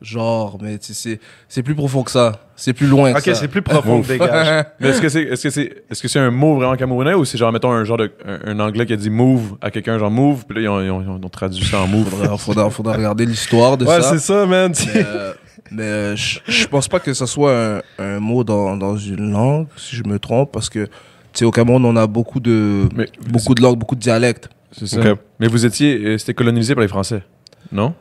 Genre, 0.01 0.57
mais 0.61 0.77
tu 0.77 0.87
sais, 0.87 0.93
c'est, 0.93 1.19
c'est 1.49 1.63
plus 1.63 1.73
profond 1.73 2.03
que 2.03 2.11
ça. 2.11 2.41
C'est 2.55 2.73
plus 2.73 2.85
loin 2.87 3.13
que 3.13 3.17
OK, 3.17 3.23
ça. 3.25 3.33
c'est 3.35 3.47
plus 3.47 3.61
profond 3.63 4.01
que 4.01 4.07
dégage. 4.09 4.65
Mais 4.79 4.89
est-ce 4.89 5.01
que 5.01 5.09
c'est 5.09 5.23
est-ce 5.23 5.43
que 5.43 5.49
c'est 5.49 5.83
est-ce 5.89 6.01
que 6.01 6.07
c'est 6.07 6.19
un 6.19 6.29
mot 6.31 6.55
vraiment 6.55 6.75
camerounais 6.75 7.13
ou 7.15 7.25
c'est 7.25 7.37
genre 7.37 7.51
mettons 7.51 7.71
un 7.71 7.83
genre 7.83 7.97
de 7.97 8.11
un, 8.25 8.51
un 8.51 8.59
anglais 8.59 8.85
qui 8.85 8.93
a 8.93 8.95
dit 8.95 9.09
move 9.09 9.55
à 9.61 9.71
quelqu'un 9.71 9.97
genre 9.97 10.11
move 10.11 10.45
puis 10.47 10.55
là 10.57 10.61
ils 10.61 10.69
ont, 10.69 10.81
ils 10.81 10.89
ont- 11.09 11.17
ils 11.19 11.25
ont 11.25 11.29
traduit 11.29 11.65
ça 11.65 11.81
en 11.81 11.87
move. 11.87 12.07
faudra, 12.09 12.37
faudra, 12.37 12.69
faudra 12.69 12.93
regarder 12.93 13.25
l'histoire 13.25 13.75
de 13.77 13.85
Ouais, 13.85 14.01
ça. 14.01 14.11
c'est 14.11 14.19
ça, 14.19 14.45
man. 14.45 14.71
Mais, 14.93 15.03
euh, 15.05 15.33
mais 15.71 15.83
euh, 15.83 16.15
je 16.15 16.39
je 16.47 16.67
pense 16.67 16.87
pas 16.87 16.99
que 16.99 17.13
ça 17.13 17.25
soit 17.25 17.53
un, 17.57 17.81
un 17.97 18.19
mot 18.19 18.43
dans, 18.43 18.77
dans 18.77 18.97
une 18.97 19.31
langue, 19.31 19.67
si 19.77 19.95
je 19.95 20.03
me 20.03 20.19
trompe, 20.19 20.51
parce 20.51 20.69
que, 20.69 20.85
tu 20.85 20.89
sais, 21.33 21.45
au 21.45 21.51
Cameroun, 21.51 21.83
on 21.85 21.95
a 21.95 22.05
beaucoup 22.07 22.39
de, 22.39 22.87
Mais 22.95 23.07
beaucoup 23.29 23.55
de 23.55 23.61
langues, 23.63 23.77
beaucoup 23.79 23.95
de 23.95 23.99
dialectes. 24.01 24.47
c'est 24.71 24.87
ça. 24.87 24.99
Ok. 25.11 25.17
Mais 25.39 25.47
vous 25.47 25.65
étiez 25.65 25.95
euh, 26.05 26.17
c'était 26.17 26.33
colonisé 26.35 26.75
par 26.75 26.83
les 26.83 26.87
Français. 26.87 27.23
Non? 27.71 27.93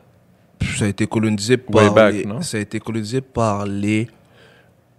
Ça 0.79 0.85
a 0.85 0.89
été 0.89 1.07
colonisé 1.07 1.57
par 1.57 1.93
back, 1.95 2.15
les, 2.15 2.25
non? 2.25 2.41
ça 2.43 2.57
a 2.59 2.61
été 2.61 2.81
colonisé 2.81 3.21
par 3.21 3.65
les 3.67 4.09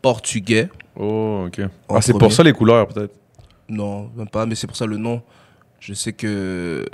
Portugais. 0.02 0.70
Oh, 0.96 1.46
OK. 1.48 1.62
Ah, 1.90 2.02
c'est 2.02 2.14
pour 2.18 2.32
ça 2.32 2.44
les 2.44 2.54
couleurs 2.54 2.88
peut-être? 2.88 3.14
Non, 3.70 4.10
même 4.16 4.28
pas, 4.30 4.46
mais 4.46 4.56
c'est 4.56 4.68
pour 4.68 4.76
ça 4.78 4.86
le 4.86 4.98
nom. 4.98 5.22
Je 5.80 5.94
sais 5.94 6.14
que 6.14 6.28
euh, 6.28 6.86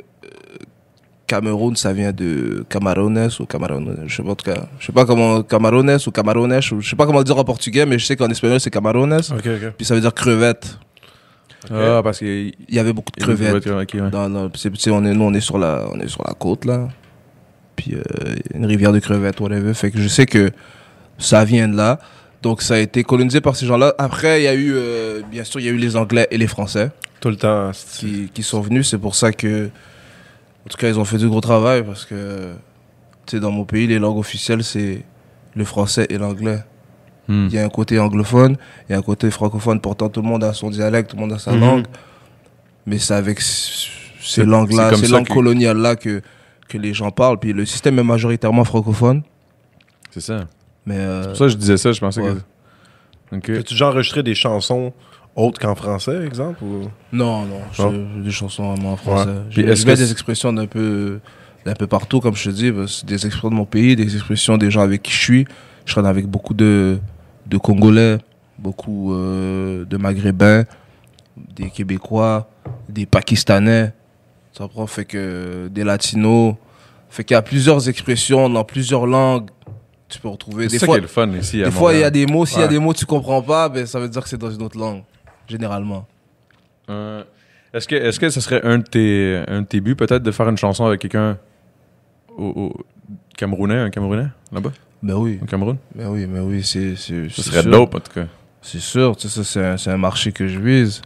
Cameroun, 1.27 1.75
ça 1.75 1.93
vient 1.93 2.11
de 2.11 2.65
Camarones 2.67 3.29
ou 3.39 3.45
Camarones, 3.45 4.03
je 4.07 4.15
sais 4.15 4.23
pas 4.23 4.31
en 4.31 4.35
tout 4.35 4.51
cas. 4.51 4.67
Je 4.79 4.85
sais 4.87 4.91
pas 4.91 5.05
comment 5.05 5.41
Camarones 5.43 5.97
ou 6.05 6.11
Camarones, 6.11 6.59
je 6.61 6.89
sais 6.89 6.95
pas 6.95 7.05
comment 7.05 7.19
le 7.19 7.23
dire 7.25 7.37
en 7.37 7.43
portugais, 7.45 7.85
mais 7.85 7.97
je 7.97 8.05
sais 8.05 8.15
qu'en 8.15 8.27
espagnol 8.29 8.59
c'est 8.59 8.69
Camarones. 8.71 9.13
Ok, 9.13 9.47
ok. 9.47 9.71
Puis 9.77 9.85
ça 9.85 9.95
veut 9.95 10.01
dire 10.01 10.13
crevette. 10.13 10.77
Ah, 11.71 12.01
parce 12.03 12.19
qu'il 12.19 12.53
Il 12.67 12.75
y 12.75 12.79
avait 12.79 12.91
beaucoup 12.91 13.11
de 13.17 13.23
crevettes. 13.23 13.63
c'est- 14.57 14.69
tu 14.71 14.79
sais, 14.79 14.91
on 14.91 15.03
est, 15.05 15.13
nous, 15.13 15.23
on 15.23 15.33
est 15.33 15.39
sur 15.41 15.57
la, 15.57 15.85
on 15.93 15.99
est 15.99 16.09
sur 16.09 16.21
la 16.27 16.33
côte, 16.33 16.65
là. 16.65 16.89
Puis, 17.75 17.95
euh, 17.95 18.01
une 18.53 18.65
rivière 18.65 18.91
de 18.91 18.99
crevettes, 18.99 19.39
whatever. 19.39 19.73
Fait 19.73 19.91
que 19.91 19.97
je 19.99 20.07
sais 20.07 20.25
que 20.25 20.51
ça 21.17 21.43
vient 21.45 21.67
de 21.67 21.75
là. 21.75 21.99
Donc, 22.41 22.61
ça 22.61 22.75
a 22.75 22.77
été 22.79 23.03
colonisé 23.03 23.39
par 23.41 23.55
ces 23.55 23.65
gens-là. 23.65 23.95
Après, 23.97 24.41
il 24.41 24.43
y 24.43 24.47
a 24.47 24.53
eu, 24.53 24.73
euh, 24.75 25.21
bien 25.31 25.43
sûr, 25.43 25.59
il 25.59 25.65
y 25.65 25.69
a 25.69 25.71
eu 25.71 25.77
les 25.77 25.95
Anglais 25.95 26.27
et 26.29 26.37
les 26.37 26.47
Français 26.47 26.91
Tout 27.19 27.29
le 27.29 27.35
temps. 27.37 27.71
c'est- 27.73 27.99
qui, 27.99 28.29
qui 28.33 28.43
sont 28.43 28.61
venus. 28.61 28.89
C'est 28.89 28.97
pour 28.97 29.15
ça 29.15 29.31
que, 29.31 29.65
en 29.67 30.69
tout 30.69 30.77
cas, 30.77 30.89
ils 30.89 30.99
ont 30.99 31.05
fait 31.05 31.17
du 31.17 31.27
gros 31.29 31.41
travail 31.41 31.83
parce 31.83 32.05
que, 32.05 32.51
tu 33.25 33.37
sais, 33.37 33.39
dans 33.39 33.51
mon 33.51 33.63
pays, 33.65 33.87
les 33.87 33.97
langues 33.99 34.17
officielles, 34.17 34.63
c'est 34.63 35.03
le 35.55 35.63
français 35.65 36.05
et 36.09 36.17
l'anglais. 36.17 36.59
Hmm. 37.29 37.47
Il 37.49 37.53
y 37.55 37.57
a 37.59 37.63
un 37.63 37.69
côté 37.69 37.97
anglophone, 37.99 38.57
il 38.89 38.91
y 38.91 38.95
a 38.95 38.99
un 38.99 39.01
côté 39.01 39.31
francophone. 39.31 39.79
Pourtant, 39.79 40.09
tout 40.09 40.21
le 40.21 40.27
monde 40.27 40.43
a 40.43 40.53
son 40.53 40.69
dialecte, 40.69 41.11
tout 41.11 41.15
le 41.15 41.21
monde 41.21 41.33
a 41.33 41.39
sa 41.39 41.53
Mhm. 41.53 41.59
langue. 41.61 41.85
Mais 42.85 42.97
c'est 42.99 43.13
avec 43.13 43.39
ces 43.39 44.43
langues-là, 44.43 44.93
ces 44.97 45.07
langues 45.07 45.27
que- 45.27 45.33
coloniales-là 45.33 45.95
que, 45.95 46.21
que 46.73 46.77
les 46.77 46.93
gens 46.93 47.11
parlent. 47.11 47.39
Puis 47.39 47.53
le 47.53 47.65
système 47.65 47.97
est 47.99 48.03
majoritairement 48.03 48.63
francophone. 48.63 49.21
C'est 50.11 50.21
ça. 50.21 50.47
Mais 50.85 50.97
euh, 50.97 51.21
C'est 51.23 51.27
pour 51.29 51.37
ça 51.37 51.45
que 51.45 51.51
je 51.51 51.57
disais 51.57 51.77
ça, 51.77 51.91
je 51.91 51.99
pensais 51.99 52.21
Ouais. 52.21 52.33
que. 53.31 53.35
Ok. 53.37 53.45
Peux-tu 53.47 53.73
déjà 53.73 53.87
enregistrer 53.89 54.21
des 54.23 54.35
chansons 54.35 54.93
autres 55.35 55.59
qu'en 55.59 55.73
français, 55.75 56.23
exemple 56.25 56.63
ou... 56.63 56.83
non, 57.11 57.45
non, 57.45 57.59
j'ai 57.71 58.21
des 58.23 58.29
chansons 58.31 58.73
vraiment 58.73 58.93
en 58.93 58.97
français. 58.97 59.31
Puis 59.49 59.65
J'ai 59.75 59.95
des 59.95 60.11
expressions 60.11 60.53
d'un 60.53 60.67
peu, 60.67 61.19
d'un 61.65 61.73
peu 61.73 61.87
partout, 61.87 62.19
comme 62.19 62.35
je 62.35 62.49
te 62.51 62.55
dis. 62.55 62.71
des 63.05 63.25
expressions 63.25 63.49
de 63.49 63.55
mon 63.55 63.65
pays, 63.65 63.95
des 63.95 64.13
expressions 64.15 64.57
des 64.57 64.69
gens 64.69 64.81
avec 64.81 65.01
qui 65.01 65.11
je 65.11 65.17
suis. 65.17 65.47
Je 65.85 65.93
traîne 65.93 66.05
avec 66.05 66.27
beaucoup 66.27 66.53
de, 66.53 66.99
de 67.47 67.57
Congolais, 67.57 68.19
beaucoup 68.59 69.13
euh, 69.15 69.83
de 69.85 69.97
Maghrébins, 69.97 70.65
des 71.55 71.69
Québécois, 71.71 72.47
des 72.87 73.05
Pakistanais. 73.07 73.91
Ça 74.53 74.67
prend 74.67 74.85
fait 74.87 75.05
que 75.05 75.67
des 75.69 75.83
Latinos. 75.83 76.55
Fait 77.09 77.23
qu'il 77.23 77.35
y 77.35 77.37
a 77.37 77.41
plusieurs 77.41 77.87
expressions 77.89 78.49
dans 78.49 78.63
plusieurs 78.63 79.05
langues. 79.05 79.49
Tu 80.09 80.19
peux 80.19 80.27
retrouver. 80.29 80.69
C'est 80.69 80.79
ça 80.79 80.85
fois, 80.85 80.95
qui 80.95 80.99
est 80.99 81.01
le 81.01 81.07
fun 81.07 81.27
ici. 81.29 81.61
à 81.61 81.65
des 81.65 81.71
fois, 81.71 81.93
il 81.93 81.99
y 82.01 82.03
a 82.03 82.09
des 82.11 82.25
mots. 82.27 82.45
S'il 82.45 82.59
y 82.59 82.61
a 82.61 82.65
Ouais. 82.65 82.69
des 82.69 82.79
mots 82.79 82.93
que 82.93 82.99
tu 82.99 83.05
comprends 83.05 83.41
pas, 83.41 83.67
ben, 83.69 83.85
ça 83.85 83.99
veut 83.99 84.09
dire 84.09 84.21
que 84.23 84.29
c'est 84.29 84.37
dans 84.37 84.51
une 84.51 84.61
autre 84.61 84.77
langue. 84.77 85.03
Généralement. 85.47 86.05
Euh, 86.89 87.23
est-ce 87.73 87.87
que, 87.87 87.95
est-ce 87.95 88.19
que 88.19 88.29
ce 88.29 88.39
serait 88.41 88.61
un 88.63 88.77
de 88.77 88.83
tes, 88.83 89.43
un 89.47 89.61
de 89.61 89.67
tes 89.67 89.81
buts, 89.81 89.95
peut-être, 89.95 90.21
de 90.23 90.31
faire 90.31 90.47
une 90.49 90.57
chanson 90.57 90.85
avec 90.85 91.01
quelqu'un 91.01 91.37
au, 92.37 92.45
au- 92.45 92.73
Camerounais, 93.37 93.77
un 93.79 93.89
Camerounais, 93.89 94.27
là-bas, 94.51 94.71
Ben 95.01 95.15
oui. 95.15 95.39
au 95.41 95.45
Cameroun? 95.45 95.77
Mais 95.95 96.05
oui, 96.05 96.27
mais 96.27 96.39
oui, 96.39 96.63
c'est 96.63 96.95
Ce 96.95 97.27
serait 97.41 97.61
sûr. 97.63 97.71
dope, 97.71 97.95
en 97.95 97.99
tout 97.99 98.11
cas. 98.13 98.27
C'est 98.63 98.79
sûr, 98.79 99.15
tu 99.17 99.27
sais, 99.27 99.35
ça, 99.35 99.43
c'est 99.43 99.63
un, 99.63 99.77
c'est 99.77 99.91
un 99.91 99.97
marché 99.97 100.31
que 100.31 100.47
je 100.47 100.57
vise. 100.57 101.01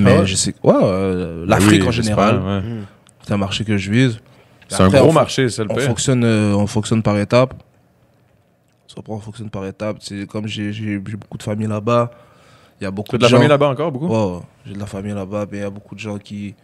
Mais 0.00 0.14
Ah 0.14 0.20
ouais? 0.20 0.26
je 0.26 0.36
sais 0.36 0.54
ouais, 0.62 0.72
euh, 0.80 1.44
l'Afrique 1.46 1.82
Oui, 1.82 1.88
en 1.88 1.90
général, 1.90 2.40
ouais. 2.40 2.62
c'est 3.22 3.32
un 3.32 3.36
marché 3.36 3.64
que 3.64 3.76
je 3.76 3.90
vise. 3.90 4.20
C'est 4.68 4.80
un 4.82 4.88
gros 4.88 5.12
marché, 5.12 5.48
c'est 5.48 5.64
le 5.64 5.72
On 5.72 5.78
fonctionne 5.78 6.22
euh, 6.24 6.54
on 6.54 6.68
fonctionne 6.68 7.02
par 7.02 7.18
étapes. 7.18 7.54
On 9.08 9.18
fonctionne 9.18 9.50
par 9.50 9.66
étapes, 9.66 9.98
c'est 10.00 10.26
comme 10.26 10.46
j'ai 10.46 10.72
j'ai 10.72 10.92
j'ai 11.04 11.16
beaucoup 11.16 11.36
de 11.36 11.42
famille 11.42 11.66
là-bas. 11.66 12.10
Il 12.80 12.84
y 12.84 12.86
a 12.86 12.90
beaucoup 12.90 13.12
de 13.12 13.18
de, 13.18 13.22
la 13.24 13.28
gens 13.28 13.36
famille 13.36 13.48
là-bas 13.48 13.68
encore, 13.68 13.90
beaucoup? 13.90 14.06
Ouais, 14.06 14.36
ouais, 14.36 14.42
j'ai 14.64 14.74
de 14.74 14.78
la 14.78 14.86
famille 14.86 15.12
là-bas, 15.12 15.46
mais 15.50 15.58
il 15.58 15.60
y 15.60 15.64
a 15.64 15.70
beaucoup 15.70 15.94
de 15.96 16.00
gens 16.00 16.18
qui 16.18 16.54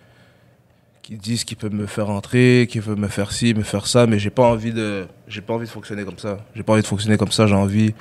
qui 1.02 1.16
disent 1.16 1.44
qu'ils 1.44 1.56
peuvent 1.56 1.74
me 1.74 1.86
faire 1.86 2.08
entrer, 2.08 2.66
qu'ils 2.70 2.82
peuvent 2.82 2.98
me 2.98 3.08
faire 3.08 3.32
ci, 3.32 3.54
me 3.54 3.62
faire 3.62 3.86
ça, 3.86 4.06
mais 4.06 4.18
j'ai 4.18 4.30
pas 4.30 4.44
envie 4.44 4.72
de 4.72 5.06
j'ai 5.26 5.40
pas 5.40 5.54
envie 5.54 5.66
de 5.66 5.70
fonctionner 5.70 6.04
comme 6.04 6.18
ça. 6.18 6.38
J'ai 6.54 6.62
pas 6.62 6.72
envie 6.74 6.82
de 6.82 6.86
fonctionner 6.86 7.16
comme 7.16 7.32
ça, 7.32 7.46
j'ai 7.48 7.54
envie 7.54 7.94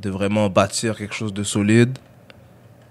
de 0.00 0.10
vraiment 0.10 0.48
bâtir 0.48 0.96
quelque 0.96 1.14
chose 1.14 1.32
de 1.34 1.42
solide, 1.42 1.98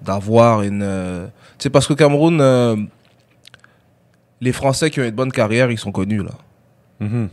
d'avoir 0.01 0.61
une 0.61 0.81
euh, 0.83 1.25
tu 1.57 1.63
sais 1.63 1.69
parce 1.69 1.87
qu'au 1.87 1.95
Cameroun 1.95 2.39
euh, 2.41 2.75
les 4.41 4.51
Français 4.51 4.89
qui 4.91 4.99
ont 4.99 5.03
une 5.03 5.11
bonne 5.11 5.31
carrière, 5.31 5.71
ils 5.71 5.79
sont 5.79 5.91
connus 5.91 6.23
là. 6.23 6.31
Mhm. 6.99 7.29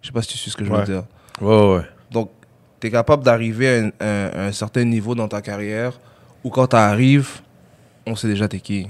Je 0.00 0.06
sais 0.06 0.12
pas 0.12 0.22
si 0.22 0.28
tu 0.28 0.38
sais 0.38 0.50
ce 0.50 0.56
que 0.56 0.64
je 0.64 0.70
Ouais. 0.70 0.78
veux 0.78 0.84
dire. 0.84 1.04
Ouais, 1.40 1.74
ouais. 1.76 1.82
Donc, 2.10 2.30
tu 2.80 2.86
es 2.86 2.90
capable 2.90 3.22
d'arriver 3.24 3.68
à, 3.68 3.82
un- 3.84 3.90
un- 4.00 4.46
un 4.48 4.52
certain 4.52 4.84
niveau 4.84 5.14
dans 5.14 5.28
ta 5.28 5.42
carrière 5.42 5.92
où 6.44 6.50
quand 6.50 6.68
tu 6.68 6.76
arrives, 6.76 7.40
on 8.06 8.16
sait 8.16 8.28
déjà 8.28 8.48
t'es 8.48 8.60
qui. 8.60 8.88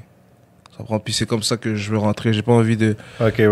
Ça 0.77 0.85
prend. 0.85 0.99
Puis 0.99 1.13
c'est 1.13 1.27
comme 1.27 1.43
ça 1.43 1.57
que 1.59 1.75
je 1.75 1.91
veux 1.91 1.99
rentrer. 1.99 2.33
J'ai 2.33 2.41
pas 2.43 2.53
envie 2.53 2.77
de 2.77 2.97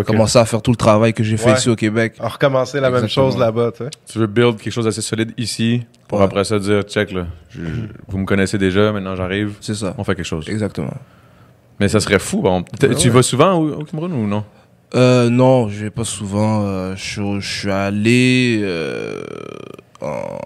commencer 0.07 0.39
à 0.39 0.45
faire 0.47 0.63
tout 0.63 0.71
le 0.71 0.77
travail 0.77 1.13
que 1.13 1.23
j'ai 1.23 1.37
fait 1.37 1.51
Ouais. 1.51 1.57
ici 1.59 1.69
au 1.69 1.77
Québec. 1.77 2.15
À 2.19 2.29
recommencer 2.29 2.81
la 2.81 2.91
même 2.91 3.09
chose 3.09 3.37
là-bas, 3.39 3.73
tu 3.77 3.85
sais. 3.85 3.91
Tu 4.11 4.19
veux 4.19 4.27
build 4.27 4.57
quelque 4.59 4.73
chose 4.73 4.87
d'assez 4.87 5.03
solide 5.03 5.33
ici 5.37 5.83
pour 6.09 6.19
Ouais. 6.19 6.25
après 6.25 6.45
ça 6.45 6.59
dire, 6.59 6.83
check, 6.83 7.13
là, 7.13 7.27
je- 7.51 7.61
je- 7.65 7.71
vous 8.09 8.19
me 8.19 8.25
connaissez 8.25 8.57
déjà, 8.59 8.91
maintenant 8.93 9.17
j'arrive, 9.17 9.53
C'est 9.61 9.75
ça. 9.75 9.95
on 9.99 10.05
fait 10.05 10.15
quelque 10.15 10.25
chose. 10.25 10.49
Exactement. 10.49 10.95
Mais 11.79 11.89
ça 11.89 12.01
serait 12.01 12.19
fou. 12.19 12.41
Bon. 12.43 12.63
T- 12.63 12.89
Ouais, 12.89 12.95
tu 12.95 13.09
ouais. 13.09 13.15
vas 13.15 13.23
souvent 13.23 13.55
au, 13.55 13.81
au 13.81 13.85
Cameroun 13.85 14.13
ou 14.13 14.27
non? 14.27 14.45
Euh, 14.95 15.29
non, 15.31 15.69
je 15.69 15.85
vais 15.85 15.91
pas 15.91 16.05
souvent. 16.05 16.65
euh, 16.67 16.95
je, 16.97 17.03
suis- 17.03 17.41
je 17.41 17.59
suis 17.61 17.71
allé 17.71 18.61
euh, 18.63 19.23
en 20.01 20.39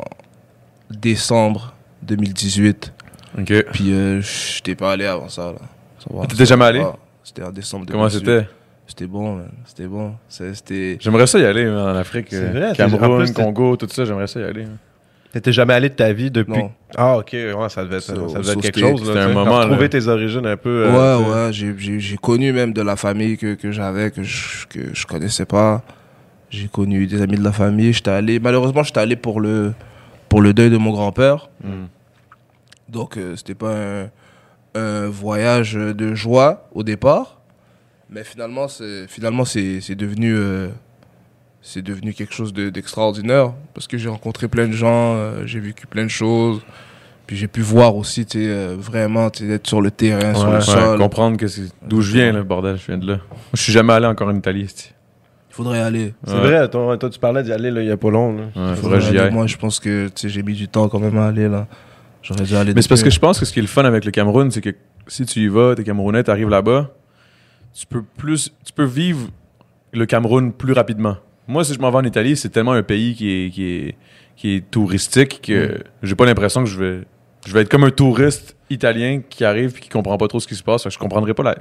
décembre 0.90 1.72
2018. 2.02 2.92
Ok. 3.38 3.52
Puis 3.72 3.92
euh, 3.92 4.20
je 4.20 4.60
t'ai 4.62 4.74
pas 4.74 4.92
allé 4.92 5.06
avant 5.06 5.28
ça. 5.28 5.52
Là. 5.52 5.58
Va. 6.10 6.26
T'étais 6.26 6.46
jamais 6.46 6.64
allé? 6.64 6.80
Ah, 6.84 6.96
C'était 7.22 7.42
en 7.42 7.50
décembre 7.50 7.86
2018. 7.86 7.92
Comment 7.92 8.08
c'était? 8.36 8.48
C'était 8.86 9.06
bon. 9.06 9.40
C'était 9.64 9.86
bon. 9.86 10.14
C'était. 10.28 10.98
J'aimerais 11.00 11.26
ça 11.26 11.38
y 11.38 11.44
aller 11.44 11.64
man, 11.64 11.78
en 11.78 11.96
Afrique. 11.96 12.26
C'est 12.30 12.36
euh, 12.36 12.50
vrai, 12.50 12.72
Cameroun, 12.76 13.32
Congo, 13.32 13.76
tout 13.76 13.88
ça, 13.88 14.04
j'aimerais 14.04 14.26
ça 14.26 14.40
y 14.40 14.44
aller. 14.44 14.66
T'étais 15.32 15.50
jamais 15.52 15.74
allé 15.74 15.88
de 15.88 15.94
ta 15.94 16.12
vie 16.12 16.30
depuis. 16.30 16.52
Non. 16.58 16.70
Ah, 16.96 17.18
ok, 17.18 17.30
ouais, 17.32 17.68
ça 17.68 17.82
devait 17.82 17.96
être, 17.96 18.04
ça 18.04 18.14
So- 18.14 18.38
devait 18.38 18.52
être 18.52 18.60
quelque 18.60 18.78
chose. 18.78 19.04
c'était 19.04 19.18
un 19.18 19.32
moment, 19.32 19.66
là. 19.66 19.88
tes 19.88 20.06
origines 20.06 20.46
un 20.46 20.56
peu. 20.56 20.84
euh, 20.86 21.18
ouais, 21.18 21.28
ouais, 21.46 21.52
j'ai- 21.52 21.74
j'ai 21.76 21.98
j'ai 21.98 22.16
connu 22.16 22.52
même 22.52 22.72
de 22.72 22.82
la 22.82 22.94
famille 22.94 23.36
que, 23.36 23.54
que 23.54 23.72
j'avais, 23.72 24.12
que 24.12 24.22
je, 24.22 24.66
que 24.68 24.78
je 24.94 25.06
connaissais 25.06 25.44
pas. 25.44 25.82
J'ai 26.50 26.68
connu 26.68 27.06
des 27.08 27.20
amis 27.20 27.36
de 27.36 27.42
la 27.42 27.50
famille. 27.50 27.92
J'étais 27.92 28.12
allé, 28.12 28.38
malheureusement, 28.38 28.84
j'étais 28.84 29.00
allé 29.00 29.16
pour 29.16 29.40
le, 29.40 29.72
pour 30.28 30.40
le 30.40 30.52
deuil 30.52 30.70
de 30.70 30.76
mon 30.76 30.92
grand-père. 30.92 31.48
Mm. 31.64 31.86
Donc, 32.90 33.16
euh, 33.16 33.34
c'était 33.34 33.54
pas 33.56 33.74
un, 33.74 34.10
un 34.74 35.08
voyage 35.08 35.74
de 35.74 36.14
joie 36.14 36.68
au 36.74 36.82
départ. 36.82 37.40
Mais 38.10 38.24
finalement, 38.24 38.68
c'est 38.68 39.06
finalement 39.08 39.44
c'est 39.44 39.80
c'est 39.80 39.94
devenu, 39.94 40.34
euh, 40.36 40.68
c'est 41.62 41.82
devenu 41.82 42.12
quelque 42.12 42.34
chose 42.34 42.52
de- 42.52 42.70
d'extraordinaire. 42.70 43.52
parce 43.72 43.86
que 43.86 43.96
j'ai 43.98 44.08
rencontré 44.08 44.46
plein 44.48 44.66
de 44.68 44.72
gens, 44.72 45.14
euh, 45.16 45.42
j'ai 45.46 45.60
vécu 45.60 45.86
plein 45.86 46.04
de 46.04 46.08
choses. 46.10 46.60
Puis 47.26 47.36
j'ai 47.36 47.48
pu 47.48 47.62
voir 47.62 47.96
aussi, 47.96 48.26
tu 48.26 48.38
sais, 48.38 48.46
euh, 48.50 48.76
vraiment, 48.78 49.30
tu 49.30 49.50
être 49.50 49.66
sur 49.66 49.80
le 49.80 49.90
terrain, 49.90 50.34
sur 50.34 50.48
le 50.50 50.56
Ouais, 50.56 50.60
sol. 50.60 50.98
comprendre 50.98 51.38
que 51.38 51.46
c'est- 51.48 51.72
d'où 51.82 52.02
je 52.02 52.12
viens, 52.12 52.32
là, 52.32 52.42
bordel, 52.42 52.76
je 52.76 52.84
viens 52.86 52.98
de 52.98 53.06
là. 53.12 53.18
Je 53.54 53.62
suis 53.62 53.72
jamais 53.72 53.94
allé 53.94 54.06
encore 54.06 54.28
en 54.28 54.36
Italie. 54.36 54.68
c'ti. 54.68 54.92
Il 55.50 55.54
faudrait 55.54 55.78
y 55.78 55.82
aller. 55.82 56.12
C'est 56.26 56.34
Ouais. 56.34 56.40
vrai, 56.40 56.68
toi, 56.68 56.98
toi, 56.98 57.08
tu 57.08 57.18
parlais 57.18 57.42
d'y 57.42 57.52
aller 57.52 57.70
là, 57.70 57.80
il 57.80 57.86
y 57.88 57.90
a 57.90 57.96
pas 57.96 58.10
long. 58.10 58.32
Là. 58.36 58.42
Ouais, 58.42 58.50
Faudrait 58.54 58.76
faudrait 58.76 59.00
j'y 59.00 59.08
aller. 59.08 59.18
aille. 59.20 59.32
Moi, 59.32 59.46
je 59.46 59.56
pense 59.56 59.80
que 59.80 60.08
tu 60.08 60.12
sais, 60.16 60.28
j'ai 60.28 60.42
mis 60.42 60.52
du 60.52 60.68
temps 60.68 60.88
quand 60.90 60.98
même 60.98 61.16
à 61.16 61.28
aller 61.28 61.48
là. 61.48 61.66
J'aurais 62.24 62.44
dû 62.44 62.56
aller. 62.56 62.74
Mais 62.74 62.82
c'est 62.82 62.88
parce 62.88 63.02
que 63.02 63.10
je 63.10 63.20
pense 63.20 63.38
que 63.38 63.44
ce 63.44 63.52
qui 63.52 63.58
est 63.58 63.62
le 63.62 63.68
fun 63.68 63.84
avec 63.84 64.04
le 64.04 64.10
Cameroun, 64.10 64.50
c'est 64.50 64.62
que 64.62 64.74
si 65.06 65.26
tu 65.26 65.40
y 65.40 65.48
vas, 65.48 65.74
t'es 65.74 65.84
Camerounais, 65.84 66.24
t'arrives 66.24 66.48
là-bas, 66.48 66.90
tu 67.74 67.86
peux 67.86 68.02
plus, 68.02 68.52
tu 68.64 68.72
peux 68.72 68.84
vivre 68.84 69.28
le 69.92 70.06
Cameroun 70.06 70.52
plus 70.52 70.72
rapidement. 70.72 71.18
Moi, 71.46 71.64
si 71.64 71.74
je 71.74 71.78
m'en 71.78 71.90
vais 71.90 71.98
en 71.98 72.04
Italie, 72.04 72.36
c'est 72.36 72.48
tellement 72.48 72.72
un 72.72 72.82
pays 72.82 73.14
qui 73.14 73.30
est, 73.30 73.50
qui 73.50 73.64
est, 73.66 73.96
qui 74.36 74.56
est 74.56 74.70
touristique 74.70 75.42
que 75.42 75.78
j'ai 76.02 76.14
pas 76.14 76.24
l'impression 76.24 76.64
que 76.64 76.70
je 76.70 76.82
vais, 76.82 77.00
je 77.46 77.52
vais 77.52 77.60
être 77.60 77.68
comme 77.68 77.84
un 77.84 77.90
touriste 77.90 78.56
italien 78.70 79.20
qui 79.28 79.44
arrive 79.44 79.74
et 79.76 79.80
qui 79.80 79.90
comprend 79.90 80.16
pas 80.16 80.26
trop 80.26 80.40
ce 80.40 80.48
qui 80.48 80.54
se 80.54 80.62
passe. 80.62 80.88
Je 80.88 80.98
comprendrai 80.98 81.34
pas 81.34 81.42
la, 81.42 81.56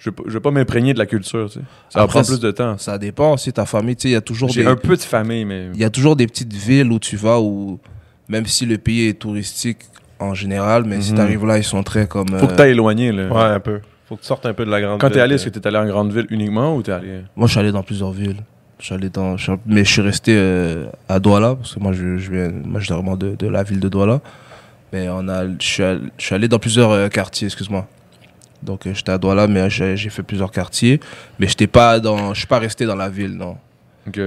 je 0.00 0.10
vais 0.10 0.16
pas, 0.16 0.24
je 0.26 0.32
vais 0.32 0.40
pas 0.40 0.50
m'imprégner 0.50 0.94
de 0.94 0.98
la 0.98 1.06
culture, 1.06 1.46
tu 1.48 1.60
sais. 1.60 1.64
Ça 1.90 2.00
Après, 2.00 2.20
prendre 2.20 2.26
plus 2.26 2.40
de 2.40 2.50
temps. 2.50 2.76
Ça 2.78 2.98
dépend 2.98 3.34
aussi 3.34 3.52
ta 3.52 3.66
famille. 3.66 3.94
Tu 3.94 4.02
sais, 4.02 4.08
il 4.08 4.12
y 4.12 4.16
a 4.16 4.20
toujours 4.20 4.48
J'ai 4.48 4.64
des. 4.64 4.68
un 4.68 4.74
peu 4.74 4.96
de 4.96 5.02
famille, 5.02 5.44
mais 5.44 5.68
Il 5.74 5.80
y 5.80 5.84
a 5.84 5.90
toujours 5.90 6.16
des 6.16 6.26
petites 6.26 6.52
villes 6.52 6.90
où 6.90 6.98
tu 6.98 7.16
vas 7.16 7.40
où 7.40 7.78
même 8.28 8.46
si 8.46 8.66
le 8.66 8.78
pays 8.78 9.08
est 9.08 9.14
touristique 9.20 9.78
en 10.22 10.34
général, 10.34 10.84
mais 10.86 11.00
si 11.00 11.10
Mhm. 11.10 11.16
tu 11.16 11.22
arrives 11.22 11.46
là, 11.46 11.58
ils 11.58 11.64
sont 11.64 11.82
très 11.82 12.06
comme. 12.06 12.28
faut 12.28 12.34
euh, 12.36 12.46
que 12.48 12.54
t'ailles 12.54 12.70
éloigné, 12.72 13.12
là. 13.12 13.28
Ouais, 13.28 13.54
un 13.56 13.60
peu. 13.60 13.80
Faut 14.08 14.16
que 14.16 14.20
tu 14.22 14.26
sortes 14.26 14.46
un 14.46 14.52
peu 14.54 14.64
de 14.64 14.70
la 14.70 14.80
grande 14.80 15.00
Quand 15.00 15.08
t'es 15.08 15.14
ville, 15.14 15.22
allé, 15.22 15.32
euh. 15.32 15.36
est-ce 15.36 15.44
que 15.48 15.58
t'es 15.58 15.66
allé 15.66 15.78
en 15.78 15.86
grande 15.86 16.12
ville 16.12 16.26
uniquement 16.30 16.74
ou 16.76 16.82
t'es 16.82 16.92
allé... 16.92 17.20
Moi, 17.36 17.46
je 17.46 17.52
suis 17.52 17.60
allé 17.60 17.72
dans 17.72 17.82
plusieurs 17.82 18.10
villes. 18.12 18.36
Je 18.78 18.86
suis 18.86 18.94
allé 18.94 19.08
dans, 19.10 19.36
mais 19.64 19.84
je 19.84 19.90
suis 19.92 20.02
resté 20.02 20.34
euh, 20.36 20.86
à 21.08 21.20
Douala 21.20 21.54
parce 21.54 21.74
que 21.74 21.80
moi, 21.80 21.92
je, 21.92 22.16
je 22.18 22.30
viens, 22.30 22.50
moi, 22.64 22.80
je 22.80 22.86
suis 22.86 22.94
vraiment 22.94 23.16
de, 23.16 23.36
de 23.36 23.46
la 23.46 23.62
ville 23.62 23.78
de 23.80 23.88
Douala. 23.88 24.20
Mais 24.92 25.08
on 25.08 25.28
a, 25.28 25.44
je 25.46 25.52
suis 25.60 25.82
allé, 25.82 26.00
je 26.18 26.24
suis 26.24 26.34
allé 26.34 26.48
dans 26.48 26.58
plusieurs 26.58 26.90
euh, 26.90 27.08
quartiers, 27.08 27.46
excuse-moi. 27.46 27.86
Donc, 28.62 28.86
euh, 28.86 28.92
j'étais 28.92 29.12
à 29.12 29.18
Douala, 29.18 29.46
mais 29.46 29.70
j'ai 29.70 29.96
j'ai 29.96 30.10
fait 30.10 30.22
plusieurs 30.22 30.50
quartiers. 30.50 31.00
Mais 31.38 31.46
j'étais 31.46 31.66
pas 31.68 31.98
dans, 32.00 32.34
je 32.34 32.38
suis 32.40 32.46
pas 32.48 32.58
resté 32.58 32.84
dans 32.84 32.96
la 32.96 33.08
ville, 33.08 33.32
non. 33.36 33.56
Ok. 34.06 34.20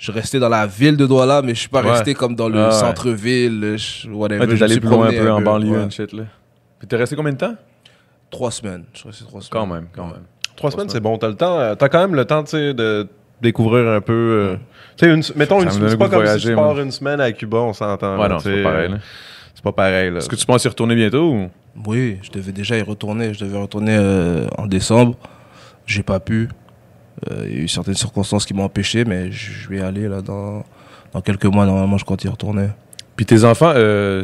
Je 0.00 0.04
suis 0.04 0.12
resté 0.12 0.38
dans 0.38 0.48
la 0.48 0.66
ville 0.66 0.96
de 0.96 1.04
Douala, 1.06 1.42
mais 1.42 1.54
je 1.54 1.60
suis 1.60 1.68
pas 1.68 1.82
Ouais. 1.82 1.90
resté 1.90 2.14
comme 2.14 2.34
dans 2.34 2.48
le 2.48 2.58
Ah 2.58 2.70
centre-ville, 2.70 3.60
euh, 3.62 3.76
whatever. 4.10 4.40
Ouais, 4.46 4.56
t'es 4.56 4.62
allé 4.62 4.80
plus 4.80 4.88
loin 4.88 5.08
un 5.08 5.12
peu 5.12 5.30
en 5.30 5.42
banlieue, 5.42 5.72
ouais. 5.72 5.84
and 5.84 5.90
shit, 5.90 6.12
là. 6.14 6.22
Puis 6.78 6.88
t'es 6.88 6.96
resté 6.96 7.14
combien 7.16 7.32
de 7.32 7.36
temps? 7.36 7.54
Trois 8.30 8.50
semaines. 8.50 8.84
Je 8.94 8.98
suis 9.00 9.08
resté 9.08 9.24
trois 9.26 9.42
semaines. 9.42 9.50
Quand 9.50 9.66
même, 9.66 9.86
quand 9.94 10.06
même. 10.06 10.22
Trois 10.56 10.70
semaines, 10.70 10.88
c'est 10.88 11.00
bon. 11.00 11.18
T'as 11.18 11.28
le 11.28 11.34
temps. 11.34 11.58
euh, 11.60 11.74
T'as 11.74 11.90
quand 11.90 12.00
même 12.00 12.14
le 12.14 12.24
temps, 12.24 12.42
tu 12.44 12.52
sais, 12.52 12.72
de 12.72 13.06
découvrir 13.42 13.88
un 13.88 14.00
peu. 14.00 14.12
euh, 14.12 14.56
tu 14.96 15.04
sais, 15.06 15.12
une, 15.14 15.22
mettons, 15.38 15.62
une, 15.62 15.70
c'est 15.70 15.98
pas 15.98 16.08
comme 16.08 16.20
voyager, 16.22 16.40
si 16.40 16.46
tu 16.48 16.54
moi. 16.54 16.64
pars 16.68 16.80
une 16.80 16.90
semaine 16.90 17.20
à 17.20 17.30
Cuba, 17.32 17.58
on 17.58 17.74
s'entend. 17.74 18.16
Ouais, 18.16 18.22
là, 18.22 18.28
non, 18.28 18.36
tu 18.38 18.44
c'est 18.44 18.62
pas 18.62 18.70
pareil. 18.70 18.86
euh, 18.88 18.92
là. 18.94 18.98
C'est 19.54 19.64
pas 19.64 19.72
pareil, 19.72 20.10
là. 20.12 20.16
Est-ce 20.18 20.28
que 20.30 20.36
tu 20.36 20.46
penses 20.46 20.64
y 20.64 20.68
retourner 20.68 20.94
bientôt 20.94 21.30
ou? 21.30 21.50
Oui, 21.86 22.18
je 22.22 22.30
devais 22.30 22.52
déjà 22.52 22.78
y 22.78 22.82
retourner. 22.82 23.34
Je 23.34 23.44
devais 23.44 23.58
retourner 23.58 23.96
euh, 23.98 24.46
en 24.56 24.66
décembre. 24.66 25.16
J'ai 25.84 26.02
pas 26.02 26.20
pu. 26.20 26.48
Euh, 27.30 27.44
Il 27.48 27.56
y 27.56 27.60
a 27.60 27.62
eu 27.62 27.68
certaines 27.68 27.94
circonstances 27.94 28.46
qui 28.46 28.54
m'ont 28.54 28.64
empêché, 28.64 29.04
mais 29.04 29.30
je 29.32 29.68
vais 29.68 29.78
y 29.78 29.80
aller 29.80 30.08
là 30.08 30.22
dans, 30.22 30.64
dans 31.12 31.20
quelques 31.20 31.44
mois. 31.46 31.66
Normalement, 31.66 31.98
je 31.98 32.04
compte 32.04 32.24
y 32.24 32.28
retourner. 32.28 32.68
Puis 33.16 33.26
tes 33.26 33.44
enfants, 33.44 33.72
euh, 33.74 34.22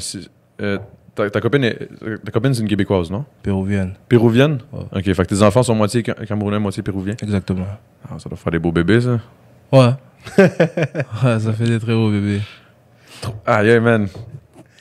euh, 0.62 0.78
ta, 1.14 1.28
ta 1.30 1.40
copine, 1.40 1.64
est- 1.64 1.88
ta 2.24 2.30
copine 2.30 2.55
c'est 2.55 2.62
une 2.62 2.68
québécoise, 2.68 3.11
non? 3.11 3.24
Péruvienne. 3.42 3.94
Péruvienne? 4.09 4.59
Ouais. 4.72 4.84
Ok, 4.94 5.05
fait 5.05 5.22
que 5.26 5.34
tes 5.34 5.42
enfants 5.42 5.62
sont 5.62 5.74
moitié 5.74 6.03
cam- 6.03 6.14
camerounais, 6.26 6.59
moitié 6.59 6.82
péruviens. 6.82 7.14
Exactement. 7.22 7.66
Ah, 8.09 8.18
ça 8.18 8.28
doit 8.28 8.38
faire 8.38 8.53
des 8.53 8.59
beaux 8.59 8.72
bébés, 8.72 9.01
ça. 9.03 9.18
Ouais. 9.72 9.90
ouais, 10.38 11.40
ça 11.40 11.53
fait 11.53 11.64
des 11.64 11.78
très 11.78 11.92
beaux 11.94 12.11
bébés. 12.11 12.40
Ah, 13.44 13.62
yeah, 13.64 13.80
man. 13.80 14.09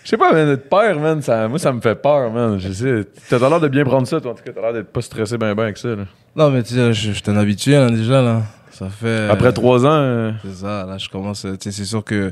Je 0.06 0.12
sais 0.12 0.18
pas, 0.18 0.32
man, 0.32 0.47
être 0.49 0.70
père, 0.70 0.99
man, 0.99 1.20
ça, 1.22 1.47
moi, 1.47 1.58
ça 1.60 1.74
me 1.74 1.82
fait 1.82 1.95
peur, 1.95 2.32
man. 2.32 2.60
Je 2.60 2.72
sais. 2.72 3.06
T'as 3.28 3.39
l'air 3.39 3.60
de 3.60 3.68
bien 3.68 3.84
prendre 3.84 4.08
ça, 4.08 4.22
toi. 4.22 4.32
En 4.32 4.36
tout 4.36 4.43
cas, 4.43 4.51
t'as 4.53 4.62
l'air 4.62 4.72
d'être 4.74 4.93
pas 4.93 5.01
stressé 5.01 5.36
ben 5.38 5.53
ben 5.56 5.64
avec 5.64 5.78
ça, 5.80 5.89
là. 5.89 6.03
Non, 6.36 6.51
mais 6.51 6.62
tu 6.62 6.76
sais, 6.76 6.93
je, 6.93 7.12
je 7.12 7.24
t'en 7.24 7.36
habitué 7.36 7.72
là, 7.74 7.89
déjà 7.89 8.22
là. 8.22 8.43
Ça 8.72 8.88
fait. 8.88 9.28
Après 9.32 9.51
trois 9.51 9.84
ans, 9.86 9.89
euh, 9.89 10.32
C'est 10.43 10.58
ça, 10.62 10.86
là, 10.86 10.97
je 10.99 11.10
commence. 11.10 11.41
Tu 11.41 11.47
sais, 11.60 11.72
c'est 11.72 11.86
sûr 11.86 12.03
que 12.03 12.32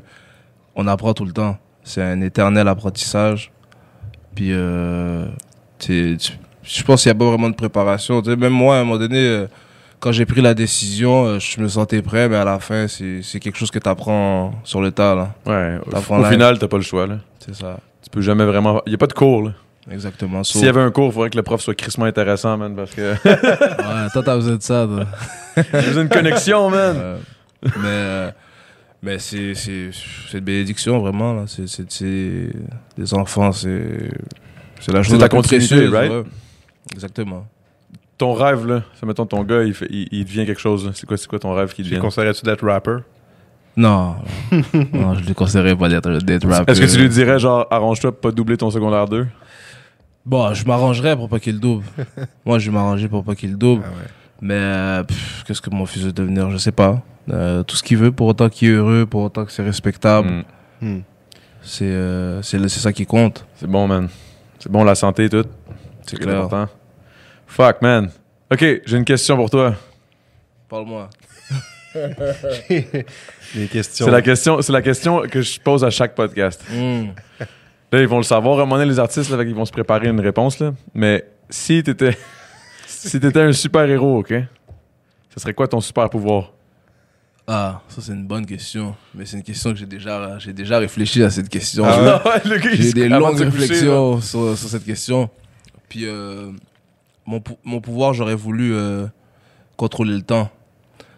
on 0.76 0.88
apprend 0.88 1.14
tout 1.14 1.26
le 1.26 1.32
temps. 1.34 1.58
C'est 1.84 2.02
un 2.04 2.22
éternel 2.22 2.68
apprentissage. 2.68 3.52
Puis, 4.36 4.50
euh, 4.52 5.26
tu 5.80 6.16
sais, 6.16 6.18
tu- 6.18 6.40
je 6.64 6.84
pense 6.84 7.02
qu'il 7.04 7.12
n'y 7.12 7.18
a 7.18 7.20
pas 7.20 7.26
vraiment 7.30 7.50
de 7.50 7.56
préparation. 7.56 8.22
Tu 8.22 8.30
sais, 8.30 8.36
même 8.36 8.54
moi, 8.54 8.78
à 8.78 8.80
un 8.82 8.84
moment 8.84 9.00
donné, 9.00 9.18
euh, 9.28 9.48
quand 10.04 10.12
j'ai 10.12 10.26
pris 10.26 10.42
la 10.42 10.54
décision, 10.54 11.26
euh, 11.26 11.40
je 11.40 11.62
me 11.62 11.68
sentais 11.70 12.02
prêt, 12.02 12.28
mais 12.28 12.36
à 12.36 12.44
la 12.44 12.60
fin, 12.60 12.88
c'est 12.90 13.40
quelque 13.40 13.58
chose 13.58 13.72
que 13.72 13.80
tu 13.80 13.88
apprends 13.88 14.54
sur 14.66 14.82
le 14.82 14.92
tas, 14.92 15.16
là. 15.16 15.34
ouais, 15.46 15.80
au, 16.10 16.24
final, 16.26 16.60
t'as 16.60 16.68
pas 16.68 16.76
le 16.76 16.84
choix. 16.84 17.08
C'est 17.40 17.56
ça, 17.56 17.78
Tu 18.02 18.10
peux 18.10 18.20
jamais 18.20 18.44
vraiment. 18.44 18.82
Y 18.86 18.96
a 18.96 18.98
pas 18.98 19.08
de 19.08 19.14
cours, 19.14 19.44
là. 19.44 19.54
exactement. 19.90 20.44
S'il 20.44 20.66
y 20.66 20.68
avait 20.68 20.82
un 20.82 20.92
cours, 20.92 21.06
il 21.06 21.14
faudrait 21.14 21.30
que 21.30 21.38
le 21.38 21.44
prof 21.44 21.62
soit 21.62 21.74
crissement 21.74 22.04
intéressant, 22.04 22.58
man, 22.58 22.76
parce 22.76 22.92
que. 22.92 23.14
Ouais, 23.24 24.10
toi, 24.12 24.24
t'as 24.26 24.36
besoin 24.36 24.58
de 24.58 24.62
ça, 24.62 24.86
toi. 24.86 25.06
J'ai 25.74 26.02
une 26.02 26.10
connexion, 26.10 26.70
man. 26.70 26.96
Euh, 27.00 27.18
mais 27.64 27.72
euh, 27.86 28.32
mais 29.02 29.20
c'est 29.20 29.54
une 30.34 30.40
bénédiction 30.42 31.00
vraiment 31.00 31.34
là 31.34 31.44
c'est 31.48 32.10
les 32.98 33.14
enfants 33.14 33.54
c'est 33.54 34.12
c'est 34.82 34.92
la 34.92 35.02
chose 35.02 35.14
de 35.14 35.20
la 35.20 35.26
la 35.26 35.30
plus 35.30 35.42
précieuse, 35.48 35.94
right? 35.94 36.12
ouais. 36.12 36.24
exactement 36.94 37.48
Ton 38.18 38.34
rêve, 38.34 38.68
là, 38.68 38.84
ça 39.00 39.06
mettons 39.06 39.26
ton 39.26 39.44
gars, 39.44 39.64
il, 39.64 39.74
fait- 39.74 39.88
il, 39.90 40.08
il 40.12 40.24
devient 40.26 40.46
quelque 40.46 40.62
chose. 40.62 40.92
C'est 40.94 41.06
quoi, 41.06 41.18
c'est 41.18 41.28
quoi 41.28 41.40
ton 41.40 41.54
rêve 41.54 41.74
qui 41.74 41.84
Tu 41.84 41.90
devient? 41.90 42.00
conseillerais-tu 42.02 42.44
d'être 42.44 42.66
rapper? 42.66 42.98
non 43.76 44.16
non 44.94 45.16
je 45.16 45.28
ne 45.28 45.34
conseillerais 45.34 45.76
pas 45.76 45.90
d'être 45.90 46.12
d'être 46.20 46.48
rappeur 46.48 46.70
Est-ce 46.70 46.80
que 46.80 46.86
tu 46.96 47.02
lui 47.02 47.10
dirais, 47.10 47.40
genre, 47.40 47.66
arrange-toi 47.72 48.12
pour 48.12 48.22
pas 48.22 48.32
doubler 48.32 48.56
ton 48.56 48.70
secondaire 48.70 49.08
2? 49.08 49.26
bon 50.26 50.54
je 50.54 50.64
m'arrangerais 50.66 51.16
pour 51.18 51.28
pas 51.28 51.40
qu'il 51.40 51.60
double 51.60 51.84
moi 52.46 52.60
je 52.60 52.70
vais 52.70 52.76
m'arranger 52.78 53.08
pour 53.10 53.24
pas 53.24 53.34
qu'il 53.34 53.58
double 53.58 53.82
Ah 53.84 53.90
ouais. 53.90 54.08
mais 54.42 54.54
euh, 54.54 55.04
pff, 55.04 55.44
qu'est-ce 55.48 55.60
que 55.60 55.72
mon 55.72 55.88
fils 55.88 56.04
veut 56.04 56.14
devenir? 56.14 56.52
Je 56.52 56.58
sais 56.58 56.72
pas 56.72 57.02
Euh, 57.32 57.64
tout 57.64 57.76
ce 57.76 57.82
qu'il 57.82 57.98
veut 57.98 58.12
pour 58.12 58.28
autant 58.28 58.48
qu'il 58.48 58.70
est 58.70 58.74
heureux 58.74 59.08
pour 59.08 59.24
autant 59.24 59.44
que 59.44 59.52
c'est 59.52 59.64
respectable 59.64 60.44
Hmm. 60.82 60.88
Hmm. 60.88 61.02
c'est 61.64 61.86
euh, 61.86 62.42
c'est 62.44 62.60
ça 62.70 62.94
qui 62.94 63.08
compte 63.08 63.44
C'est 63.56 63.66
bon, 63.68 63.88
man. 63.88 64.08
C'est 64.60 64.72
bon, 64.72 64.84
la 64.84 64.94
santé 64.96 65.24
et 65.26 65.30
tout. 65.30 65.46
c'est 66.04 66.12
C'est 66.12 66.18
clair 66.18 66.44
important. 66.44 66.68
Fuck, 67.54 67.84
man. 67.84 68.10
Ok, 68.52 68.66
j'ai 68.84 68.98
une 68.98 69.06
question 69.06 69.36
pour 69.36 69.48
toi. 69.48 69.76
parle-moi 70.68 71.08
Les 73.54 73.68
questions. 73.68 74.06
C'est 74.06 74.12
la 74.12 74.24
question, 74.24 74.60
c'est 74.60 74.74
la 74.74 74.82
question 74.82 75.22
que 75.30 75.40
je 75.44 75.60
pose 75.60 75.84
à 75.84 75.92
chaque 75.92 76.16
podcast. 76.16 76.64
Hmm. 76.68 77.10
Là, 77.92 78.02
ils 78.02 78.08
vont 78.08 78.18
le 78.18 78.24
savoir. 78.24 78.58
À 78.58 78.64
un 78.64 78.66
moment 78.66 78.78
donné, 78.78 78.90
les 78.90 78.98
artistes, 78.98 79.30
là, 79.30 79.46
qu'ils 79.46 79.54
vont 79.54 79.66
se 79.66 79.72
préparer 79.72 80.08
une 80.08 80.20
réponse. 80.20 80.58
Là. 80.58 80.74
Mais 80.96 81.28
si 81.48 81.84
t'étais, 81.84 82.18
si 82.88 83.20
t'étais 83.20 83.42
un 83.42 83.54
super 83.54 83.88
héros, 83.88 84.22
ok, 84.22 84.34
ce 85.30 85.40
serait 85.40 85.54
quoi 85.54 85.68
ton 85.68 85.80
super 85.80 86.10
pouvoir 86.10 86.54
Ah, 87.46 87.82
ça 87.88 88.02
c'est 88.02 88.14
une 88.14 88.26
bonne 88.26 88.48
question. 88.48 88.96
Mais 89.14 89.28
c'est 89.28 89.38
une 89.38 89.44
question 89.44 89.74
que 89.74 89.78
j'ai 89.78 89.86
déjà, 89.86 90.40
j'ai 90.40 90.54
déjà 90.54 90.80
réfléchi 90.80 91.22
à 91.22 91.30
cette 91.30 91.50
question. 91.50 91.86
Ah 91.86 92.20
ouais? 92.26 92.60
j'ai 92.74 92.94
des 92.94 93.10
longues 93.10 93.34
coucher, 93.36 93.44
réflexions 93.44 94.22
sur, 94.22 94.58
sur 94.58 94.70
cette 94.70 94.86
question. 94.86 95.30
Puis 95.88 96.08
euh, 96.08 96.50
mon, 97.26 97.42
mon 97.64 97.80
pouvoir, 97.82 98.14
j'aurais 98.14 98.36
voulu 98.36 98.74
euh, 98.76 99.08
contrôler 99.78 100.14
le 100.14 100.22
temps. 100.22 100.50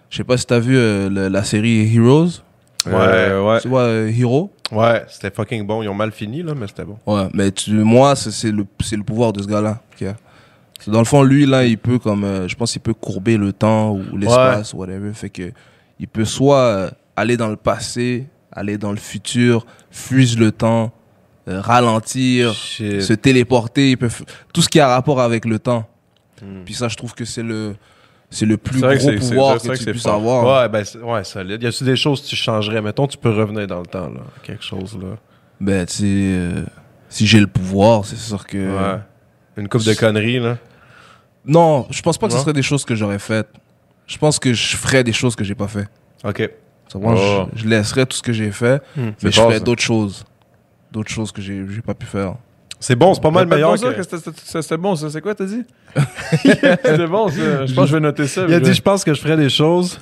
Je 0.10 0.18
sais 0.18 0.24
pas 0.24 0.38
si 0.38 0.45
t'as 0.45 0.60
vu 0.60 0.78
euh, 0.78 1.10
le- 1.10 1.28
la 1.28 1.43
série 1.43 1.93
Heroes. 1.95 2.41
Euh, 2.88 3.41
ouais. 3.43 3.60
Tu 3.62 3.68
vois 3.68 3.82
euh, 3.82 4.12
Hero? 4.16 4.51
Ouais, 4.72 5.03
c'était 5.10 5.32
fucking 5.32 5.66
bon. 5.66 5.82
Ils 5.82 5.89
ont 5.89 5.95
mal 5.95 6.12
fini, 6.12 6.43
là, 6.43 6.53
mais 6.56 6.68
c'était 6.68 6.86
bon. 6.86 6.97
Ouais, 7.08 7.28
mais 7.34 7.51
tu, 7.51 7.72
moi, 7.72 8.16
c'est 8.16 8.32
c'est 8.32 8.51
le, 8.51 8.66
c'est 8.82 8.95
le 8.95 9.03
pouvoir 9.03 9.34
de 9.34 9.41
ce 9.41 9.47
gars-là. 9.47 9.82
qu'il 9.97 10.08
a. 10.08 10.16
C'est 10.80 10.91
Dans 10.91 10.99
le 10.99 11.06
fond, 11.06 11.24
lui, 11.24 11.45
là, 11.47 11.66
il 11.66 11.78
peut, 11.80 11.97
comme, 11.97 12.24
euh, 12.24 12.47
je 12.47 12.56
pense 12.56 12.72
qu'il 12.74 12.82
peut 12.82 12.93
courber 12.93 13.38
le 13.38 13.53
temps 13.53 13.91
ou 13.93 14.18
l'espace, 14.18 14.74
whatever. 14.76 15.14
Fait 15.14 15.30
que, 15.32 15.51
il 15.99 16.08
peut 16.08 16.26
soit 16.26 16.60
euh, 16.60 16.89
aller 17.16 17.38
dans 17.38 17.47
le 17.47 17.56
passé, 17.56 18.28
aller 18.51 18.78
dans 18.78 18.91
le 18.91 18.97
futur, 18.97 19.66
fuise 19.89 20.38
le 20.38 20.51
temps, 20.51 20.91
euh, 21.47 21.60
ralentir, 21.62 22.53
Shit. 22.53 23.01
se 23.01 23.14
téléporter. 23.14 23.91
Il 23.91 23.97
peut 23.97 24.08
f- 24.08 24.24
tout 24.53 24.62
ce 24.62 24.70
qui 24.70 24.80
a 24.80 24.88
rapport 24.89 25.20
avec 25.22 25.45
le 25.45 25.58
temps. 25.58 25.88
Hmm. 26.41 26.63
Puis 26.65 26.73
ça, 26.73 26.88
je 26.88 26.95
trouve 26.95 27.13
que 27.13 27.25
c'est 27.25 27.43
le, 27.43 27.75
c'est 28.29 28.45
le 28.45 28.57
plus 28.57 28.81
que 28.81 28.97
gros 28.97 29.19
pouvoir 29.19 29.61
que 29.61 29.67
que 29.69 29.77
tu 29.77 29.91
puisses 29.91 30.05
avoir. 30.05 30.63
Ouais, 30.63 30.69
ben, 30.69 30.83
ouais, 31.03 31.23
solide. 31.23 31.61
Y 31.63 31.67
a-tu 31.67 31.83
des 31.83 31.95
choses 31.95 32.21
que 32.21 32.27
tu 32.27 32.36
changerais? 32.36 32.81
Mettons, 32.81 33.07
tu 33.07 33.17
peux 33.17 33.31
revenir 33.31 33.67
dans 33.67 33.79
le 33.79 33.86
temps, 33.86 34.09
là. 34.09 34.21
Quelque 34.43 34.63
chose, 34.63 34.97
là. 35.01 35.15
Ben, 35.61 35.86
tu 35.86 35.93
sais, 35.93 36.03
euh, 36.05 36.63
si 37.09 37.25
j'ai 37.27 37.39
le 37.39 37.47
pouvoir, 37.47 38.05
c'est 38.05 38.17
sûr 38.17 38.45
que. 38.45 38.57
Ouais. 38.57 38.99
Une 39.57 39.69
coupe 39.69 39.83
de 39.83 39.93
conneries, 39.93 40.39
là. 40.39 40.57
Non, 41.45 41.88
je 41.91 42.01
pense 42.01 42.17
pas 42.17 42.27
que 42.27 42.33
ce 42.33 42.39
serait 42.39 42.53
des 42.53 42.61
choses 42.63 42.83
que 42.83 42.95
j'aurais 42.95 43.19
faites. 43.19 43.47
Je 44.07 44.17
pense 44.17 44.38
que 44.39 44.51
je 44.53 44.75
ferais 44.75 45.03
des 45.03 45.13
choses 45.13 45.36
que 45.36 45.43
j'ai 45.43 45.55
pas 45.55 45.67
fait. 45.67 45.88
OK. 46.23 46.49
Ça 46.91 46.99
va, 46.99 47.13
Oh. 47.15 47.47
je, 47.55 47.61
je 47.63 47.67
laisserais 47.67 48.05
tout 48.05 48.17
ce 48.17 48.21
que 48.21 48.33
j'ai 48.33 48.51
fait, 48.51 48.81
Hmm. 48.95 49.11
mais 49.23 49.31
je 49.31 49.36
ça. 49.38 49.59
d'autres 49.59 49.81
choses. 49.81 50.25
D'autres 50.91 51.09
choses 51.11 51.31
que 51.31 51.41
j'ai 51.41 51.63
j'ai 51.69 51.81
pas 51.81 51.93
pu 51.93 52.05
faire. 52.05 52.36
C'est 52.80 52.95
bon, 52.95 53.13
c'est 53.13 53.21
pas 53.21 53.32
mal 53.32 53.43
Répète 53.45 53.55
meilleur 53.55 53.73
que... 53.95 54.03
c'était- 54.51 54.78
bon, 54.78 54.95
ça. 54.95 55.09
C'est 55.09 55.21
quoi, 55.21 55.34
t'as 55.34 55.45
dit? 55.45 55.63
C'était 56.43 57.07
bon, 57.07 57.30
ça. 57.30 57.65
Je 57.65 57.73
pense 57.73 57.86
que 57.86 57.89
je 57.89 57.93
vais 57.95 57.99
noter 57.99 58.28
ça. 58.28 58.45
Il 58.47 58.53
a 58.53 58.59
dit, 58.59 58.73
je 58.73 58.82
pense 58.82 59.03
que 59.03 59.13
je 59.13 59.21
ferais 59.21 59.38
des 59.38 59.49
choses. 59.49 59.99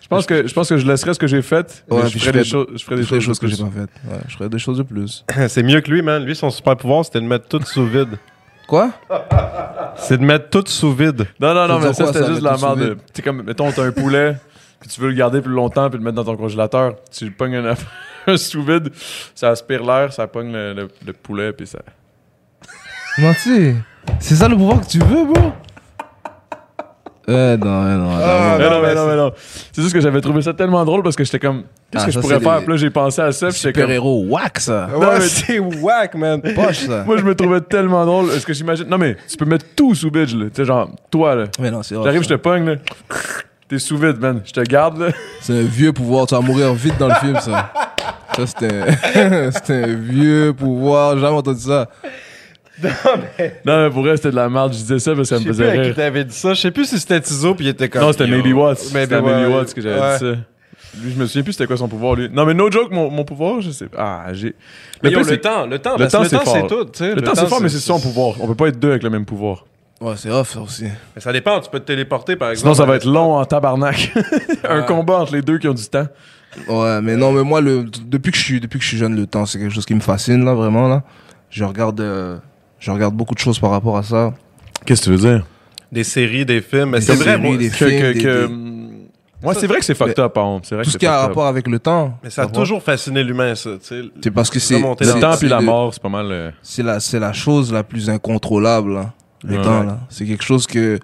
je 0.00 0.06
pense 0.08 0.24
que, 0.26 0.46
je 0.46 0.54
pense 0.54 0.68
que 0.68 0.76
je 0.78 0.86
laisserais 0.86 1.14
ce 1.14 1.18
que 1.18 1.26
j'ai 1.26 1.42
fait. 1.42 1.84
Ouais, 1.90 2.02
je 2.08 2.18
ferais 2.18 2.32
je 2.32 2.38
des 2.38 2.44
choses, 2.44 2.66
je 2.76 2.84
ferais 2.84 2.96
des 2.96 3.02
Je 3.02 3.06
ferais 3.08 3.18
des 3.18 3.24
choses 3.24 3.24
choses 3.24 3.38
que 3.38 3.46
j'ai 3.48 3.56
plus. 3.56 3.64
pas 3.64 3.80
faites. 3.80 3.90
Ouais, 4.12 4.20
je 4.28 4.36
ferais 4.36 4.48
des 4.48 4.58
choses 4.58 4.78
de 4.78 4.82
plus. 4.84 5.24
c'est 5.48 5.62
mieux 5.62 5.80
que 5.80 5.90
lui, 5.90 6.00
man. 6.02 6.24
Lui, 6.24 6.34
son 6.36 6.50
super 6.50 6.76
pouvoir, 6.76 7.04
c'était 7.04 7.20
de 7.20 7.26
mettre 7.26 7.48
tout 7.48 7.60
sous 7.64 7.86
vide. 7.86 8.16
Quoi? 8.68 8.90
C'est 9.96 10.16
de 10.18 10.24
mettre 10.24 10.48
tout 10.48 10.64
sous 10.66 10.92
vide. 10.94 11.26
Non, 11.40 11.52
non, 11.54 11.66
non, 11.68 11.78
mais 11.80 11.92
ça, 11.92 12.06
c'était 12.06 12.26
juste 12.26 12.38
de 12.40 12.44
la 12.44 12.56
merde. 12.56 12.96
Tu 13.06 13.16
sais, 13.16 13.22
comme, 13.22 13.42
mettons, 13.42 13.70
t'as 13.72 13.84
un 13.84 13.92
poulet, 13.92 14.36
puis 14.80 14.88
tu 14.88 15.00
veux 15.00 15.08
le 15.08 15.14
garder 15.14 15.42
plus 15.42 15.52
longtemps, 15.52 15.90
puis 15.90 15.98
le 15.98 16.04
mettre 16.04 16.16
dans 16.16 16.24
ton 16.24 16.36
congélateur. 16.36 16.94
Tu 17.10 17.26
le 17.26 17.32
pognes 17.32 17.56
un, 17.56 17.74
un 18.32 18.36
sous 18.36 18.62
vide, 18.62 18.90
ça 19.34 19.50
aspire 19.50 19.82
l'air, 19.84 20.12
ça 20.12 20.26
pogne 20.28 20.52
le, 20.52 20.72
le- 20.74 20.88
le 21.04 21.12
poulet, 21.12 21.52
puis 21.52 21.66
ça. 21.66 21.80
Menti. 23.18 23.74
C'est 24.18 24.34
ça 24.34 24.48
le 24.48 24.56
pouvoir 24.56 24.80
que 24.80 24.86
tu 24.86 24.98
veux, 24.98 25.24
bro? 25.24 25.52
Euh, 27.28 27.56
non, 27.56 27.84
ouais, 27.84 27.94
non. 27.96 28.10
Ah, 28.20 28.56
Mais 28.58 28.64
non, 28.64 28.70
non, 28.70 28.82
mais 28.82 28.94
non, 28.94 29.06
mais 29.06 29.16
non. 29.16 29.32
C'est 29.72 29.80
juste 29.80 29.94
que 29.94 30.00
j'avais 30.00 30.20
trouvé 30.20 30.42
ça 30.42 30.52
tellement 30.54 30.84
drôle 30.84 31.04
parce 31.04 31.14
que 31.14 31.22
j'étais 31.22 31.38
comme, 31.38 31.62
qu'est-ce 31.90 32.02
Ah, 32.02 32.06
que 32.06 32.10
je 32.12 32.18
pourrais 32.20 32.40
faire? 32.40 32.58
les- 32.58 32.64
Puis 32.64 32.72
là, 32.72 32.76
j'ai 32.78 32.90
pensé 32.90 33.22
à 33.22 33.30
ça, 33.30 33.46
puis 33.48 33.56
j'étais 33.56 33.68
Super 33.68 33.82
comme. 33.84 33.92
héros, 33.92 34.24
whack 34.28 34.58
ça. 34.58 34.88
Non, 34.92 34.98
Ouais, 34.98 35.18
mais- 35.20 35.28
c'est 35.28 35.58
whack, 35.60 36.14
man. 36.16 36.42
Poche 36.42 36.78
ça. 36.86 37.04
Moi, 37.04 37.16
je 37.18 37.22
me 37.22 37.34
trouvais 37.36 37.60
tellement 37.60 38.04
drôle. 38.04 38.30
Est-ce 38.30 38.44
que 38.44 38.52
j'imagine. 38.52 38.86
Non, 38.88 38.98
mais 38.98 39.16
tu 39.28 39.36
peux 39.36 39.44
mettre 39.44 39.66
tout 39.76 39.94
sous 39.94 40.10
vide, 40.10 40.30
là. 40.36 40.46
Tu 40.46 40.50
sais, 40.56 40.64
genre, 40.64 40.90
toi, 41.12 41.36
là. 41.36 41.44
Mais 41.60 41.70
non, 41.70 41.82
c'est 41.84 41.94
J'arrive, 41.94 42.24
je 42.24 42.28
te 42.28 42.34
pogne, 42.34 42.64
là. 42.66 42.74
T'es 43.68 43.78
sous 43.78 43.96
vide, 43.98 44.18
man. 44.20 44.40
Je 44.44 44.52
te 44.52 44.60
garde, 44.62 44.98
là. 44.98 45.08
C'est 45.42 45.52
un 45.60 45.62
vieux 45.62 45.92
pouvoir. 45.92 46.26
Tu 46.26 46.34
vas 46.34 46.40
mourir 46.40 46.74
vite 46.74 46.98
dans 46.98 47.08
le 47.08 47.14
film, 47.14 47.38
ça. 47.38 47.72
Ça, 48.36 48.46
c'était 48.46 48.74
un... 48.74 49.50
c'était 49.52 49.74
un 49.84 49.94
vieux 49.94 50.52
pouvoir. 50.52 51.14
J'ai 51.14 51.20
jamais 51.20 51.36
entendu 51.36 51.60
ça. 51.60 51.86
Non, 53.64 53.84
mais 53.84 53.90
pour 53.90 54.02
vrai, 54.02 54.16
c'était 54.16 54.30
de 54.30 54.36
la 54.36 54.48
merde. 54.48 54.72
Je 54.72 54.78
disais 54.78 54.98
ça 54.98 55.14
parce 55.14 55.28
que 55.28 55.36
ça 55.36 55.40
me 55.40 55.40
Je 55.40 55.52
sais 55.52 55.62
faisait 55.64 55.64
plus 55.64 55.70
à 55.70 55.74
qui 55.82 55.86
rire. 55.88 55.94
t'avais 55.96 56.24
dit 56.24 56.34
ça. 56.34 56.54
Je 56.54 56.60
sais 56.60 56.70
plus 56.70 56.86
si 56.86 56.98
c'était 56.98 57.20
Tizo 57.20 57.54
puis 57.54 57.66
il 57.66 57.68
était 57.68 57.88
comme. 57.88 58.02
Non, 58.02 58.12
c'était. 58.12 58.26
Maybe 58.26 58.54
Watts. 58.54 58.78
C'était 58.78 59.20
Maybe 59.20 59.52
Watts. 59.52 59.74
Que 59.74 59.80
j'avais 59.80 60.00
Ouais. 60.00 60.18
dit 60.18 60.24
ça. 60.24 60.36
Lui, 61.02 61.10
je 61.12 61.18
me 61.18 61.24
souviens 61.26 61.42
plus 61.42 61.52
c'était 61.54 61.66
quoi 61.66 61.78
son 61.78 61.88
pouvoir, 61.88 62.16
lui. 62.16 62.28
Non, 62.30 62.44
mais 62.44 62.52
no 62.52 62.70
joke, 62.70 62.90
mon, 62.90 63.10
mon 63.10 63.24
pouvoir, 63.24 63.62
je 63.62 63.70
sais. 63.70 63.86
Ah, 63.96 64.26
j'ai. 64.32 64.54
Mais 65.02 65.08
Le 65.08 65.14
yo, 65.14 65.18
le 65.20 65.24
c'est- 65.24 65.38
temps, 65.38 65.64
le 65.66 65.78
temps, 65.78 65.92
le 65.92 65.98
parce 65.98 66.12
temps, 66.12 66.22
le 66.22 66.28
c'est 66.28 66.36
temps, 66.36 66.42
c'est 66.44 66.58
fort. 66.60 66.68
tout. 66.68 67.02
Le 67.02 67.22
temps, 67.22 67.34
c'est 67.34 67.46
fort, 67.46 67.62
mais 67.62 67.68
c'est 67.70 67.78
son 67.78 67.98
pouvoir. 67.98 68.34
On 68.40 68.46
peut 68.46 68.54
pas 68.54 68.66
être 68.68 68.78
deux 68.78 68.90
avec 68.90 69.02
le 69.02 69.08
même 69.10 69.24
pouvoir. 69.24 69.64
Ouais, 70.02 70.14
c'est 70.16 70.28
off, 70.30 70.52
ça 70.52 70.60
aussi. 70.60 70.84
Mais 71.14 71.22
ça 71.22 71.32
dépend, 71.32 71.58
tu 71.60 71.70
peux 71.70 71.78
te 71.80 71.84
téléporter 71.86 72.34
par 72.36 72.50
exemple. 72.50 72.74
Sinon, 72.74 72.74
ça 72.74 72.84
va 72.84 72.96
être 72.96 73.06
long 73.06 73.36
en 73.36 73.44
tabarnak. 73.46 74.12
Un 74.68 74.82
combat 74.82 75.18
entre 75.20 75.32
les 75.34 75.42
deux 75.42 75.58
qui 75.58 75.68
ont 75.68 75.72
du 75.74 75.86
temps. 75.86 76.08
Ouais, 76.68 77.00
mais 77.00 77.16
non, 77.16 77.32
mais 77.32 77.42
moi, 77.44 77.60
le, 77.62 77.84
depuis, 78.04 78.30
que 78.32 78.36
je 78.36 78.42
suis, 78.42 78.60
depuis 78.60 78.78
que 78.78 78.82
je 78.84 78.88
suis 78.88 78.98
jeune, 78.98 79.16
le 79.16 79.26
temps, 79.26 79.46
c'est 79.46 79.58
quelque 79.58 79.72
chose 79.72 79.86
qui 79.86 79.94
me 79.94 80.00
fascine, 80.00 80.44
là, 80.44 80.52
vraiment, 80.54 80.88
là. 80.88 81.02
Je 81.48 81.64
regarde, 81.64 82.00
euh, 82.00 82.36
je 82.82 82.90
regarde 82.90 83.14
beaucoup 83.14 83.34
de 83.34 83.38
choses 83.38 83.58
par 83.60 83.70
rapport 83.70 83.96
à 83.96 84.02
ça. 84.02 84.34
Qu'est-ce 84.84 85.02
que 85.02 85.04
tu 85.06 85.10
veux 85.16 85.30
dire? 85.34 85.46
Des 85.92 86.02
séries, 86.04 86.44
des 86.44 86.60
films. 86.60 86.90
Mais 86.90 87.00
c'est 87.00 87.14
vrai, 87.14 87.38
moi, 87.38 87.56
des 87.56 87.68
Que- 87.68 87.74
films, 87.74 87.90
que- 88.00 88.12
des- 88.12 88.20
que- 88.22 88.46
des- 88.48 89.46
Ouais, 89.46 89.54
c'est 89.54 89.66
vrai 89.66 89.78
que 89.78 89.84
c'est 89.84 89.94
fucked 89.94 90.18
up, 90.20 90.32
par 90.32 90.44
contre. 90.44 90.66
C'est 90.68 90.74
vrai 90.76 90.84
Tout 90.84 90.88
que 90.88 90.92
ce 90.94 90.98
qui 90.98 91.06
a 91.06 91.18
rapport 91.20 91.46
avec 91.46 91.66
le 91.68 91.78
temps. 91.78 92.16
mais 92.22 92.30
ça 92.30 92.42
a 92.42 92.46
toujours 92.46 92.82
fasciné 92.82 93.22
l'humain, 93.24 93.54
ça. 93.54 93.70
tu 93.72 93.78
sais. 93.86 94.02
C'est 94.22 94.30
parce 94.30 94.50
que 94.50 94.58
c'est 94.58 94.78
Le 94.80 95.20
temps 95.20 95.36
puis 95.38 95.48
la 95.48 95.60
mort, 95.60 95.92
c'est 95.94 96.02
pas 96.02 96.08
mal. 96.08 96.26
euh, 96.30 96.50
C'est 96.62 96.82
la, 96.82 96.98
c'est 97.00 97.18
la 97.20 97.32
chose 97.32 97.72
la 97.72 97.82
plus 97.84 98.08
incontrôlable, 98.10 98.94
là, 98.94 99.12
le 99.44 99.58
Ouais. 99.58 99.62
temps. 99.64 99.82
là. 99.82 99.98
C'est 100.08 100.24
quelque 100.26 100.44
chose 100.44 100.66
que, 100.66 100.98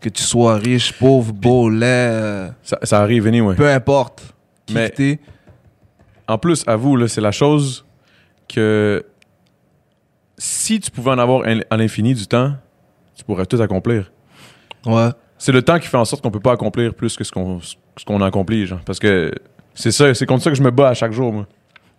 que 0.00 0.08
tu 0.10 0.22
sois 0.22 0.56
riche, 0.56 0.92
pauvre, 0.98 1.32
beau, 1.32 1.68
laid, 1.70 1.84
euh, 1.86 2.48
Ça, 2.62 2.78
ça 2.82 3.00
arrive, 3.00 3.26
anyway. 3.26 3.54
peu 3.54 3.68
importe 3.68 4.22
qui 4.66 4.74
Mais-. 4.74 5.18
En 6.28 6.38
plus, 6.38 6.62
à 6.66 6.76
vous, 6.76 6.96
là, 6.96 7.08
c'est 7.08 7.20
la 7.22 7.32
chose 7.32 7.84
que 8.48 9.02
si 10.42 10.80
tu 10.80 10.90
pouvais 10.90 11.10
en 11.10 11.18
avoir 11.18 11.46
un- 11.46 11.60
à 11.68 11.76
l'infini 11.76 12.14
du 12.14 12.26
temps, 12.26 12.54
tu 13.14 13.22
pourrais 13.24 13.44
tout 13.44 13.60
accomplir. 13.60 14.10
Ouais. 14.86 15.10
C'est 15.36 15.52
le 15.52 15.60
temps 15.62 15.78
qui 15.78 15.86
fait 15.86 15.96
en 15.98 16.04
sorte 16.06 16.22
qu'on 16.22 16.30
peut 16.30 16.40
pas 16.40 16.52
accomplir 16.52 16.94
plus 16.94 17.14
que 17.16 17.24
ce 17.24 17.30
qu'on 17.30 17.60
ce 17.60 18.04
qu'on 18.06 18.22
accomplit, 18.22 18.66
genre. 18.66 18.80
Parce 18.86 18.98
que 18.98 19.30
c'est 19.74 19.90
ça, 19.92 20.14
c'est 20.14 20.24
contre 20.24 20.42
ça 20.44 20.50
que 20.50 20.56
je 20.56 20.62
me 20.62 20.70
bats 20.70 20.88
à 20.88 20.94
chaque 20.94 21.12
jour, 21.12 21.30
moi. 21.32 21.46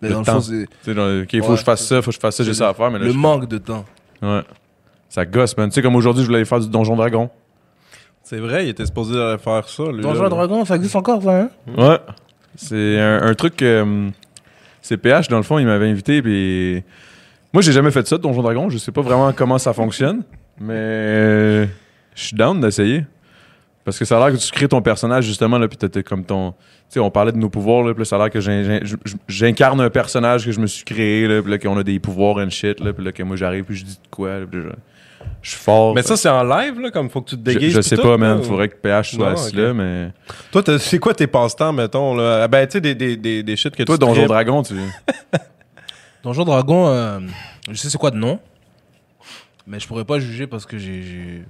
Mais 0.00 0.08
Le 0.08 0.14
dans 0.14 0.20
le 0.20 0.26
temps. 0.26 0.32
fond, 0.34 0.40
c'est 0.40 0.66
Tu 0.66 0.76
sais, 0.82 0.94
genre, 0.94 1.22
OK, 1.22 1.32
il 1.32 1.40
faut 1.40 1.46
Ouais, 1.48 1.52
que 1.54 1.60
je 1.60 1.64
fasse 1.64 1.86
ça, 1.86 2.02
faut 2.02 2.10
que 2.10 2.14
je 2.16 2.20
fasse 2.20 2.34
ça, 2.36 2.42
j'ai 2.42 2.54
ça 2.54 2.70
à 2.70 2.74
faire, 2.74 2.90
mais 2.90 2.98
là, 2.98 3.04
le 3.04 3.12
je- 3.12 3.16
manque 3.16 3.46
de 3.48 3.58
temps. 3.58 3.84
ouais. 4.22 4.40
Ça 5.08 5.24
gosse, 5.24 5.56
man. 5.56 5.68
Tu 5.68 5.74
sais, 5.76 5.82
comme 5.82 5.94
aujourd'hui, 5.94 6.22
je 6.22 6.26
voulais 6.26 6.38
aller 6.38 6.44
faire 6.46 6.58
du 6.58 6.68
Donjon 6.68 6.96
Dragon. 6.96 7.30
C'est 8.24 8.38
vrai, 8.38 8.64
il 8.66 8.70
était 8.70 8.86
supposé 8.86 9.20
aller 9.20 9.38
faire 9.38 9.68
ça. 9.68 9.84
Lui, 9.92 10.00
Donjon 10.02 10.22
là. 10.24 10.28
Dragon, 10.28 10.64
ça 10.64 10.74
existe 10.76 10.96
encore, 10.96 11.22
ça, 11.22 11.42
hein? 11.42 11.50
Ouais. 11.76 11.98
C'est 12.56 12.98
un, 13.00 13.22
un 13.22 13.34
truc 13.34 13.56
que. 13.56 13.82
hum, 13.82 14.12
c'est 14.80 14.96
PH, 14.96 15.28
dans 15.28 15.36
le 15.36 15.42
fond, 15.44 15.58
il 15.60 15.66
m'avait 15.66 15.88
invité, 15.88 16.20
puis. 16.22 16.82
Moi, 17.52 17.62
j'ai 17.62 17.72
jamais 17.72 17.90
fait 17.90 18.06
ça, 18.06 18.16
Donjon 18.18 18.42
Dragon. 18.42 18.70
Je 18.70 18.78
sais 18.78 18.92
pas 18.92 19.02
vraiment 19.02 19.32
comment 19.32 19.58
ça 19.58 19.72
fonctionne, 19.72 20.22
mais. 20.60 20.72
euh, 20.76 21.66
Je 22.14 22.22
suis 22.26 22.36
down 22.36 22.60
d'essayer. 22.60 23.04
Parce 23.84 23.98
que 23.98 24.04
ça 24.04 24.16
a 24.16 24.20
l'air 24.28 24.38
que 24.38 24.40
tu 24.42 24.50
crées 24.52 24.68
ton 24.68 24.80
personnage, 24.80 25.24
justement, 25.24 25.58
là, 25.58 25.66
puis 25.66 25.76
t'as 25.76 26.02
comme 26.02 26.24
ton. 26.24 26.52
Tu 26.52 26.56
sais, 26.90 27.00
on 27.00 27.10
parlait 27.10 27.32
de 27.32 27.36
nos 27.38 27.48
pouvoirs, 27.50 27.82
là, 27.82 27.92
puis 27.94 28.06
ça 28.06 28.14
a 28.14 28.18
l'air 28.20 28.30
que 28.30 28.38
j'incarne 29.28 29.80
un 29.80 29.90
personnage 29.90 30.44
que 30.46 30.52
je 30.52 30.60
me 30.60 30.66
suis 30.68 30.84
créé, 30.84 31.26
là, 31.26 31.42
puis 31.42 31.50
là, 31.50 31.58
qu'on 31.58 31.76
a 31.76 31.82
des 31.82 31.98
pouvoirs 31.98 32.36
and 32.36 32.50
shit, 32.50 32.78
là, 32.78 32.92
puis 32.92 33.04
là, 33.04 33.10
que 33.10 33.24
moi, 33.24 33.34
j'arrive, 33.34 33.64
puis 33.64 33.74
je 33.74 33.84
dis 33.84 33.94
de 33.94 34.08
quoi, 34.08 34.38
là, 34.38 34.46
puis 34.48 34.60
là, 34.62 34.66
je, 34.68 35.26
je 35.42 35.50
suis 35.50 35.58
fort. 35.58 35.96
Mais 35.96 36.02
ça, 36.02 36.16
c'est 36.16 36.28
en 36.28 36.44
live, 36.44 36.78
là, 36.78 36.92
comme 36.92 37.10
faut 37.10 37.22
que 37.22 37.30
tu 37.30 37.36
te 37.38 37.50
je, 37.50 37.58
déguises. 37.58 37.74
je 37.74 37.78
pis 37.80 37.88
sais 37.88 37.96
tout, 37.96 38.02
pas, 38.02 38.16
man. 38.16 38.38
ou- 38.38 38.42
Faudrait 38.44 38.68
que 38.68 38.76
PH 38.76 39.16
soit 39.16 39.26
Non, 39.30 39.32
assis 39.32 39.56
là, 39.56 39.74
mais. 39.74 40.12
Toi, 40.52 40.62
c'est 40.78 40.98
quoi 41.00 41.12
tes 41.12 41.26
passe-temps, 41.26 41.72
mettons, 41.72 42.14
là? 42.14 42.42
Ah, 42.44 42.48
Ben, 42.48 42.64
tu 42.68 42.74
sais, 42.74 42.80
des, 42.80 42.94
des, 42.94 43.16
des, 43.16 43.42
des 43.42 43.56
shit 43.56 43.74
que 43.74 43.82
Toi, 43.82 43.96
tu 43.96 44.00
Donjon 44.00 44.14
tripes. 44.14 44.28
Dragon, 44.28 44.62
tu. 44.62 44.74
Donjon 46.22 46.44
Dragon, 46.44 46.86
euh, 46.88 47.20
je 47.68 47.74
sais 47.74 47.90
c'est 47.90 47.98
quoi 47.98 48.10
de 48.10 48.16
nom, 48.16 48.38
mais 49.66 49.80
je 49.80 49.86
pourrais 49.88 50.04
pas 50.04 50.18
juger 50.20 50.46
parce 50.46 50.66
que 50.66 50.78
j'ai, 50.78 51.02
j'ai- 51.02 51.44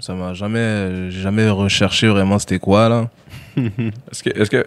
ça 0.00 0.14
m'a 0.14 0.32
jamais, 0.34 1.10
j'ai 1.10 1.20
jamais 1.20 1.48
recherché 1.48 2.08
vraiment 2.08 2.38
c'était 2.38 2.58
quoi 2.58 2.88
là. 2.88 3.10
Est-ce 3.56 4.22
que. 4.22 4.30
Est-ce 4.30 4.50
que... 4.50 4.66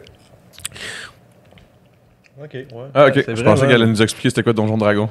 Ok, 2.39 2.53
ouais. 2.53 2.68
Ah, 2.93 3.08
ok. 3.08 3.14
C'est 3.16 3.36
je 3.36 3.41
vrai, 3.41 3.43
pensais 3.43 3.62
qu'elle 3.66 3.82
allait 3.82 3.88
nous 3.88 4.01
expliquer 4.01 4.30
c'était 4.30 4.43
quoi 4.43 4.53
Donjon 4.53 4.78
Dragon. 4.78 5.10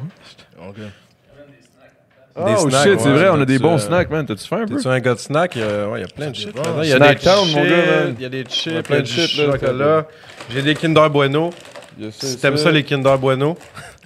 Des 2.36 2.52
oh 2.58 2.68
snacks, 2.68 2.82
shit, 2.90 3.00
c'est 3.00 3.12
vrai, 3.12 3.30
on 3.30 3.40
a 3.40 3.46
des 3.46 3.54
T'as-tu, 3.54 3.62
bons 3.62 3.74
euh, 3.76 3.78
snacks, 3.78 4.10
man. 4.10 4.26
T'as-tu 4.26 4.46
faim 4.46 4.60
un 4.62 4.66
peu? 4.66 4.76
T'es-tu 4.76 4.88
un 4.88 5.00
gars 5.00 5.14
de 5.14 5.18
snack? 5.18 5.56
Il 5.56 5.62
y 5.62 5.64
a, 5.64 5.88
ouais, 5.88 6.00
il 6.00 6.02
y 6.02 6.04
a 6.04 6.08
plein 6.08 6.30
de 6.30 6.34
shit. 6.36 6.50
Il 6.82 6.88
y 6.88 6.92
a 6.92 6.96
Snack 6.98 7.22
des 7.22 7.30
mon 7.30 7.44
chips, 7.46 7.54
gars, 7.54 7.76
man. 8.04 8.14
Il 8.18 8.22
y 8.22 8.26
a 8.26 8.28
des 8.28 8.44
chips, 8.44 8.66
Ouais, 8.66 8.72
il 8.72 8.74
y 8.74 8.78
a 8.78 8.82
plein 8.82 9.00
de 9.00 9.06
chips, 9.06 9.38
là, 9.38 9.52
chocolat. 9.52 10.06
J'ai 10.50 10.60
des 10.62 10.74
Kinder 10.74 11.08
Bueno. 11.08 11.50
Si 12.10 12.36
t'aimes 12.38 12.56
ça, 12.56 12.70
les 12.70 12.82
Kinder 12.84 13.16
Bueno. 13.18 13.56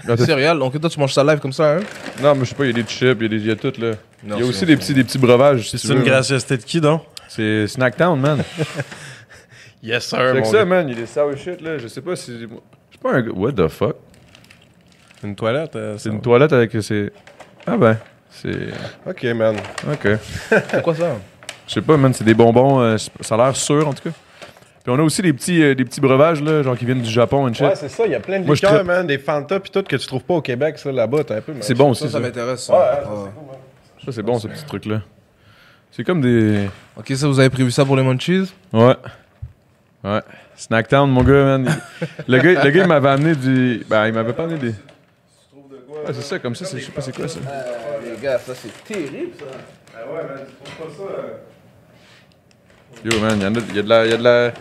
Céréales, 0.16 0.58
donc 0.58 0.78
toi 0.80 0.88
tu 0.90 0.98
manges 1.00 1.12
ça 1.12 1.24
live 1.24 1.38
comme 1.40 1.52
ça, 1.52 1.76
hein? 1.76 1.80
Non, 2.22 2.34
mais 2.34 2.44
je 2.44 2.50
sais 2.50 2.54
pas, 2.54 2.64
il 2.64 2.68
y 2.68 2.70
a 2.80 2.82
des 2.82 2.88
chips, 2.88 3.16
il 3.20 3.22
y 3.22 3.26
a, 3.26 3.28
des, 3.28 3.36
il 3.36 3.46
y 3.46 3.50
a 3.50 3.56
tout, 3.56 3.72
là. 3.78 3.90
Non, 3.90 3.96
il 4.24 4.28
y 4.30 4.32
a 4.34 4.36
c'est 4.38 4.42
aussi 4.44 4.66
des 4.66 4.72
c'est 4.74 4.78
petits, 4.78 4.94
des 4.94 5.04
petits 5.04 5.18
breuvages. 5.18 5.68
si 5.70 5.78
C'est 5.78 5.92
une 5.92 6.02
gracieuseté 6.04 6.56
de 6.56 6.62
qui, 6.62 6.80
donc? 6.80 7.02
C'est 7.28 7.66
Snacktown, 7.66 8.18
man. 8.20 8.42
Yes, 9.82 10.04
sir, 10.04 10.34
mon 10.34 10.44
ça, 10.44 10.64
man. 10.64 10.86
Il 10.88 10.94
y 10.94 10.98
a 10.98 11.00
des 11.00 11.06
sour 11.06 11.34
shit, 11.36 11.60
là. 11.62 11.78
Je 11.78 11.88
sais 11.88 12.02
pas 12.02 12.14
si. 12.14 12.32
Je 12.32 12.38
suis 12.38 12.98
pas 13.02 13.12
un 13.14 13.22
gars. 13.22 13.32
What 13.34 13.52
the 13.52 13.66
fuck? 13.68 13.96
Une 15.24 15.34
toilette? 15.34 15.74
euh, 15.76 15.96
C'est 15.98 16.10
une 16.10 16.20
toilette 16.20 16.52
avec. 16.52 16.70
C'est. 16.82 17.10
Ah 17.66 17.76
ben. 17.78 17.96
C'est. 18.30 18.68
Ok, 19.06 19.24
man. 19.34 19.56
Ok. 19.90 20.18
C'est 20.50 20.82
quoi 20.82 20.94
ça? 20.94 21.16
Je 21.66 21.72
sais 21.74 21.80
pas, 21.80 21.96
man. 21.96 22.12
C'est 22.12 22.24
des 22.24 22.34
bonbons. 22.34 22.80
euh, 22.82 22.96
ça 23.22 23.36
a 23.36 23.38
l'air 23.38 23.56
sûr, 23.56 23.88
en 23.88 23.94
tout 23.94 24.02
cas. 24.10 24.14
Puis 24.82 24.90
on 24.92 24.98
a 24.98 25.02
aussi 25.02 25.20
des 25.20 25.32
petits, 25.34 25.62
euh, 25.62 25.74
des 25.74 25.84
petits 25.84 26.00
breuvages, 26.00 26.42
là, 26.42 26.62
genre 26.62 26.76
qui 26.76 26.86
viennent 26.86 27.02
du 27.02 27.10
Japon, 27.10 27.52
shit. 27.52 27.62
Ouais, 27.62 27.74
c'est 27.76 27.88
ça. 27.90 28.06
Il 28.06 28.12
y 28.12 28.14
a 28.14 28.20
plein 28.20 28.40
de 28.40 28.46
Moi, 28.46 28.54
je 28.54 28.62
liqueurs, 28.64 28.84
man. 28.84 29.06
Des 29.06 29.18
Fanta 29.18 29.60
pis 29.60 29.70
tout 29.70 29.82
que 29.82 29.96
tu 29.96 30.06
trouves 30.06 30.22
pas 30.24 30.34
au 30.34 30.40
Québec, 30.42 30.78
ça, 30.78 30.90
là-bas. 30.90 31.24
T'as 31.24 31.36
un 31.36 31.40
peu. 31.42 31.52
c'est 31.60 31.74
bon 31.74 31.92
Ça, 31.92 32.04
aussi, 32.04 32.12
ça 32.12 32.18
ça. 32.18 32.20
m'intéresse. 32.20 32.64
ça. 32.64 32.72
Ouais, 32.72 32.78
ouais, 32.78 33.04
ça, 33.04 33.10
Ouais. 33.12 33.28
Ça, 34.06 34.12
c'est 34.12 34.22
bon, 34.22 34.38
ce 34.38 34.48
petit 34.48 34.64
truc-là. 34.64 35.02
C'est 35.92 36.04
comme 36.04 36.20
des. 36.22 36.68
Ok, 36.96 37.08
ça 37.14 37.26
vous 37.26 37.38
avez 37.40 37.50
prévu 37.50 37.70
ça 37.70 37.84
pour 37.84 37.96
les 37.96 38.02
munchies? 38.02 38.50
Ouais. 38.72 38.94
Ouais. 40.02 40.20
Snacktown, 40.56 41.10
mon 41.10 41.22
gars, 41.22 41.58
man. 41.58 41.68
il- 42.00 42.06
Le 42.32 42.38
gars, 42.38 42.64
le 42.64 42.70
gars 42.70 42.82
il 42.82 42.88
m'avait 42.88 43.08
amené 43.10 43.34
du. 43.34 43.84
Ben, 43.88 44.06
il 44.06 44.14
m'avait 44.14 44.32
pas 44.32 44.44
amené 44.44 44.58
des. 44.58 44.68
Ouais, 44.68 46.06
c'est 46.14 46.22
ça, 46.22 46.38
comme 46.38 46.54
ça, 46.54 46.64
c'est- 46.64 46.78
je 46.78 46.86
sais 46.86 46.92
pas 46.92 47.02
c'est 47.02 47.14
quoi 47.14 47.28
ça. 47.28 47.40
Les 48.02 48.18
gars, 48.22 48.38
ça 48.38 48.54
c'est 48.54 48.72
terrible 48.84 49.32
ça. 49.38 49.44
Yo, 50.00 50.14
man, 50.14 50.24
il 50.38 50.70
y, 50.70 51.59
en 53.08 53.30
a- 53.30 53.34
il 53.34 53.76
y 53.76 53.78
a 53.78 53.82
de 53.82 53.88
la. 53.88 54.04
Il 54.06 54.10
y 54.10 54.14
a 54.14 54.16
de 54.16 54.22
la. 54.22 54.52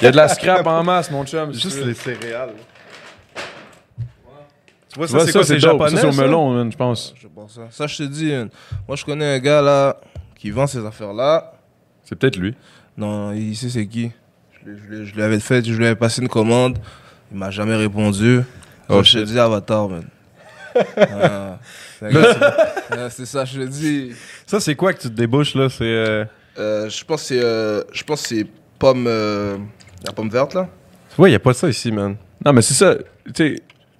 Il 0.00 0.04
y 0.04 0.06
a 0.06 0.10
de 0.10 0.16
la 0.16 0.28
scrap 0.28 0.66
en 0.66 0.82
masse, 0.82 1.10
mon 1.10 1.24
chum. 1.24 1.52
Juste 1.52 1.84
les 1.84 1.94
céréales. 1.94 2.54
Tu 4.92 4.98
vois, 4.98 5.08
ça, 5.08 5.20
c'est 5.24 5.32
quoi? 5.32 5.44
C'est 5.44 5.58
japonais, 5.58 5.96
c'est 6.00 6.06
au 6.06 6.12
melon, 6.12 6.50
man, 6.54 6.70
je 6.70 6.76
pense. 6.76 7.14
Je 7.20 7.26
pense 7.26 7.54
ça. 7.54 7.62
Ça, 7.70 7.86
je 7.86 7.96
te 7.96 8.02
dis, 8.02 8.32
hein, 8.32 8.48
moi 8.86 8.94
je 8.96 9.04
connais 9.04 9.36
un 9.36 9.38
gars 9.38 9.62
là 9.62 9.96
qui 10.36 10.50
vend 10.50 10.66
ces 10.66 10.84
affaires-là. 10.84 11.54
C'est 12.04 12.14
peut-être 12.16 12.36
lui. 12.36 12.54
Non, 12.96 13.32
il 13.32 13.56
sait 13.56 13.70
c'est 13.70 13.86
qui. 13.86 14.10
Je, 14.66 15.14
lui- 15.14 15.22
avais 15.22 15.40
fait, 15.40 15.64
je 15.64 15.72
lui 15.72 15.86
avais 15.86 15.96
passé 15.96 16.20
une 16.20 16.28
commande. 16.28 16.78
Il 17.32 17.38
m'a 17.38 17.50
jamais 17.50 17.74
répondu. 17.74 18.42
Oh, 18.88 19.02
je 19.02 19.18
te 19.20 19.24
dis 19.24 19.38
Avatar, 19.38 19.88
man. 19.88 20.04
Ah, 20.96 21.58
ah, 22.90 23.10
c'est 23.10 23.26
ça, 23.26 23.44
je 23.44 23.60
te 23.60 23.66
dis. 23.66 24.12
Ça, 24.46 24.58
c'est 24.60 24.74
quoi 24.74 24.92
que 24.92 25.00
tu 25.02 25.08
te 25.08 25.14
débouches, 25.14 25.54
là? 25.54 25.68
C'est. 25.68 26.26
Euh, 26.58 26.88
je 26.88 27.04
pense 27.04 27.22
que 27.22 27.26
c'est, 27.28 27.40
euh, 27.42 27.82
je 27.92 28.02
pense 28.04 28.22
que 28.22 28.28
c'est 28.28 28.46
pomme, 28.78 29.06
euh, 29.06 29.58
la 30.06 30.12
pomme 30.12 30.28
verte 30.28 30.54
là. 30.54 30.68
Ouais, 31.18 31.30
y 31.30 31.34
a 31.34 31.38
pas 31.38 31.52
ça 31.54 31.68
ici, 31.68 31.92
man. 31.92 32.16
Non, 32.44 32.52
mais 32.52 32.62
c'est 32.62 32.74
ça. 32.74 32.94
Tu 33.26 33.32
sais, 33.36 33.56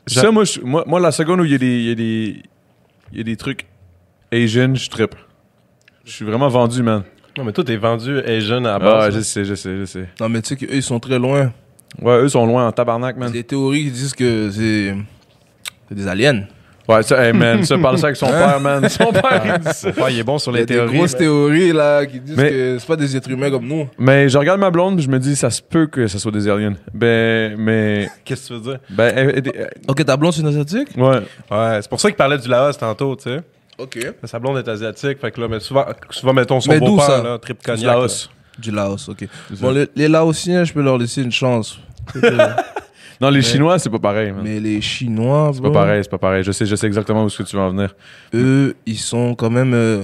J'a- 0.07 0.23
ça, 0.23 0.31
moi, 0.31 0.45
je- 0.45 0.61
moi, 0.61 0.85
moi, 0.87 0.99
la 1.01 1.13
seconde 1.13 1.41
où 1.41 1.45
il 1.45 1.53
y 1.53 1.55
a 1.55 1.59
des. 1.59 1.67
Il 1.79 1.89
y 1.89 1.91
a 1.91 1.95
des. 1.95 2.43
Il 3.13 3.19
y 3.19 3.21
a 3.21 3.25
des 3.25 3.37
trucs 3.37 3.67
Asian, 4.33 4.75
je 4.75 4.89
trippe. 4.89 5.15
Je 6.05 6.11
suis 6.11 6.25
vraiment 6.25 6.49
vendu, 6.49 6.83
man. 6.83 7.03
Non, 7.37 7.45
mais 7.45 7.53
toi, 7.53 7.63
t'es 7.65 7.77
vendu 7.77 8.19
Asian 8.21 8.65
à 8.65 8.71
la 8.71 8.75
Ah, 8.77 8.79
base. 8.79 9.15
je 9.15 9.21
sais, 9.21 9.45
je 9.45 9.55
sais, 9.55 9.77
je 9.79 9.85
sais. 9.85 10.09
Non, 10.21 10.29
mais 10.29 10.41
tu 10.43 10.49
sais 10.49 10.57
qu'eux 10.57 10.75
ils 10.75 10.83
sont 10.83 10.99
très 10.99 11.19
loin. 11.19 11.53
Ouais, 12.01 12.17
eux 12.23 12.29
sont 12.29 12.47
loin 12.47 12.67
en 12.67 12.73
tabarnak, 12.73 13.15
Il 13.17 13.19
y 13.19 13.21
man. 13.21 13.29
a 13.29 13.33
des 13.33 13.45
théories 13.45 13.85
qui 13.85 13.91
disent 13.91 14.15
que 14.15 14.51
c'est, 14.51 14.97
c'est 15.89 15.95
des 15.95 16.09
aliens. 16.09 16.45
Ouais, 16.89 17.03
ça, 17.05 17.24
hey, 17.24 17.33
man, 17.33 17.62
ça 17.64 17.78
parle 17.78 17.97
ça 17.99 18.07
avec 18.07 18.16
son 18.16 18.26
Hein? 18.26 18.30
père, 18.33 18.61
man. 18.61 18.89
Son 18.89 19.12
père, 19.12 19.43
il 19.45 19.61
dit 19.62 19.68
ça. 19.72 19.89
Ouais, 19.91 20.12
il 20.14 20.18
est 20.18 20.22
bon 20.24 20.39
sur 20.39 20.51
Il 20.53 20.55
y 20.55 20.57
les 20.59 20.62
a 20.62 20.66
des 20.66 20.74
théories. 20.74 20.97
grosses 20.99 21.12
mais- 21.12 21.18
théories 21.18 21.72
là 21.72 22.05
qui 22.07 22.18
disent 22.20 22.37
Mais- 22.37 22.51
que 22.51 22.76
c'est 22.80 22.87
pas 22.87 22.97
des 22.97 23.16
êtres 23.16 23.30
humains 23.30 23.51
comme 23.51 23.66
nous. 23.66 23.89
Mais 23.99 24.28
je 24.28 24.37
regarde 24.37 24.59
ma 24.59 24.70
blonde, 24.70 25.01
je 25.01 25.09
me 25.09 25.18
dis, 25.20 25.37
ça 25.37 25.51
se 25.51 25.62
peut 25.62 25.87
que 25.87 26.07
ça 26.09 26.18
soit 26.18 26.33
des 26.33 26.49
aliens. 26.49 26.74
Ben, 26.93 27.55
mais. 27.57 28.09
Qu'est-ce 28.24 28.43
que 28.43 28.47
tu 28.49 28.53
veux 28.55 28.70
dire? 28.72 28.78
Ben, 28.91 29.12
elle- 29.16 29.33
elle- 29.37 29.53
elle- 29.55 29.70
Ok, 29.87 30.05
ta 30.05 30.16
blonde 30.16 30.33
c'est 30.33 30.41
une 30.41 30.49
asiatique? 30.49 30.89
Ouais. 30.97 31.20
Ouais, 31.51 31.78
c'est 31.80 31.89
pour 31.89 32.01
ça 32.01 32.09
qu'il 32.09 32.16
parlait 32.16 32.39
du 32.39 32.49
Laos 32.49 32.76
tantôt, 32.76 33.14
tu 33.16 33.24
sais. 33.30 33.41
Ok. 33.78 33.99
Sa 34.24 34.39
blonde 34.39 34.59
est 34.59 34.68
asiatique, 34.68 35.18
fait 35.20 35.30
que 35.30 35.41
là, 35.41 35.49
mais 35.49 35.61
souvent, 35.61 35.87
souvent 36.11 36.33
mettons 36.33 36.61
son 36.61 36.76
beau-père, 36.78 37.22
là, 37.22 37.39
trip 37.39 37.59
Du 37.61 37.64
cognac. 37.64 37.85
Laos. 37.87 38.28
Du 38.59 38.70
Laos, 38.70 39.09
ok. 39.09 39.26
Bon, 39.61 39.68
ça. 39.68 39.72
le- 39.72 39.89
les 39.97 40.09
Laotiens, 40.09 40.64
je 40.64 40.72
peux 40.72 40.83
leur 40.83 40.99
laisser 40.99 41.22
une 41.22 41.33
chance. 41.33 41.78
Non, 43.23 43.31
les 43.31 43.37
Mais- 43.39 43.43
Chinois, 43.43 43.79
c'est 43.79 43.89
pas 43.89 43.99
pareil, 44.01 44.33
man. 44.33 44.41
Mais 44.43 44.59
les 44.61 44.81
Chinois, 44.81 45.53
C'est 45.55 45.62
pas 45.62 45.70
pareil, 45.70 46.03
c'est 46.03 46.11
pas 46.11 46.18
pareil. 46.18 46.43
Je 46.43 46.51
sais, 46.53 46.66
je 46.66 46.75
sais 46.75 46.87
exactement 46.89 47.23
où 47.23 47.29
est-ce 47.29 47.39
que 47.39 47.45
tu 47.45 47.57
vas 47.57 47.62
en 47.62 47.70
venir. 47.70 47.95
eux, 48.35 48.75
ils 48.85 48.99
sont 48.99 49.35
quand 49.37 49.49
même. 49.51 49.73
euh, 49.75 50.03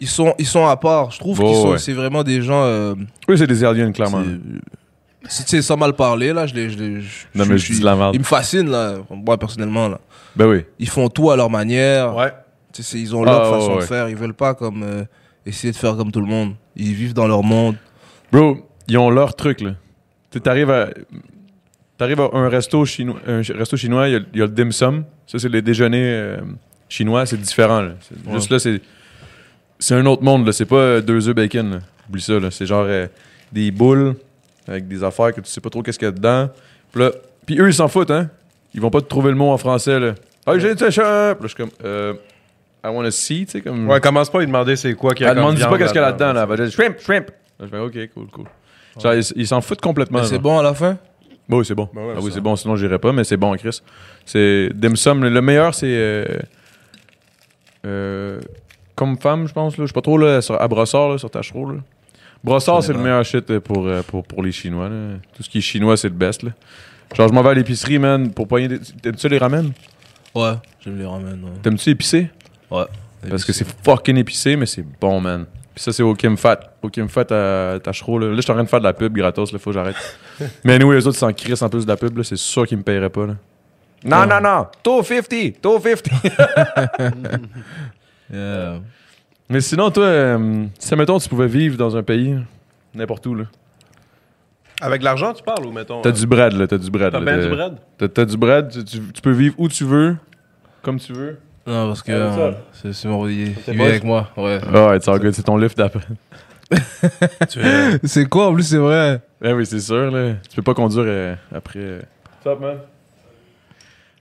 ils, 0.00 0.06
sont, 0.08 0.32
ils 0.38 0.46
sont 0.46 0.64
à 0.66 0.76
part. 0.76 1.10
Je 1.10 1.18
trouve 1.18 1.40
Oh, 1.40 1.44
qu'ils 1.46 1.56
sont. 1.56 1.70
ouais. 1.72 1.78
C'est 1.78 1.92
vraiment 1.92 2.22
des 2.22 2.40
gens. 2.40 2.62
euh, 2.64 2.94
Oui, 3.28 3.36
c'est 3.36 3.46
des 3.48 3.64
aliens, 3.64 3.90
clairement. 3.90 4.22
c'est- 4.22 5.28
c'est- 5.28 5.44
Tu 5.44 5.50
sais, 5.56 5.62
sans 5.62 5.76
mal 5.76 5.92
parler, 5.94 6.32
là, 6.32 6.46
je 6.46 6.54
les. 6.54 6.70
Je 6.70 6.78
les 6.78 7.00
je- 7.00 7.26
Non, 7.34 7.44
mais 7.46 7.58
je 7.58 7.72
dis 7.72 7.80
de 7.80 7.84
la 7.84 7.96
merde. 7.96 8.14
Ils 8.14 8.20
me 8.20 8.24
fascinent, 8.24 8.70
là, 8.70 8.94
moi, 9.10 9.36
personnellement, 9.38 9.88
là. 9.88 10.00
Ben 10.36 10.46
oui. 10.46 10.64
Ils 10.78 10.88
font 10.88 11.08
tout 11.08 11.30
à 11.32 11.36
leur 11.36 11.50
manière. 11.50 12.14
Ouais. 12.16 12.32
Tu 12.72 12.82
sais, 12.82 12.92
c'est- 12.92 13.00
ils 13.00 13.14
ont 13.14 13.24
leur 13.24 13.42
Ah, 13.42 13.50
façon 13.58 13.72
ouais. 13.74 13.80
de 13.80 13.84
faire. 13.86 14.08
Ils 14.08 14.16
veulent 14.16 14.34
pas 14.34 14.54
comme 14.54 14.82
euh, 14.84 15.04
essayer 15.44 15.72
de 15.72 15.76
faire 15.76 15.96
comme 15.96 16.10
tout 16.12 16.20
le 16.20 16.26
monde. 16.26 16.54
Ils 16.76 16.94
vivent 16.94 17.12
dans 17.14 17.26
leur 17.26 17.42
monde. 17.42 17.74
Bro, 18.32 18.58
ils 18.88 18.96
ont 18.98 19.10
leur 19.10 19.34
truc, 19.34 19.60
là. 19.60 19.70
Tu 20.30 20.38
sais, 20.38 20.40
t'arrives 20.40 20.70
à. 20.70 20.88
T'arrives 22.02 22.20
à 22.20 22.30
un 22.32 22.48
resto 22.48 22.84
chinois, 22.84 23.20
un 23.28 23.42
resto 23.56 23.76
chinois, 23.76 24.08
il 24.08 24.12
y, 24.12 24.16
a- 24.16 24.20
il 24.32 24.38
y 24.40 24.42
a 24.42 24.46
le 24.46 24.50
dim 24.50 24.72
sum. 24.72 25.04
Ça, 25.24 25.38
c'est 25.38 25.48
le 25.48 25.62
déjeuner 25.62 26.02
euh, 26.02 26.36
chinois, 26.88 27.26
c'est 27.26 27.36
différent. 27.40 27.80
là. 27.80 27.92
Ouais. 28.26 28.32
Juste 28.34 28.50
là, 28.50 28.58
c'est. 28.58 28.80
C'est 29.78 29.94
un 29.94 30.04
autre 30.06 30.24
monde, 30.24 30.44
là. 30.44 30.52
C'est 30.52 30.64
pas 30.66 30.74
euh, 30.74 31.00
deux 31.00 31.28
œufs 31.28 31.34
bacon, 31.36 31.70
là. 31.70 31.78
Oublie 32.08 32.20
ça, 32.20 32.40
là. 32.40 32.50
C'est 32.50 32.66
genre 32.66 32.86
euh, 32.88 33.06
des 33.52 33.70
boules 33.70 34.16
avec 34.66 34.88
des 34.88 35.04
affaires 35.04 35.32
que 35.32 35.40
tu 35.42 35.48
sais 35.48 35.60
pas 35.60 35.70
trop 35.70 35.80
qu'est-ce 35.84 35.96
qu'il 35.96 36.06
y 36.06 36.08
a 36.08 36.12
dedans. 36.12 36.50
Puis 36.90 37.02
là. 37.02 37.12
Puis 37.46 37.60
eux, 37.60 37.68
ils 37.68 37.74
s'en 37.74 37.86
foutent, 37.86 38.10
hein. 38.10 38.28
Ils 38.74 38.80
vont 38.80 38.90
pas 38.90 39.00
te 39.00 39.06
trouver 39.06 39.30
le 39.30 39.36
mot 39.36 39.50
en 39.50 39.58
français, 39.58 40.00
là. 40.00 40.14
Ah, 40.44 40.58
j'ai 40.58 40.76
cher. 40.76 40.90
Puis 40.90 41.04
là, 41.04 41.36
je 41.42 41.46
suis 41.46 41.56
comme. 41.56 41.70
Euh. 41.84 42.14
I 42.84 42.88
wanna 42.88 43.12
see, 43.12 43.46
tu 43.46 43.52
sais, 43.52 43.60
comme. 43.60 43.88
Ouais, 43.88 44.00
commence 44.00 44.28
pas 44.28 44.38
à 44.38 44.40
lui 44.40 44.48
demander 44.48 44.74
c'est 44.74 44.94
quoi 44.94 45.14
qu'il 45.14 45.22
y 45.24 45.28
a 45.28 45.30
Elle 45.30 45.36
comme 45.38 45.54
demande 45.54 45.70
pas 45.70 45.78
qu'est-ce 45.78 45.92
qu'il 45.92 46.00
y 46.00 46.04
a 46.04 46.08
là-dedans, 46.08 46.32
là. 46.32 46.42
Elle 46.42 46.48
va 46.48 46.56
dire 46.56 46.68
shrimp, 46.72 46.98
shrimp. 46.98 47.30
Je 47.60 47.66
fais 47.66 47.78
ok, 47.78 48.10
cool, 48.12 48.26
cool. 48.32 48.46
Genre, 49.00 49.14
ils 49.14 49.22
ils 49.36 49.46
s'en 49.46 49.60
foutent 49.60 49.80
complètement. 49.80 50.18
Mais 50.20 50.26
c'est 50.26 50.40
bon 50.40 50.58
à 50.58 50.64
la 50.64 50.74
fin? 50.74 50.98
Bah 51.52 51.58
oui, 51.58 51.66
c'est 51.66 51.74
bon. 51.74 51.88
Ouais, 51.94 52.14
ah 52.16 52.20
oui, 52.22 52.30
c'est 52.32 52.40
bon, 52.40 52.56
sinon 52.56 52.76
j'irais 52.76 52.98
pas, 52.98 53.12
mais 53.12 53.24
c'est 53.24 53.36
bon, 53.36 53.54
Chris. 53.56 53.82
C'est 54.24 54.70
dim 54.74 54.96
sum. 54.96 55.22
Le, 55.22 55.28
le 55.28 55.42
meilleur, 55.42 55.74
c'est. 55.74 55.86
Euh, 55.86 56.24
euh, 57.84 58.40
comme 58.94 59.18
femme, 59.18 59.46
je 59.46 59.52
pense. 59.52 59.76
Là. 59.76 59.84
Je 59.84 59.88
suis 59.88 59.92
pas 59.92 60.00
trop 60.00 60.16
là, 60.16 60.40
sur, 60.40 60.58
à 60.58 60.66
Brossard, 60.66 61.10
là, 61.10 61.18
sur 61.18 61.30
Tachereau. 61.30 61.72
Là. 61.72 61.80
Brossard, 62.42 62.82
c'est 62.82 62.94
le 62.94 63.00
meilleur 63.00 63.22
shit 63.22 63.50
euh, 63.50 63.60
pour, 63.60 63.86
pour, 64.06 64.24
pour 64.24 64.42
les 64.42 64.50
Chinois. 64.50 64.88
Là. 64.88 65.18
Tout 65.36 65.42
ce 65.42 65.50
qui 65.50 65.58
est 65.58 65.60
chinois, 65.60 65.98
c'est 65.98 66.08
le 66.08 66.14
best. 66.14 66.42
Là. 66.42 66.52
Genre, 67.14 67.28
je 67.28 67.34
m'en 67.34 67.42
vais 67.42 67.50
à 67.50 67.54
l'épicerie, 67.54 67.98
man, 67.98 68.30
pour 68.30 68.46
des. 68.46 68.78
T'aimes-tu 69.02 69.28
les 69.28 69.36
ramen? 69.36 69.72
Ouais, 70.34 70.54
j'aime 70.80 70.98
les 70.98 71.04
ramen. 71.04 71.38
Ouais. 71.44 71.50
T'aimes-tu 71.62 71.90
épicé? 71.90 72.30
Ouais. 72.70 72.86
Parce 73.28 73.44
que 73.44 73.52
c'est 73.52 73.66
fucking 73.84 74.16
épicé, 74.16 74.56
mais 74.56 74.64
c'est 74.64 74.86
bon, 74.98 75.20
man. 75.20 75.44
Puis 75.74 75.82
ça, 75.82 75.92
c'est 75.92 76.02
au 76.02 76.14
Kim 76.14 76.36
Fat. 76.36 76.60
Au 76.82 76.88
Kim 76.88 77.08
Fat 77.08 77.30
à 77.30 77.78
Tachereau. 77.80 78.18
Là, 78.18 78.28
là 78.28 78.36
je 78.36 78.40
suis 78.42 78.50
en 78.50 78.54
train 78.54 78.64
de 78.64 78.68
faire 78.68 78.80
de 78.80 78.84
la 78.84 78.92
pub 78.92 79.14
gratos, 79.16 79.52
là, 79.52 79.58
faut 79.58 79.70
que 79.70 79.74
j'arrête. 79.74 79.96
mais 80.64 80.78
nous, 80.78 80.92
les 80.92 81.06
autres, 81.06 81.16
s'en 81.18 81.32
crissent 81.32 81.62
en 81.62 81.68
plus 81.68 81.84
de 81.84 81.88
la 81.88 81.96
pub, 81.96 82.16
là, 82.16 82.24
c'est 82.24 82.36
sûr 82.36 82.66
qu'ils 82.66 82.78
me 82.78 82.82
paieraient 82.82 83.08
pas. 83.10 83.26
Là. 83.26 83.34
Non, 84.04 84.26
non, 84.26 84.40
non, 84.40 84.66
250, 84.84 85.62
250. 85.62 86.10
Yeah. 88.32 88.80
mais 89.50 89.60
sinon, 89.60 89.90
toi, 89.90 90.04
euh, 90.04 90.64
si, 90.78 90.96
mettons, 90.96 91.18
tu 91.18 91.28
pouvais 91.28 91.48
vivre 91.48 91.76
dans 91.76 91.94
un 91.94 92.02
pays, 92.02 92.34
n'importe 92.94 93.26
où, 93.26 93.34
là. 93.34 93.44
Avec 94.80 95.00
de 95.00 95.04
l'argent, 95.04 95.34
tu 95.34 95.42
parles 95.42 95.66
ou 95.66 95.70
mettons 95.70 96.00
T'as 96.00 96.08
euh, 96.08 96.12
du 96.12 96.26
bread, 96.26 96.54
là, 96.54 96.66
t'as 96.66 96.78
du 96.78 96.90
bread. 96.90 97.12
T'as 97.12 97.20
là, 97.20 97.36
bien 97.36 97.46
du 97.46 97.54
bread? 97.54 97.74
T'as, 97.98 98.08
t'as 98.08 98.24
du 98.24 98.36
bread, 98.38 98.70
tu, 98.70 98.84
tu- 98.84 99.12
tu 99.12 99.20
peux 99.20 99.32
vivre 99.32 99.54
où 99.58 99.68
tu 99.68 99.84
veux, 99.84 100.16
comme 100.80 100.98
tu 100.98 101.12
veux. 101.12 101.38
Non, 101.66 101.88
parce 101.88 102.02
que 102.02 102.12
Ah, 102.12 102.14
euh, 102.38 102.52
c'est 102.72 102.92
c'est 102.92 103.08
mon 103.08 103.26
il, 103.28 103.48
il 103.50 103.80
est 103.80 103.80
avec 103.80 104.04
moi. 104.04 104.30
Ouais. 104.36 104.60
Ouais, 104.72 104.96
it's 104.96 105.06
all 105.08 105.18
good, 105.20 105.32
c'est 105.32 105.42
ton 105.44 105.56
lift 105.56 105.76
d'après. 105.78 106.02
Tu 107.50 107.60
C'est 108.04 108.26
quoi 108.28 108.48
en 108.48 108.54
plus, 108.54 108.62
c'est 108.64 108.78
vrai? 108.78 109.20
Eh 109.44 109.52
oui, 109.52 109.66
c'est 109.66 109.80
sûr, 109.80 110.10
là. 110.10 110.34
Tu 110.48 110.56
peux 110.56 110.62
pas 110.62 110.74
conduire 110.74 111.04
euh, 111.06 111.34
après. 111.54 111.78
euh. 111.80 112.00
What's 112.44 112.56
up, 112.56 112.60
man? 112.60 112.78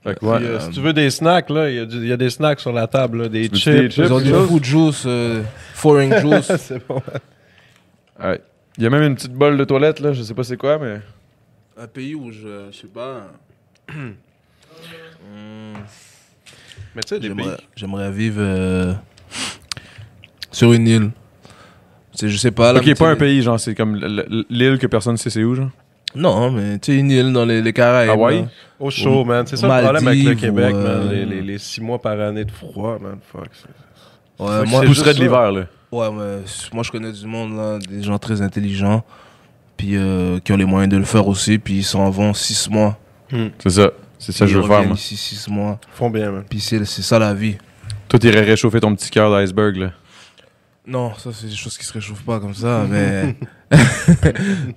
Fait 0.04 0.20
que, 0.20 0.26
ouais. 0.26 0.38
Puis, 0.38 0.48
euh, 0.48 0.60
si 0.60 0.70
tu 0.72 0.82
veux 0.82 0.94
des 0.94 1.10
snacks, 1.12 1.50
là, 1.50 1.70
il 1.70 1.76
y, 1.76 1.80
a 1.80 1.86
du- 1.86 1.98
il 1.98 2.08
y 2.08 2.12
a 2.12 2.18
des 2.18 2.30
snacks 2.30 2.60
sur 2.60 2.74
la 2.74 2.88
table, 2.88 3.24
là, 3.24 3.30
des 3.30 3.44
veux-tu 3.44 3.56
chips. 3.58 3.74
des 3.76 3.90
chips? 3.90 4.06
Ils 4.08 4.14
ont 4.14 4.20
du 4.20 4.34
food 4.34 4.64
juice, 4.66 5.04
euh, 5.06 5.42
foreign 5.76 6.14
juice. 6.20 6.52
c'est 6.58 6.86
bon. 6.88 7.02
Ouais. 8.22 8.42
Il 8.78 8.84
y 8.84 8.88
a 8.88 8.90
même 8.90 9.04
une 9.04 9.16
petite 9.16 9.34
bolle 9.34 9.58
de 9.58 9.64
toilette, 9.64 10.00
là. 10.00 10.12
Je 10.14 10.22
sais 10.24 10.34
pas 10.34 10.44
c'est 10.44 10.58
quoi, 10.58 10.78
mais. 10.78 11.00
Un 11.82 11.88
pays 11.88 12.16
où 12.16 12.32
je, 12.32 12.68
je 12.72 12.78
sais 12.78 12.88
pas. 12.88 13.28
Mais 16.96 17.02
tu 17.04 17.10
sais, 17.16 17.20
des 17.20 17.30
pays. 17.34 17.48
J'aimerais 17.76 18.12
vivre 18.12 18.38
euh, 18.42 18.94
sur 20.52 20.74
une 20.74 20.88
île. 20.88 21.12
C'est, 22.14 22.30
je 22.30 22.38
sais 22.38 22.52
pas. 22.52 22.74
Là, 22.74 22.80
ok, 22.82 22.98
pas 22.98 23.10
un 23.10 23.16
pays, 23.16 23.42
genre, 23.42 23.60
c'est 23.60 23.74
comme 23.76 23.96
l'île 24.50 24.78
que 24.78 24.88
personne 24.88 25.16
sait 25.18 25.30
c'est 25.30 25.44
où, 25.44 25.56
genre? 25.56 25.70
Non, 26.14 26.52
mais 26.52 26.78
tu 26.78 26.92
sais, 26.92 26.98
une 27.00 27.10
île 27.10 27.32
dans 27.32 27.46
les, 27.46 27.62
les 27.62 27.72
Caraïbes. 27.72 28.12
Hawaï? 28.12 28.46
Au 28.80 28.90
chaud, 28.90 29.24
man. 29.24 29.48
C'est 29.48 29.56
ça 29.56 29.68
le 29.68 29.84
problème 29.84 30.08
avec 30.08 30.24
le 30.24 30.36
Québec, 30.36 30.74
ou, 30.74 30.78
man. 30.78 30.86
euh, 30.86 31.10
Les, 31.14 31.26
les, 31.26 31.42
les 31.42 31.58
six 31.58 31.80
mois 31.80 32.02
par 32.02 32.20
année 32.20 32.44
de 32.44 32.52
froid, 32.52 32.98
man. 33.00 33.18
Fuck. 33.32 33.48
c'est- 33.54 34.44
Ouais, 34.44 34.66
moi, 34.66 34.82
Tout 34.82 34.88
juste 34.88 35.02
serait 35.02 35.14
de 35.14 35.20
l'hiver, 35.20 35.52
là. 35.52 35.66
ouais, 35.92 36.10
mais 36.12 36.40
moi, 36.74 36.84
je 36.84 36.92
connais 36.92 37.12
du 37.12 37.28
monde, 37.28 37.56
là, 37.56 37.78
des 37.80 38.02
gens 38.02 38.18
très 38.18 38.42
intelligents, 38.42 39.04
puis 39.78 39.96
euh, 39.96 40.40
qui 40.40 40.52
ont 40.52 40.58
les 40.58 40.66
moyens 40.66 40.92
de 40.92 40.98
le 40.98 41.06
faire 41.06 41.28
aussi, 41.28 41.60
puis 41.60 41.76
ils 41.76 41.84
s'en 41.84 42.10
vont 42.10 42.34
six 42.34 42.68
mois. 42.70 42.98
C'est 43.60 43.70
ça. 43.70 43.92
C'est 44.24 44.32
ça 44.32 44.46
que 44.46 44.52
je 44.52 44.60
veux 44.60 44.68
faire, 44.68 44.84
moi. 44.86 44.96
ici 44.96 45.18
six 45.18 45.48
mois, 45.50 45.80
Ils 45.94 45.98
font 45.98 46.10
bien, 46.12 46.32
man. 46.32 46.44
puis 46.48 46.60
c'est, 46.60 46.84
c'est 46.86 47.02
ça 47.02 47.18
la 47.18 47.34
vie. 47.34 47.58
Toi, 48.08 48.20
t'irais 48.20 48.42
réchauffer 48.42 48.80
ton 48.80 48.94
petit 48.96 49.10
cœur 49.10 49.36
d'iceberg, 49.36 49.78
là. 49.78 49.92
Non, 50.86 51.14
ça, 51.16 51.32
c'est 51.34 51.48
des 51.48 51.56
choses 51.56 51.78
qui 51.78 51.86
se 51.86 51.94
réchauffent 51.94 52.24
pas 52.24 52.40
comme 52.40 52.54
ça, 52.54 52.86
mais. 52.90 53.36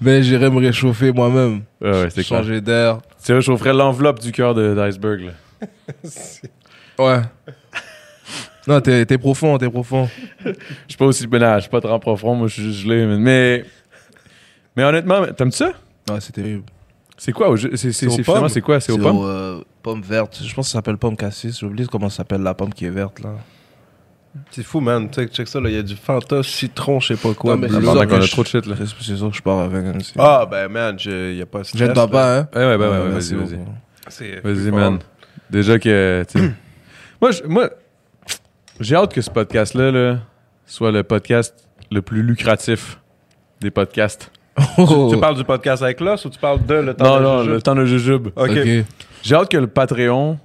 mais 0.00 0.22
j'irais 0.22 0.50
me 0.50 0.58
réchauffer 0.58 1.12
moi-même. 1.12 1.62
Ah 1.82 1.90
ouais, 1.90 2.08
c'est 2.10 2.24
clair. 2.24 2.40
Changer 2.40 2.60
d'air. 2.60 2.98
Tu 3.24 3.32
réchaufferais 3.32 3.72
l'enveloppe 3.72 4.20
du 4.20 4.30
cœur 4.32 4.54
de- 4.54 4.74
d'iceberg, 4.74 5.20
là. 5.20 5.66
Ouais. 6.98 7.20
Non, 8.68 8.80
t'es, 8.80 9.04
t'es 9.04 9.18
profond, 9.18 9.58
t'es 9.58 9.68
profond. 9.68 10.08
Je 10.44 10.52
suis 10.88 10.96
pas 10.96 11.06
aussi. 11.06 11.26
Ben, 11.26 11.56
je 11.56 11.60
suis 11.62 11.70
pas 11.70 11.80
trop 11.80 11.98
profond, 11.98 12.34
moi, 12.34 12.48
je 12.48 12.54
suis 12.54 12.62
juste 12.64 12.80
gelé, 12.86 13.04
man. 13.04 13.18
Mais. 13.20 13.64
Mais 14.76 14.84
honnêtement, 14.84 15.24
t'aimes 15.36 15.52
ça? 15.52 15.72
Ouais, 16.08 16.16
c'est 16.20 16.32
terrible. 16.32 16.62
C'est 17.16 17.32
quoi? 17.32 17.54
C'est, 17.56 17.76
c'est, 17.76 17.92
C'est 17.92 18.06
aux 18.06 18.10
c'est 18.10 18.22
pommes. 18.24 18.48
c'est 18.48 18.60
quoi? 18.60 18.80
C'est 18.80 18.92
aux 18.92 18.98
pommes? 18.98 19.20
euh, 19.24 19.60
pomme 19.82 20.02
verte. 20.02 20.40
Je 20.44 20.52
pense 20.54 20.66
que 20.66 20.70
ça 20.72 20.78
s'appelle 20.78 20.96
pomme 20.96 21.16
cassis. 21.16 21.58
J'ai 21.60 21.66
oublié 21.66 21.86
comment 21.90 22.08
ça 22.10 22.18
s'appelle 22.18 22.42
la 22.42 22.54
pomme 22.54 22.72
qui 22.74 22.86
est 22.86 22.90
verte, 22.90 23.20
là. 23.20 23.30
C'est 24.50 24.64
fou, 24.64 24.80
man. 24.80 25.08
Sais, 25.14 25.28
check 25.28 25.46
ça, 25.46 25.60
là. 25.60 25.68
Il 25.70 25.76
y 25.76 25.78
a 25.78 25.82
du 25.82 25.94
Fanta, 25.94 26.42
citron, 26.42 26.98
je 26.98 27.14
sais 27.14 27.16
pas 27.16 27.32
quoi. 27.34 27.54
Non, 27.54 27.60
mais 27.60 27.68
bleu. 27.68 27.80
c'est 27.82 27.88
Ah, 27.88 27.94
qu'on 27.94 28.06
que 28.06 28.14
a 28.14 28.20
je- 28.20 28.30
trop 28.32 28.42
de 28.42 28.48
shit, 28.48 28.66
là. 28.66 28.74
C'est, 28.76 28.86
c'est 29.00 29.16
sûr 29.16 29.30
que 29.30 29.36
je 29.36 29.42
pars 29.42 29.60
avec 29.60 29.84
c'est- 30.02 30.14
Ah, 30.18 30.44
ben, 30.50 30.66
man, 30.68 30.96
il 31.04 31.36
y 31.36 31.42
a 31.42 31.46
pas 31.46 31.60
de 31.60 31.64
stress. 31.64 31.80
Je 31.80 31.84
ne 31.84 31.94
là. 31.94 32.06
pas, 32.08 32.38
hein. 32.40 32.48
Ouais, 32.52 32.64
ouais, 32.66 32.74
ouais, 32.76 32.88
ouais, 32.88 33.08
vas-y, 33.10 33.34
vas-y. 33.34 33.58
C'est 34.08 34.40
Vas-y, 34.40 34.70
man. 34.72 34.98
fort. 34.98 35.08
Déjà 35.50 35.78
que. 35.78 36.24
moi, 37.20 37.30
moi 37.46 37.70
j'ai 38.80 38.96
hâte 38.96 39.14
que 39.14 39.20
ce 39.20 39.30
podcast-là 39.30 39.92
là, 39.92 40.18
soit 40.66 40.90
le 40.90 41.04
podcast 41.04 41.54
le 41.92 42.02
plus 42.02 42.22
lucratif 42.24 42.98
des 43.60 43.70
podcasts. 43.70 44.32
Oh. 44.78 45.08
Tu 45.12 45.18
parles 45.18 45.36
du 45.36 45.44
podcast 45.44 45.82
avec 45.82 46.00
Loss 46.00 46.24
ou 46.24 46.30
tu 46.30 46.38
parles 46.38 46.64
de 46.64 46.74
le 46.74 46.94
temps 46.94 47.04
Non, 47.04 47.18
de 47.18 47.22
non, 47.24 47.38
Jujube? 47.38 47.54
le 47.54 47.62
temps 47.62 47.74
de 47.74 47.84
jujube. 47.84 48.28
Ok. 48.36 48.50
Ok. 48.50 48.68
J'ai 49.22 49.34
hâte 49.34 49.50
que 49.50 49.56
le 49.56 49.66
Patreon 49.66 50.38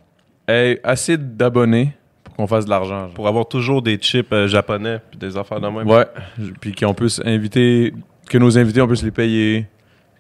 ait 0.48 0.80
assez 0.84 1.18
d'abonnés 1.18 1.94
pour 2.24 2.36
qu'on 2.36 2.48
fasse 2.48 2.66
de 2.66 2.70
l'argent. 2.70 3.06
genre. 3.06 3.14
Pour 3.14 3.28
avoir 3.28 3.48
toujours 3.48 3.82
des 3.82 3.98
chips 3.98 4.28
euh, 4.32 4.48
japonais 4.48 5.00
puis 5.10 5.20
des 5.20 5.38
affaires 5.38 5.60
de 5.60 5.68
même. 5.68 5.88
Ouais. 5.88 6.06
Puis 6.62 6.74
qu'on 6.74 6.94
puisse 6.94 7.22
inviter. 7.26 7.94
Que 8.30 8.38
nos 8.38 8.58
invités, 8.58 8.82
on 8.82 8.88
puisse 8.88 9.04
les 9.04 9.12
payer. 9.12 9.66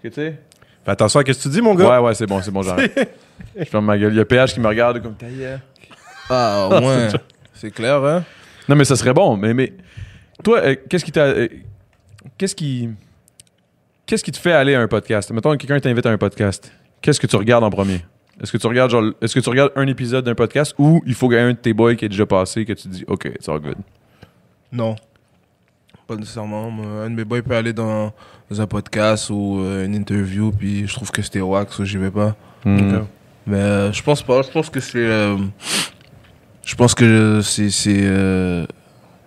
Que 0.04 0.08
tu 0.08 0.16
sais? 0.16 0.40
Fais 0.86 0.92
attention 0.92 1.20
à 1.20 1.24
ce 1.26 1.32
que 1.32 1.42
tu 1.44 1.50
dis, 1.50 1.62
mon 1.62 1.76
gars. 1.76 2.00
Ouais, 2.00 2.08
ouais, 2.08 2.14
c'est 2.16 2.26
bon, 2.26 2.42
c'est 2.42 2.52
bon, 2.52 2.62
j'arrête. 2.64 3.16
Je 3.58 3.64
ferme 3.66 3.86
ma 3.86 3.98
gueule. 3.98 4.14
Il 4.14 4.18
y 4.18 4.20
a 4.22 4.26
PH 4.26 4.54
qui 4.54 4.60
me 4.60 4.68
regarde 4.68 5.02
comme 5.02 5.14
ta 5.16 5.28
gueule. 5.28 5.60
Ah, 6.30 6.68
au 6.72 6.80
moins. 6.82 7.08
c'est 7.54 7.72
clair, 7.72 8.04
hein? 8.04 8.24
Non, 8.68 8.76
mais 8.76 8.86
ça 8.86 8.96
serait 8.96 9.14
bon. 9.14 9.36
Mais, 9.38 9.54
mais 9.54 9.74
toi, 10.44 10.60
euh, 10.60 10.76
qu'est-ce 10.90 11.06
qui 11.06 11.12
t'a. 11.12 11.26
euh, 11.26 11.48
qu'est-ce 12.38 12.56
qui. 12.56 12.90
Qu'est-ce 14.10 14.24
qui 14.24 14.32
te 14.32 14.40
fait 14.40 14.54
aller 14.54 14.74
à 14.74 14.82
un 14.82 14.88
podcast? 14.88 15.30
Mettons 15.30 15.52
que 15.52 15.58
quelqu'un 15.58 15.80
t'invite 15.80 16.04
à 16.08 16.10
un 16.10 16.18
podcast. 16.18 16.72
Qu'est-ce 17.00 17.20
que 17.20 17.28
tu 17.28 17.36
regardes 17.36 17.64
en 17.64 17.70
premier? 17.70 18.04
Est-ce 18.42 18.52
que 18.52 18.58
tu 18.58 18.66
regardes 18.66 18.90
genre, 18.90 19.04
est-ce 19.22 19.36
que 19.36 19.40
tu 19.40 19.50
regardes 19.52 19.72
un 19.76 19.86
épisode 19.86 20.26
d'un 20.26 20.34
podcast 20.34 20.74
ou 20.80 21.04
il 21.06 21.14
faut 21.14 21.30
qu'il 21.30 21.38
y 21.38 21.40
ait 21.40 21.44
un 21.44 21.52
de 21.52 21.58
tes 21.58 21.74
boys 21.74 21.94
qui 21.94 22.06
est 22.06 22.10
déjà 22.10 22.26
passé 22.26 22.66
que 22.66 22.74
tu 22.74 22.88
dis 22.88 23.06
OK, 23.06 23.26
it's 23.26 23.48
all 23.48 23.60
good? 23.60 23.76
Non. 24.72 24.96
Pas 26.08 26.16
nécessairement. 26.16 26.72
Un 27.04 27.12
de 27.12 27.16
mes 27.18 27.24
boys 27.24 27.44
peut 27.44 27.56
aller 27.56 27.72
dans, 27.72 28.12
dans 28.50 28.60
un 28.60 28.66
podcast 28.66 29.30
ou 29.30 29.60
euh, 29.60 29.86
une 29.86 29.94
interview, 29.94 30.52
puis 30.52 30.88
je 30.88 30.96
trouve 30.96 31.12
que 31.12 31.22
c'était 31.22 31.42
wax, 31.42 31.78
ou 31.78 31.86
j'y 31.86 31.98
vais 31.98 32.10
pas. 32.10 32.36
Hmm. 32.66 33.02
Mais 33.46 33.58
euh, 33.58 33.92
je 33.94 34.02
pense 34.02 34.24
pas. 34.24 34.42
Je 34.42 34.50
pense 34.50 34.72
que 34.72 34.80
c'est. 34.80 34.98
euh, 35.06 35.38
je 36.66 36.74
pense 36.74 36.96
que 36.96 37.42
c'est. 37.44 37.70
c'est 37.70 38.00
euh, 38.02 38.66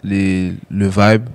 les, 0.02 0.54
le 0.72 0.88
vibe. 0.88 1.28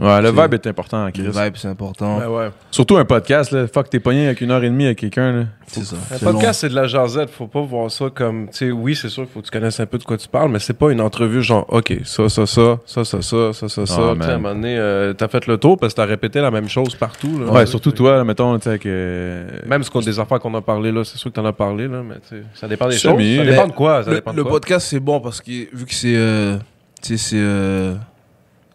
Ouais, 0.00 0.20
le 0.20 0.30
vibe 0.30 0.54
est 0.54 0.66
important, 0.66 1.08
Chris. 1.12 1.22
Le 1.22 1.30
vibe, 1.30 1.54
c'est 1.56 1.68
important. 1.68 2.18
Ouais, 2.18 2.26
ouais. 2.26 2.50
Surtout 2.72 2.96
un 2.96 3.04
podcast, 3.04 3.52
là. 3.52 3.68
Fuck, 3.68 3.90
t'es 3.90 4.00
pogné 4.00 4.26
avec 4.26 4.40
une 4.40 4.50
heure 4.50 4.64
et 4.64 4.68
demie 4.68 4.86
avec 4.86 4.98
quelqu'un, 4.98 5.32
là. 5.32 5.44
C'est 5.68 5.84
ça. 5.84 5.96
Un 6.12 6.18
podcast, 6.18 6.60
c'est 6.60 6.68
de 6.68 6.74
la 6.74 6.86
jasette. 6.88 7.30
Faut 7.30 7.46
pas 7.46 7.60
voir 7.60 7.90
ça 7.90 8.06
comme. 8.12 8.48
Tu 8.48 8.56
sais, 8.56 8.70
oui, 8.72 8.96
c'est 8.96 9.08
sûr 9.08 9.26
faut 9.32 9.40
que 9.40 9.44
tu 9.46 9.50
connaisses 9.52 9.78
un 9.78 9.86
peu 9.86 9.98
de 9.98 10.02
quoi 10.04 10.16
tu 10.16 10.26
parles, 10.28 10.50
mais 10.50 10.58
c'est 10.58 10.72
pas 10.74 10.90
une 10.90 11.00
entrevue 11.00 11.42
genre, 11.42 11.64
OK, 11.68 11.92
ça, 12.04 12.28
ça, 12.28 12.44
ça, 12.44 12.78
ça, 12.86 13.04
ça, 13.04 13.22
ça, 13.22 13.52
ça, 13.52 13.68
ça, 13.68 13.86
ça. 13.86 13.94
Ah, 14.10 14.14
Tu 14.16 14.22
sais, 14.22 14.30
à 14.30 14.34
un 14.34 14.38
moment 14.38 14.54
donné, 14.54 14.76
euh, 14.76 15.12
t'as 15.12 15.28
fait 15.28 15.46
le 15.46 15.58
tour 15.58 15.78
parce 15.78 15.94
que 15.94 15.96
t'as 16.00 16.06
répété 16.06 16.40
la 16.40 16.50
même 16.50 16.68
chose 16.68 16.96
partout. 16.96 17.38
Là. 17.38 17.52
Ouais, 17.52 17.66
surtout 17.66 17.92
toi, 17.92 18.16
là, 18.16 18.24
mettons, 18.24 18.58
tu 18.58 18.68
sais, 18.70 18.78
que. 18.80 19.44
Même 19.66 19.82
ce 19.84 19.90
qu'on 19.90 20.00
des 20.00 20.18
affaires 20.18 20.40
qu'on 20.40 20.54
a 20.54 20.60
parlé 20.60 20.90
là, 20.90 21.04
c'est 21.04 21.18
sûr 21.18 21.30
que 21.30 21.36
t'en 21.36 21.44
as 21.46 21.52
parlé 21.52 21.86
là, 21.88 22.02
mais 22.02 22.16
tu 22.28 22.36
sais, 22.36 22.42
ça 22.54 22.66
dépend 22.68 22.86
des 22.88 22.96
choses. 22.96 23.12
Ça 23.12 23.16
mais 23.16 23.44
dépend 23.46 23.68
de 23.68 23.72
quoi. 23.72 24.02
Ça 24.02 24.10
le, 24.10 24.16
dépend 24.16 24.32
de 24.32 24.36
le 24.38 24.42
quoi. 24.42 24.52
podcast, 24.52 24.88
c'est 24.88 25.00
bon 25.00 25.20
parce 25.20 25.40
que 25.40 25.50
vu 25.50 25.86
que 25.86 25.94
c'est. 25.94 26.14
euh, 26.16 26.56
tu 27.00 27.16
sais, 27.16 27.30
c'est. 27.30 27.36
euh, 27.38 27.94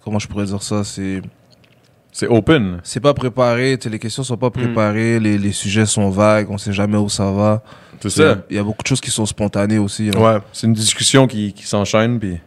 comment 0.09 0.19
je 0.19 0.27
pourrais 0.27 0.45
dire 0.45 0.61
ça 0.61 0.83
C'est. 0.83 1.21
C'est 2.11 2.27
open. 2.27 2.79
C'est 2.83 2.99
pas 2.99 3.13
préparé, 3.13 3.77
les 3.85 3.99
questions 3.99 4.23
sont 4.23 4.35
pas 4.35 4.49
préparées, 4.49 5.19
les, 5.19 5.37
les 5.37 5.51
sujets 5.51 5.85
sont 5.85 6.09
vagues, 6.09 6.47
on 6.49 6.57
sait 6.57 6.73
jamais 6.73 6.97
où 6.97 7.07
ça 7.07 7.31
va. 7.31 7.61
C'est 8.01 8.09
Il 8.17 8.21
y 8.21 8.25
a- 8.25 8.33
ça. 8.33 8.41
Il 8.49 8.55
y 8.55 8.59
a 8.59 8.63
beaucoup 8.63 8.81
de 8.81 8.87
choses 8.87 8.99
qui 8.99 9.11
sont 9.11 9.27
spontanées 9.27 9.77
aussi. 9.77 10.09
là. 10.09 10.19
Ouais. 10.19 10.39
C'est 10.51 10.65
une 10.67 10.73
discussion 10.73 11.27
qui, 11.27 11.53
qui 11.53 11.63
s'enchaîne, 11.63 12.19
puis. 12.19 12.39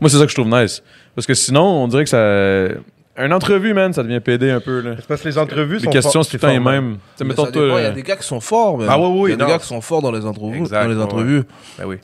Moi, 0.00 0.08
c'est 0.10 0.16
ça 0.16 0.24
que 0.24 0.30
je 0.30 0.34
trouve 0.34 0.48
nice. 0.48 0.82
Parce 1.14 1.26
que 1.26 1.34
sinon, 1.34 1.62
on 1.62 1.88
dirait 1.88 2.04
que 2.04 2.10
ça. 2.10 2.74
Une 3.22 3.32
entrevue, 3.34 3.74
man, 3.74 3.92
ça 3.92 4.02
devient 4.02 4.20
PD 4.20 4.50
un 4.50 4.60
peu, 4.60 4.80
là. 4.80 4.94
C'est 4.98 5.06
parce 5.06 5.20
que 5.20 5.28
les 5.28 5.36
entrevues 5.38 5.76
Les 5.76 5.84
sont 5.84 5.90
questions, 5.90 6.22
c'est 6.22 6.30
tout 6.30 6.36
le 6.36 6.40
temps 6.40 6.48
les 6.48 6.54
fort, 6.54 6.72
mêmes. 6.72 6.92
Tu 6.94 6.98
sais, 7.16 7.24
Mais 7.24 7.28
mettons, 7.28 7.44
ça 7.44 7.52
toi. 7.52 7.62
dépend, 7.62 7.78
Il 7.78 7.82
y 7.82 7.84
a 7.84 7.88
euh, 7.90 7.92
des 7.92 8.02
gars 8.02 8.16
qui 8.16 8.26
sont 8.26 8.40
forts, 8.40 8.78
même. 8.78 8.88
Ah 8.90 8.98
oui, 8.98 9.06
oui, 9.12 9.30
Il 9.30 9.38
y 9.38 9.42
a 9.42 9.44
des 9.44 9.52
gars 9.52 9.58
qui 9.58 9.66
sont 9.66 9.80
forts 9.82 10.00
dans 10.00 10.10
les 10.10 10.24
entrevues. 10.24 10.56
Exact, 10.58 10.82
dans 10.84 10.88
les 10.88 10.96
ouais, 10.96 11.02
entrevues. 11.02 11.42
Ben 11.78 11.84
oui. 11.86 11.96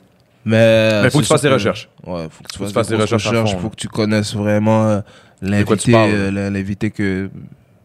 Mais. 0.49 1.01
Mais 1.03 1.09
faut 1.09 1.19
que 1.19 1.23
tu 1.23 1.27
fasses 1.33 1.41
des 1.41 1.49
recherches. 1.49 1.89
Ouais, 2.05 2.27
faut 2.29 2.43
que 2.43 2.49
tu 2.51 2.57
fasses, 2.73 2.87
des 2.89 2.95
recherches 2.95 3.23
faut 3.61 3.69
que 3.69 3.75
tu 3.75 3.87
connaisses 3.87 4.35
vraiment 4.35 4.87
euh, 4.87 4.99
l'invité, 5.41 5.91
euh, 6.13 6.31
l'in- 6.31 6.49
l'invité 6.49 6.89
que 6.91 7.29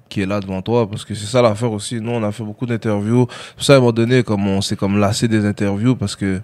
qui 0.09 0.21
est 0.23 0.27
là 0.27 0.39
devant 0.41 0.63
toi 0.63 0.89
parce 0.89 1.05
que 1.05 1.15
c'est 1.15 1.27
ça 1.27 1.43
l'affaire 1.43 1.73
aussi 1.73 2.01
nous 2.01 2.13
on 2.13 2.23
a 2.23 2.31
fait 2.31 2.45
beaucoup 2.45 2.67
d'interviews 2.67 3.27
ça 3.59 3.73
à 3.73 3.77
un 3.77 3.79
moment 3.81 3.91
donné 3.93 4.23
comme 4.23 4.47
on 4.47 4.61
s'est 4.61 4.77
comme 4.77 4.99
lassé 4.99 5.27
des 5.27 5.45
interviews 5.45 5.97
parce 5.97 6.15
que 6.15 6.41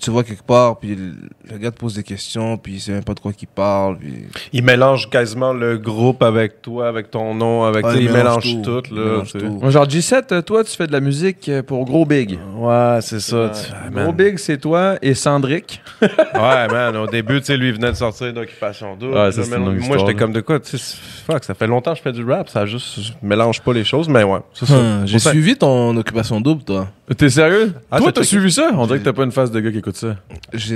tu 0.00 0.10
vois 0.10 0.24
quelque 0.24 0.42
part, 0.42 0.78
puis 0.78 0.96
le, 0.96 1.58
gars 1.58 1.70
te 1.70 1.78
pose 1.78 1.94
des 1.94 2.02
questions, 2.02 2.56
puis 2.56 2.74
il 2.74 2.80
sait 2.80 2.92
même 2.92 3.04
pas 3.04 3.14
de 3.14 3.20
quoi 3.20 3.32
qu'il 3.32 3.48
parle. 3.48 3.98
Puis... 3.98 4.24
Il 4.52 4.64
mélange 4.64 5.10
quasiment 5.10 5.52
le 5.52 5.78
groupe 5.78 6.22
avec 6.22 6.62
toi, 6.62 6.88
avec 6.88 7.10
ton 7.10 7.34
nom, 7.34 7.64
avec. 7.64 7.84
Il 7.98 8.10
mélange 8.10 8.42
tout. 8.62 8.80
tout, 8.80 8.82
Il 8.90 8.96
là. 8.96 9.04
mélange 9.04 9.32
tout. 9.32 9.70
Genre 9.70 9.86
G7, 9.86 10.22
euh, 10.32 10.42
toi, 10.42 10.64
tu 10.64 10.74
fais 10.76 10.86
de 10.86 10.92
la 10.92 11.00
musique 11.00 11.48
euh, 11.48 11.62
pour 11.62 11.84
Gros 11.84 12.06
Big. 12.06 12.38
Ouais, 12.56 12.98
c'est 13.02 13.20
ça. 13.20 13.50
tu- 13.50 13.72
ah. 13.72 13.88
Gros 14.02 14.12
Big, 14.12 14.38
c'est 14.38 14.58
toi 14.58 14.96
et 15.02 15.14
Sandrick. 15.14 15.80
Ouais, 16.00 16.68
man, 16.68 16.96
au 16.96 17.06
début, 17.06 17.40
tu 17.40 17.46
sais, 17.46 17.56
lui, 17.56 17.68
il 17.68 17.74
venait 17.74 17.90
de 17.90 17.96
sortir 17.96 18.32
d'Occupation 18.32 18.96
Double. 18.96 19.12
Ouais, 19.14 19.30
ça, 19.32 19.40
Là, 19.40 19.44
c'est 19.44 19.50
mais 19.50 19.56
une 19.56 19.64
longue 19.76 19.86
moi, 19.86 19.98
j'étais 19.98 20.14
comme 20.14 20.32
de 20.32 20.40
quoi, 20.40 20.58
tu 20.58 20.78
sais, 20.78 20.96
fuck, 21.26 21.44
ça 21.44 21.54
fait 21.54 21.66
longtemps 21.66 21.92
que 21.92 21.98
je 21.98 22.02
fais 22.02 22.12
du 22.12 22.24
rap, 22.24 22.48
ça 22.48 22.64
juste 22.66 23.00
je 23.02 23.12
mélange 23.22 23.60
pas 23.60 23.72
les 23.72 23.84
choses, 23.84 24.08
mais 24.08 24.22
ouais, 24.22 24.38
c'est 24.54 24.66
ça. 24.66 24.78
Hum, 24.78 25.06
J'ai 25.06 25.18
suivi 25.18 25.56
ton 25.56 25.94
occupation 25.96 26.40
double, 26.40 26.62
toi. 26.64 26.88
T'es 27.16 27.28
sérieux? 27.28 27.74
Ah, 27.90 27.98
toi, 27.98 28.06
t'as 28.06 28.20
t'as 28.20 28.20
checké? 28.22 28.26
suivi 28.28 28.52
ça? 28.52 28.70
On 28.74 28.86
dirait 28.86 29.00
que 29.00 29.04
t'as 29.04 29.12
pas 29.12 29.24
une 29.24 29.32
face 29.32 29.50
de 29.50 29.60
gars 29.60 29.70
qui 29.70 29.78
écoute 29.78 29.89
ça. 29.96 30.16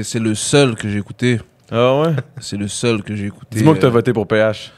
C'est 0.02 0.18
le 0.18 0.34
seul 0.34 0.74
que 0.74 0.88
j'ai 0.88 0.98
écouté. 0.98 1.40
Ah 1.70 2.00
ouais? 2.00 2.14
C'est 2.40 2.56
le 2.56 2.68
seul 2.68 3.02
que 3.02 3.14
j'ai 3.16 3.26
écouté. 3.26 3.56
Dis-moi 3.58 3.74
que 3.74 3.80
t'as 3.80 3.86
euh, 3.86 3.90
voté 3.90 4.12
pour 4.12 4.26
PH. 4.26 4.72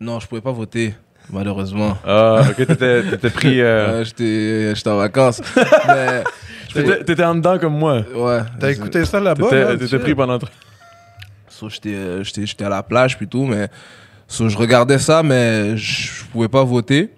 Non, 0.00 0.18
je 0.20 0.26
pouvais 0.26 0.40
pas 0.40 0.52
voter, 0.52 0.94
malheureusement. 1.30 1.98
Ah, 2.06 2.42
ok, 2.50 2.66
t'étais 2.66 3.02
t'étais 3.02 3.30
pris. 3.30 3.60
euh, 3.60 3.98
Ouais, 3.98 4.04
j'étais 4.04 4.74
j'étais 4.74 4.90
en 4.90 4.96
vacances. 4.96 5.40
mais, 5.88 6.24
T'étais 7.04 7.24
en 7.24 7.34
dedans 7.34 7.58
comme 7.58 7.76
moi. 7.76 8.02
ouais. 8.14 8.40
T'as 8.58 8.70
écouté 8.70 9.04
ça 9.04 9.18
là-bas? 9.20 9.48
T'étais 9.76 9.86
tu 9.88 9.98
pris 9.98 10.14
pendant. 10.14 10.38
So, 11.48 11.68
j'étais 11.68 11.94
euh, 11.94 12.22
j'étais 12.24 12.46
j'étais 12.46 12.64
à 12.64 12.68
la 12.68 12.82
plage 12.82 13.16
puis 13.18 13.26
tout, 13.28 13.44
mais 13.44 13.68
so, 14.28 14.48
je 14.48 14.56
regardais 14.56 14.98
ça, 14.98 15.22
mais 15.22 15.76
je 15.76 16.24
pouvais 16.32 16.48
pas 16.48 16.62
voter. 16.64 17.10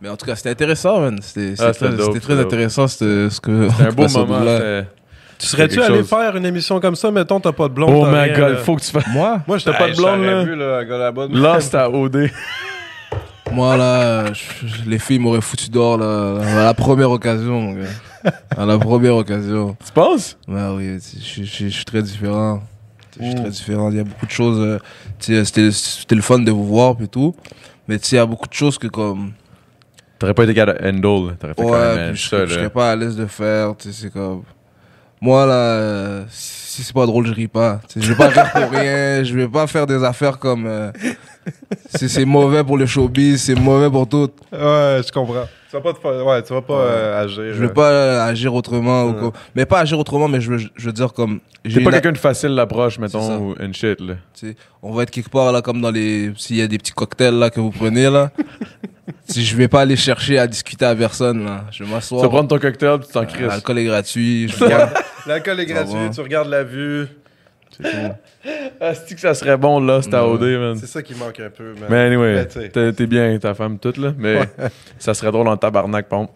Mais 0.00 0.10
en 0.10 0.16
tout 0.16 0.26
cas, 0.26 0.36
c'était 0.36 0.50
intéressant, 0.50 1.00
man. 1.00 1.18
C'était 1.22 1.54
Ah, 1.58 1.72
très, 1.72 1.88
dope, 1.88 2.20
très 2.20 2.38
intéressant, 2.38 2.86
c'était 2.86 3.30
ce 3.30 3.40
que. 3.40 3.70
C'était 3.70 3.82
un 3.84 3.92
beau 3.92 4.06
moment. 4.08 4.40
Là. 4.40 4.84
C'était- 5.44 5.68
Tu 5.68 5.74
serais-tu 5.74 5.92
allé 5.92 6.00
chose. 6.00 6.08
faire 6.08 6.36
une 6.36 6.46
émission 6.46 6.80
comme 6.80 6.96
ça, 6.96 7.10
mettons, 7.10 7.40
t'as 7.40 7.52
pas 7.52 7.68
de 7.68 7.74
blonde? 7.74 7.90
Oh 7.94 8.06
my 8.06 8.12
rien, 8.20 8.38
god, 8.38 8.52
là. 8.52 8.56
faut 8.58 8.76
que 8.76 8.82
tu 8.82 8.90
fasses. 8.90 9.06
Moi, 9.12 9.40
Moi, 9.46 9.58
T'as 9.64 9.72
pas 9.74 9.90
de 9.90 9.96
blonde, 9.96 10.22
là? 10.22 10.44
Vu, 10.44 10.56
là, 10.56 10.84
gars 10.84 10.98
là-bas. 10.98 11.26
Lost 11.32 11.74
à 11.74 11.90
OD. 11.90 12.30
moi 13.52 13.76
là, 13.76 14.32
je- 14.32 14.88
les 14.88 14.98
filles 14.98 15.18
m'auraient 15.18 15.40
foutu 15.40 15.70
dehors 15.70 15.98
là, 15.98 16.40
à 16.42 16.64
la 16.64 16.74
première 16.74 17.10
occasion, 17.10 17.60
mon 17.60 17.72
gars. 17.74 18.32
À 18.56 18.64
la 18.64 18.78
première 18.78 19.16
occasion. 19.16 19.76
Tu 19.84 19.92
penses? 19.92 20.36
Ouais, 20.48 20.60
oui, 20.76 20.98
je, 21.22 21.42
suis 21.68 21.84
très 21.84 22.02
différent. 22.02 22.62
Je 23.20 23.26
suis 23.26 23.34
très 23.34 23.50
différent. 23.50 23.90
Il 23.90 23.96
y 23.98 24.00
a 24.00 24.04
beaucoup 24.04 24.26
de 24.26 24.30
choses. 24.30 24.58
euh, 24.60 24.78
C'était 25.20 25.70
c'était 25.72 26.14
le 26.14 26.22
fun 26.22 26.38
de 26.38 26.50
vous 26.50 26.64
voir 26.66 26.96
et 27.02 27.06
tout. 27.06 27.34
Mais 27.86 27.98
tu 27.98 28.06
sais, 28.06 28.16
il 28.16 28.18
y 28.18 28.22
a 28.22 28.26
beaucoup 28.26 28.48
de 28.48 28.54
choses 28.54 28.78
que 28.78 28.86
comme. 28.88 29.32
T'aurais 30.18 30.32
pas 30.34 30.44
été 30.44 30.54
capable 30.54 30.80
de 30.80 30.88
handle. 30.88 31.28
là. 31.28 31.34
T'aurais 31.38 31.54
quand 31.54 31.64
Ouais, 31.70 31.96
même 31.96 32.12
puis 32.14 32.22
je, 32.22 32.28
ça, 32.28 32.28
serais- 32.38 32.46
je 32.46 32.50
là. 32.54 32.56
serais 32.60 32.70
pas 32.70 32.90
à 32.92 32.96
l'aise 32.96 33.16
de 33.16 33.26
faire. 33.26 33.74
Tu 33.76 33.92
sais, 33.92 34.02
c'est 34.04 34.12
comme. 34.12 34.42
Moi, 35.20 35.46
là, 35.46 35.52
euh, 35.54 36.24
si 36.28 36.82
c'est 36.82 36.92
pas 36.92 37.06
drôle, 37.06 37.26
je 37.26 37.32
ris 37.32 37.48
pas. 37.48 37.80
Je 37.96 38.12
vais 38.12 38.16
pas 38.16 38.28
rire 38.28 38.50
pour 38.52 38.70
rien. 38.70 39.22
Je 39.24 39.34
vais 39.34 39.48
pas 39.48 39.66
faire 39.66 39.86
des 39.86 40.02
affaires 40.04 40.38
comme. 40.38 40.66
euh, 40.66 40.90
c'est 41.94 42.24
mauvais 42.24 42.64
pour 42.64 42.76
le 42.76 42.86
showbiz, 42.86 43.42
c'est 43.42 43.54
mauvais 43.54 43.90
pour 43.90 44.08
tout. 44.08 44.30
Ouais, 44.52 45.00
je 45.06 45.12
comprends. 45.12 45.46
Tu 45.70 45.76
vas 45.76 45.82
pas, 45.82 45.92
te 45.92 45.98
faire- 45.98 46.24
ouais, 46.26 46.42
tu 46.42 46.52
vas 46.52 46.62
pas 46.62 46.74
euh, 46.74 47.24
agir. 47.24 47.42
Je 47.52 47.52
veux 47.54 47.72
pas 47.72 47.90
euh, 47.90 48.24
agir 48.24 48.54
autrement. 48.54 49.04
Ou 49.06 49.12
comme- 49.14 49.32
Mais 49.54 49.66
pas 49.66 49.80
agir 49.80 49.98
autrement, 49.98 50.28
mais 50.28 50.40
je 50.40 50.50
veux, 50.52 50.58
je 50.58 50.86
veux 50.86 50.92
dire 50.92 51.12
comme. 51.12 51.40
j'ai 51.64 51.78
T'es 51.78 51.84
pas 51.84 51.90
quelqu'un 51.92 52.12
de 52.12 52.18
facile 52.18 52.50
l'approche, 52.50 52.98
mettons, 52.98 53.38
ou 53.38 53.54
une 53.60 53.74
shit, 53.74 54.00
là. 54.00 54.14
Tu 54.38 54.48
sais, 54.50 54.56
on 54.82 54.92
va 54.92 55.02
être 55.04 55.10
quelque 55.10 55.30
part 55.30 55.50
là 55.52 55.62
comme 55.62 55.80
dans 55.80 55.90
les 55.90 56.32
s'il 56.36 56.56
y 56.56 56.62
a 56.62 56.66
des 56.68 56.78
petits 56.78 56.92
cocktails 56.92 57.34
là 57.38 57.50
que 57.50 57.60
vous 57.60 57.70
prenez 57.70 58.08
là 58.10 58.30
si 59.26 59.44
je 59.44 59.56
vais 59.56 59.68
pas 59.68 59.82
aller 59.82 59.96
chercher 59.96 60.38
à 60.38 60.46
discuter 60.46 60.84
à 60.84 60.94
personne 60.94 61.44
là 61.44 61.64
je 61.70 61.78
vais 61.78 61.84
Tu 61.84 61.90
vas 61.90 61.96
m'asseoir 61.96 62.28
prendre 62.28 62.48
ton 62.48 62.58
cocktail, 62.58 63.00
tu 63.06 63.12
t'en 63.12 63.24
crises. 63.26 63.46
l'alcool 63.46 63.78
est 63.78 63.84
gratuit 63.84 64.48
je 64.48 64.56
regarde 64.64 64.90
L'alcool 65.26 65.60
est 65.60 65.66
gratuit, 65.66 66.10
tu 66.12 66.20
regardes 66.20 66.48
la 66.48 66.64
vue. 66.64 67.06
Ah, 68.80 68.94
c'est 68.94 69.14
que 69.14 69.20
ça 69.20 69.34
serait 69.34 69.56
bon, 69.56 69.80
là, 69.80 70.02
c'était 70.02 70.16
à. 70.16 70.26
OD, 70.26 70.42
man? 70.42 70.76
C'est 70.78 70.86
ça 70.86 71.02
qui 71.02 71.14
manque 71.14 71.40
un 71.40 71.50
peu, 71.50 71.74
man. 71.74 71.88
Mais 71.88 72.00
anyway, 72.00 72.46
sais. 72.48 72.68
t'es 72.68 73.06
bien 73.06 73.36
ta 73.38 73.54
femme 73.54 73.78
toute, 73.78 73.96
là. 73.96 74.12
Mais 74.16 74.40
ça 74.98 75.14
serait 75.14 75.32
drôle 75.32 75.48
en 75.48 75.56
tabarnak, 75.56 76.08
pompe. 76.08 76.30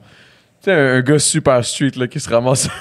Tu 0.62 0.64
sais, 0.64 0.72
un, 0.72 0.96
un 0.96 1.00
gars 1.00 1.18
super 1.18 1.64
street, 1.64 1.92
là, 1.96 2.08
qui 2.08 2.18
se 2.18 2.28
ramasse. 2.28 2.68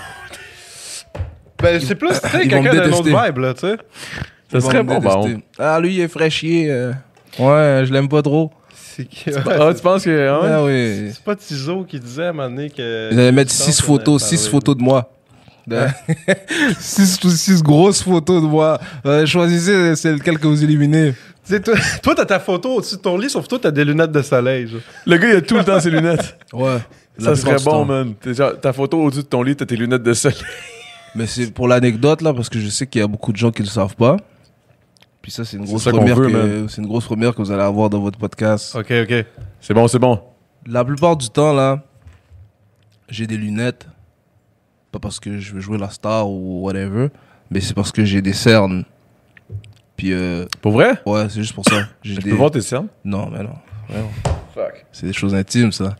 Ben, 1.59 1.79
c'est 1.79 1.95
plus, 1.95 2.09
tu 2.09 2.29
sais, 2.29 2.47
quelqu'un 2.47 2.71
d'un 2.71 2.91
autre 2.91 3.03
vibe, 3.03 3.37
là, 3.39 3.53
tu 3.55 3.61
sais. 3.61 3.77
ça 4.51 4.61
serait 4.61 4.83
bon, 4.83 4.99
bah, 4.99 5.15
détester. 5.15 5.43
ah 5.57 5.79
lui 5.79 5.95
il 5.95 6.01
est 6.01 6.07
fraîchier 6.07 6.69
euh. 6.69 6.91
ouais 7.39 7.83
je 7.83 7.91
l'aime 7.91 8.07
pas 8.07 8.21
trop 8.21 8.51
C'est 8.97 9.05
qui? 9.05 9.29
Ah, 9.45 9.73
tu 9.73 9.81
penses 9.81 10.03
que. 10.03 10.09
ouais? 10.09 10.49
ah 10.51 10.63
oui 10.63 11.11
C'est 11.13 11.23
pas 11.23 11.35
Tizo 11.35 11.83
qui 11.83 11.99
disait 11.99 12.25
à 12.25 12.29
un 12.29 12.33
moment 12.33 12.49
donné 12.49 12.69
que. 12.69 13.09
ils 13.11 13.19
allaient 13.19 13.31
mettre 13.31 13.53
Je 13.53 13.57
pense 13.57 13.65
six 13.67 13.81
qu'on 13.81 13.93
avait 13.93 13.99
photos 13.99 14.21
parlé. 14.23 14.37
six 14.37 14.47
photos 14.49 14.75
de 14.77 14.81
moi 14.81 15.11
De- 15.67 15.77
six, 16.79 17.19
six 17.29 17.61
grosses 17.63 18.01
photos 18.01 18.41
de 18.41 18.47
moi 18.47 18.79
Euh, 19.05 19.25
choisissez 19.25 20.11
lequel 20.13 20.39
que 20.39 20.47
vous 20.47 20.63
éliminez 20.63 21.13
toi, 21.63 21.75
toi, 22.03 22.13
t'as 22.13 22.25
ta 22.25 22.39
photo 22.41 22.73
au-dessus 22.75 22.95
de 22.97 23.01
ton 23.01 23.17
lit, 23.17 23.29
sauf 23.29 23.47
toi, 23.47 23.57
t'as 23.61 23.71
des 23.71 23.85
lunettes 23.85 24.11
de 24.11 24.21
soleil. 24.21 24.67
genre. 24.67 24.81
Le 25.05 25.15
gars, 25.17 25.29
il 25.29 25.35
a 25.37 25.41
tout 25.41 25.55
le 25.55 25.63
temps 25.63 25.79
ses 25.79 25.89
lunettes. 25.89 26.37
ouais 26.53 26.79
Ça 27.17 27.37
serait 27.37 27.55
bon, 27.55 27.63
temps. 27.71 27.85
man. 27.85 28.13
Genre, 28.25 28.59
ta 28.59 28.73
photo 28.73 29.01
au-dessus 29.01 29.21
de 29.23 29.27
ton 29.27 29.43
lit, 29.43 29.55
t'as 29.55 29.65
tes 29.65 29.77
lunettes 29.77 30.03
de 30.03 30.13
soleil. 30.13 30.37
Mais 31.15 31.25
c'est 31.25 31.49
pour 31.53 31.69
l'anecdote 31.69 32.21
là, 32.21 32.33
parce 32.33 32.49
que 32.49 32.59
je 32.59 32.67
sais 32.67 32.85
qu'il 32.85 32.99
y 32.99 33.03
a 33.03 33.07
beaucoup 33.07 33.31
de 33.31 33.37
gens 33.37 33.51
qui 33.51 33.61
le 33.63 33.69
savent 33.69 33.95
pas. 33.95 34.17
Puis 35.27 35.33
ça, 35.33 35.43
c'est 35.43 35.57
une 35.57 35.65
grosse 35.65 35.83
ça 35.83 35.91
première 35.91 36.15
veut, 36.15 36.29
que 36.31 36.67
c'est 36.69 36.81
une 36.81 36.87
grosse 36.87 37.03
première 37.03 37.35
que 37.35 37.41
vous 37.41 37.51
allez 37.51 37.61
avoir 37.61 37.89
dans 37.89 37.99
votre 37.99 38.17
podcast. 38.17 38.73
Ok, 38.77 38.93
ok. 39.03 39.25
C'est 39.59 39.73
bon, 39.73 39.85
c'est 39.89 39.99
bon. 39.99 40.21
La 40.65 40.85
plupart 40.85 41.17
du 41.17 41.27
temps 41.29 41.51
là, 41.51 41.83
j'ai 43.09 43.27
des 43.27 43.35
lunettes, 43.35 43.87
pas 44.89 44.99
parce 44.99 45.19
que 45.19 45.37
je 45.37 45.53
veux 45.53 45.59
jouer 45.59 45.77
la 45.77 45.89
star 45.89 46.29
ou 46.29 46.61
whatever, 46.63 47.09
mais 47.51 47.59
c'est 47.59 47.73
parce 47.73 47.91
que 47.91 48.05
j'ai 48.05 48.21
des 48.21 48.31
cernes. 48.31 48.85
Puis 49.97 50.13
euh, 50.13 50.45
Pour 50.61 50.71
vrai? 50.71 50.93
ouais, 51.05 51.25
c'est 51.27 51.41
juste 51.41 51.53
pour 51.55 51.65
ça. 51.65 51.75
J'ai 52.03 52.15
des... 52.15 52.29
peux 52.29 52.35
voir 52.37 52.51
tes 52.51 52.61
cernes? 52.61 52.87
Non, 53.03 53.29
mais 53.29 53.43
non. 53.43 53.55
C'est 54.93 55.07
des 55.07 55.13
choses 55.13 55.35
intimes 55.35 55.73
ça. 55.73 55.97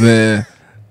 mais 0.00 0.40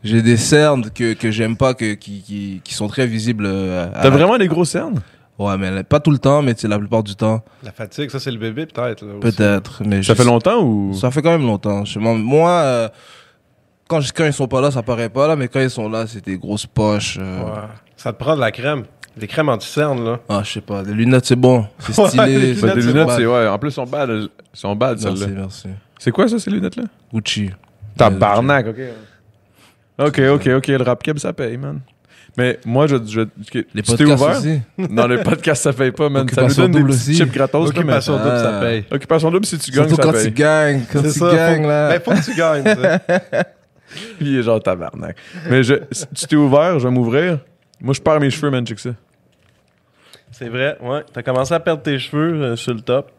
j'ai 0.04 0.22
des 0.22 0.38
cernes 0.38 0.92
que 0.92 1.14
que 1.14 1.32
j'aime 1.32 1.58
pas, 1.58 1.74
que 1.74 1.96
qui, 1.96 2.22
qui 2.22 2.62
qui 2.64 2.74
sont 2.76 2.88
très 2.88 3.08
visibles. 3.08 3.46
euh, 3.48 3.90
T'as 3.96 4.04
la- 4.04 4.10
vraiment 4.12 4.38
des 4.38 4.48
gros 4.48 4.64
cernes? 4.64 5.02
Ouais, 5.40 5.58
mais 5.58 5.84
pas 5.84 6.00
tout 6.02 6.12
le 6.12 6.18
temps, 6.20 6.42
mais 6.42 6.54
tu 6.54 6.62
sais, 6.62 6.68
la 6.68 6.78
plupart 6.78 7.02
du 7.02 7.16
temps. 7.16 7.42
La 7.64 7.72
fatigue, 7.72 8.10
ça, 8.10 8.20
c'est 8.20 8.30
le 8.32 8.38
bébé, 8.38 8.66
peut-être. 8.66 9.06
Peut-être, 9.20 9.82
mais 9.86 10.04
Ça 10.04 10.14
je 10.14 10.18
fait 10.22 10.26
longtemps 10.26 10.62
ou? 10.62 10.94
Ça 10.94 11.10
fait 11.12 11.22
quand 11.22 11.32
même 11.32 11.46
longtemps. 11.48 11.86
Je- 11.86 11.98
moi, 11.98 12.14
moi, 12.16 12.50
euh, 12.52 12.90
quand, 13.88 14.02
je- 14.02 14.12
quand 14.12 14.26
ils 14.26 14.34
sont 14.34 14.48
pas 14.50 14.60
là, 14.62 14.70
ça 14.70 14.84
paraît 14.84 15.08
pas 15.10 15.28
là, 15.28 15.36
mais 15.38 15.48
quand 15.48 15.62
ils 15.62 15.70
sont 15.70 15.90
là, 15.90 16.06
c'est 16.08 16.24
des 16.26 16.38
grosses 16.38 16.66
poches. 16.66 17.18
euh, 17.20 17.44
Ouais. 17.44 17.52
Ça 17.96 18.12
te 18.14 18.20
prend 18.20 18.36
de 18.36 18.42
la 18.42 18.52
crème. 18.52 18.84
Des 19.18 19.28
crèmes 19.28 19.50
anti-cernes, 19.50 20.04
là. 20.06 20.20
Ah, 20.30 20.42
je 20.44 20.52
sais 20.52 20.62
pas, 20.62 20.84
des 20.84 20.94
lunettes, 20.94 21.26
c'est 21.26 21.36
bon. 21.36 21.66
C'est 21.80 21.98
Ouais, 22.00 22.08
stylé. 22.08 22.24
Bah, 22.62 22.76
des 22.76 22.82
c'est 22.82 22.88
lunettes, 22.88 23.10
c'est. 23.18 23.26
Ouais, 23.26 23.48
en 23.48 23.58
plus, 23.60 23.72
sont 23.72 23.86
bad. 23.86 24.30
Sont 24.54 24.76
bad, 24.76 25.00
Merci, 25.02 25.18
celles-là. 25.24 25.40
merci. 25.42 25.68
C'est 25.98 26.12
quoi 26.12 26.28
ça, 26.28 26.38
ces 26.40 26.50
lunettes-là? 26.52 26.84
Gucci. 27.14 27.50
Tabarnak, 27.98 28.68
ok. 28.68 28.80
Ok, 30.08 30.20
ok, 30.20 30.48
ok. 30.58 30.68
Le 30.68 30.84
rap 30.84 31.04
ça 31.18 31.34
paye, 31.34 31.58
man. 31.58 31.80
Mais 32.38 32.60
moi, 32.66 32.88
je. 32.88 32.96
je 33.08 33.22
Les 33.74 33.82
tu 33.82 33.96
t'es 33.96 34.06
ouvert? 34.06 34.38
aussi. 34.38 34.62
Non, 34.90 35.08
les 35.08 35.18
podcasts, 35.18 35.64
ça 35.64 35.74
paye 35.74 35.92
pas, 35.92 36.10
man. 36.10 36.28
Ça 36.30 36.44
nous 36.44 36.54
donne 36.54 36.72
des 36.72 36.80
double 36.80 36.92
petits 36.92 37.16
chips 37.16 37.32
gratos, 37.34 37.70
Occupation 37.70 38.18
double, 38.18 38.30
ça 38.30 38.58
Ah. 38.58 38.62
paye. 38.62 38.86
Occupation 38.92 39.32
double, 39.32 39.46
si 39.46 39.58
tu 39.58 39.72
gagnes, 39.72 39.88
Surtout 39.88 39.96
ça 39.96 40.04
quand 40.04 40.18
tu 40.18 40.24
paye. 40.26 40.32
gagnes. 40.32 40.82
Quand 40.92 41.02
C'est 41.04 41.14
tu 41.14 41.20
ça. 41.20 41.36
gagnes, 41.36 41.64
faut... 41.64 41.68
là. 41.70 41.90
Ben, 41.90 42.02
faut 42.02 42.12
que 42.12 42.26
tu 42.32 42.36
gagnes, 42.38 42.64
tu 42.64 44.22
il 44.22 44.38
est 44.38 44.44
genre 44.44 44.62
tabarnak. 44.62 45.16
Mais 45.50 45.64
je, 45.64 45.74
si 45.92 46.06
tu 46.16 46.26
t'es 46.28 46.36
ouvert, 46.36 46.78
je 46.80 46.88
vais 46.88 46.94
m'ouvrir. 46.94 47.40
Moi, 47.82 47.94
je 47.94 48.02
perds 48.02 48.20
mes 48.20 48.30
cheveux, 48.30 48.52
man, 48.52 48.66
check 48.66 48.80
ça. 48.80 48.92
C'est 50.32 50.48
vrai, 50.50 50.78
ouais. 50.82 51.04
T'as 51.12 51.24
commencé 51.24 51.54
à 51.54 51.60
perdre 51.60 51.82
tes 51.82 51.98
cheveux 51.98 52.34
euh, 52.42 52.56
sur 52.56 52.74
le 52.74 52.82
top. 52.82 53.12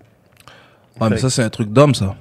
Ouais, 1.01 1.09
mais 1.11 1.17
ça, 1.17 1.29
c'est 1.31 1.43
un 1.43 1.51
truc 1.51 1.73
d'homme, 1.73 1.95
ça. 1.95 2.15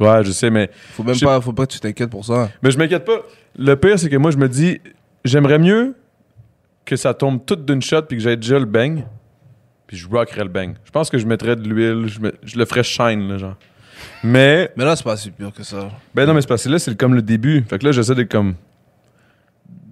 Ouais, 0.00 0.22
je 0.24 0.32
sais, 0.32 0.50
mais, 0.50 0.70
Faut 0.94 1.02
même 1.04 1.18
pas, 1.18 1.40
faut 1.40 1.52
pas 1.52 1.66
que 1.66 1.72
tu 1.72 1.80
t'inquiètes 1.80 2.10
pour 2.10 2.24
ça. 2.24 2.50
mais 2.62 2.70
je 2.70 2.78
m'inquiète 2.78 3.04
pas. 3.04 3.20
Le 3.56 3.74
pire, 3.76 3.98
c'est 3.98 4.08
que 4.10 4.16
moi, 4.16 4.30
je 4.32 4.36
me 4.36 4.48
dis, 4.48 4.80
j'aimerais 5.24 5.58
mieux 5.58 5.94
que 6.84 6.96
ça 6.96 7.14
tombe 7.14 7.44
tout 7.44 7.56
d'une 7.56 7.82
shot 7.82 8.02
puis 8.02 8.16
que 8.18 8.22
j'aie 8.22 8.36
déjà 8.36 8.58
le 8.58 8.64
bang. 8.66 9.04
Puis 9.86 9.96
je 9.96 10.08
rockerais 10.08 10.44
le 10.44 10.48
bang. 10.50 10.74
Je 10.84 10.90
pense 10.90 11.10
que 11.10 11.18
je 11.18 11.26
mettrais 11.26 11.56
de 11.56 11.68
l'huile, 11.68 12.08
je, 12.08 12.56
le 12.58 12.64
ferais 12.64 12.82
shine, 12.82 13.28
là, 13.28 13.38
genre. 13.38 13.56
Mais, 14.22 14.70
Mais 14.76 14.84
là, 14.84 14.96
c'est 14.96 15.04
pas 15.04 15.16
si 15.16 15.30
pire 15.30 15.52
que 15.52 15.62
ça. 15.62 15.88
ben 16.14 16.26
non, 16.26 16.34
mais 16.34 16.40
c'est 16.40 16.48
parce 16.48 16.64
que 16.64 16.68
là, 16.70 16.78
c'est 16.78 16.96
comme 16.96 17.14
le 17.14 17.22
début. 17.22 17.64
Fait 17.68 17.78
que 17.78 17.84
là, 17.84 17.92
j'essaie 17.92 18.14
de 18.14 18.22
comme. 18.24 18.54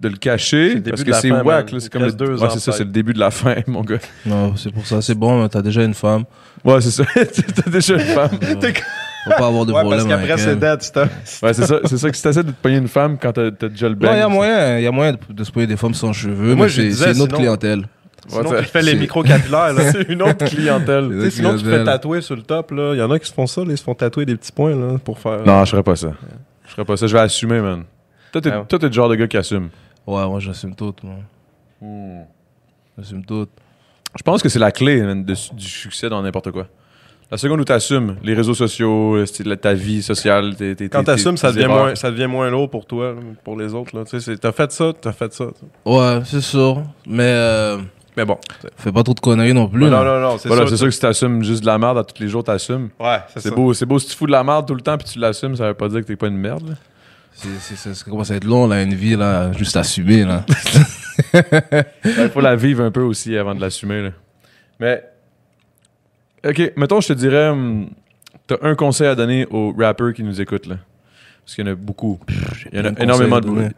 de 0.00 0.08
le 0.08 0.14
C'est 0.14 0.20
cacher 0.20 0.68
le 0.74 0.80
début 0.80 0.90
parce 0.90 1.00
de 1.00 1.06
que 1.06 1.10
la 1.10 1.20
c'est 1.20 1.28
fin, 1.28 1.42
whack, 1.42 1.70
là. 1.72 1.80
C'est 1.80 1.92
comme 1.92 2.00
le 2.00 2.06
reste 2.06 2.18
deux 2.18 2.40
Ouais, 2.40 2.50
c'est 2.50 2.58
ça, 2.58 2.72
c'est 2.72 2.84
le 2.84 2.90
début 2.90 3.12
de 3.12 3.20
la 3.20 3.30
fin, 3.30 3.56
mon 3.66 3.82
gars. 3.82 3.98
Non, 4.26 4.56
c'est 4.56 4.72
pour 4.72 4.86
ça. 4.86 5.00
C'est 5.02 5.14
bon, 5.14 5.46
t'as 5.48 5.62
déjà 5.62 5.84
une 5.84 5.94
femme. 5.94 6.24
Ouais, 6.64 6.80
c'est 6.80 6.90
ça. 6.90 7.04
T'as 7.14 7.70
déjà 7.70 7.94
une 7.94 8.00
femme. 8.00 8.38
Faut 9.24 9.30
pas 9.30 9.46
avoir 9.46 9.64
de 9.66 9.72
Ouais, 9.72 9.80
problème 9.80 10.08
parce 10.08 10.20
qu'après, 10.20 10.36
c'est 10.38 10.56
dead, 10.58 10.82
stuff. 10.82 11.42
Ouais, 11.42 11.54
c'est 11.54 11.66
ça. 11.66 11.78
C'est 11.84 11.96
ça 11.98 12.10
que 12.10 12.16
si 12.16 12.22
t'essaies 12.22 12.42
de 12.42 12.50
te 12.50 12.56
pogner 12.60 12.78
une 12.78 12.88
femme 12.88 13.16
quand 13.18 13.32
t'as 13.32 13.50
t'as 13.52 13.68
déjà 13.68 13.88
le 13.88 13.94
Non, 13.94 14.00
bang. 14.00 14.14
il 14.14 14.18
y 14.18 14.22
a 14.22 14.28
moyen, 14.28 14.78
il 14.78 14.84
y 14.84 14.86
a 14.86 14.90
moyen 14.90 15.12
de, 15.12 15.18
de 15.30 15.44
se 15.44 15.52
payer 15.52 15.66
des 15.68 15.76
femmes 15.76 15.94
sans 15.94 16.12
cheveux, 16.12 16.54
Moi, 16.56 16.66
mais 16.66 16.72
c'est 16.72 16.82
disais, 16.82 17.04
c'est 17.06 17.12
une 17.14 17.20
autre 17.22 17.36
sinon- 17.36 17.38
clientèle. 17.38 17.86
Sinon, 18.28 18.50
Ouais, 18.50 18.58
tu 18.62 18.68
fais 18.68 18.82
les 18.82 18.92
c'est- 18.92 18.96
micro-capillaires, 18.98 19.72
là. 19.72 19.82
C'est 19.92 20.08
une 20.08 20.22
autre 20.22 20.44
clientèle. 20.46 21.30
Sinon, 21.32 21.56
tu 21.56 21.64
te 21.64 21.68
fais 21.70 21.82
tatouer 21.84 22.20
sur 22.20 22.36
le 22.36 22.42
top, 22.42 22.70
là. 22.70 22.94
Il 22.94 22.98
y 22.98 23.02
en 23.02 23.10
a 23.10 23.18
qui 23.18 23.26
se 23.28 23.32
font 23.34 23.46
ça, 23.48 23.62
là. 23.64 23.72
Ils 23.72 23.78
se 23.78 23.82
font 23.82 23.94
tatouer 23.96 24.24
des 24.26 24.36
petits 24.36 24.52
points, 24.52 24.74
là, 24.76 24.96
pour 25.04 25.18
faire. 25.18 25.44
Non, 25.44 25.64
je 25.64 25.70
ferais 25.72 25.82
pas 25.82 25.96
ça. 25.96 26.12
Je 26.66 26.70
ferais 26.72 26.84
pas 26.84 26.96
ça. 26.96 27.06
Je 27.08 27.12
vais 27.12 27.20
assumer, 27.22 27.60
man. 27.60 27.82
Toi, 28.30 28.40
t'es 28.40 28.50
ouais. 28.50 28.64
toi, 28.68 28.78
t'es 28.78 28.86
le 28.86 28.92
genre 28.92 29.08
de 29.08 29.16
gars 29.16 29.26
qui 29.26 29.36
assume. 29.36 29.68
Ouais, 30.06 30.26
moi 30.26 30.38
j'assume 30.40 30.74
tout. 30.74 30.94
moi. 31.02 31.14
J'assume 32.98 33.24
tout. 33.24 33.46
Je 34.16 34.22
pense 34.22 34.42
que 34.42 34.48
c'est 34.48 34.58
la 34.58 34.70
clé 34.72 35.00
man, 35.02 35.24
de- 35.24 35.34
du 35.54 35.64
succès 35.66 36.08
dans 36.08 36.22
n'importe 36.22 36.50
quoi. 36.50 36.66
La 37.32 37.38
seconde 37.38 37.60
où 37.60 37.64
tu 37.64 37.72
assumes 37.72 38.16
les 38.22 38.34
réseaux 38.34 38.52
sociaux, 38.54 39.16
ta 39.60 39.72
vie 39.72 40.02
sociale, 40.02 40.54
tes, 40.54 40.76
tes, 40.76 40.88
Quand 40.90 41.02
t'assumes, 41.02 41.38
ça 41.38 41.50
devient, 41.50 41.66
moins, 41.66 41.94
ça 41.94 42.10
devient 42.10 42.26
moins 42.26 42.50
lourd 42.50 42.68
pour 42.70 42.84
toi, 42.86 43.14
pour 43.42 43.58
les 43.58 43.72
autres. 43.72 43.96
Là. 43.96 44.04
T'as 44.38 44.52
fait 44.52 44.70
ça, 44.70 44.92
t'as 45.00 45.12
fait 45.12 45.32
ça. 45.32 45.46
Ouais, 45.86 46.20
c'est 46.26 46.42
sûr. 46.42 46.82
Mais 47.06 47.22
euh, 47.24 47.78
Mais 48.18 48.26
bon. 48.26 48.36
fais 48.76 48.92
pas 48.92 49.02
trop 49.02 49.14
de 49.14 49.20
conneries 49.20 49.54
non 49.54 49.66
plus. 49.66 49.80
non, 49.86 49.90
là. 49.90 50.04
non, 50.04 50.20
non, 50.20 50.36
c'est 50.38 50.48
Voilà, 50.48 50.64
sûr. 50.64 50.70
c'est 50.72 50.76
sûr 50.76 50.86
que 50.88 50.92
si 50.92 51.00
t'assumes 51.00 51.42
juste 51.42 51.62
de 51.62 51.66
la 51.66 51.78
merde 51.78 51.96
à 51.96 52.04
tous 52.04 52.22
les 52.22 52.28
jours, 52.28 52.44
t'assumes. 52.44 52.90
Ouais, 53.00 53.20
c'est 53.32 53.40
C'est 53.40 53.48
ça. 53.48 53.54
beau, 53.54 53.72
c'est 53.72 53.86
beau 53.86 53.98
si 53.98 54.08
tu 54.08 54.14
fous 54.14 54.26
de 54.26 54.32
la 54.32 54.44
merde 54.44 54.66
tout 54.68 54.74
le 54.74 54.82
temps 54.82 54.98
puis 54.98 55.08
tu 55.10 55.18
l'assumes, 55.18 55.56
ça 55.56 55.68
veut 55.68 55.74
pas 55.74 55.88
dire 55.88 56.00
que 56.02 56.06
t'es 56.06 56.16
pas 56.16 56.26
une 56.28 56.36
merde. 56.36 56.68
là. 56.68 56.74
C'est, 57.34 57.48
c'est, 57.60 57.76
c'est- 57.76 57.94
ça 57.94 58.04
commence 58.10 58.30
à 58.30 58.34
être 58.36 58.44
long, 58.44 58.68
là, 58.68 58.82
une 58.82 58.92
vie, 58.92 59.16
là, 59.16 59.52
juste 59.54 59.74
assumer, 59.78 60.24
là. 60.26 60.44
Il 62.04 62.28
faut 62.30 62.42
la 62.42 62.56
vivre 62.56 62.84
un 62.84 62.90
peu 62.90 63.00
aussi 63.00 63.34
avant 63.38 63.54
de 63.54 63.60
l'assumer. 63.62 64.02
là. 64.02 64.10
Mais, 64.78 65.02
ok, 66.44 66.72
mettons, 66.76 67.00
je 67.00 67.08
te 67.08 67.12
dirais, 67.12 67.48
hum, 67.48 67.88
t'as 68.46 68.56
un 68.62 68.74
conseil 68.74 69.06
à 69.06 69.14
donner 69.14 69.46
aux 69.50 69.72
rappers 69.76 70.12
qui 70.12 70.22
nous 70.22 70.40
écoutent, 70.40 70.66
là. 70.66 70.76
Parce 71.44 71.56
qu'il 71.56 71.66
y 71.66 71.68
en 71.68 71.72
a 71.72 71.74
beaucoup. 71.74 72.20
Il 72.72 72.78
y 72.78 72.80
en 72.80 72.84
a 72.84 72.92
plein 72.92 72.92
de 72.92 73.02
énormément 73.02 73.40
de. 73.40 73.46
conseils 73.46 73.58
à 73.58 73.68
donner. 73.68 73.74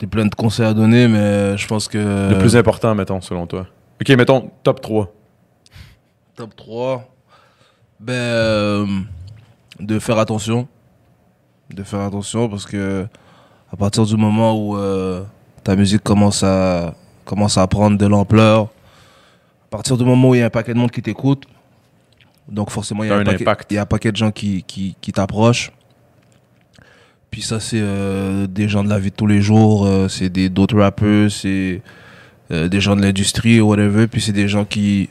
J'ai 0.00 0.06
plein 0.06 0.26
de 0.26 0.34
conseils 0.34 0.66
à 0.66 0.74
donner, 0.74 1.08
mais 1.08 1.56
je 1.56 1.66
pense 1.66 1.88
que. 1.88 1.98
Le 1.98 2.38
plus 2.38 2.56
important, 2.56 2.94
mettons, 2.94 3.20
selon 3.20 3.46
toi. 3.46 3.66
Ok, 4.00 4.08
mettons, 4.10 4.50
top 4.62 4.80
3. 4.80 5.12
Top 6.36 6.54
3. 6.56 7.08
Ben, 8.00 8.12
euh, 8.12 8.86
de 9.80 9.98
faire 9.98 10.18
attention. 10.18 10.68
De 11.68 11.82
faire 11.82 12.00
attention 12.00 12.48
parce 12.48 12.64
que 12.64 13.06
à 13.72 13.76
partir 13.76 14.06
du 14.06 14.16
moment 14.16 14.56
où 14.56 14.76
euh, 14.76 15.22
ta 15.64 15.76
musique 15.76 16.02
commence 16.02 16.42
à, 16.42 16.94
commence 17.24 17.58
à 17.58 17.66
prendre 17.66 17.98
de 17.98 18.06
l'ampleur, 18.06 18.62
à 18.62 19.68
partir 19.70 19.96
du 19.96 20.04
moment 20.04 20.30
où 20.30 20.34
il 20.34 20.38
y 20.38 20.42
a 20.42 20.46
un 20.46 20.50
paquet 20.50 20.72
de 20.72 20.78
monde 20.78 20.90
qui 20.90 21.02
t'écoute, 21.02 21.46
donc 22.48 22.70
forcément 22.70 23.04
il 23.04 23.08
y 23.08 23.12
a 23.12 23.16
un, 23.16 23.26
impact. 23.26 23.72
il 23.72 23.74
y 23.74 23.78
a 23.78 23.82
un 23.82 23.86
paquet 23.86 24.12
de 24.12 24.16
gens 24.16 24.30
qui, 24.30 24.62
qui, 24.62 24.96
qui 25.00 25.12
t'approchent. 25.12 25.72
Puis 27.30 27.42
ça, 27.42 27.60
c'est 27.60 27.80
euh, 27.80 28.46
des 28.46 28.68
gens 28.68 28.82
de 28.82 28.88
la 28.88 28.98
vie 28.98 29.10
de 29.10 29.14
tous 29.14 29.26
les 29.26 29.42
jours, 29.42 29.86
euh, 29.86 30.08
c'est 30.08 30.30
des 30.30 30.48
d'autres 30.48 30.78
rappeurs, 30.78 31.30
c'est 31.30 31.82
euh, 32.50 32.68
des 32.68 32.80
gens 32.80 32.96
de 32.96 33.02
l'industrie, 33.02 33.60
whatever. 33.60 34.06
Puis 34.06 34.22
c'est 34.22 34.32
des 34.32 34.48
gens 34.48 34.64
qui, 34.64 35.10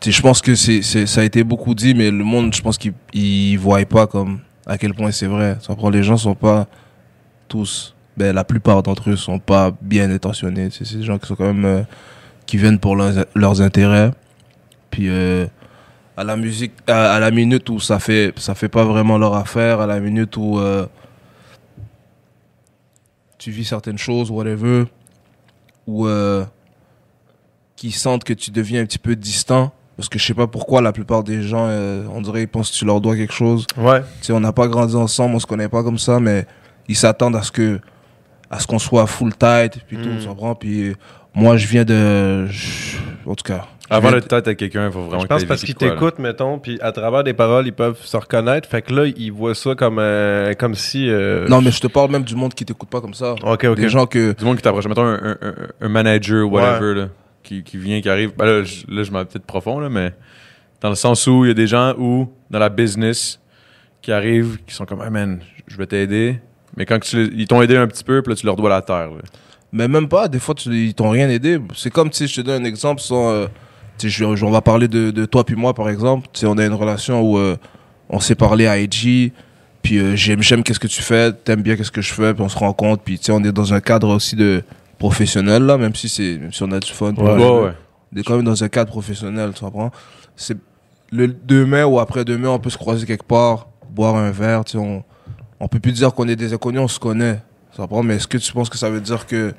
tu 0.00 0.10
sais, 0.10 0.16
je 0.16 0.22
pense 0.22 0.42
que 0.42 0.56
c'est, 0.56 0.82
c'est, 0.82 1.06
ça 1.06 1.20
a 1.20 1.24
été 1.24 1.44
beaucoup 1.44 1.74
dit, 1.74 1.94
mais 1.94 2.10
le 2.10 2.24
monde, 2.24 2.52
je 2.52 2.60
pense 2.62 2.78
qu'ils 2.78 2.94
ils 3.12 3.56
voient 3.56 3.84
pas 3.84 4.08
comme 4.08 4.40
à 4.66 4.76
quel 4.76 4.92
point 4.92 5.12
c'est 5.12 5.26
vrai. 5.26 5.56
Prend 5.76 5.90
les 5.90 6.02
gens 6.02 6.16
sont 6.16 6.34
pas 6.34 6.66
tous, 7.46 7.94
ben 8.16 8.34
la 8.34 8.42
plupart 8.42 8.82
d'entre 8.82 9.10
eux 9.10 9.16
sont 9.16 9.38
pas 9.38 9.72
bien 9.80 10.10
intentionnés. 10.10 10.70
C'est, 10.72 10.84
c'est 10.84 10.96
des 10.96 11.04
gens 11.04 11.18
qui 11.18 11.28
sont 11.28 11.36
quand 11.36 11.54
même 11.54 11.86
qui 12.46 12.56
viennent 12.56 12.78
pour 12.78 12.96
leurs, 12.96 13.26
leurs 13.34 13.60
intérêts. 13.60 14.10
Puis 14.90 15.08
euh, 15.08 15.46
à 16.16 16.24
la 16.24 16.36
musique, 16.36 16.72
à, 16.86 17.14
à 17.14 17.20
la 17.20 17.30
minute 17.30 17.68
où 17.70 17.78
ça 17.80 17.98
fait 17.98 18.32
ça 18.38 18.54
fait 18.54 18.68
pas 18.68 18.84
vraiment 18.84 19.18
leur 19.18 19.34
affaire, 19.34 19.80
à 19.80 19.86
la 19.86 20.00
minute 20.00 20.36
où 20.36 20.58
euh, 20.58 20.86
tu 23.38 23.50
vis 23.50 23.64
certaines 23.64 23.98
choses, 23.98 24.30
whatever, 24.30 24.84
ou 25.86 26.06
euh, 26.06 26.44
qui 27.76 27.90
sentent 27.92 28.24
que 28.24 28.32
tu 28.32 28.50
deviens 28.50 28.82
un 28.82 28.86
petit 28.86 28.98
peu 28.98 29.14
distant. 29.16 29.72
Parce 29.96 30.10
que 30.10 30.18
je 30.18 30.26
sais 30.26 30.34
pas 30.34 30.46
pourquoi 30.46 30.82
la 30.82 30.92
plupart 30.92 31.24
des 31.24 31.42
gens, 31.42 31.68
euh, 31.68 32.06
on 32.12 32.20
dirait, 32.20 32.42
ils 32.42 32.48
pensent 32.48 32.70
que 32.70 32.76
tu 32.76 32.84
leur 32.84 33.00
dois 33.00 33.16
quelque 33.16 33.32
chose. 33.32 33.66
Ouais. 33.78 34.02
Tu 34.20 34.26
sais, 34.26 34.32
on 34.34 34.40
n'a 34.40 34.52
pas 34.52 34.68
grandi 34.68 34.94
ensemble, 34.94 35.34
on 35.34 35.38
se 35.38 35.46
connaît 35.46 35.70
pas 35.70 35.82
comme 35.82 35.96
ça, 35.98 36.20
mais 36.20 36.46
ils 36.86 36.96
s'attendent 36.96 37.34
à 37.36 37.42
ce 37.42 37.50
que, 37.50 37.80
à 38.50 38.60
ce 38.60 38.66
qu'on 38.66 38.78
soit 38.78 39.06
full 39.06 39.34
tight, 39.34 39.80
puis 39.88 39.96
tout, 39.96 40.08
Mm. 40.10 40.18
tu 40.20 40.26
comprends? 40.26 40.54
Puis 40.54 40.94
moi, 41.34 41.56
je 41.56 41.66
viens 41.66 41.84
de, 41.86 42.46
en 43.26 43.34
tout 43.34 43.44
cas. 43.44 43.66
Avant 43.88 44.10
d'être 44.10 44.26
tête 44.28 44.48
à 44.48 44.54
quelqu'un, 44.54 44.86
il 44.86 44.92
faut 44.92 45.02
vraiment 45.02 45.20
Je 45.20 45.26
que 45.26 45.28
pense 45.32 45.44
parce 45.44 45.62
qu'ils 45.62 45.74
t'écoutent, 45.76 46.18
mettons, 46.18 46.58
puis 46.58 46.78
à 46.80 46.90
travers 46.92 47.22
des 47.22 47.34
paroles, 47.34 47.66
ils 47.66 47.72
peuvent 47.72 47.98
se 48.02 48.16
reconnaître. 48.16 48.68
Fait 48.68 48.82
que 48.82 48.92
là, 48.92 49.06
ils 49.06 49.30
voient 49.30 49.54
ça 49.54 49.74
comme, 49.76 49.98
euh, 50.00 50.54
comme 50.54 50.74
si. 50.74 51.08
euh, 51.08 51.46
Non, 51.48 51.60
mais 51.62 51.70
je 51.70 51.80
te 51.80 51.86
parle 51.86 52.10
même 52.10 52.24
du 52.24 52.34
monde 52.34 52.52
qui 52.52 52.64
t'écoute 52.64 52.88
pas 52.88 53.00
comme 53.00 53.14
ça. 53.14 53.34
Ok, 53.44 53.64
ok. 53.64 53.76
Des 53.76 53.88
gens 53.88 54.06
que, 54.06 54.32
Du 54.32 54.44
monde 54.44 54.56
qui 54.56 54.62
t'approche. 54.62 54.86
Mettons 54.86 55.04
un, 55.04 55.14
un- 55.14 55.38
un- 55.40 55.54
un 55.82 55.88
manager 55.88 56.46
ou 56.46 56.50
whatever, 56.50 56.94
là, 56.94 57.08
qui, 57.44 57.62
qui 57.62 57.76
vient, 57.78 58.00
qui 58.00 58.08
arrive. 58.08 58.32
Ben 58.36 58.44
là, 58.44 58.62
je, 58.64 58.82
là, 58.88 59.02
je 59.04 59.10
m'en 59.12 59.20
vais 59.20 59.24
peut-être 59.26 59.46
profond, 59.46 59.78
là, 59.78 59.88
mais 59.88 60.12
dans 60.80 60.88
le 60.88 60.96
sens 60.96 61.26
où 61.28 61.44
il 61.44 61.48
y 61.48 61.50
a 61.52 61.54
des 61.54 61.68
gens 61.68 61.94
où, 61.96 62.28
dans 62.50 62.58
la 62.58 62.68
business, 62.70 63.38
qui 64.02 64.10
arrivent, 64.10 64.58
qui 64.66 64.74
sont 64.74 64.84
comme, 64.84 65.00
hey 65.02 65.10
man, 65.10 65.40
je 65.68 65.76
vais 65.76 65.86
t'aider. 65.86 66.40
Mais 66.76 66.86
quand 66.86 66.98
tu, 66.98 67.30
ils 67.36 67.46
t'ont 67.46 67.62
aidé 67.62 67.76
un 67.76 67.86
petit 67.86 68.02
peu, 68.04 68.20
puis 68.20 68.32
là, 68.32 68.36
tu 68.36 68.46
leur 68.46 68.56
dois 68.56 68.68
la 68.68 68.82
terre. 68.82 69.10
là. 69.10 69.22
Mais 69.72 69.86
même 69.88 70.08
pas, 70.08 70.26
des 70.28 70.38
fois, 70.38 70.54
tu, 70.54 70.70
ils 70.70 70.94
t'ont 70.94 71.10
rien 71.10 71.28
aidé. 71.28 71.58
C'est 71.74 71.90
comme, 71.90 72.10
tu 72.10 72.16
sais, 72.18 72.26
je 72.26 72.36
te 72.40 72.40
donne 72.46 72.62
un 72.62 72.66
exemple 72.66 73.00
sans. 73.00 73.30
euh, 73.30 73.46
je- 74.00 74.08
je- 74.36 74.44
on 74.44 74.50
va 74.50 74.60
parler 74.60 74.88
de, 74.88 75.10
de 75.10 75.24
toi 75.26 75.44
puis 75.44 75.56
moi, 75.56 75.74
par 75.74 75.88
exemple. 75.88 76.28
Tu 76.32 76.40
sais, 76.40 76.46
on 76.46 76.58
a 76.58 76.64
une 76.64 76.74
relation 76.74 77.20
où 77.22 77.38
euh, 77.38 77.56
on 78.08 78.20
s'est 78.20 78.34
parlé 78.34 78.66
à 78.66 78.78
IG, 78.78 79.32
puis 79.82 79.98
euh, 79.98 80.16
j'aime, 80.16 80.42
j'aime 80.42 80.62
qu'est-ce 80.62 80.80
que 80.80 80.86
tu 80.86 81.02
fais, 81.02 81.32
t'aimes 81.32 81.62
bien 81.62 81.76
qu'est-ce 81.76 81.90
que 81.90 82.02
je 82.02 82.12
fais, 82.12 82.34
puis 82.34 82.42
on 82.42 82.48
se 82.48 82.58
rencontre, 82.58 83.02
puis 83.02 83.18
tu 83.18 83.24
sais, 83.26 83.32
on 83.32 83.42
est 83.44 83.52
dans 83.52 83.72
un 83.74 83.80
cadre 83.80 84.08
aussi 84.14 84.36
de 84.36 84.62
professionnel, 84.98 85.62
là, 85.64 85.76
même 85.78 85.94
si, 85.94 86.08
c'est, 86.08 86.38
même 86.38 86.52
si 86.52 86.62
on 86.62 86.70
a 86.72 86.80
du 86.80 86.90
fun. 86.90 87.12
Ouais, 87.34 87.38
ouais. 87.64 87.72
On 88.14 88.18
est 88.18 88.22
quand 88.22 88.36
même 88.36 88.44
dans 88.44 88.62
un 88.64 88.68
cadre 88.68 88.90
professionnel, 88.90 89.52
tu 89.54 89.60
comprends? 89.60 89.90
C'est 90.36 90.56
le 91.12 91.28
demain 91.28 91.84
ou 91.84 91.98
après-demain, 92.00 92.48
on 92.48 92.58
peut 92.58 92.70
se 92.70 92.78
croiser 92.78 93.06
quelque 93.06 93.24
part, 93.26 93.68
boire 93.90 94.16
un 94.16 94.30
verre, 94.30 94.64
tu 94.64 94.72
sais, 94.72 94.78
on, 94.78 95.02
on 95.60 95.68
peut 95.68 95.80
plus 95.80 95.92
dire 95.92 96.12
qu'on 96.14 96.28
est 96.28 96.36
des 96.36 96.52
inconnus, 96.52 96.80
on 96.80 96.88
se 96.88 96.98
connaît. 96.98 97.40
Tu 97.74 97.80
comprends? 97.80 98.02
Mais 98.02 98.16
est-ce 98.16 98.26
que 98.26 98.38
tu 98.38 98.52
penses 98.52 98.68
que 98.70 98.78
ça 98.78 98.88
veut 98.90 99.00
dire 99.00 99.26
que, 99.26 99.52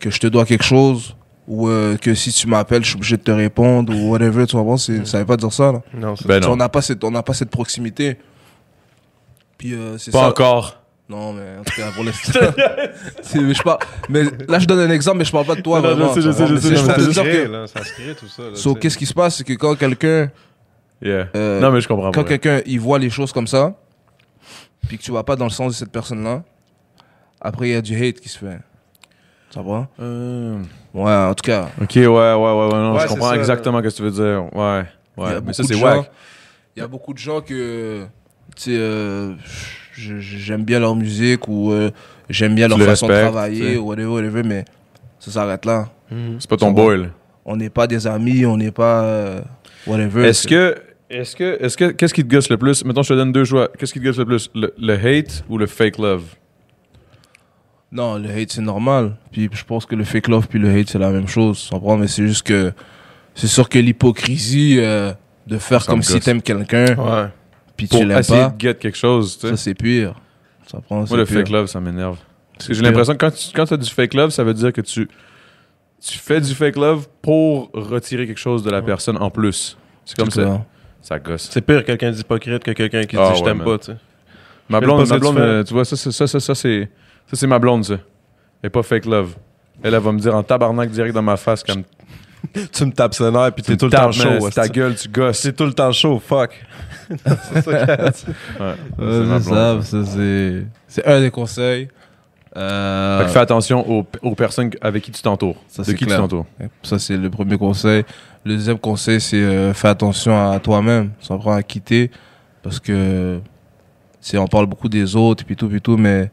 que 0.00 0.10
je 0.10 0.18
te 0.18 0.26
dois 0.26 0.44
quelque 0.44 0.64
chose? 0.64 1.14
Ou 1.52 1.68
euh, 1.68 1.96
que 1.96 2.14
si 2.14 2.30
tu 2.32 2.46
m'appelles, 2.46 2.84
je 2.84 2.90
suis 2.90 2.96
obligé 2.96 3.16
de 3.16 3.22
te 3.22 3.30
répondre 3.32 3.92
ou 3.92 4.10
whatever, 4.12 4.46
tu 4.46 4.54
comprends? 4.54 4.76
C'est, 4.76 5.04
ça 5.04 5.18
veut 5.18 5.26
pas 5.26 5.36
dire 5.36 5.52
ça, 5.52 5.72
là. 5.72 5.82
Non, 5.92 6.14
c'est- 6.14 6.28
Ben 6.28 6.38
non. 6.40 6.52
On 6.52 6.56
n'a 6.56 6.68
pas 6.68 6.80
cette, 6.80 7.02
on 7.02 7.10
n'a 7.10 7.24
pas 7.24 7.34
cette 7.34 7.50
proximité. 7.50 8.18
Puis 9.58 9.74
euh, 9.74 9.98
c'est 9.98 10.12
Pas 10.12 10.20
ça. 10.20 10.28
encore. 10.28 10.76
Non, 11.08 11.32
mais 11.32 11.58
en 11.58 11.64
tout 11.64 11.74
cas, 11.74 11.90
pour 11.90 12.04
l'instant. 12.04 12.38
C'est- 13.22 13.40
mais, 13.40 13.52
je 13.52 13.62
parle, 13.64 13.78
mais 14.08 14.22
là, 14.46 14.60
je 14.60 14.66
donne 14.66 14.78
un 14.78 14.90
exemple, 14.94 15.18
mais 15.18 15.24
je 15.24 15.32
parle 15.32 15.44
pas 15.46 15.56
de 15.56 15.60
toi. 15.60 15.80
Non, 15.80 15.88
non, 15.88 15.94
vraiment, 15.96 16.14
je 16.14 16.20
sais, 16.20 16.26
je 16.28 16.32
sais, 16.32 16.46
je 16.46 16.56
sais, 16.56 16.76
ça 16.76 16.94
se 17.12 17.20
crée, 17.20 17.32
que- 17.44 17.48
là, 17.48 17.66
ça 17.66 17.82
se 17.84 17.92
crée 17.94 18.14
tout 18.14 18.28
ça. 18.28 18.42
là, 18.44 18.50
So, 18.54 18.74
qu'est-ce 18.76 18.96
qui 18.96 19.06
se 19.06 19.14
passe, 19.14 19.36
c'est 19.38 19.44
que 19.44 19.54
quand 19.54 19.74
quelqu'un, 19.74 20.30
Yeah. 21.02 21.26
euh, 21.34 21.58
non, 21.60 21.72
mais 21.72 21.80
je 21.80 21.88
comprends 21.88 22.12
quand 22.12 22.22
pas. 22.22 22.28
quelqu'un, 22.28 22.60
il 22.64 22.78
voit 22.78 23.00
les 23.00 23.10
choses 23.10 23.32
comme 23.32 23.48
ça, 23.48 23.74
puis 24.86 24.98
que 24.98 25.02
tu 25.02 25.10
vas 25.10 25.24
pas 25.24 25.34
dans 25.34 25.46
le 25.46 25.50
sens 25.50 25.72
de 25.72 25.76
cette 25.76 25.90
personne-là, 25.90 26.44
après, 27.40 27.70
il 27.70 27.72
y 27.72 27.76
a 27.76 27.82
du 27.82 27.96
hate 28.00 28.20
qui 28.20 28.28
se 28.28 28.38
fait. 28.38 28.58
Ça 29.52 29.62
va? 29.62 29.88
Euh, 29.98 30.62
Ouais, 30.92 31.12
en 31.12 31.34
tout 31.34 31.44
cas. 31.44 31.68
ok, 31.80 31.90
ouais, 31.94 32.06
ouais, 32.06 32.34
ouais, 32.34 32.34
ouais, 32.34 32.72
non, 32.72 32.94
Ouais, 32.94 33.02
je 33.02 33.06
comprends 33.08 33.30
ça, 33.30 33.36
exactement 33.36 33.78
ce 33.78 33.88
que 33.88 33.94
tu 33.94 34.02
veux 34.02 34.10
dire. 34.10 34.44
Ouais, 34.54 34.84
ouais. 35.16 35.40
Mais 35.44 35.52
ça, 35.52 35.62
c'est 35.62 35.74
wack. 35.76 36.10
Il 36.76 36.80
y 36.80 36.82
a 36.82 36.88
beaucoup 36.88 37.12
de 37.12 37.18
gens 37.18 37.40
que, 37.40 38.04
tu 38.56 38.62
sais, 38.62 38.76
euh, 38.76 39.34
j'aime 39.92 40.64
bien 40.64 40.80
leur 40.80 40.94
musique 40.96 41.46
ou 41.48 41.72
euh, 41.72 41.90
j'aime 42.28 42.54
bien 42.54 42.68
leur 42.68 42.78
façon 42.78 43.06
de 43.08 43.12
travailler 43.12 43.76
ou 43.76 43.86
whatever, 43.88 44.06
whatever, 44.08 44.42
mais 44.42 44.64
ça 45.18 45.30
s'arrête 45.30 45.64
là. 45.64 45.88
C'est 46.38 46.48
pas 46.48 46.56
ton 46.56 46.72
là. 46.96 47.08
On 47.44 47.56
n'est 47.56 47.70
pas 47.70 47.86
des 47.86 48.06
amis, 48.06 48.44
on 48.46 48.56
n'est 48.56 48.70
pas 48.70 49.02
euh, 49.02 49.40
whatever. 49.86 50.28
Est-ce 50.28 50.46
que, 50.46 50.76
est-ce 51.08 51.34
que, 51.34 51.58
est-ce 51.60 51.76
que, 51.76 51.90
qu'est-ce 51.90 52.14
qui 52.14 52.22
te 52.24 52.30
gosse 52.32 52.50
le 52.50 52.56
plus? 52.58 52.84
Mettons, 52.84 53.02
je 53.02 53.08
te 53.08 53.14
donne 53.18 53.32
deux 53.32 53.44
choix. 53.44 53.68
Qu'est-ce 53.78 53.92
qui 53.92 53.98
te 53.98 54.04
gosse 54.04 54.18
le 54.18 54.26
plus? 54.26 54.50
Le, 54.54 54.72
le 54.78 54.94
hate 54.94 55.44
ou 55.48 55.58
le 55.58 55.66
fake 55.66 55.98
love? 55.98 56.22
Non, 57.92 58.18
le 58.18 58.30
hate 58.30 58.52
c'est 58.52 58.60
normal. 58.62 59.16
Puis 59.32 59.48
je 59.52 59.64
pense 59.64 59.84
que 59.86 59.94
le 59.96 60.04
fake 60.04 60.28
love 60.28 60.46
puis 60.48 60.58
le 60.58 60.70
hate 60.70 60.88
c'est 60.90 60.98
la 60.98 61.10
même 61.10 61.26
chose. 61.26 61.64
Tu 61.64 61.70
comprends? 61.70 61.96
Mais 61.96 62.06
c'est 62.08 62.26
juste 62.26 62.46
que 62.46 62.72
c'est 63.34 63.46
sûr 63.48 63.68
que 63.68 63.78
l'hypocrisie 63.78 64.76
euh, 64.78 65.12
de 65.46 65.58
faire 65.58 65.84
comme 65.86 65.98
me 65.98 66.02
si 66.02 66.20
t'aimes 66.20 66.42
quelqu'un 66.42 66.94
Ouais. 66.96 67.28
puis 67.76 67.86
Pour 67.86 68.00
tu 68.00 68.06
l'aimes 68.06 68.18
essayer 68.18 68.42
pas, 68.42 68.48
de 68.50 68.60
get 68.60 68.74
quelque 68.74 68.96
chose, 68.98 69.36
tu 69.38 69.42
sais. 69.42 69.48
ça 69.50 69.56
c'est 69.56 69.74
pire. 69.74 70.14
Ça 70.66 70.80
prend. 70.80 71.04
Moi, 71.08 71.16
le 71.16 71.24
pire. 71.24 71.38
fake 71.38 71.48
love, 71.48 71.66
ça 71.66 71.80
m'énerve. 71.80 72.16
Parce 72.54 72.68
que 72.68 72.74
j'ai 72.74 72.80
C'est 72.80 72.86
l'impression 72.86 73.14
que 73.14 73.18
quand 73.18 73.30
tu 73.32 73.48
quand 73.54 73.72
as 73.72 73.76
du 73.76 73.90
fake 73.90 74.14
love, 74.14 74.30
ça 74.30 74.44
veut 74.44 74.54
dire 74.54 74.72
que 74.72 74.82
tu, 74.82 75.08
tu 76.00 76.18
fais 76.18 76.40
du 76.40 76.54
fake 76.54 76.76
love 76.76 77.08
pour 77.22 77.70
retirer 77.72 78.26
quelque 78.26 78.38
chose 78.38 78.62
de 78.62 78.70
la 78.70 78.82
personne 78.82 79.16
en 79.16 79.30
plus. 79.30 79.76
C'est 80.04 80.16
comme 80.16 80.30
ça. 80.30 80.64
Ça 81.02 81.18
gosse. 81.18 81.48
C'est 81.50 81.62
pire 81.62 81.84
quelqu'un 81.84 82.10
d'hypocrite 82.12 82.62
que 82.62 82.72
quelqu'un 82.72 83.04
qui 83.04 83.16
Ah, 83.18 83.30
dit 83.32 83.38
je 83.38 83.42
ouais, 83.42 83.50
t'aime 83.50 83.64
pas, 83.64 83.78
tu 83.78 83.86
sais. 83.86 83.96
Ma 84.68 84.78
Je 84.80 84.84
blonde, 84.84 85.08
ma 85.08 85.40
euh, 85.40 85.64
tu 85.64 85.72
vois, 85.74 85.84
ça, 85.84 85.96
ça, 85.96 86.12
ça, 86.12 86.26
ça, 86.26 86.38
ça, 86.38 86.54
c'est 86.54 86.88
ça, 87.30 87.36
c'est 87.36 87.46
ma 87.46 87.58
blonde, 87.58 87.84
ça. 87.84 87.94
Elle 88.62 88.70
pas 88.70 88.82
fake 88.82 89.06
love. 89.06 89.36
Elle, 89.82 89.94
elle 89.94 90.00
va 90.00 90.12
me 90.12 90.18
dire 90.18 90.34
en 90.34 90.42
tabarnak 90.42 90.90
direct 90.90 91.14
dans 91.14 91.22
ma 91.22 91.36
face 91.36 91.62
comme 91.62 91.84
Tu 92.72 92.84
me 92.86 92.92
tapes 92.92 93.14
ses 93.14 93.30
nerfs 93.30 93.52
puis 93.52 93.62
t'es 93.62 93.76
tout 93.76 93.86
le 93.86 93.90
temps 93.92 94.12
chaud. 94.12 94.50
ta 94.50 94.68
gueule, 94.68 94.94
tu 94.94 95.08
gosses. 95.08 95.38
C'est 95.38 95.54
tout 95.54 95.64
le 95.66 95.72
temps 95.72 95.92
chaud, 95.92 96.18
fuck. 96.18 96.52
c'est 97.10 97.62
ça 99.40 99.78
c'est 100.88 101.06
un 101.06 101.20
des 101.20 101.30
conseils. 101.30 101.88
Euh, 102.56 103.20
Fait 103.20 103.24
que 103.26 103.30
fais 103.30 103.38
attention 103.38 103.88
aux, 103.88 104.04
aux 104.22 104.34
personnes 104.34 104.70
avec 104.80 105.04
qui 105.04 105.12
tu 105.12 105.22
t'entoures. 105.22 105.56
Ça, 105.68 105.82
De 105.82 105.86
c'est 105.86 105.94
qui 105.94 106.04
clair. 106.04 106.16
tu 106.16 106.22
t'entoures. 106.22 106.46
Ça, 106.82 106.98
c'est 106.98 107.16
le 107.16 107.30
premier 107.30 107.56
conseil. 107.56 108.04
Le 108.44 108.54
deuxième 108.56 108.78
conseil, 108.78 109.20
c'est 109.20 109.36
euh, 109.36 109.72
fais 109.72 109.88
attention 109.88 110.50
à 110.50 110.58
toi-même. 110.58 111.10
Ça 111.20 111.36
prend 111.36 111.52
à 111.52 111.62
quitter. 111.62 112.10
Parce 112.62 112.80
que, 112.80 113.38
on 114.34 114.46
parle 114.48 114.66
beaucoup 114.66 114.88
des 114.88 115.14
autres, 115.14 115.44
puis 115.44 115.54
tout, 115.56 115.68
puis 115.68 115.80
tout, 115.80 115.96
mais 115.96 116.30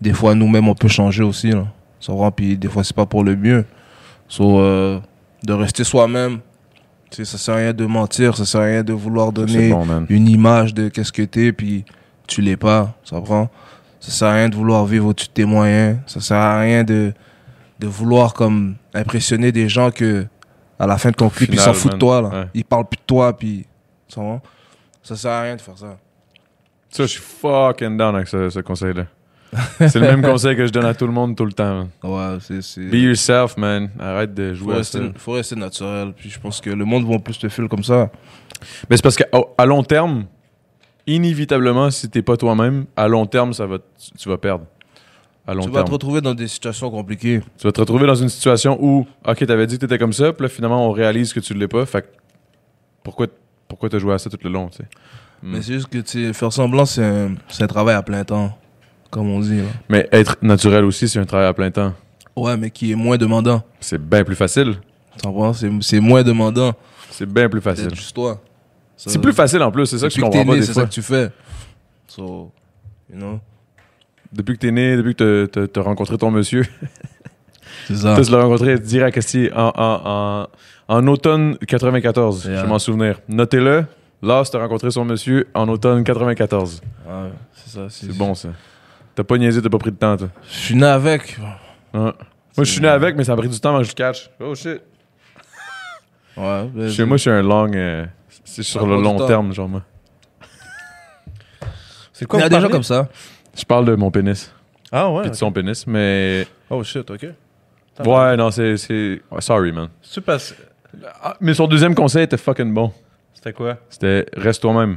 des 0.00 0.12
fois, 0.12 0.34
nous-mêmes, 0.34 0.68
on 0.68 0.74
peut 0.74 0.88
changer 0.88 1.22
aussi. 1.22 1.50
Là. 1.50 1.66
Ça 2.00 2.12
prend, 2.12 2.30
puis 2.30 2.56
des 2.56 2.68
fois, 2.68 2.82
c'est 2.84 2.96
pas 2.96 3.06
pour 3.06 3.24
le 3.24 3.36
mieux. 3.36 3.64
So, 4.28 4.60
euh, 4.60 5.00
de 5.42 5.52
rester 5.52 5.84
soi-même. 5.84 6.40
Ça 7.10 7.24
sert 7.24 7.54
à 7.54 7.58
rien 7.58 7.72
de 7.72 7.86
mentir, 7.86 8.36
ça 8.36 8.44
sert 8.44 8.60
à 8.60 8.64
rien 8.64 8.84
de 8.84 8.92
vouloir 8.92 9.32
donner 9.32 9.70
bon, 9.70 9.84
une 10.08 10.28
image 10.28 10.72
de 10.74 10.88
qu'est-ce 10.88 11.10
que 11.10 11.22
t'es, 11.22 11.52
puis 11.52 11.84
tu 12.28 12.40
l'es 12.40 12.56
pas, 12.56 12.94
ça 13.02 13.20
prend. 13.20 13.50
Ça 13.98 14.12
sert 14.12 14.28
à 14.28 14.34
rien 14.34 14.48
de 14.48 14.54
vouloir 14.54 14.86
vivre 14.86 15.06
au-dessus 15.08 15.26
de 15.26 15.32
tes 15.32 15.44
moyens. 15.44 15.98
Ça 16.06 16.20
sert 16.20 16.36
à 16.36 16.60
rien 16.60 16.84
de, 16.84 17.12
de 17.80 17.86
vouloir 17.88 18.32
comme 18.32 18.76
impressionner 18.94 19.50
des 19.50 19.68
gens 19.68 19.90
que 19.90 20.24
à 20.78 20.86
la 20.86 20.98
fin 20.98 21.10
de 21.10 21.16
ton 21.16 21.28
clip, 21.28 21.48
ils 21.48 21.58
final, 21.58 21.74
s'en 21.74 21.74
foutent 21.74 21.92
de 21.94 21.98
toi, 21.98 22.22
là. 22.22 22.28
Ouais. 22.28 22.46
Ils 22.54 22.64
parlent 22.64 22.88
plus 22.88 22.96
de 22.96 23.06
toi, 23.06 23.36
puis 23.36 23.66
ça 24.08 24.22
va. 24.22 24.40
Ça 25.02 25.16
sert 25.16 25.32
à 25.32 25.42
rien 25.42 25.56
de 25.56 25.60
faire 25.60 25.76
ça. 25.76 25.98
Ça, 26.88 27.02
je 27.02 27.08
suis 27.08 27.20
fucking 27.20 27.96
down 27.96 28.14
avec 28.14 28.28
ce, 28.28 28.48
ce 28.48 28.60
conseil-là. 28.60 29.04
C'est 29.78 29.96
le 29.96 30.02
même 30.02 30.22
conseil 30.22 30.56
que 30.56 30.66
je 30.66 30.70
donne 30.70 30.84
à 30.84 30.94
tout 30.94 31.06
le 31.06 31.12
monde 31.12 31.36
tout 31.36 31.44
le 31.44 31.52
temps. 31.52 31.88
Ouais, 32.02 32.38
c'est... 32.40 32.88
Be 32.88 32.94
yourself, 32.94 33.56
man. 33.56 33.90
Arrête 33.98 34.32
de 34.32 34.54
faut 34.54 34.64
jouer 34.64 34.76
à 34.76 34.84
ça. 34.84 34.98
rester, 34.98 35.18
faut 35.18 35.32
rester 35.32 35.56
naturel. 35.56 36.12
Puis 36.16 36.30
je 36.30 36.38
pense 36.38 36.60
que 36.60 36.70
le 36.70 36.84
monde 36.84 37.08
va 37.10 37.18
plus 37.18 37.38
te 37.38 37.48
filer 37.48 37.68
comme 37.68 37.82
ça. 37.82 38.10
Mais 38.88 38.96
c'est 38.96 39.02
parce 39.02 39.16
qu'à 39.16 39.26
à 39.58 39.66
long 39.66 39.82
terme, 39.82 40.26
inévitablement, 41.06 41.90
si 41.90 42.08
t'es 42.08 42.22
pas 42.22 42.36
toi-même, 42.36 42.86
à 42.96 43.08
long 43.08 43.26
terme, 43.26 43.52
ça 43.52 43.66
va, 43.66 43.78
tu, 44.18 44.28
vas 44.28 44.38
perdre. 44.38 44.64
À 45.46 45.54
long 45.54 45.62
tu 45.62 45.68
vas 45.68 45.74
terme. 45.76 45.86
te 45.86 45.92
retrouver 45.92 46.20
dans 46.20 46.34
des 46.34 46.48
situations 46.48 46.90
compliquées. 46.90 47.40
Tu 47.58 47.66
vas 47.66 47.72
te 47.72 47.80
retrouver 47.80 48.06
dans 48.06 48.14
une 48.14 48.28
situation 48.28 48.78
où, 48.80 49.06
ok, 49.26 49.46
t'avais 49.46 49.66
dit 49.66 49.76
que 49.76 49.80
t'étais 49.80 49.98
comme 49.98 50.12
ça, 50.12 50.32
puis 50.32 50.44
là, 50.44 50.48
finalement, 50.48 50.86
on 50.86 50.92
réalise 50.92 51.32
que 51.32 51.40
tu 51.40 51.54
l'es 51.54 51.68
pas. 51.68 51.84
Fait 51.86 52.06
pourquoi, 53.02 53.26
pourquoi 53.66 53.88
t'as 53.88 53.98
joué 53.98 54.14
à 54.14 54.18
ça 54.18 54.30
tout 54.30 54.38
le 54.44 54.50
long, 54.50 54.68
tu 54.68 54.78
sais? 54.78 54.84
Mm. 55.42 55.52
Mais 55.52 55.62
c'est 55.62 55.72
juste 55.72 55.88
que 55.88 55.98
tu 55.98 56.32
faire 56.34 56.52
semblant, 56.52 56.84
c'est 56.84 57.04
un, 57.04 57.34
c'est 57.48 57.62
un 57.62 57.66
travail 57.66 57.94
à 57.94 58.02
plein 58.02 58.24
temps, 58.24 58.56
comme 59.10 59.30
on 59.30 59.40
dit. 59.40 59.58
Là. 59.58 59.64
Mais 59.88 60.08
être 60.12 60.36
naturel 60.42 60.84
aussi, 60.84 61.08
c'est 61.08 61.18
un 61.18 61.24
travail 61.26 61.46
à 61.46 61.52
plein 61.54 61.70
temps. 61.70 61.92
Ouais, 62.36 62.56
mais 62.56 62.70
qui 62.70 62.92
est 62.92 62.96
moins 62.96 63.16
demandant. 63.16 63.62
C'est 63.80 64.00
bien 64.00 64.24
plus 64.24 64.36
facile. 64.36 64.76
Tu? 65.22 65.28
C'est, 65.80 66.00
moins 66.00 66.22
demandant 66.22 66.72
C'est 67.10 67.26
bien 67.26 67.48
plus 67.48 67.60
facile. 67.60 67.94
juste 67.94 68.14
toi. 68.14 68.40
C'est 68.96 69.20
plus 69.20 69.32
facile 69.32 69.62
en 69.62 69.70
plus, 69.72 69.86
c'est 69.86 69.98
ça 69.98 70.08
que 70.08 70.14
je 70.14 70.20
comprends 70.20 70.44
pas 70.44 70.54
des 70.54 70.62
c'est 70.62 70.74
ça 70.74 70.84
que 70.84 70.90
tu 70.90 71.02
fais. 71.02 71.30
So, 72.06 72.50
you 73.12 73.16
know, 73.18 73.40
Depuis 74.32 74.54
que 74.54 74.60
t'es 74.60 74.70
né, 74.70 74.96
depuis 74.96 75.14
que 75.14 75.46
t'as- 75.46 75.60
t'as 75.62 75.66
t'as 75.68 75.80
rencontré 75.82 76.16
ton 76.18 76.30
monsieur, 76.30 76.64
c'est 77.88 77.96
ça. 77.96 78.14
tu 78.22 78.30
l'as 78.30 78.42
rencontré 78.42 78.78
direct 78.78 79.16
ici 79.16 79.48
en, 79.54 79.72
en, 79.74 80.00
en, 80.04 80.96
en 80.96 81.06
automne 81.08 81.56
94, 81.66 82.44
Yeah. 82.46 82.62
je 82.62 82.66
m'en 82.66 82.78
souvenir. 82.78 83.20
Notez-le, 83.28 83.84
Lars 84.22 84.48
t'a 84.50 84.58
rencontré 84.58 84.90
son 84.90 85.04
monsieur 85.04 85.48
en 85.54 85.68
automne 85.68 86.04
94. 86.04 86.80
Ouais, 87.06 87.12
c'est 87.54 87.70
ça. 87.70 87.86
C'est 87.88 88.16
bon 88.16 88.34
ça. 88.34 88.50
T'as 89.20 89.24
pas 89.24 89.36
niaisé, 89.36 89.60
t'as 89.60 89.68
pas 89.68 89.76
pris 89.76 89.90
de 89.90 89.96
temps, 89.98 90.16
toi. 90.16 90.28
Je 90.50 90.56
suis 90.56 90.74
né 90.74 90.86
avec. 90.86 91.36
Ouais. 91.92 92.00
Moi, 92.00 92.14
je 92.56 92.64
suis 92.64 92.80
né 92.80 92.88
avec, 92.88 93.16
mais 93.16 93.24
ça 93.24 93.34
a 93.34 93.36
pris 93.36 93.50
du 93.50 93.60
temps 93.60 93.68
avant 93.68 93.80
que 93.80 93.84
je 93.84 93.90
le 93.90 93.94
catch. 93.94 94.30
Oh 94.40 94.54
shit. 94.54 94.80
Ouais, 96.38 96.64
ben, 96.74 96.88
Chez 96.88 97.04
moi, 97.04 97.18
je 97.18 97.20
suis 97.20 97.30
un 97.30 97.42
long. 97.42 97.70
euh, 97.74 98.06
c'est 98.46 98.62
sur 98.62 98.80
Ça 98.80 98.86
le 98.86 98.92
prend 98.92 98.98
du 98.98 99.04
long 99.04 99.18
temps. 99.18 99.26
terme, 99.26 99.52
genre, 99.52 99.68
moi. 99.68 99.82
C'est 102.14 102.26
il 102.32 102.38
y 102.38 102.42
a 102.42 102.48
des 102.48 102.60
gens 102.62 102.70
comme 102.70 102.82
ça. 102.82 103.08
Je 103.54 103.62
parle 103.64 103.84
de 103.84 103.94
mon 103.94 104.10
pénis. 104.10 104.50
Ah 104.90 105.10
ouais? 105.10 105.22
Puis 105.22 105.32
de 105.32 105.36
son 105.36 105.52
pénis, 105.52 105.86
mais. 105.86 106.46
Oh 106.70 106.82
shit, 106.82 107.10
ok. 107.10 107.26
Ouais, 108.06 108.36
non, 108.38 108.50
c'est. 108.50 108.78
c'est- 108.78 109.20
ouais, 109.30 109.40
sorry, 109.42 109.70
man. 109.70 109.88
Tu 110.10 110.22
passes. 110.22 110.54
Ah, 111.22 111.36
mais 111.42 111.52
son 111.52 111.66
deuxième 111.66 111.94
conseil 111.94 112.22
était 112.22 112.38
fucking 112.38 112.72
bon. 112.72 112.90
C'était 113.34 113.52
quoi? 113.52 113.76
C'était 113.90 114.24
reste 114.34 114.62
toi-même. 114.62 114.96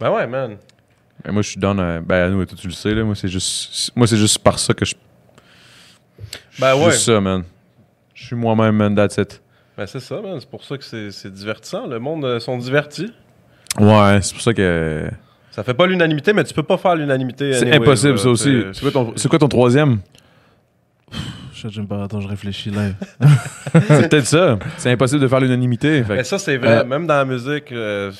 Ben 0.00 0.10
ouais, 0.10 0.26
man. 0.26 0.56
Et 1.24 1.30
moi, 1.32 1.42
je 1.42 1.48
suis 1.50 1.60
down 1.60 1.78
à. 1.80 2.00
Ben, 2.00 2.26
à 2.26 2.28
nous, 2.30 2.44
toi, 2.44 2.56
tu 2.60 2.66
le 2.66 2.72
sais, 2.72 2.94
là. 2.94 3.04
Moi, 3.04 3.14
c'est 3.14 3.28
juste. 3.28 3.92
Moi, 3.96 4.06
c'est 4.06 4.16
juste 4.16 4.38
par 4.38 4.58
ça 4.58 4.74
que 4.74 4.84
je. 4.84 4.94
Ben 6.58 6.74
ouais. 6.76 6.90
Juste 6.90 7.04
ça, 7.04 7.20
man. 7.20 7.44
Je 8.14 8.24
suis 8.26 8.36
moi-même, 8.36 8.76
man, 8.76 8.94
that's 8.94 9.16
it. 9.18 9.42
Ben 9.76 9.86
c'est 9.86 10.00
ça, 10.00 10.20
man. 10.20 10.38
C'est 10.40 10.48
pour 10.48 10.64
ça 10.64 10.78
que 10.78 10.84
c'est 10.84 11.10
c'est 11.10 11.32
divertissant. 11.32 11.86
Le 11.86 11.98
monde 11.98 12.24
euh, 12.24 12.40
sont 12.40 12.56
divertis. 12.56 13.12
Ouais, 13.78 14.18
c'est 14.22 14.32
pour 14.32 14.42
ça 14.42 14.54
que. 14.54 15.08
Ça 15.50 15.62
fait 15.64 15.74
pas 15.74 15.86
l'unanimité, 15.86 16.32
mais 16.32 16.44
tu 16.44 16.54
peux 16.54 16.62
pas 16.62 16.76
faire 16.76 16.94
l'unanimité. 16.96 17.52
C'est 17.54 17.72
impossible, 17.74 18.12
là. 18.12 18.18
ça 18.18 18.28
aussi. 18.28 18.62
C'est- 18.72 18.80
quoi, 18.80 18.90
ton... 18.90 19.12
c'est 19.16 19.28
quoi 19.28 19.38
ton 19.38 19.48
troisième? 19.48 19.98
Je 21.54 21.68
j'aime 21.68 21.86
pas, 21.88 22.04
attends, 22.04 22.20
je 22.20 22.28
réfléchis 22.28 22.70
live. 22.70 22.94
C'est 23.72 24.08
peut-être 24.10 24.26
ça. 24.26 24.58
C'est 24.76 24.90
impossible 24.90 25.22
de 25.22 25.28
faire 25.28 25.40
l'unanimité. 25.40 26.04
Mais 26.06 26.18
que- 26.18 26.22
ça, 26.24 26.38
c'est 26.38 26.58
vrai. 26.58 26.80
Euh, 26.80 26.84
Même 26.84 27.06
dans 27.06 27.14
la 27.14 27.24
musique, 27.24 27.72
euh, 27.72 28.12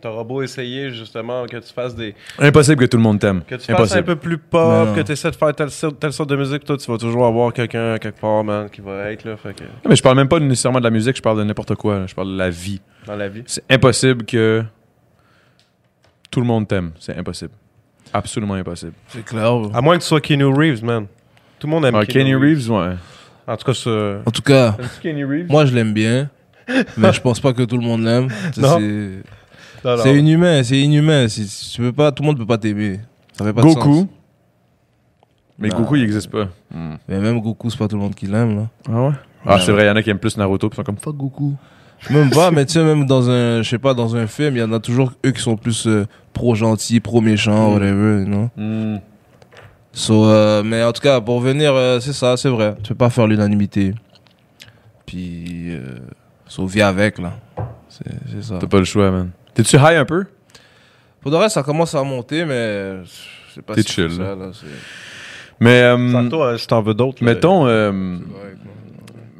t'auras 0.00 0.24
beau 0.24 0.42
essayer, 0.42 0.90
justement, 0.90 1.44
que 1.46 1.56
tu 1.56 1.72
fasses 1.72 1.94
des. 1.94 2.14
Impossible 2.38 2.76
que 2.76 2.84
tout 2.86 2.96
le 2.96 3.02
monde 3.02 3.18
t'aime. 3.18 3.42
Que 3.42 3.54
tu 3.56 3.60
fasses 3.62 3.70
un 3.70 3.74
Impossible. 3.74 4.04
peu 4.04 4.16
plus 4.16 4.38
pop, 4.38 4.94
que 4.94 5.00
tu 5.02 5.12
essaies 5.12 5.30
de 5.30 5.36
faire 5.36 5.54
telle, 5.54 5.70
sorte- 5.70 5.98
telle 5.98 6.12
sorte 6.12 6.30
de 6.30 6.36
musique, 6.36 6.64
toi, 6.64 6.76
tu 6.76 6.90
vas 6.90 6.98
toujours 6.98 7.26
avoir 7.26 7.52
quelqu'un 7.52 7.98
quelque 7.98 8.20
part, 8.20 8.44
man, 8.44 8.68
qui 8.70 8.80
va 8.80 9.10
être 9.10 9.24
là. 9.24 9.36
Fait 9.36 9.54
que, 9.54 9.64
Mais 9.88 9.96
je 9.96 10.02
parle 10.02 10.16
même 10.16 10.28
pas 10.28 10.38
nécessairement 10.40 10.78
de 10.78 10.84
la 10.84 10.90
musique, 10.90 11.16
je 11.16 11.22
parle 11.22 11.38
de 11.38 11.44
n'importe 11.44 11.74
quoi. 11.74 12.00
là. 12.00 12.06
Je 12.06 12.14
parle 12.14 12.32
de 12.32 12.36
la 12.38 12.50
vie. 12.50 12.80
dans 13.06 13.16
la 13.16 13.28
vie. 13.28 13.42
C'est 13.46 13.64
impossible 13.70 14.24
que 14.24 14.62
tout 16.30 16.40
le 16.40 16.46
monde 16.46 16.68
t'aime. 16.68 16.92
C'est 16.98 17.16
impossible. 17.16 17.52
Absolument 18.12 18.54
impossible. 18.54 18.92
C'est 19.08 19.24
clair. 19.24 19.52
À 19.74 19.80
moins 19.80 19.96
que 19.96 20.02
tu 20.02 20.08
sois 20.08 20.20
Keanu 20.20 20.46
Reeves, 20.46 20.84
man. 20.84 21.06
Tout 21.58 21.66
le 21.66 21.70
monde 21.72 21.84
aime 21.86 21.94
Ah, 21.96 22.06
Kenny 22.06 22.34
Reeves, 22.34 22.70
ouais. 22.70 22.94
En 23.46 23.56
tout 23.56 23.64
cas, 23.64 23.74
ça. 23.74 23.90
En 24.24 24.30
tout 24.30 24.42
cas, 24.42 24.76
Kenny 25.02 25.24
moi 25.48 25.66
je 25.66 25.74
l'aime 25.74 25.92
bien. 25.92 26.30
mais 26.98 27.12
je 27.12 27.20
pense 27.20 27.40
pas 27.40 27.52
que 27.52 27.62
tout 27.62 27.76
le 27.78 27.82
monde 27.82 28.02
l'aime. 28.02 28.28
Non. 28.58 28.78
C'est 29.82 29.88
Non, 29.88 29.96
non. 29.96 30.02
c'est 30.02 30.16
inhumain, 30.16 30.62
c'est 30.62 30.78
inhumain. 30.80 31.26
Tu 31.28 31.80
peux 31.80 31.92
pas, 31.92 32.12
tout 32.12 32.22
le 32.22 32.28
monde 32.28 32.38
peut 32.38 32.46
pas 32.46 32.58
t'aimer. 32.58 33.00
Ça 33.32 33.44
fait 33.44 33.52
pas 33.52 33.62
de 33.62 33.68
sens. 33.68 33.76
Goku. 33.76 34.08
Mais 35.58 35.68
Non. 35.68 35.78
Goku, 35.78 35.96
il 35.96 36.02
existe 36.04 36.30
pas. 36.30 36.48
Hmm. 36.72 36.94
Mais 37.08 37.18
même 37.20 37.40
Goku, 37.40 37.70
c'est 37.70 37.78
pas 37.78 37.88
tout 37.88 37.96
le 37.96 38.02
monde 38.02 38.14
qui 38.14 38.26
l'aime, 38.26 38.56
là. 38.56 38.66
Ah 38.88 39.02
ouais? 39.08 39.12
Ah, 39.46 39.58
c'est 39.60 39.72
vrai, 39.72 39.84
il 39.84 39.86
y 39.86 39.90
en 39.90 39.96
a 39.96 40.02
qui 40.02 40.10
aiment 40.10 40.18
plus 40.18 40.36
Naruto, 40.36 40.68
puis 40.68 40.76
ils 40.76 40.80
sont 40.80 40.84
comme 40.84 40.98
Fuck 40.98 41.16
Goku. 41.16 41.54
Même 42.10 42.30
pas, 42.30 42.50
mais 42.52 42.64
tu 42.64 42.74
sais, 42.74 42.84
même 42.84 43.06
dans 43.06 43.28
un, 43.28 43.62
je 43.62 43.68
sais 43.68 43.78
pas, 43.78 43.92
dans 43.94 44.14
un 44.14 44.26
film, 44.28 44.56
il 44.56 44.60
y 44.60 44.62
en 44.62 44.72
a 44.72 44.78
toujours 44.78 45.12
eux 45.26 45.30
qui 45.32 45.40
sont 45.42 45.56
plus 45.56 45.86
euh, 45.88 46.06
pro-gentils, 46.32 47.00
pro-méchants, 47.00 47.70
Mm. 47.70 47.74
whatever, 47.74 48.20
you 48.20 48.26
know? 48.26 48.50
Hmm. 48.56 48.96
So, 49.92 50.26
euh, 50.26 50.62
mais 50.62 50.84
en 50.84 50.92
tout 50.92 51.00
cas, 51.02 51.20
pour 51.20 51.40
venir, 51.40 51.72
euh, 51.74 51.98
c'est 51.98 52.12
ça, 52.12 52.36
c'est 52.36 52.48
vrai. 52.50 52.76
Tu 52.84 52.90
peux 52.90 52.94
pas 52.94 53.10
faire 53.10 53.26
l'unanimité. 53.26 53.94
Puis, 55.06 55.70
euh, 55.70 55.98
so, 56.46 56.66
vis 56.66 56.82
avec, 56.82 57.18
là. 57.18 57.32
C'est 57.88 58.04
c'est 58.30 58.42
ça. 58.44 58.58
T'as 58.60 58.66
pas 58.68 58.78
le 58.78 58.84
choix, 58.84 59.10
man. 59.10 59.30
T'es-tu 59.58 59.76
high 59.76 59.96
un 59.96 60.04
peu? 60.04 60.24
Pour 61.20 61.32
de 61.32 61.36
vrai, 61.36 61.48
ça 61.48 61.64
commence 61.64 61.92
à 61.96 62.02
monter, 62.04 62.44
mais 62.44 63.04
je 63.04 63.54
sais 63.54 63.62
pas 63.62 63.74
T'es 63.74 63.82
si 63.82 63.88
chill, 63.92 64.08
c'est 64.12 64.18
là. 64.20 64.24
ça, 64.26 64.34
là. 64.36 64.50
c'est- 64.52 64.66
Mais, 65.58 65.82
euh, 65.82 66.12
Sans 66.12 66.28
toi, 66.28 66.56
si 66.56 66.66
t'en 66.68 66.80
veux 66.80 66.94
d'autres. 66.94 67.24
là. 67.24 67.32
mettons, 67.34 67.66
euh, 67.66 68.18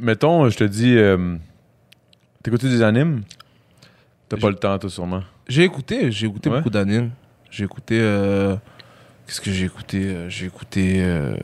mettons, 0.00 0.48
je 0.50 0.56
te 0.56 0.64
dis, 0.64 0.96
euh, 0.96 1.36
t'écoutes 2.42 2.64
des 2.64 2.82
animes? 2.82 3.22
T'as 4.28 4.36
Je- 4.36 4.42
pas 4.42 4.50
le 4.50 4.56
temps, 4.56 4.76
toi, 4.76 4.90
sûrement. 4.90 5.22
J'ai 5.46 5.62
écouté, 5.62 6.10
j'ai 6.10 6.26
écouté 6.26 6.50
Ouais. 6.50 6.56
beaucoup 6.56 6.70
d'animes. 6.70 7.10
J'ai 7.50 7.62
écouté. 7.64 7.98
euh, 8.00 8.56
Qu'est-ce 9.26 9.40
que 9.40 9.50
j'ai 9.52 9.66
écouté 9.66 10.02
Euh, 10.04 10.28
J'ai 10.28 10.46
écouté. 10.46 10.96
euh, 11.04 11.36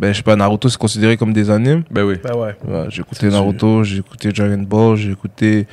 Ben, 0.00 0.12
je 0.12 0.18
sais 0.18 0.22
pas, 0.22 0.36
Naruto, 0.36 0.68
c'est 0.68 0.78
considéré 0.78 1.16
comme 1.16 1.32
des 1.32 1.48
animes. 1.50 1.82
Ben 1.90 2.04
oui. 2.04 2.16
Ben 2.22 2.36
ouais. 2.36 2.54
Ouais, 2.64 2.86
j'ai 2.88 3.00
écouté 3.00 3.28
Naruto, 3.30 3.82
j'ai 3.82 3.96
écouté 3.98 4.30
Dragon 4.30 4.58
Ball, 4.62 4.96
j'ai 4.96 5.10
écouté 5.10 5.66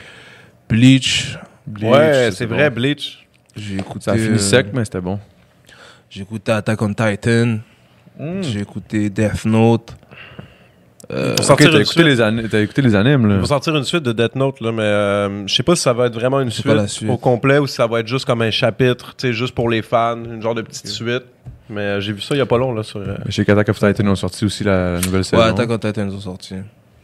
Bleach. 0.67 1.37
Bleach, 1.67 1.91
ouais, 1.91 2.29
c'est 2.31 2.45
vrai, 2.45 2.69
bon. 2.69 2.75
Bleach. 2.75 3.27
J'ai 3.55 3.75
écouté. 3.77 4.05
Ça 4.05 4.11
a 4.11 4.17
fini 4.17 4.35
euh, 4.35 4.37
sec, 4.37 4.67
mais 4.73 4.85
c'était 4.85 5.01
bon. 5.01 5.19
J'ai 6.09 6.21
écouté 6.21 6.51
Attack 6.51 6.81
on 6.81 6.93
Titan. 6.93 7.59
Hmm. 8.19 8.41
J'ai 8.41 8.61
écouté 8.61 9.09
Death 9.09 9.45
Note. 9.45 9.95
Euh, 11.11 11.35
Pour 11.35 11.45
sortir 11.45 11.67
t'as 11.69 11.75
une 11.75 11.81
écouté, 11.83 12.15
suite. 12.15 12.19
les 12.19 12.49
t'as 12.49 12.61
écouté 12.61 12.81
les 12.81 12.95
animes, 12.95 13.27
là. 13.27 13.37
va 13.37 13.45
sortir 13.45 13.75
une 13.75 13.83
suite 13.83 14.01
de 14.01 14.11
Death 14.11 14.35
Note, 14.35 14.59
là, 14.59 14.71
mais 14.71 14.81
euh, 14.81 15.45
je 15.47 15.53
sais 15.53 15.61
pas 15.61 15.75
si 15.75 15.83
ça 15.83 15.93
va 15.93 16.07
être 16.07 16.15
vraiment 16.15 16.41
une 16.41 16.49
suite, 16.49 16.67
au 17.07 17.17
complet 17.17 17.59
ou 17.59 17.67
si 17.67 17.75
ça 17.75 17.85
va 17.85 17.99
être 17.99 18.07
juste 18.07 18.25
comme 18.25 18.41
un 18.41 18.49
chapitre, 18.49 19.15
tu 19.15 19.27
sais, 19.27 19.33
juste 19.33 19.53
pour 19.53 19.69
les 19.69 19.83
fans, 19.83 20.17
une 20.17 20.41
genre 20.41 20.55
de 20.55 20.63
petite 20.63 20.87
suite. 20.87 21.23
Mais 21.69 21.81
euh, 21.81 21.99
j'ai 21.99 22.13
vu 22.13 22.21
ça 22.21 22.33
il 22.33 22.39
y 22.39 22.41
a 22.41 22.45
pas 22.47 22.57
long, 22.57 22.73
là, 22.73 22.81
sur... 22.81 22.99
euh, 23.01 23.17
Chez 23.29 23.43
Attack 23.43 23.69
of 23.69 23.79
Titan, 23.79 24.03
ils 24.03 24.09
ont 24.09 24.15
sorti 24.15 24.45
aussi 24.45 24.63
la, 24.63 24.93
la 24.93 24.99
nouvelle 24.99 25.19
ouais, 25.19 25.23
saison. 25.23 25.41
Attack 25.43 25.69
on 25.69 25.77
Titan, 25.77 26.07
ils 26.07 26.15
ont 26.15 26.19
sorti. 26.21 26.55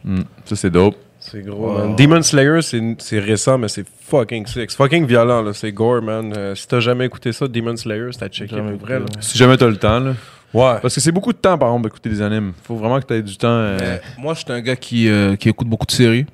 Hmm. 0.04 0.22
Ça, 0.46 0.56
c'est 0.56 0.70
dope. 0.70 0.96
C'est 1.32 1.40
gros, 1.42 1.66
Wow. 1.72 1.78
man. 1.78 1.96
Demon 1.96 2.22
Slayer, 2.22 2.60
c'est 2.60 2.80
c'est 2.98 3.18
récent, 3.18 3.56
mais 3.56 3.68
c'est 3.68 3.86
fucking 4.02 4.46
sick. 4.46 4.70
C'est 4.70 4.76
fucking 4.76 5.06
violent, 5.06 5.40
là. 5.42 5.52
C'est 5.54 5.72
gore, 5.72 6.02
man. 6.02 6.32
Euh, 6.36 6.54
si 6.54 6.68
t'as 6.68 6.80
jamais 6.80 7.06
écouté 7.06 7.32
ça, 7.32 7.48
Demon 7.48 7.74
Slayer, 7.76 8.08
c'est 8.12 8.22
à 8.24 8.28
checker 8.28 8.54
Jamais 8.56 8.72
pour 8.72 8.86
vrai, 8.86 8.98
là. 9.00 9.06
Si 9.20 9.38
jamais 9.38 9.56
t'as 9.56 9.66
le 9.68 9.76
temps, 9.78 9.98
là. 10.00 10.10
Ouais. 10.52 10.78
Parce 10.82 10.94
que 10.94 11.00
c'est 11.00 11.10
beaucoup 11.12 11.32
de 11.32 11.38
temps, 11.38 11.56
par 11.56 11.70
exemple, 11.70 11.84
d'écouter 11.84 12.10
des 12.10 12.20
animes. 12.20 12.52
Faut 12.64 12.76
vraiment 12.76 13.00
que 13.00 13.06
t'aies 13.06 13.22
du 13.22 13.36
temps. 13.38 13.48
euh, 13.48 13.96
moi, 14.18 14.34
je 14.34 14.40
suis 14.40 14.52
un 14.52 14.60
gars 14.60 14.76
qui, 14.76 15.08
euh, 15.08 15.34
qui 15.36 15.48
écoute 15.48 15.66
beaucoup 15.66 15.86
de 15.86 15.92
séries. 15.92 16.26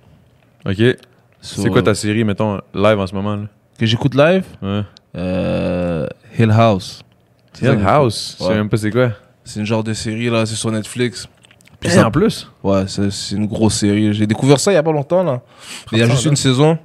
Ok. 0.66 0.78
So, 1.40 1.62
C'est 1.62 1.70
quoi 1.70 1.82
ta 1.82 1.94
série, 1.94 2.24
mettons, 2.24 2.60
live 2.74 2.98
en 2.98 3.06
ce 3.06 3.14
moment, 3.14 3.36
là? 3.36 3.44
Que 3.78 3.86
j'écoute 3.86 4.16
live? 4.16 4.44
Ouais. 4.60 4.82
euh, 5.16 6.06
Hill 6.36 6.50
House. 6.50 7.02
Hill 7.62 7.78
House? 7.86 8.36
Je 8.40 8.44
sais 8.44 8.54
même 8.54 8.68
pas 8.68 8.76
c'est 8.76 8.90
quoi. 8.90 9.12
C'est 9.44 9.60
une 9.60 9.66
genre 9.66 9.84
de 9.84 9.92
série, 9.92 10.28
là, 10.28 10.44
c'est 10.46 10.56
sur 10.56 10.72
Netflix. 10.72 11.28
Ça- 11.86 12.06
en 12.06 12.10
plus? 12.10 12.50
Ouais, 12.62 12.84
c'est 12.88 13.36
une 13.36 13.46
grosse 13.46 13.74
série. 13.74 14.12
J'ai 14.12 14.26
découvert 14.26 14.59
ça 14.59 14.72
il 14.72 14.74
y 14.74 14.78
a 14.78 14.82
pas 14.82 14.92
longtemps, 14.92 15.22
là. 15.22 15.40
Il 15.92 15.98
y 15.98 16.02
a 16.02 16.06
juste 16.09 16.24
là. 16.24 16.30
une 16.30 16.36
saison. 16.36 16.78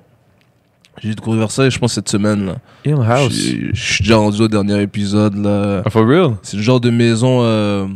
J'ai 1.02 1.16
découvert 1.16 1.50
ça, 1.50 1.68
je 1.70 1.78
pense, 1.80 1.94
cette 1.94 2.08
semaine, 2.10 2.46
là. 2.46 2.56
Hill 2.86 2.98
Je 3.30 3.70
je 3.74 3.94
suis 3.94 4.04
déjà 4.04 4.18
rendu 4.18 4.42
au 4.42 4.48
dernier 4.48 4.80
épisode, 4.82 5.36
là. 5.36 5.82
Ah, 5.86 5.90
for 5.90 6.06
real? 6.08 6.36
C'est 6.44 6.58
le 6.58 6.64
genre 6.64 6.80
de 6.80 6.92
maison 6.92 7.40
euh, 7.42 7.88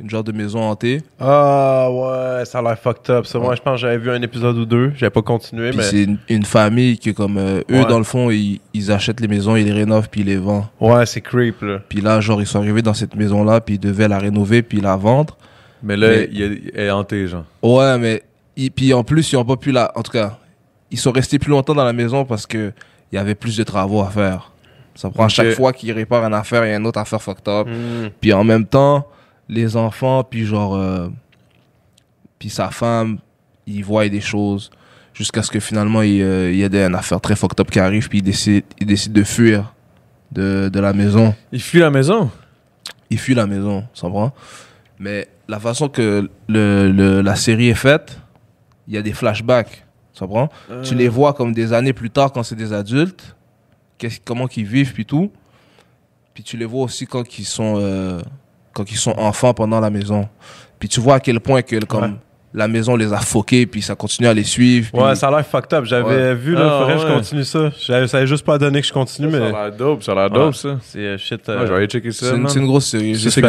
une 0.00 0.10
genre 0.10 0.24
de 0.24 0.32
maison 0.32 0.60
hantée. 0.60 1.00
Ah 1.20 1.88
ouais, 1.92 2.44
ça 2.44 2.58
a 2.58 2.62
l'air 2.62 2.76
fucked 2.76 3.08
up. 3.14 3.24
Ça, 3.26 3.38
moi, 3.38 3.54
je 3.54 3.62
pense 3.62 3.74
que 3.74 3.82
j'avais 3.82 3.98
vu 3.98 4.10
un 4.10 4.20
épisode 4.20 4.56
ou 4.58 4.64
deux. 4.66 4.92
J'avais 4.96 5.10
pas 5.10 5.22
continué, 5.22 5.68
Puis 5.70 5.78
mais. 5.78 5.84
c'est 5.84 6.02
une, 6.02 6.18
une 6.28 6.44
famille 6.44 6.98
qui, 6.98 7.14
comme 7.14 7.38
euh, 7.38 7.60
eux, 7.70 7.76
Ouais. 7.82 7.84
dans 7.86 7.98
le 7.98 8.04
fond, 8.04 8.28
ils, 8.30 8.60
ils 8.74 8.90
achètent 8.90 9.20
les 9.20 9.28
maisons, 9.28 9.54
ils 9.54 9.64
les 9.64 9.72
rénovent, 9.72 10.08
puis 10.10 10.22
ils 10.22 10.26
les 10.26 10.38
vendent. 10.38 10.64
Ouais, 10.80 11.06
c'est 11.06 11.20
creep, 11.20 11.62
là. 11.62 11.78
Puis 11.88 12.00
là, 12.00 12.20
genre, 12.20 12.40
ils 12.42 12.46
sont 12.48 12.58
arrivés 12.58 12.82
dans 12.82 12.94
cette 12.94 13.14
maison-là, 13.14 13.60
puis 13.60 13.76
ils 13.76 13.80
devaient 13.80 14.08
la 14.08 14.18
rénover, 14.18 14.62
puis 14.62 14.80
la 14.80 14.96
vendre. 14.96 15.36
Mais 15.82 15.96
là, 15.96 16.08
Mais- 16.08 16.28
il 16.32 16.70
est- 16.74 16.90
hanté, 16.90 17.26
genre. 17.28 17.44
Ouais, 17.62 17.98
mais 17.98 18.22
puis 18.74 18.92
en 18.94 19.02
plus, 19.04 19.32
ils 19.32 19.36
ont 19.36 19.44
pas 19.44 19.56
pu 19.56 19.72
la. 19.72 19.90
En 19.96 20.02
tout 20.02 20.12
cas, 20.12 20.38
ils 20.90 20.98
sont 20.98 21.12
restés 21.12 21.38
plus 21.38 21.50
longtemps 21.50 21.74
dans 21.74 21.84
la 21.84 21.92
maison 21.92 22.24
parce 22.24 22.46
que 22.46 22.72
il 23.10 23.16
y 23.16 23.18
avait 23.18 23.34
plus 23.34 23.56
de 23.56 23.62
travaux 23.64 24.00
à 24.02 24.10
faire. 24.10 24.52
Ça 24.94 25.10
prend 25.10 25.22
à 25.24 25.26
Ok. 25.26 25.32
chaque 25.32 25.54
fois 25.54 25.72
qu'ils 25.72 25.92
réparent 25.92 26.24
une 26.24 26.34
affaire, 26.34 26.64
il 26.66 26.70
y 26.70 26.72
a 26.72 26.76
une 26.76 26.86
autre 26.86 26.98
affaire 27.00 27.20
fucked 27.20 27.48
up. 27.48 27.66
Hmm. 27.66 28.08
Puis 28.20 28.32
en 28.32 28.44
même 28.44 28.66
temps, 28.66 29.06
les 29.48 29.76
enfants, 29.76 30.22
puis 30.22 30.44
genre, 30.44 30.76
euh, 30.76 31.08
puis 32.38 32.48
sa 32.50 32.70
femme, 32.70 33.18
ils 33.66 33.84
voient 33.84 34.08
des 34.08 34.20
choses 34.20 34.70
jusqu'à 35.14 35.42
ce 35.42 35.50
que 35.50 35.60
finalement 35.60 36.02
il, 36.02 36.22
euh, 36.22 36.50
il 36.52 36.58
y 36.58 36.64
a 36.64 36.68
des, 36.68 36.82
une 36.84 36.94
affaire 36.94 37.20
très 37.20 37.36
fucked 37.36 37.60
up 37.60 37.70
qui 37.70 37.78
arrive, 37.80 38.08
puis 38.08 38.18
ils 38.18 38.22
décident, 38.22 38.66
ils 38.80 38.86
décident 38.86 39.14
de 39.18 39.24
fuir 39.24 39.74
de, 40.30 40.68
de 40.72 40.80
la 40.80 40.92
maison. 40.92 41.34
Il 41.52 41.60
fuit 41.62 41.80
la 41.80 41.90
maison? 41.90 42.30
Ils 43.10 43.18
fuient 43.18 43.34
la 43.34 43.46
maison, 43.46 43.84
ça 43.94 44.08
prend. 44.08 44.32
Mais 44.98 45.28
la 45.52 45.60
façon 45.60 45.88
que 45.88 46.28
le, 46.48 46.90
le- 46.90 47.20
la 47.22 47.36
série 47.36 47.68
est 47.68 47.74
faite, 47.88 48.18
il 48.88 48.94
y 48.94 48.98
a 48.98 49.02
des 49.02 49.12
flashbacks, 49.12 49.84
prend. 50.26 50.48
Tu 50.82 50.94
les 50.94 51.08
vois 51.08 51.32
comme 51.34 51.52
des 51.52 51.72
années 51.72 51.92
plus 51.92 52.10
tard 52.10 52.32
quand 52.32 52.42
c'est 52.42 52.56
des 52.64 52.72
adultes, 52.72 53.36
comment 54.24 54.46
qu'ils 54.48 54.64
vivent 54.66 54.92
puis 54.94 55.04
tout. 55.06 55.30
Puis 56.34 56.42
tu 56.42 56.56
les 56.56 56.64
vois 56.64 56.84
aussi 56.84 57.06
quand 57.06 57.38
ils 57.38 57.44
sont 57.44 57.74
euh, 57.78 58.20
quand 58.72 58.90
ils 58.90 58.96
sont 58.96 59.14
enfants 59.18 59.52
pendant 59.54 59.80
la 59.80 59.90
maison. 59.90 60.28
Puis 60.78 60.88
tu 60.88 61.00
vois 61.00 61.16
à 61.16 61.20
quel 61.20 61.38
point 61.40 61.60
que 61.62 61.76
comme 61.84 62.02
Ouais. 62.12 62.16
La 62.54 62.68
maison 62.68 62.96
les 62.96 63.12
a 63.12 63.18
foqués 63.18 63.66
puis 63.66 63.82
ça 63.82 63.94
continue 63.94 64.28
à 64.28 64.34
les 64.34 64.44
suivre. 64.44 64.90
puis- 64.92 65.00
Ouais, 65.02 65.14
ça 65.14 65.28
a 65.28 65.30
l'air 65.30 65.46
fucked 65.46 65.72
up. 65.72 65.84
J'avais 65.84 66.04
Ouais. 66.04 66.34
vu, 66.34 66.52
là, 66.54 66.60
Ah, 66.64 66.78
faudrait 66.80 66.94
que 66.94 67.00
je 67.00 67.14
continue 67.14 67.44
ça. 67.44 67.70
J'avais- 67.86 68.06
Ça 68.08 68.18
avait 68.18 68.26
juste 68.26 68.44
pas 68.44 68.58
donné 68.58 68.80
que 68.80 68.86
je 68.86 68.92
continue, 68.92 69.30
Ça 69.30 69.38
mais. 69.38 69.44
a 69.46 69.50
l'air 69.68 69.72
dope, 69.76 70.02
ça 70.02 70.12
a 70.12 70.14
l'air 70.14 70.24
Ouais. 70.32 70.38
dope, 70.38 70.54
ça. 70.54 70.78
C'est 70.82 70.98
euh, 70.98 71.18
shit. 71.18 71.40
Ouais, 71.48 71.54
euh, 71.54 71.66
je 71.66 71.72
vais 71.72 71.78
aller 71.78 71.86
checker 71.86 72.12
ça. 72.12 72.26
c'est 72.26 72.34
une, 72.36 72.42
man. 72.42 72.50
c'est 72.52 72.58
une 72.58 72.66
grosse 72.66 72.86
série. 72.86 73.16
C'est- 73.16 73.40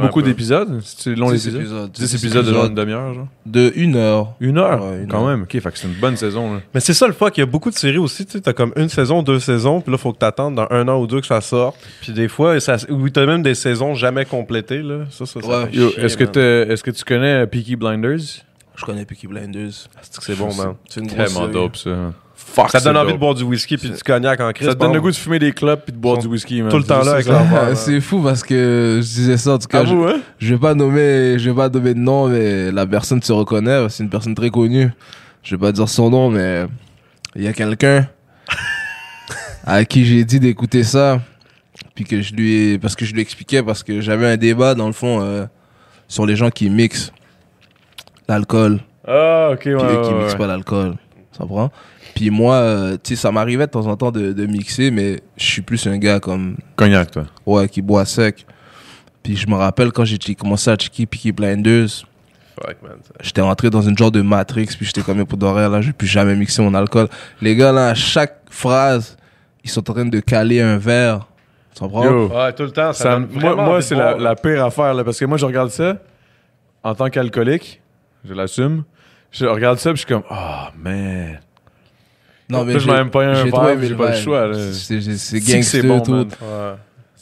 beaucoup 0.00 0.22
d'épisodes? 0.22 0.80
C'est 0.84 1.14
long 1.14 1.30
10 1.30 1.46
l'épisode? 1.46 1.60
épisodes? 1.60 1.90
10 1.92 2.14
épisodes 2.14 2.46
de 2.46 2.52
genre 2.52 2.66
une 2.66 2.74
demi-heure, 2.74 3.14
genre? 3.14 3.26
de 3.46 3.72
une 3.76 3.96
heure. 3.96 4.34
Une 4.40 4.58
heure? 4.58 4.84
Ouais, 4.84 4.98
une 5.02 5.08
Quand 5.08 5.22
heure. 5.22 5.28
même. 5.36 5.42
Ok, 5.42 5.52
fait 5.52 5.60
que 5.60 5.78
c'est 5.78 5.88
une 5.88 5.94
bonne 5.94 6.16
saison, 6.16 6.54
là. 6.54 6.60
Mais 6.74 6.80
c'est 6.80 6.94
ça 6.94 7.06
le 7.06 7.12
fuck, 7.12 7.36
il 7.36 7.40
y 7.40 7.42
a 7.42 7.46
beaucoup 7.46 7.70
de 7.70 7.74
séries 7.74 7.98
aussi, 7.98 8.24
tu 8.26 8.32
sais, 8.32 8.40
t'as 8.40 8.52
comme 8.52 8.72
une 8.76 8.88
saison, 8.88 9.22
deux 9.22 9.38
saisons, 9.40 9.80
puis 9.80 9.90
là, 9.92 9.98
faut 9.98 10.12
que 10.12 10.18
t'attendes 10.18 10.54
dans 10.54 10.66
un 10.70 10.86
an 10.88 10.98
ou 11.00 11.06
deux 11.06 11.20
que 11.20 11.26
ça 11.26 11.40
sorte. 11.40 11.76
Puis 12.02 12.12
des 12.12 12.28
fois, 12.28 12.58
ça, 12.60 12.76
ou 12.90 13.08
t'as 13.08 13.26
même 13.26 13.42
des 13.42 13.54
saisons 13.54 13.94
jamais 13.94 14.24
complétées, 14.24 14.82
là. 14.82 15.04
Ça, 15.10 15.26
ça, 15.26 15.40
ça 15.40 15.68
est-ce 15.72 16.16
que, 16.16 16.66
est-ce 16.70 16.90
tu 16.90 17.04
connais 17.04 17.46
Peaky 17.46 17.76
Blinders? 17.76 18.33
Je 18.76 18.84
connais 18.84 19.04
Peaky 19.04 19.26
Blinders. 19.28 19.70
C'est 20.02 20.16
que 20.18 20.24
c'est 20.24 20.34
bon, 20.36 20.52
man? 20.54 20.74
C'est 20.88 21.00
une 21.00 21.06
grosse 21.06 21.32
Tellement 21.32 21.48
dope, 21.48 21.76
ça. 21.76 22.12
Fuck, 22.36 22.70
Ça 22.70 22.80
te 22.80 22.84
donne 22.84 22.96
envie 22.96 23.12
de 23.12 23.18
boire 23.18 23.34
du 23.34 23.42
whisky 23.44 23.76
puis 23.76 23.90
du 23.90 24.02
cognac 24.02 24.40
en 24.40 24.52
crise. 24.52 24.68
Ça 24.68 24.74
te 24.74 24.80
donne 24.80 24.92
le 24.92 25.00
goût 25.00 25.10
de 25.10 25.16
fumer 25.16 25.38
des 25.38 25.52
clopes 25.52 25.84
puis 25.84 25.92
de 25.92 25.98
boire 25.98 26.18
du 26.18 26.26
whisky, 26.26 26.62
man. 26.62 26.70
tout 26.70 26.78
le 26.78 26.84
temps 26.84 27.02
là 27.02 27.12
avec 27.12 27.24
ça. 27.26 27.32
leur 27.32 27.76
c'est 27.76 28.00
fou 28.00 28.20
parce 28.22 28.42
que 28.42 28.96
je 29.00 29.06
disais 29.06 29.36
ça 29.36 29.54
en 29.54 29.58
tout 29.58 29.68
cas. 29.68 29.84
Je- 29.84 29.94
vous, 29.94 30.04
hein? 30.04 30.20
Je 30.38 30.54
vais 30.54 30.60
pas 30.60 30.74
nommer, 30.74 31.38
je 31.38 31.50
vais 31.50 31.56
pas 31.56 31.68
nommer 31.68 31.94
de 31.94 32.00
nom, 32.00 32.28
mais 32.28 32.70
la 32.72 32.86
personne 32.86 33.22
se 33.22 33.32
reconnaît. 33.32 33.88
C'est 33.88 34.02
une 34.02 34.10
personne 34.10 34.34
très 34.34 34.50
connue. 34.50 34.90
Je 35.42 35.54
vais 35.56 35.60
pas 35.60 35.72
dire 35.72 35.88
son 35.88 36.10
nom, 36.10 36.30
mais 36.30 36.66
il 37.36 37.42
y 37.42 37.46
a 37.48 37.52
quelqu'un 37.52 38.08
à 39.64 39.84
qui 39.84 40.04
j'ai 40.04 40.24
dit 40.24 40.40
d'écouter 40.40 40.82
ça, 40.84 41.20
puis 41.94 42.04
que 42.04 42.20
je 42.22 42.34
lui 42.34 42.54
ai, 42.72 42.78
parce 42.78 42.94
que 42.96 43.04
je 43.04 43.14
lui 43.14 43.20
expliquais, 43.22 43.62
parce 43.62 43.82
que 43.82 44.00
j'avais 44.00 44.26
un 44.26 44.36
débat 44.36 44.74
dans 44.74 44.86
le 44.86 44.92
fond 44.92 45.20
euh, 45.22 45.46
sur 46.08 46.26
les 46.26 46.36
gens 46.36 46.50
qui 46.50 46.68
mixent 46.70 47.12
l'alcool, 48.28 48.80
Ah, 49.06 49.50
ok, 49.52 49.62
ouais. 49.66 49.74
puis 49.74 49.74
eux 49.74 49.76
qui 50.02 50.08
ouais, 50.08 50.14
mixent 50.20 50.32
ouais. 50.32 50.38
pas 50.38 50.46
l'alcool. 50.46 50.94
Ça 51.36 51.44
prend. 51.46 51.70
Puis 52.14 52.30
moi, 52.30 52.54
euh, 52.54 52.92
tu 53.02 53.16
sais, 53.16 53.20
ça 53.22 53.32
m'arrivait 53.32 53.66
de 53.66 53.70
temps 53.72 53.86
en 53.86 53.96
temps 53.96 54.12
de, 54.12 54.32
de 54.32 54.46
mixer, 54.46 54.90
mais 54.90 55.20
je 55.36 55.44
suis 55.44 55.62
plus 55.62 55.84
un 55.88 55.98
gars 55.98 56.20
comme 56.20 56.56
Cognac, 56.76 57.10
toi. 57.10 57.24
ouais 57.46 57.68
qui 57.68 57.82
boit 57.82 58.04
sec. 58.04 58.46
Puis 59.22 59.36
je 59.36 59.48
me 59.48 59.54
rappelle 59.56 59.90
quand 59.90 60.04
j'ai 60.04 60.18
commencé 60.34 60.70
à 60.70 60.76
checker 60.76 61.06
Peaky 61.06 61.32
Blinders, 61.32 61.88
Fuck, 62.60 62.76
man. 62.82 62.92
j'étais 63.20 63.40
rentré 63.40 63.68
dans 63.68 63.82
une 63.82 63.98
genre 63.98 64.12
de 64.12 64.22
matrix 64.22 64.66
puis 64.76 64.86
j'étais 64.86 65.00
comme 65.02 65.24
pour 65.26 65.36
d'oreille 65.38 65.68
là 65.68 65.80
je 65.80 65.88
vais 65.88 65.92
plus 65.92 66.06
jamais 66.06 66.36
mixer 66.36 66.62
mon 66.62 66.72
alcool 66.74 67.08
les 67.40 67.56
gars 67.56 67.72
là 67.72 67.88
à 67.88 67.94
chaque 67.94 68.36
phrase 68.48 69.16
ils 69.64 69.70
sont 69.70 69.90
en 69.90 69.92
train 69.92 70.04
de 70.04 70.20
caler 70.20 70.60
un 70.60 70.76
verre 70.78 71.26
tu 71.74 71.80
comprends? 71.80 72.04
Yo. 72.04 72.28
Ouais, 72.28 72.52
tout 72.52 72.62
le 72.62 72.70
temps. 72.70 72.92
Ça, 72.92 73.18
moi, 73.18 73.56
moi 73.56 73.82
c'est 73.82 73.96
la, 73.96 74.14
la 74.16 74.36
pire 74.36 74.64
affaire, 74.64 74.94
là, 74.94 75.02
parce 75.02 75.18
que 75.18 75.24
moi, 75.24 75.36
je 75.36 75.44
regarde 75.44 75.70
ça 75.70 75.96
en 76.84 76.94
tant 76.94 77.10
qu'alcoolique, 77.10 77.80
je 78.24 78.34
l'assume. 78.34 78.84
Je 79.30 79.46
regarde 79.46 79.78
ça, 79.78 79.90
puis 79.92 80.02
je 80.02 80.06
suis 80.06 80.14
comme, 80.14 80.22
oh, 80.30 80.34
man. 80.76 81.40
non 82.48 82.64
Là, 82.64 82.78
je 82.78 82.86
m'en 82.86 82.96
aime 82.96 83.10
pas 83.10 83.24
un 83.24 83.32
verre, 83.44 83.78
j'ai 83.82 83.94
pas 83.94 84.10
le 84.10 84.16
choix, 84.16 84.50
c'est 84.72 85.40
gangster 85.40 85.82
bon, 85.82 86.00
tout 86.00 86.12
man. 86.12 86.26
Ouais. 86.40 86.74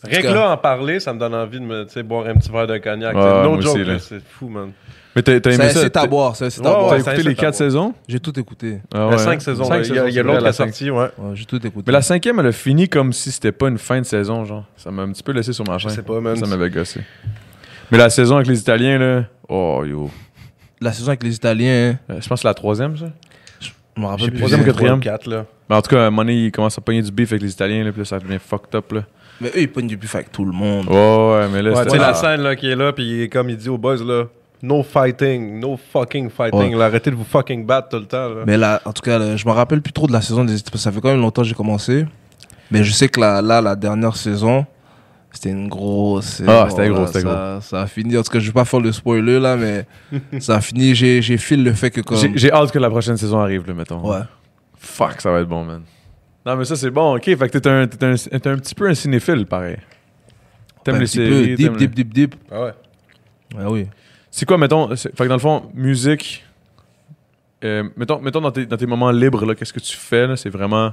Rien 0.05 0.21
que 0.23 0.27
là, 0.35 0.51
en 0.51 0.57
parler, 0.57 0.99
ça 1.01 1.13
me 1.15 1.19
donne 1.21 1.35
envie 1.35 1.61
de 1.61 1.65
me, 1.65 1.85
tu 1.85 1.93
sais, 1.93 2.03
boire 2.03 2.27
un 2.27 2.35
petit 2.35 2.51
verre 2.51 2.67
de 2.67 2.77
cognac. 2.79 3.15
Moi 3.15 3.43
no 3.45 3.61
joke, 3.61 3.79
c'est 4.01 4.21
fou, 4.23 4.49
man. 4.49 4.73
Mais 5.15 5.23
t'as 5.23 5.35
aimé 5.35 5.57
Ça, 5.57 5.69
c'est 5.75 5.85
à 5.87 5.91
T'as- 5.91 6.07
boire 6.07 6.35
ça 6.35 6.49
c'est 6.49 6.65
à 6.65 6.71
Ouais, 6.71 6.71
boire 6.75 6.91
T'as 7.05 7.13
écouté 7.13 7.29
les 7.29 7.35
quatre 7.35 7.55
saisons? 7.55 7.95
j'ai 8.09 8.19
tout 8.19 8.39
écouté 8.41 8.81
Ah 8.95 9.09
a 9.11 9.19
cinq 9.19 9.43
saisons. 9.43 9.65
Cinq 9.65 9.81
là. 9.81 9.83
Il 9.87 9.95
y 9.95 9.99
a, 9.99 10.09
il 10.09 10.15
y 10.15 10.19
a 10.19 10.23
c'est 10.23 10.23
vrai, 10.23 10.23
l'autre 10.23 10.39
qui 10.39 10.45
la 10.45 10.49
est 10.49 10.53
cinq- 10.55 10.69
sorti, 10.69 10.91
ouais. 10.91 10.99
Ouais, 11.19 11.31
j'ai 11.35 11.45
tout 11.45 11.67
écouté 11.67 11.85
Mais 11.87 11.93
la 11.93 12.01
cinquième, 12.03 12.41
elle 12.41 12.47
a 12.47 12.53
fini 12.53 12.89
comme 12.89 13.13
si 13.13 13.31
c'était 13.31 13.53
pas 13.53 13.69
une 13.69 13.77
fin 13.77 14.01
de 14.01 14.07
saison, 14.07 14.47
genre. 14.47 14.65
Ça 14.77 14.91
m'a 14.91 15.03
un 15.03 15.13
petit 15.13 15.23
peu 15.23 15.33
laissé 15.33 15.53
sur 15.53 15.67
ma 15.69 15.77
Je 15.77 15.87
faim. 15.89 15.95
sais 15.95 16.03
pas, 16.03 16.19
man. 16.19 16.35
Ça 16.37 16.47
m'avait 16.47 16.71
gossé. 16.71 17.01
Mais 17.91 17.99
la 17.99 18.09
saison 18.09 18.37
avec 18.37 18.49
les 18.49 18.59
Italiens, 18.59 18.99
là, 18.99 19.25
oh, 19.51 19.85
yo. 19.87 20.11
La 20.83 20.93
saison 20.93 21.09
avec 21.09 21.23
les 21.23 21.35
Italiens 21.35 21.97
Euh, 22.11 22.15
Je 22.21 22.29
pense 22.29 22.29
que 22.29 22.37
c'est 22.43 22.49
la 22.49 22.55
troisième, 22.55 22.97
ça. 22.97 23.07
je 23.61 23.71
me 24.01 24.07
rappelle 24.07 24.25
J'ai 24.27 24.31
plus 24.31 24.39
troisième 24.39 24.65
quatrième. 24.65 25.01
4, 25.01 25.27
là. 25.29 25.45
Mais 25.69 25.77
en 25.77 25.83
tout 25.83 25.91
cas, 25.91 26.03
à 26.05 26.07
un 26.07 26.11
moment 26.11 26.23
donné, 26.23 26.47
il 26.47 26.53
commence 26.53 26.77
à 26.77 26.81
pogner 26.81 27.03
du 27.03 27.11
beef 27.11 27.31
avec 27.33 27.43
les 27.43 27.51
Italiens, 27.53 27.85
là, 27.85 27.93
puis 27.93 28.01
là, 28.01 28.05
ça 28.05 28.19
devient 28.19 28.39
fucked 28.39 28.75
up, 28.75 28.93
là. 28.93 29.03
mais 29.41 29.49
eux 29.49 29.61
ils 29.63 29.69
pognent 29.71 29.87
du 29.89 29.97
buff 29.97 30.15
avec 30.15 30.31
tout 30.33 30.45
le 30.45 30.53
monde 30.53 30.87
Ouais, 30.89 30.95
ouais, 30.95 31.49
mais 31.53 31.63
là, 31.63 31.71
Ouais, 31.71 31.77
tu 31.79 31.83
c'était- 31.85 31.91
sais, 31.91 31.99
la 31.99 32.15
scène 32.15 32.41
là, 32.43 32.55
qui 32.57 32.69
est 32.71 32.77
là, 32.77 32.93
puis 32.93 33.29
comme 33.31 33.49
il 33.51 33.57
dit 33.57 33.69
aux 33.69 33.79
boys, 33.79 33.97
là, 34.05 34.25
no 34.63 34.83
fighting, 34.83 35.59
no 35.59 35.77
fucking 35.93 36.31
fighting. 36.31 36.73
Ouais. 36.73 36.79
là, 36.79 36.85
arrêtez 36.85 37.11
de 37.11 37.17
vous 37.17 37.25
fucking 37.25 37.67
battre 37.67 37.89
tout 37.89 37.99
le 37.99 38.05
temps. 38.07 38.29
Là. 38.29 38.43
Mais 38.47 38.57
là, 38.57 38.81
en 38.85 38.93
tout 38.93 39.03
cas, 39.03 39.19
là, 39.19 39.37
je 39.37 39.47
me 39.47 39.53
rappelle 39.53 39.83
plus 39.83 39.93
trop 39.93 40.07
de 40.07 40.13
la 40.13 40.21
saison 40.21 40.45
des 40.45 40.53
parce 40.55 40.63
que 40.71 40.79
ça 40.79 40.93
fait 40.93 41.01
quand 41.01 41.09
même 41.11 41.21
longtemps 41.21 41.43
que 41.43 41.49
j'ai 41.49 41.55
commencé. 41.55 42.07
Mais 42.71 42.85
je 42.85 42.93
sais 42.93 43.09
que 43.09 43.21
là, 43.21 43.43
là 43.43 43.61
la 43.61 43.75
dernière 43.75 44.15
saison, 44.17 44.65
c'était 45.33 45.51
une 45.51 45.69
grosse. 45.69 46.43
Ah, 46.47 46.67
c'était 46.71 46.89
gros, 46.89 47.07
c'était 47.07 47.21
ça, 47.23 47.61
Ça 47.63 47.83
a 47.83 47.87
fini. 47.87 48.17
En 48.17 48.23
tout 48.23 48.31
cas, 48.31 48.39
je 48.39 48.47
vais 48.47 48.53
pas 48.53 48.65
faire 48.65 48.81
le 48.81 48.93
spoiler 48.93 49.39
là, 49.41 49.57
mais 49.57 49.87
ça 50.41 50.57
a 50.57 50.61
fini. 50.61 50.95
J'ai, 50.95 51.23
j'ai 51.23 51.37
fil 51.39 51.65
le 51.65 51.73
fait 51.73 51.91
que 51.91 52.01
comme. 52.01 52.19
J'ai 52.19 52.33
j'ai 52.37 52.53
hâte 52.53 52.71
que 52.71 52.79
la 52.79 52.91
prochaine 52.91 53.17
saison 53.17 53.41
arrive, 53.41 53.67
là, 53.67 53.75
mettons. 53.75 54.09
Ouais. 54.09 54.21
Fuck, 54.79 55.21
ça 55.21 55.31
va 55.31 55.41
être 55.41 55.49
bon, 55.49 55.65
man. 55.65 55.83
Non, 56.45 56.57
mais 56.57 56.65
ça, 56.65 56.75
c'est 56.77 56.91
bon, 56.91 57.17
ok. 57.17 57.25
Fait 57.25 57.37
que 57.49 57.59
t'es 57.59 57.69
un, 57.69 57.87
t'es 57.87 58.05
un, 58.05 58.15
t'es 58.17 58.49
un 58.49 58.57
petit 58.59 58.75
peu 58.75 58.89
un 58.89 58.95
cinéphile, 58.95 59.47
pareil. 59.47 59.77
T'aimes 60.85 60.97
Un 60.97 60.99
les 60.99 61.05
petit 61.07 61.19
peu 61.19 61.25
séries. 61.31 61.55
Deep, 61.55 61.59
t'aimes 61.59 61.77
deep, 61.77 61.95
deep, 61.95 62.13
deep. 62.15 62.35
Ah 62.51 62.63
ouais. 62.65 62.73
Ouais, 63.57 63.65
oui. 63.71 63.87
C'est 64.31 64.45
quoi, 64.47 64.59
mettons, 64.59 64.95
c'est- 64.97 65.17
fait 65.17 65.25
que 65.25 65.29
dans 65.29 65.35
le 65.37 65.41
fond, 65.41 65.71
musique, 65.75 66.45
euh, 67.65 67.85
mettons, 67.97 68.19
mettons 68.21 68.41
dans, 68.41 68.51
tes, 68.51 68.67
dans 68.67 68.77
tes 68.77 68.87
moments 68.87 69.11
libres, 69.13 69.45
là, 69.47 69.55
qu'est-ce 69.55 69.73
que 69.73 69.79
tu 69.79 69.97
fais, 69.97 70.27
là, 70.27 70.37
c'est 70.37 70.49
vraiment, 70.51 70.93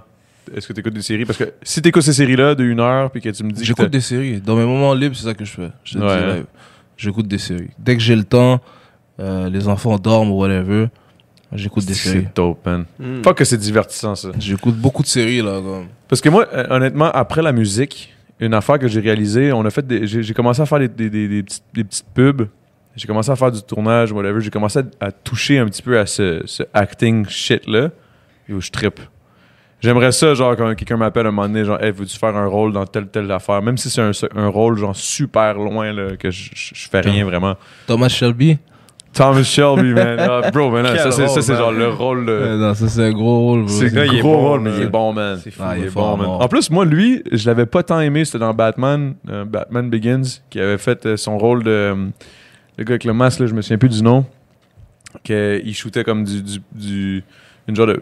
est-ce 0.55 0.67
que 0.67 0.73
tu 0.73 0.79
écoutes 0.79 0.93
des 0.93 1.01
séries? 1.01 1.25
Parce 1.25 1.37
que 1.37 1.51
si 1.63 1.81
tu 1.81 1.89
écoutes 1.89 2.03
ces 2.03 2.13
séries-là 2.13 2.55
de 2.55 2.63
une 2.63 2.79
heure, 2.79 3.11
puis 3.11 3.21
que 3.21 3.29
tu 3.29 3.43
me 3.43 3.51
dis 3.51 3.63
J'écoute 3.65 3.89
des 3.89 4.01
séries. 4.01 4.39
Dans 4.41 4.55
mes 4.55 4.65
moments 4.65 4.93
libres, 4.93 5.15
c'est 5.15 5.25
ça 5.25 5.33
que 5.33 5.45
je 5.45 5.51
fais. 5.51 5.69
Je 5.83 5.97
te 5.97 6.03
Ouais, 6.03 6.17
dis 6.19 6.25
live. 6.37 6.45
J'écoute 6.97 7.27
des 7.27 7.37
séries. 7.37 7.69
Dès 7.77 7.95
que 7.95 8.01
j'ai 8.01 8.15
le 8.15 8.23
temps, 8.23 8.59
euh, 9.19 9.49
les 9.49 9.67
enfants 9.67 9.97
dorment 9.97 10.31
ou 10.31 10.39
whatever, 10.39 10.87
j'écoute 11.53 11.85
des 11.85 11.93
séries. 11.93 12.25
c'est 12.27 12.35
dope, 12.35 12.65
man. 12.65 12.85
Hmm. 12.99 13.21
Fuck 13.23 13.37
que 13.37 13.45
c'est 13.45 13.57
divertissant, 13.57 14.15
ça. 14.15 14.29
J'écoute 14.39 14.75
beaucoup 14.75 15.01
de 15.03 15.07
séries 15.07 15.41
là. 15.41 15.61
Comme. 15.61 15.87
Parce 16.07 16.21
que 16.21 16.29
moi, 16.29 16.47
euh, 16.53 16.65
honnêtement, 16.69 17.09
après 17.11 17.41
la 17.41 17.51
musique, 17.51 18.13
une 18.39 18.53
affaire 18.53 18.79
que 18.79 18.87
j'ai 18.87 18.99
réalisée, 19.01 19.51
on 19.53 19.63
a 19.65 19.69
fait 19.69 19.85
des- 19.85 20.07
j'ai 20.07 20.23
j'ai 20.23 20.33
commencé 20.33 20.61
à 20.61 20.65
faire 20.65 20.79
des, 20.79 20.87
des, 20.87 21.09
des- 21.09 21.27
des 21.27 21.43
petites, 21.43 21.63
des 21.73 21.83
petites 21.83 22.05
pubs. 22.13 22.47
J'ai 22.95 23.07
commencé 23.07 23.29
à 23.31 23.35
faire 23.35 23.51
du 23.51 23.61
tournage, 23.61 24.11
whatever. 24.11 24.41
J'ai 24.41 24.49
commencé 24.49 24.79
à, 24.79 24.83
à 25.05 25.11
toucher 25.11 25.57
un 25.59 25.65
petit 25.67 25.81
peu 25.81 25.97
à 25.97 26.05
ce, 26.05 26.41
ce 26.45 26.63
acting 26.73 27.25
shit-là. 27.27 27.91
Et 28.49 28.53
où 28.53 28.59
je 28.61 28.71
trippe. 28.71 28.99
J'aimerais 29.81 30.11
ça, 30.11 30.33
genre, 30.33 30.55
quand 30.57 30.75
quelqu'un 30.75 30.97
m'appelle 30.97 31.25
un 31.27 31.31
moment 31.31 31.47
donné, 31.47 31.63
genre, 31.63 31.81
hey, 31.81 31.91
veux-tu 31.91 32.17
faire 32.17 32.35
un 32.35 32.47
rôle 32.47 32.73
dans 32.73 32.85
telle, 32.85 33.07
telle 33.07 33.31
affaire? 33.31 33.61
Même 33.61 33.77
si 33.77 33.89
c'est 33.89 34.01
un, 34.01 34.11
un 34.35 34.47
rôle, 34.49 34.77
genre, 34.77 34.95
super 34.95 35.53
loin, 35.53 35.93
là, 35.93 36.17
que 36.17 36.29
je, 36.31 36.49
je, 36.53 36.89
fais 36.89 36.99
rien 36.99 37.23
vraiment. 37.23 37.55
Thomas 37.87 38.09
Shelby? 38.09 38.57
Thomas 39.13 39.41
Shelby, 39.43 39.93
man. 39.93 40.17
Ah, 40.19 40.51
bro, 40.53 40.69
man, 40.69 40.85
ça, 40.85 41.11
c'est, 41.11 41.27
ça, 41.29 41.41
c'est 41.41 41.55
genre 41.55 41.71
le 41.71 41.87
rôle 41.89 42.25
de. 42.25 42.57
Non, 42.57 42.73
ça 42.73 42.87
c'est 42.89 43.05
un 43.05 43.11
gros 43.11 43.39
rôle. 43.39 43.59
bro. 43.61 43.69
C'est 43.69 43.91
gars, 43.93 44.01
un 44.01 44.05
il 44.05 44.17
est 44.17 44.21
gros 44.21 44.33
bon, 44.33 44.49
rôle, 44.49 44.59
mais 44.61 44.69
là. 44.71 44.75
il 44.77 44.83
est 44.83 44.87
bon, 44.87 45.13
man. 45.13 45.39
C'est 45.41 45.51
fou. 45.51 45.61
Ah, 45.65 45.73
Il 45.75 45.79
il 45.79 45.83
est 45.85 45.87
est 45.87 45.91
bon, 45.91 46.01
fort, 46.01 46.17
man. 46.17 46.27
En 46.27 46.47
plus, 46.49 46.69
moi, 46.69 46.83
lui, 46.85 47.23
je 47.31 47.47
l'avais 47.47 47.65
pas 47.65 47.81
tant 47.81 47.99
aimé. 48.01 48.25
C'était 48.25 48.39
dans 48.39 48.53
Batman, 48.53 49.15
euh, 49.29 49.45
Batman 49.45 49.89
Begins, 49.89 50.21
qui 50.49 50.59
avait 50.59 50.77
fait 50.77 51.05
euh, 51.05 51.17
son 51.17 51.37
rôle 51.37 51.63
de. 51.63 51.71
euh, 51.71 51.95
le 52.77 52.83
gars 52.83 52.91
avec 52.91 53.03
le 53.05 53.13
masque, 53.13 53.39
là, 53.39 53.47
je 53.47 53.53
me 53.55 53.61
souviens 53.61 53.77
plus 53.79 53.89
du 53.89 54.03
nom. 54.03 54.25
Qu'il 55.23 55.73
shootait 55.73 56.03
comme 56.03 56.23
du. 56.23 56.43
du, 56.43 56.59
du- 56.73 57.23
une 57.67 57.75
genre 57.75 57.87
de. 57.87 57.99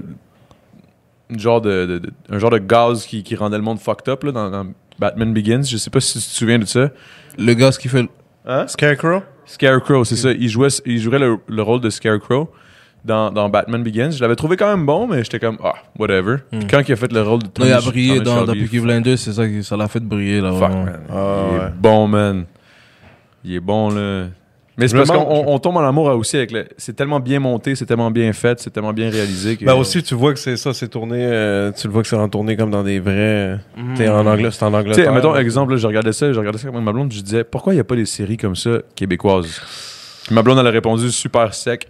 Une 1.29 1.39
genre 1.39 1.59
de, 1.61 1.85
de- 1.85 1.99
de- 1.99 2.11
un 2.29 2.39
genre 2.39 2.49
de 2.51 2.57
gaz 2.59 3.05
qui, 3.05 3.21
qui 3.23 3.35
rendait 3.35 3.57
le 3.57 3.63
monde 3.63 3.79
fucked 3.79 4.07
up 4.07 4.23
là, 4.23 4.31
dans, 4.31 4.49
dans 4.49 4.65
Batman 4.99 5.33
Begins. 5.33 5.63
Je 5.63 5.77
sais 5.77 5.89
pas 5.89 5.99
si 5.99 6.13
tu 6.19 6.25
te 6.25 6.31
souviens 6.31 6.59
de 6.59 6.65
ça. 6.65 6.89
Le 7.37 7.53
gars, 7.53 7.71
ce 7.71 7.79
qu'il 7.79 7.91
fait. 7.91 8.07
Hein? 8.45 8.65
Scarecrow? 8.67 9.21
Scarecrow, 9.45 10.03
c'est 10.05 10.15
ça. 10.15 10.31
Il, 10.31 10.47
jouait, 10.49 10.69
il 10.85 10.99
jouerait 10.99 11.19
le, 11.19 11.37
le 11.47 11.61
rôle 11.61 11.81
de 11.81 11.89
Scarecrow 11.89 12.49
dans, 13.03 13.29
dans 13.31 13.49
Batman 13.49 13.83
Begins. 13.83 14.11
Je 14.11 14.21
l'avais 14.21 14.35
trouvé 14.37 14.55
quand 14.57 14.67
même 14.69 14.85
bon, 14.85 15.05
mais 15.07 15.23
j'étais 15.23 15.39
comme, 15.39 15.57
ah, 15.63 15.73
whatever. 15.99 16.37
Puis 16.51 16.65
quand 16.67 16.81
il 16.87 16.91
a 16.93 16.95
fait 16.95 17.11
le 17.11 17.21
rôle 17.21 17.39
de 17.43 17.47
Non, 17.59 17.65
il 17.65 17.71
a 17.73 17.77
Tommy- 17.79 17.91
brillé 17.91 18.13
Tommy 18.15 18.25
dans, 18.25 18.45
dans 18.45 18.53
Peaky 18.53 18.79
Blinders, 18.79 19.17
c'est 19.19 19.33
ça 19.33 19.47
qui 19.47 19.63
ça 19.63 19.75
l'a 19.77 19.87
fait 19.89 19.99
briller 19.99 20.39
là. 20.41 20.51
Fuck, 20.53 20.69
man. 20.71 20.99
Ah, 21.09 21.13
il 21.51 21.57
ouais. 21.59 21.65
est 21.65 21.69
bon, 21.77 22.07
man. 22.07 22.45
Il 23.43 23.53
est 23.55 23.59
bon, 23.59 23.89
là. 23.89 24.27
Mais 24.77 24.87
c'est 24.87 24.95
parce 24.95 25.09
qu'on 25.09 25.17
on- 25.17 25.53
on 25.53 25.59
tombe 25.59 25.77
en 25.77 25.87
amour 25.87 26.05
aussi 26.15 26.37
avec 26.37 26.51
le. 26.51 26.65
C'est 26.77 26.95
tellement 26.95 27.19
bien 27.19 27.39
monté, 27.39 27.73
c'est 27.75 27.85
tellement 27.87 28.11
bien 28.11 28.31
fait, 28.33 28.59
c'est 28.59 28.69
tellement 28.69 28.93
bien 28.93 29.09
réalisé 29.09 29.57
que. 29.57 29.65
Ben 29.65 29.73
aussi, 29.73 30.03
tu 30.03 30.13
vois 30.13 30.33
que 30.33 30.39
c'est 30.39 30.55
ça, 30.55 30.71
c'est 30.73 30.87
tourné. 30.87 31.17
euh, 31.19 31.71
tu 31.71 31.87
le 31.87 31.93
vois 31.93 32.03
que 32.03 32.07
c'est 32.07 32.15
en 32.15 32.29
tourné 32.29 32.55
comme 32.55 32.69
dans 32.69 32.83
des 32.83 32.99
vrais. 32.99 33.59
T'es 33.95 34.07
en 34.07 34.25
anglais, 34.27 34.51
c'est 34.51 34.63
en 34.63 34.69
Tu 34.71 34.75
Angleterre. 34.77 35.05
sais, 35.05 35.11
mettons, 35.11 35.35
exemple, 35.35 35.71
là, 35.71 35.77
je 35.77 35.87
regardais 35.87 36.13
ça, 36.13 36.31
je 36.31 36.37
regardais 36.37 36.59
ça 36.59 36.67
avec 36.67 36.79
ma 36.81 36.91
blonde, 36.91 37.11
je 37.11 37.21
disais, 37.21 37.43
pourquoi 37.43 37.73
il 37.73 37.77
n'y 37.77 37.81
a 37.81 37.85
pas 37.85 37.95
des 37.95 38.05
séries 38.05 38.37
comme 38.37 38.55
ça 38.55 38.79
québécoises? 38.95 39.59
Puis 40.25 40.35
ma 40.35 40.43
blonde, 40.43 40.59
elle 40.59 40.67
a 40.67 40.71
répondu 40.71 41.09
super 41.11 41.53
sec. 41.53 41.87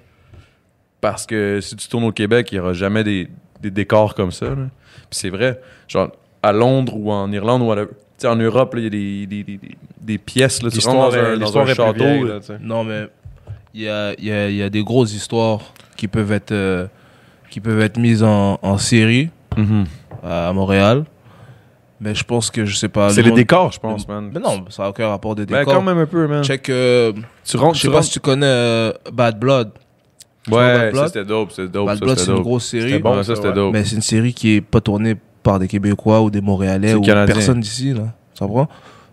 Parce 1.01 1.25
que 1.25 1.59
si 1.61 1.75
tu 1.75 1.87
tournes 1.87 2.05
au 2.05 2.11
Québec, 2.11 2.49
il 2.51 2.55
n'y 2.55 2.59
aura 2.61 2.73
jamais 2.73 3.03
des, 3.03 3.27
des 3.61 3.69
décors 3.69 4.15
comme 4.15 4.31
ça. 4.31 4.45
là. 4.47 4.55
Puis 4.55 5.19
c'est 5.19 5.29
vrai. 5.29 5.59
Genre, 5.87 6.09
à 6.41 6.51
Londres 6.51 6.93
ou 6.95 7.11
en 7.11 7.31
Irlande 7.31 7.61
ou 7.61 7.65
whatever. 7.65 7.89
Sais, 8.17 8.27
en 8.27 8.35
Europe, 8.35 8.73
il 8.77 8.83
y 8.83 8.87
a 8.87 8.89
des, 8.89 9.27
des, 9.27 9.43
des, 9.43 9.59
des- 10.01 10.17
pièces, 10.17 10.63
là, 10.63 10.69
tu 10.71 10.79
rentres 10.87 11.15
L'histoire 11.37 11.65
dans 11.65 11.71
un, 11.71 11.75
dans 11.75 11.75
château. 11.75 12.03
vieille, 12.03 12.23
là. 12.23 12.39
Non, 12.61 12.83
mais 12.83 13.07
il 13.75 13.81
y 13.81 13.89
a, 13.89 14.13
y, 14.19 14.31
a, 14.31 14.49
y 14.49 14.63
a 14.63 14.69
des 14.69 14.83
grosses 14.83 15.13
histoires 15.13 15.59
qui 15.95 16.07
peuvent 16.07 16.31
être, 16.31 16.51
euh, 16.51 16.87
qui 17.51 17.59
peuvent 17.59 17.79
être 17.81 17.97
mises 17.97 18.23
en, 18.23 18.57
en 18.61 18.77
série 18.79 19.29
Mhm. 19.55 19.85
à 20.23 20.51
Montréal. 20.53 21.05
Mais 21.99 22.13
je 22.13 22.23
pense 22.23 22.51
que 22.51 22.63
je 22.65 22.75
sais 22.75 22.89
pas. 22.89 23.09
C'est 23.09 23.17
le 23.21 23.25
les 23.25 23.29
monde- 23.31 23.37
décors, 23.39 23.71
je 23.71 23.79
pense, 23.79 24.07
man. 24.07 24.29
Mais 24.33 24.39
non, 24.39 24.65
ça 24.69 24.83
n'a 24.83 24.89
aucun 24.89 25.07
rapport 25.09 25.33
de 25.35 25.45
Ben, 25.45 25.59
décor. 25.59 25.73
quand 25.75 25.81
même 25.81 25.97
un 25.97 26.05
peu, 26.05 26.27
man. 26.27 26.43
Check. 26.43 26.69
euh, 26.69 27.11
Tu 27.43 27.57
rentres, 27.57 27.75
je 27.75 27.81
sais 27.81 27.87
pas 27.87 27.93
rentres. 27.95 28.05
si 28.05 28.11
tu 28.13 28.19
connais 28.19 28.45
euh, 28.47 28.91
Bad 29.11 29.39
Blood. 29.39 29.71
Ouais, 30.47 30.55
Bad 30.57 30.91
Blood? 30.91 31.03
ça 31.03 31.07
c'était 31.07 31.25
dope, 31.25 31.51
c'était 31.51 31.67
dope. 31.67 31.87
Bad 31.87 31.97
ça, 31.99 32.05
Blood, 32.05 32.17
c'est 32.19 32.31
une 32.31 32.41
grosse 32.41 32.65
série. 32.67 32.99
Bon, 32.99 33.21
ça, 33.23 33.33
ouais. 33.33 33.53
dope. 33.53 33.73
Mais 33.73 33.83
c'est 33.83 33.95
une 33.95 34.01
série 34.03 34.33
qui 34.33 34.55
est 34.55 34.61
pas 34.61 34.79
tournée 34.81 35.15
par 35.47 35.59
des 35.59 35.67
Québécois 35.67 36.21
ou 36.21 36.29
des 36.29 36.41
Montréalais 36.41 36.93
ou 36.93 37.01
canadien. 37.01 37.33
personne 37.35 37.59
d'ici, 37.59 37.93
là. 37.93 38.13
Ça 38.37 38.45
comprend? 38.45 38.67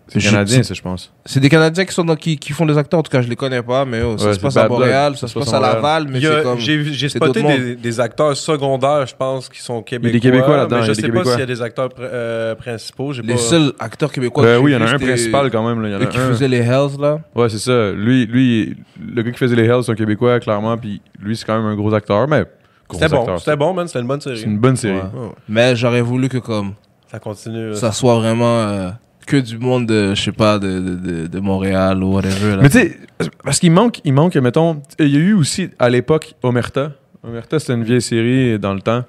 C'est 0.07 0.19
canadien, 0.19 0.61
ça, 0.61 0.75
je 0.75 0.81
pense. 0.83 1.11
C'est 1.25 1.39
des 1.39 1.49
Canadiens 1.49 1.83
qui, 1.83 1.91
sont 1.91 2.03
dans, 2.03 2.15
qui, 2.15 2.37
qui 2.37 2.53
font 2.53 2.67
des 2.67 2.77
acteurs. 2.77 2.99
En 2.99 3.03
tout 3.03 3.09
cas, 3.11 3.23
je 3.23 3.27
les 3.27 3.35
connais 3.35 3.63
pas, 3.63 3.85
mais 3.85 4.03
oh, 4.03 4.19
ça 4.19 4.27
Ouais, 4.27 4.33
se 4.35 4.39
passe 4.39 4.55
à. 4.55 4.67
Montréal, 4.67 5.17
ça 5.17 5.27
se 5.27 5.33
passe 5.33 5.51
à. 5.51 5.59
Laval, 5.59 6.05
mais 6.07 6.21
c'est 6.21 6.43
comme. 6.43 6.59
J'ai 6.59 7.09
spoté 7.09 7.41
des, 7.41 7.75
des 7.75 7.99
acteurs 7.99 8.37
secondaires, 8.37 9.07
je 9.07 9.15
pense, 9.15 9.49
qui 9.49 9.59
sont 9.61 9.81
québécois. 9.81 10.11
des 10.13 10.19
Québécois 10.19 10.57
là-dedans, 10.57 10.83
Je 10.83 10.93
sais 10.93 11.09
pas 11.09 11.23
s'il 11.25 11.39
y 11.39 11.41
a 11.41 11.45
des 11.47 11.61
acteurs 11.61 11.87
pr- 11.89 11.93
euh, 12.01 12.53
principaux. 12.53 13.13
Les 13.13 13.33
pas... 13.33 13.39
seuls 13.39 13.73
acteurs 13.79 14.11
québécois 14.11 14.43
Ben 14.43 14.59
oui, 14.59 14.71
il 14.71 14.73
y 14.75 14.77
en 14.77 14.85
a 14.85 14.91
un 14.91 14.99
principal 14.99 15.49
quand 15.49 15.67
même. 15.67 15.81
là. 15.81 15.87
Il 15.89 15.91
y 15.93 15.95
en 15.95 16.01
a 16.01 16.05
qui 16.05 16.17
un. 16.19 16.27
faisaient 16.29 16.47
les 16.49 16.57
Hells, 16.61 16.99
là. 16.99 17.19
Ouais, 17.33 17.49
c'est 17.49 17.57
ça. 17.57 17.91
Lui, 17.91 18.27
lui, 18.27 18.77
le 19.03 19.23
gars 19.23 19.31
qui 19.31 19.39
faisait 19.39 19.55
les 19.55 19.65
Hells, 19.65 19.83
c'est 19.85 19.91
un 19.91 19.95
Québécois, 19.95 20.39
clairement. 20.39 20.77
Puis 20.77 21.01
lui, 21.19 21.35
c'est 21.35 21.45
quand 21.45 21.57
même 21.57 21.65
un 21.65 21.75
gros 21.75 21.91
acteur. 21.95 22.27
Mais 22.27 22.45
C'était 22.91 23.09
bon, 23.09 23.37
c'était 23.37 23.55
bon, 23.55 23.73
man. 23.73 23.87
C'était 23.87 24.01
une 24.01 24.07
bonne 24.07 24.21
série. 24.21 24.37
C'est 24.37 24.45
une 24.45 24.59
bonne 24.59 24.75
série. 24.75 24.97
Ouais. 24.97 25.29
Mais 25.49 25.75
j'aurais 25.75 26.01
voulu 26.01 26.29
que, 26.29 26.37
comme, 26.37 26.73
Ça 27.11 27.19
continue. 27.19 27.73
ça 27.75 27.91
soit 27.91 28.15
vraiment 28.15 28.59
euh, 28.59 28.89
que 29.25 29.37
du 29.37 29.57
monde 29.57 29.87
de, 29.87 30.13
je 30.13 30.21
sais 30.21 30.31
pas, 30.31 30.59
de, 30.59 30.79
de, 30.79 31.27
de, 31.27 31.39
Montréal 31.39 32.03
ou 32.03 32.13
whatever. 32.13 32.57
Là. 32.57 32.61
Mais 32.61 32.69
tu 32.69 32.79
sais, 32.79 32.99
parce 33.43 33.59
qu'il 33.59 33.71
manque, 33.71 34.01
il 34.03 34.13
manque, 34.13 34.35
mettons, 34.35 34.81
il 34.99 35.07
y 35.07 35.15
a 35.15 35.19
eu 35.19 35.33
aussi 35.33 35.69
à 35.79 35.89
l'époque 35.89 36.35
Omerta. 36.43 36.91
Omerta, 37.23 37.59
c'était 37.59 37.73
une 37.73 37.83
vieille 37.83 38.01
série 38.01 38.59
dans 38.59 38.73
le 38.73 38.81
temps. 38.81 39.03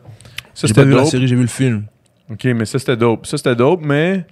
Ça, 0.55 0.67
j'ai 0.67 0.75
pas 0.75 0.85
vu 0.85 0.95
la 0.95 1.05
série, 1.05 1.29
j'ai 1.29 1.37
vu 1.37 1.43
le 1.43 1.49
film. 1.49 1.85
Ok, 2.31 2.45
mais 2.45 2.65
ça, 2.65 2.79
c'était 2.79 2.97
dope. 2.97 3.27
Ça, 3.27 3.37
c'était 3.37 3.55
dope, 3.55 3.81
mais. 3.83 4.25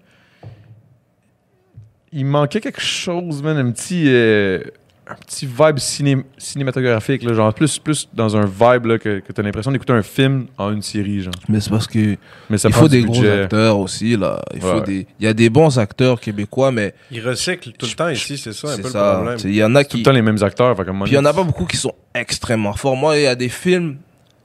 Il 2.12 2.26
manquait 2.26 2.60
quelque 2.60 2.80
chose, 2.80 3.42
man. 3.42 3.56
Un 3.58 3.70
petit. 3.72 4.04
euh, 4.06 4.60
Un 5.06 5.16
petit 5.16 5.44
vibe 5.44 5.76
ciné- 5.78 6.24
cinématographique, 6.39 7.22
là, 7.24 7.35
genre 7.35 7.52
plus, 7.52 7.78
plus 7.78 8.09
dans 8.14 8.36
un 8.39 8.47
vibe 8.47 8.86
là, 8.86 8.98
que, 8.98 9.18
que 9.20 9.32
t'as 9.32 9.43
l'impression 9.43 9.70
d'écouter 9.70 9.93
un 9.93 10.02
film 10.02 10.47
en 10.56 10.72
une 10.72 10.81
série, 10.81 11.20
genre. 11.20 11.35
Mais 11.48 11.60
c'est 11.60 11.68
parce 11.68 11.86
que 11.86 12.16
Mais 12.48 12.56
ça 12.56 12.68
il 12.70 12.74
faut 12.74 12.89
des 12.89 13.02
gros 13.02 13.12
budget. 13.12 13.43
acteurs 13.43 13.78
aussi, 13.78 14.16
là. 14.16 14.40
Il 14.55 14.64
Ouais. 14.64 14.72
faut 14.72 14.81
des, 14.81 15.06
il 15.20 15.24
y 15.26 15.28
a 15.28 15.35
des 15.35 15.51
bons 15.51 15.78
acteurs 15.78 16.18
québécois, 16.18 16.72
mais 16.72 16.94
Ils 17.10 17.20
recyclent 17.26 17.72
tout 17.72 17.85
le 17.85 17.93
temps 17.93 18.09
ici, 18.09 18.39
c'est 18.39 18.55
ça 18.55 18.68
un 18.68 18.76
c'est 18.76 18.82
peu 18.82 18.89
ça. 18.89 19.09
le 19.10 19.14
problème. 19.16 19.39
Tu 19.39 19.48
Il 19.48 19.55
y 19.56 19.62
en 19.62 19.74
a 19.74 19.85
Tout 19.85 19.90
qui, 19.90 19.97
le 19.98 20.02
temps 20.05 20.12
les 20.12 20.22
mêmes 20.22 20.43
acteurs. 20.43 20.74
Comme 20.74 21.02
Puis 21.02 21.12
il 21.12 21.14
y 21.14 21.18
en 21.18 21.24
a 21.26 21.35
pas 21.35 21.43
beaucoup 21.44 21.66
qui 21.66 21.76
sont 21.76 21.94
extrêmement 22.14 22.72
forts. 22.72 22.97
Moi, 22.97 23.18
il 23.18 23.22
y 23.24 23.26
a 23.26 23.35
des 23.35 23.51
films, 23.51 23.98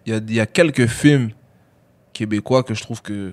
il 0.06 0.12
y 0.12 0.16
a, 0.16 0.20
il 0.20 0.34
y 0.34 0.40
a 0.42 0.46
quelques 0.46 0.88
films 0.88 1.30
québécois 2.12 2.64
que 2.64 2.74
je 2.74 2.82
trouve 2.82 3.02
que 3.02 3.32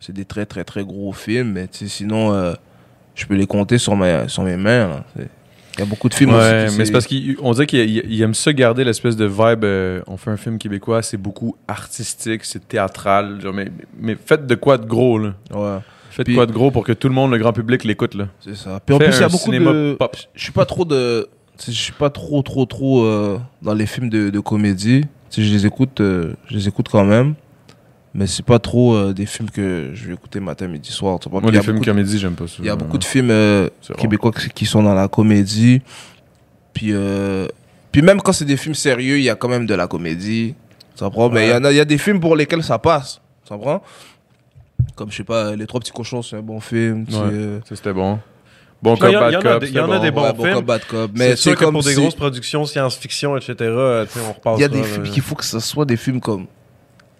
c'est 0.00 0.12
des 0.12 0.24
très 0.24 0.44
très 0.44 0.64
très 0.64 0.82
gros 0.84 1.12
films, 1.12 1.52
mais 1.52 1.68
tu 1.68 1.88
sinon, 1.88 2.32
euh, 2.34 2.52
je 3.14 3.26
peux 3.26 3.34
les 3.36 3.46
compter 3.46 3.78
sur 3.78 3.94
mes, 3.96 4.24
sur 4.26 4.42
mes 4.42 4.56
mains. 4.56 4.88
là. 4.88 5.04
Il 5.76 5.80
y 5.80 5.82
a 5.82 5.86
beaucoup 5.86 6.08
de 6.08 6.14
films 6.14 6.30
aussi. 6.30 6.38
Ouais, 6.40 6.66
que 6.68 6.78
mais 6.78 6.84
c'est 6.84 6.92
parce 6.92 7.06
qu'on 7.06 7.52
dirait 7.52 7.66
qu'il 7.66 7.80
il- 7.80 8.04
il 8.08 8.22
aime 8.22 8.34
ça 8.34 8.52
garder 8.52 8.84
l'espèce 8.84 9.16
de 9.16 9.24
vibe. 9.24 9.64
euh, 9.64 10.00
on 10.06 10.16
fait 10.16 10.30
un 10.30 10.36
film 10.36 10.58
québécois, 10.58 11.02
c'est 11.02 11.16
beaucoup 11.16 11.56
artistique, 11.66 12.44
c'est 12.44 12.66
théâtral. 12.68 13.40
genre, 13.40 13.52
mais, 13.52 13.70
mais 13.98 14.16
faites 14.22 14.46
de 14.46 14.54
quoi 14.54 14.78
de 14.78 14.86
gros, 14.86 15.18
là. 15.18 15.34
Ouais, 15.52 15.78
Faites 16.10 16.26
Puis- 16.26 16.36
quoi 16.36 16.46
de 16.46 16.52
gros 16.52 16.70
pour 16.70 16.84
que 16.84 16.92
tout 16.92 17.08
le 17.08 17.14
monde, 17.14 17.32
le 17.32 17.38
grand 17.38 17.52
public, 17.52 17.82
l'écoute, 17.82 18.14
là. 18.14 18.28
c'est 18.38 18.54
ça. 18.54 18.78
Puis 18.86 18.94
en 18.94 18.98
Fais 19.00 19.06
plus, 19.06 19.16
il 19.16 19.20
y 19.20 19.24
a 19.24 19.28
beaucoup 19.28 19.50
de. 19.50 19.96
pop. 19.98 20.16
Je 20.34 20.42
suis 20.42 20.52
pas 20.52 20.64
trop 20.64 20.84
de. 20.84 21.28
Je 21.66 21.72
suis 21.72 21.92
pas 21.92 22.10
trop 22.10 22.42
trop 22.42 22.66
trop 22.66 23.04
euh, 23.04 23.38
dans 23.62 23.74
les 23.74 23.86
films 23.86 24.10
de, 24.10 24.30
de 24.30 24.40
comédie. 24.40 25.02
Je 25.36 25.40
les 25.42 25.66
écoute, 25.66 26.00
euh, 26.00 26.34
je 26.48 26.54
les 26.54 26.68
écoute 26.68 26.86
quand 26.88 27.04
même. 27.04 27.34
Mais 28.16 28.28
c'est 28.28 28.44
pas 28.44 28.60
trop 28.60 28.94
euh, 28.94 29.12
des 29.12 29.26
films 29.26 29.50
que 29.50 29.90
je 29.92 30.06
vais 30.06 30.14
écouter 30.14 30.38
matin, 30.38 30.68
midi, 30.68 30.90
soir. 30.92 31.18
tu 31.18 31.28
vois. 31.28 31.40
Moi, 31.40 31.50
Puis 31.50 31.56
il 31.56 31.58
y 31.58 31.58
les 31.58 31.58
a 31.58 31.62
films 31.62 31.74
beaucoup 31.76 31.86
de- 31.86 31.90
comédie, 31.90 32.18
j'aime 32.18 32.34
pas 32.34 32.46
ça. 32.46 32.54
Il 32.60 32.64
y 32.66 32.68
a 32.68 32.76
beaucoup 32.76 32.98
de 32.98 33.04
films 33.04 33.30
euh, 33.30 33.68
québécois 33.98 34.30
qui 34.32 34.48
qui 34.50 34.66
sont 34.66 34.82
dans 34.82 34.94
la 34.94 35.08
comédie. 35.08 35.82
Puis, 36.72 36.90
euh, 36.92 37.48
puis 37.90 38.02
même 38.02 38.20
quand 38.22 38.32
c'est 38.32 38.44
des 38.44 38.56
films 38.56 38.74
sérieux, 38.74 39.18
il 39.18 39.24
y 39.24 39.30
a 39.30 39.34
quand 39.34 39.48
même 39.48 39.66
de 39.66 39.74
la 39.74 39.86
comédie. 39.88 40.54
Ça 40.94 41.10
prend. 41.10 41.28
Mais 41.28 41.48
il 41.48 41.50
y 41.50 41.54
en 41.54 41.64
a, 41.64 41.72
il 41.72 41.76
y 41.76 41.80
a 41.80 41.84
des 41.84 41.98
films 41.98 42.20
pour 42.20 42.36
lesquels 42.36 42.62
ça 42.62 42.78
passe. 42.78 43.20
Ça 43.48 43.58
prend. 43.58 43.82
Comme 44.94 45.10
je 45.10 45.16
sais 45.16 45.24
pas, 45.24 45.56
Les 45.56 45.66
Trois 45.66 45.80
Petits 45.80 45.90
Cochons, 45.92 46.22
c'est 46.22 46.36
un 46.36 46.42
bon 46.42 46.60
film. 46.60 47.06
Ouais. 47.10 47.16
euh, 47.32 47.60
c'était 47.64 47.92
bon. 47.92 48.18
Bon 48.82 48.94
Il 48.94 48.98
y 48.98 49.00
cop, 49.00 49.10
bad 49.12 49.42
cop. 49.42 49.60
des- 49.62 49.68
il 49.70 49.74
y 49.74 49.80
en 49.80 49.90
a 49.90 49.98
des 49.98 50.10
bons 50.10 50.34
films. 50.34 50.54
cop, 50.54 50.64
bad 50.64 50.84
cop. 50.86 51.10
Mais 51.16 51.34
c'est 51.36 51.54
comme 51.56 51.72
pour 51.72 51.82
des 51.82 51.94
grosses 51.94 52.14
productions, 52.14 52.64
science-fiction, 52.66 53.36
etc., 53.36 53.54
on 53.70 54.32
repasse 54.32 54.58
Il 54.58 54.60
y 54.60 54.64
a 54.64 54.68
des 54.68 54.82
films 54.84 55.04
qu'il 55.04 55.22
faut 55.22 55.34
que 55.34 55.44
ce 55.44 55.58
soit 55.58 55.84
des 55.84 55.96
films 55.96 56.20
comme 56.20 56.46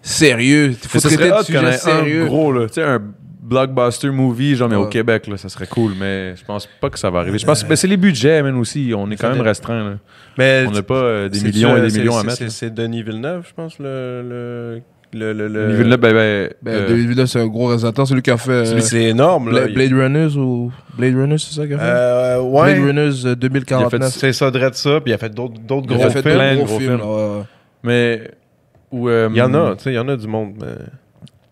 sérieux. 0.09 0.69
Il 0.71 0.89
faut 0.89 0.99
ça 0.99 1.09
traiter 1.09 1.25
de 1.25 1.29
qu'on 1.31 1.43
sujets 1.43 1.59
ait 1.59 1.65
un 1.67 1.71
sérieux. 1.77 2.25
gros, 2.25 2.51
là. 2.51 2.67
Tu 2.67 2.75
sais, 2.75 2.83
un 2.83 3.01
blockbuster 3.41 4.09
movie, 4.09 4.55
genre, 4.55 4.69
mais 4.69 4.75
au 4.75 4.83
Ouais. 4.85 4.89
Québec, 4.89 5.27
là, 5.27 5.37
ça 5.37 5.49
serait 5.49 5.67
cool. 5.67 5.91
Mais 5.99 6.35
je 6.35 6.43
pense 6.45 6.67
pas 6.81 6.89
que 6.89 6.97
ça 6.97 7.09
va 7.09 7.19
arriver. 7.19 7.37
Je 7.37 7.45
pense 7.45 7.63
que 7.63 7.69
ben, 7.69 7.75
c'est 7.75 7.87
les 7.87 7.97
budgets, 7.97 8.41
man, 8.41 8.55
aussi. 8.55 8.91
On 8.95 9.09
est 9.11 9.15
quand 9.17 9.29
même 9.31 9.41
restreint, 9.41 9.83
là. 9.83 9.95
Mais 10.37 10.65
On 10.67 10.71
n'a 10.71 10.81
pas 10.83 10.95
euh, 10.95 11.29
des 11.29 11.41
millions 11.41 11.75
et 11.77 11.79
euh, 11.81 11.87
des 11.87 11.97
millions 11.99 12.17
à 12.17 12.23
mettre. 12.23 12.49
c'est- 12.51 12.69
Denis 12.73 13.03
Villeneuve, 13.03 13.45
je 13.47 13.53
pense, 13.53 13.77
le... 13.79 14.21
le, 14.27 14.81
le, 15.13 15.31
le, 15.31 15.47
le- 15.47 15.67
Denis 15.67 15.77
Villeneuve, 15.77 15.99
ben, 15.99 16.13
ben, 16.13 16.49
Ben, 16.61 16.71
euh, 16.73 16.87
David 16.89 17.07
Villeneuve, 17.07 17.27
c'est 17.27 17.39
un 17.39 17.47
gros 17.47 17.67
réalisateur. 17.67 18.05
Celui 18.07 18.21
qui 18.23 18.31
a 18.31 18.37
fait 18.37 18.51
euh, 18.51 18.79
C'est 18.81 19.03
énorme, 19.03 19.51
là. 19.51 19.65
Bla- 19.67 19.73
Blade 19.73 19.93
Runners 19.93 20.35
ou 20.37 20.71
Blade 20.97 21.15
Runners, 21.15 21.37
c'est 21.37 21.53
ça 21.55 21.65
qu'il 21.65 21.75
a 21.75 21.77
fait? 21.77 21.83
Euh, 21.85 22.41
Blade 22.41 22.79
ouais. 22.79 22.79
Runners 22.79 23.25
euh, 23.27 23.35
2049. 23.35 24.11
C'est 24.11 24.33
ça, 24.33 24.49
de 24.51 24.59
ça, 24.73 24.99
puis 25.01 25.11
il 25.11 25.13
a 25.13 25.17
fait 25.19 25.29
d'autres 25.33 25.53
Il 25.59 25.85
gros 25.85 26.09
fait 26.09 26.21
films. 26.21 26.35
plein 26.35 26.51
de 26.51 26.57
gros 26.57 26.65
gros 26.65 26.79
films. 26.79 26.97
films. 26.97 27.09
ouais. 27.09 27.41
mais. 27.83 28.31
Ou, 28.99 29.09
euh, 29.09 29.29
Il 29.31 29.37
y 29.37 29.41
en 29.41 29.53
a, 29.53 29.75
tu 29.75 29.83
sais, 29.83 29.91
il 29.91 29.95
y 29.95 29.99
en 29.99 30.07
a 30.07 30.15
du 30.15 30.27
monde. 30.27 30.53
Mais... 30.61 30.75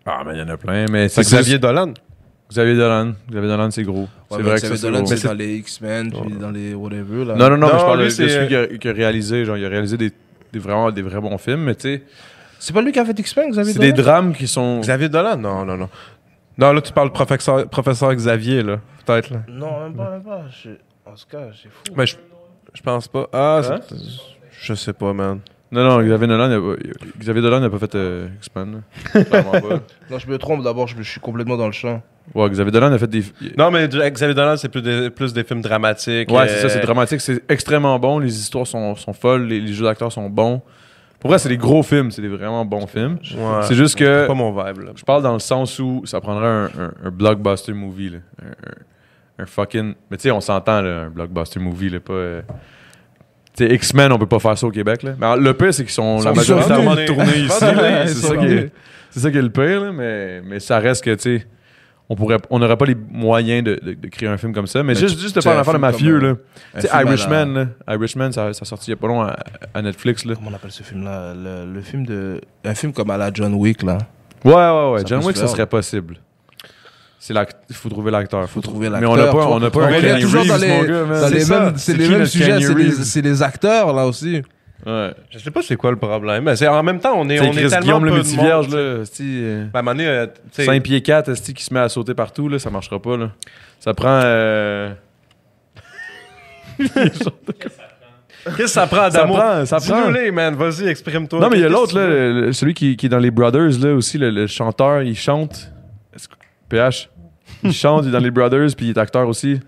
Ah, 0.06 0.22
mais 0.26 0.34
il 0.34 0.38
y 0.38 0.42
en 0.42 0.48
a 0.48 0.56
plein. 0.56 0.86
Mais 0.90 1.08
C'est 1.08 1.22
c'est 1.22 1.36
Xavier 1.36 1.58
Dolan. 1.58 1.94
Xavier 2.50 2.76
Dolan. 2.76 3.12
Xavier 3.30 3.48
Dolan, 3.48 3.70
c'est 3.70 3.82
gros. 3.84 4.00
Ouais, 4.02 4.08
c'est 4.30 4.42
vrai 4.42 4.54
que 4.56 4.60
Xavier 4.60 4.76
c'est 4.76 4.82
Dolan, 4.86 4.98
gros. 5.02 5.16
c'est 5.16 5.26
dans 5.28 5.32
les 5.34 5.56
X-Men, 5.56 6.12
puis 6.12 6.32
dans 6.38 6.50
les 6.50 6.74
whatever. 6.74 7.24
Là. 7.24 7.34
Non, 7.36 7.50
non, 7.50 7.56
non, 7.56 7.66
mais 7.72 7.78
je 7.78 7.84
parle 7.84 7.98
de, 7.98 8.02
lui, 8.04 8.08
de 8.10 8.14
c'est- 8.14 8.28
celui 8.28 8.48
qui 8.48 8.56
a, 8.56 8.66
qui 8.66 8.88
a 8.88 8.92
réalisé. 8.92 9.44
Genre, 9.44 9.56
il 9.56 9.64
a 9.64 9.68
réalisé 9.68 9.96
des, 9.96 10.12
des 10.52 10.58
vraiment 10.58 10.90
des 10.92 11.02
vrais 11.02 11.20
bons 11.20 11.38
films, 11.38 11.62
mais 11.64 11.74
tu 11.74 11.82
sais, 11.94 12.02
C'est 12.58 12.72
pas 12.72 12.82
lui 12.82 12.92
qui 12.92 12.98
a 12.98 13.04
fait 13.04 13.18
X-Men, 13.18 13.50
Xavier 13.50 13.72
c'est 13.72 13.78
Dolan? 13.78 13.94
des 13.94 14.02
drames 14.02 14.32
qui 14.34 14.46
sont. 14.46 14.80
Xavier 14.80 15.08
Dolan? 15.08 15.36
Non, 15.38 15.64
non, 15.64 15.76
non. 15.76 15.88
Non, 16.58 16.72
là, 16.72 16.80
tu 16.82 16.92
parles 16.92 17.10
professeur, 17.12 17.66
professeur 17.68 18.14
Xavier, 18.14 18.62
là. 18.62 18.78
Peut-être, 19.06 19.30
là. 19.30 19.38
Non, 19.48 19.82
même 19.84 19.94
pas, 19.94 20.10
même 20.12 20.22
pas. 20.22 20.42
Je- 20.62 20.70
En 21.06 21.14
tout 21.14 21.24
cas, 21.30 21.48
c'est 21.60 21.68
fou. 21.70 21.82
Mais 21.96 22.06
je, 22.06 22.16
je 22.74 22.80
pense 22.82 23.08
pas. 23.08 23.26
Ah, 23.32 23.60
Hein? 23.64 23.80
c'est- 23.88 23.96
je 24.62 24.74
sais 24.74 24.92
pas, 24.92 25.12
man. 25.12 25.40
Non, 25.74 25.82
non, 25.82 26.02
Xavier 26.02 27.42
Dolan, 27.42 27.60
n'a 27.60 27.68
pas 27.70 27.78
fait 27.80 27.94
euh, 27.96 28.28
X-Men. 28.38 28.82
Non, 30.10 30.18
je 30.18 30.26
me 30.28 30.38
trompe 30.38 30.62
d'abord, 30.62 30.86
je, 30.86 31.02
suis 31.02 31.20
complètement 31.20 31.56
dans 31.56 31.66
le 31.66 31.72
champ. 31.72 32.00
Ouais, 32.34 32.48
Xavier 32.48 32.70
Dolan 32.70 32.92
a 32.92 32.98
fait 32.98 33.08
des. 33.08 33.24
Non, 33.58 33.70
mais 33.70 33.88
Xavier 33.88 34.34
Dolan, 34.34 34.56
c'est 34.56 34.68
plus 34.68 34.82
des, 34.82 35.10
plus 35.10 35.32
des 35.32 35.42
films 35.44 35.60
dramatiques. 35.62 36.30
Ouais, 36.30 36.42
euh, 36.42 36.46
c'est 36.48 36.60
ça, 36.60 36.68
c'est 36.68 36.80
dramatique, 36.80 37.20
c'est 37.20 37.42
extrêmement 37.50 37.98
bon, 37.98 38.20
les 38.20 38.32
histoires 38.38 38.66
sont, 38.66 38.94
sont 38.94 39.12
folles, 39.12 39.46
les, 39.46 39.60
les 39.60 39.72
jeux 39.72 39.84
d'acteurs 39.84 40.12
sont 40.12 40.30
bons. 40.30 40.62
Pour 41.18 41.30
vrai, 41.30 41.38
c'est 41.38 41.48
des 41.48 41.56
gros 41.56 41.82
films, 41.82 42.10
c'est 42.10 42.22
des 42.22 42.28
vraiment 42.28 42.64
bons 42.64 42.86
films. 42.86 43.18
Ouais. 43.34 43.62
C'est 43.62 43.74
juste 43.74 43.96
que- 43.98 44.04
C'est 44.22 44.26
pas 44.26 44.34
mon 44.34 44.50
vibe, 44.52 44.78
là. 44.80 44.92
Je 44.94 45.02
parle 45.04 45.22
dans 45.22 45.32
le 45.32 45.38
sens 45.38 45.78
où 45.78 46.02
ça 46.04 46.20
prendrait 46.20 46.46
un, 46.46 46.64
un- 46.66 46.92
un 47.06 47.10
blockbuster 47.10 47.72
movie, 47.72 48.10
là. 48.10 48.18
Un, 48.42 48.50
un- 48.50 49.42
un 49.42 49.46
fucking. 49.46 49.94
Mais 50.10 50.16
tu 50.18 50.24
sais, 50.24 50.30
on 50.30 50.40
s'entend, 50.42 50.82
là, 50.82 51.04
un 51.04 51.08
blockbuster 51.10 51.60
movie, 51.60 51.88
là, 51.90 51.98
pas. 52.00 52.12
euh, 52.12 52.42
X-Men, 53.60 54.12
on 54.12 54.18
peut 54.18 54.26
pas 54.26 54.38
faire 54.40 54.58
ça 54.58 54.66
au 54.66 54.70
Québec, 54.70 55.02
là. 55.02 55.14
Mais 55.18 55.26
alors, 55.26 55.36
le 55.38 55.54
pire, 55.54 55.72
c'est 55.72 55.84
qu'ils 55.84 55.92
sont 55.92 56.20
la 56.22 56.32
majoritairement 56.32 56.96
tournés 57.06 57.38
ici, 57.38 57.64
là. 57.64 58.06
C'est 58.06 58.14
ça, 58.14 58.36
qui 58.36 58.46
est- 58.46 58.72
ça 59.10 59.30
qui 59.30 59.38
est 59.38 59.42
le 59.42 59.50
pire, 59.50 59.80
là. 59.80 59.92
Mais, 59.92 60.40
mais 60.42 60.60
ça 60.60 60.78
reste 60.78 61.04
que, 61.04 61.14
tu 61.14 61.38
sais, 61.38 61.46
on 62.08 62.16
pourrait, 62.16 62.36
on 62.50 62.58
n'aurait 62.58 62.76
pas 62.76 62.84
les 62.84 62.96
moyens 62.96 63.62
de, 63.64 63.80
de- 63.82 63.94
de 63.94 64.08
créer 64.08 64.28
un 64.28 64.36
film 64.36 64.52
comme 64.52 64.66
ça. 64.66 64.82
Mais, 64.82 64.92
Mais 64.94 64.98
juste, 65.00 65.18
juste 65.20 65.36
de 65.36 65.40
faire 65.40 65.56
un 65.56 65.60
affaire 65.60 65.74
de 65.74 65.78
film 65.78 65.90
mafieux, 65.92 66.18
là. 66.18 66.28
Un 66.74 66.80
Tu 66.80 66.86
sais, 66.86 66.88
film 66.88 67.08
Irishman, 67.08 67.44
là. 67.54 67.94
Irishman, 67.94 68.32
ça, 68.32 68.52
ça 68.52 68.62
a 68.62 68.64
sorti 68.64 68.90
il 68.90 68.90
y 68.90 68.94
a 68.94 68.96
pas 68.96 69.06
long 69.06 69.22
à, 69.22 69.36
à 69.72 69.82
Netflix, 69.82 70.24
là. 70.24 70.34
Comment 70.34 70.50
on 70.50 70.54
appelle 70.54 70.72
ce 70.72 70.82
film-là? 70.82 71.32
Le, 71.34 71.72
le 71.72 71.80
film 71.80 72.04
de. 72.04 72.40
Un 72.64 72.74
film 72.74 72.92
comme 72.92 73.10
à 73.10 73.16
la 73.16 73.30
John 73.32 73.54
Wick, 73.54 73.82
là. 73.82 73.98
Ouais, 74.44 74.52
ouais, 74.52 74.90
ouais. 74.92 74.98
Ça 75.00 75.04
John 75.06 75.24
Wick, 75.24 75.36
ça 75.36 75.46
serait 75.46 75.66
possible. 75.66 76.16
C'est 77.18 77.34
Il 77.70 77.74
faut 77.74 77.88
trouver 77.88 78.10
l'acteur. 78.10 78.48
Faut 78.50 78.60
trouver 78.60 78.90
Mais 78.90 79.00
l'acteur. 79.00 79.10
on 79.12 79.16
n'a 79.16 79.26
pas, 79.28 79.46
on 79.46 79.58
n'a 79.60 79.70
pas 79.70 79.80
on 79.80 79.82
un 79.84 79.86
revient 79.88 80.00
Kenny 80.02 80.20
toujours 80.22 80.44
dans 80.44 80.56
les- 80.56 80.68
mon 80.68 80.82
gars, 80.84 81.04
man. 81.04 81.20
dans 81.20 81.28
C'est 81.28 81.34
les 81.34 81.40
ça. 81.40 81.60
mêmes, 81.60 81.72
c'est 81.76 81.96
les 81.96 82.26
sujets, 82.26 82.44
Keanu 82.58 82.92
c'est 82.92 83.22
les, 83.22 83.30
les 83.30 83.42
acteurs 83.42 83.92
là 83.94 84.06
aussi. 84.06 84.42
Ouais. 84.86 85.14
Je 85.30 85.38
sais 85.38 85.50
pas 85.50 85.62
c'est 85.62 85.76
quoi 85.76 85.90
le 85.92 85.96
problème. 85.96 86.44
Mais 86.44 86.56
c'est 86.56 86.68
en 86.68 86.82
même 86.82 87.00
temps, 87.00 87.14
on 87.16 87.26
est, 87.30 87.38
C'est 87.38 87.48
on 87.48 87.52
est 87.52 87.68
tellement 87.68 87.80
Guillaume 87.80 88.04
le 88.04 88.10
peu 88.10 88.16
de 88.18 88.22
multivierge, 88.22 88.68
monde, 88.68 88.74
là. 88.76 89.00
esti, 89.02 89.22
euh, 89.42 89.64
Ben, 89.72 89.78
à 89.78 89.78
un 89.78 89.82
moment 89.82 89.92
donné, 89.96 90.06
euh, 90.08 90.26
5 90.52 90.82
pieds 90.82 91.00
4, 91.00 91.30
esti, 91.30 91.54
qui 91.54 91.64
se 91.64 91.72
met 91.72 91.80
à 91.80 91.88
sauter 91.88 92.12
partout, 92.12 92.50
là, 92.50 92.58
ça 92.58 92.68
marchera 92.68 93.00
pas, 93.00 93.16
là. 93.16 93.30
Ça 93.80 93.94
prend... 93.94 94.20
euh, 94.22 94.92
Qu'est-ce 96.78 98.56
que 98.58 98.66
ça 98.66 98.86
prend 98.86 99.10
Ça 99.10 99.20
d'amour? 99.20 99.38
prend, 99.38 99.64
ça 99.64 99.78
prend. 99.78 100.02
Dis-nous-les, 100.02 100.30
man. 100.30 100.54
Vas-y, 100.54 100.86
exprime-toi. 100.88 101.40
Non, 101.40 101.48
mais 101.48 101.56
il 101.56 101.62
y 101.62 101.64
a 101.64 101.68
l'autre, 101.70 101.96
là, 101.98 102.06
le- 102.06 102.40
le- 102.46 102.52
celui 102.52 102.74
qui, 102.74 102.96
qui 102.96 103.06
est 103.06 103.08
dans 103.08 103.18
les 103.18 103.30
Brothers, 103.30 103.78
là, 103.80 103.94
aussi, 103.94 104.18
le, 104.18 104.30
le 104.30 104.46
chanteur, 104.46 105.00
il 105.02 105.16
chante. 105.16 105.70
PH. 106.68 107.08
Il 107.62 107.72
chante, 107.72 108.04
il 108.04 108.08
est 108.08 108.12
dans 108.12 108.18
les 108.18 108.30
Brothers, 108.30 108.70
puis 108.76 108.86
il 108.86 108.90
est 108.90 108.98
acteur 108.98 109.26
aussi. 109.28 109.60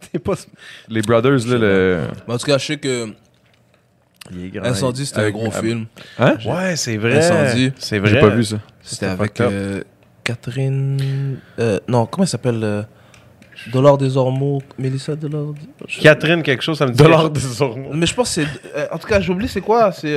T'es 0.12 0.18
pas... 0.18 0.34
Les 0.88 1.02
Brothers, 1.02 1.46
là, 1.48 1.58
le... 1.58 2.00
Mais 2.26 2.34
en 2.34 2.38
tout 2.38 2.46
cas, 2.46 2.58
je 2.58 2.66
sais 2.66 2.76
que 2.78 3.08
Il 4.30 4.44
est 4.46 4.48
grand. 4.50 4.64
Incendie, 4.66 5.06
c'était 5.06 5.18
un 5.18 5.22
Avec- 5.22 5.34
gros 5.34 5.50
film. 5.50 5.86
Hein? 6.18 6.36
Ouais, 6.46 6.76
c'est 6.76 6.96
vrai. 6.96 7.18
Incendie. 7.18 7.72
C'est 7.78 7.98
vrai. 7.98 8.10
J'ai 8.10 8.20
pas 8.20 8.28
vu 8.28 8.44
ça. 8.44 8.58
C'était 8.82 9.06
avec 9.06 9.40
euh, 9.40 9.82
Catherine. 10.24 11.38
euh, 11.58 11.78
non, 11.88 12.06
comment 12.06 12.24
elle 12.24 12.28
s'appelle 12.28 12.60
euh, 12.62 12.82
Dollar 13.72 13.98
des 13.98 14.16
Ormeaux. 14.16 14.62
Mélissa 14.78 15.14
Dollar. 15.16 15.46
je- 15.86 16.00
Catherine, 16.00 16.42
quelque 16.42 16.62
chose, 16.62 16.78
ça 16.78 16.86
me 16.86 16.92
dit. 16.92 17.02
Dollar 17.02 17.28
des 17.30 17.60
hormones. 17.62 17.98
Mais 17.98 18.06
je 18.06 18.14
pense 18.14 18.34
que 18.34 18.42
c'est. 18.44 18.48
euh, 18.76 18.86
en 18.92 18.98
tout 18.98 19.08
cas, 19.08 19.20
j'oublie 19.20 19.48
c'est 19.48 19.60
quoi. 19.60 19.92
C'est. 19.92 20.14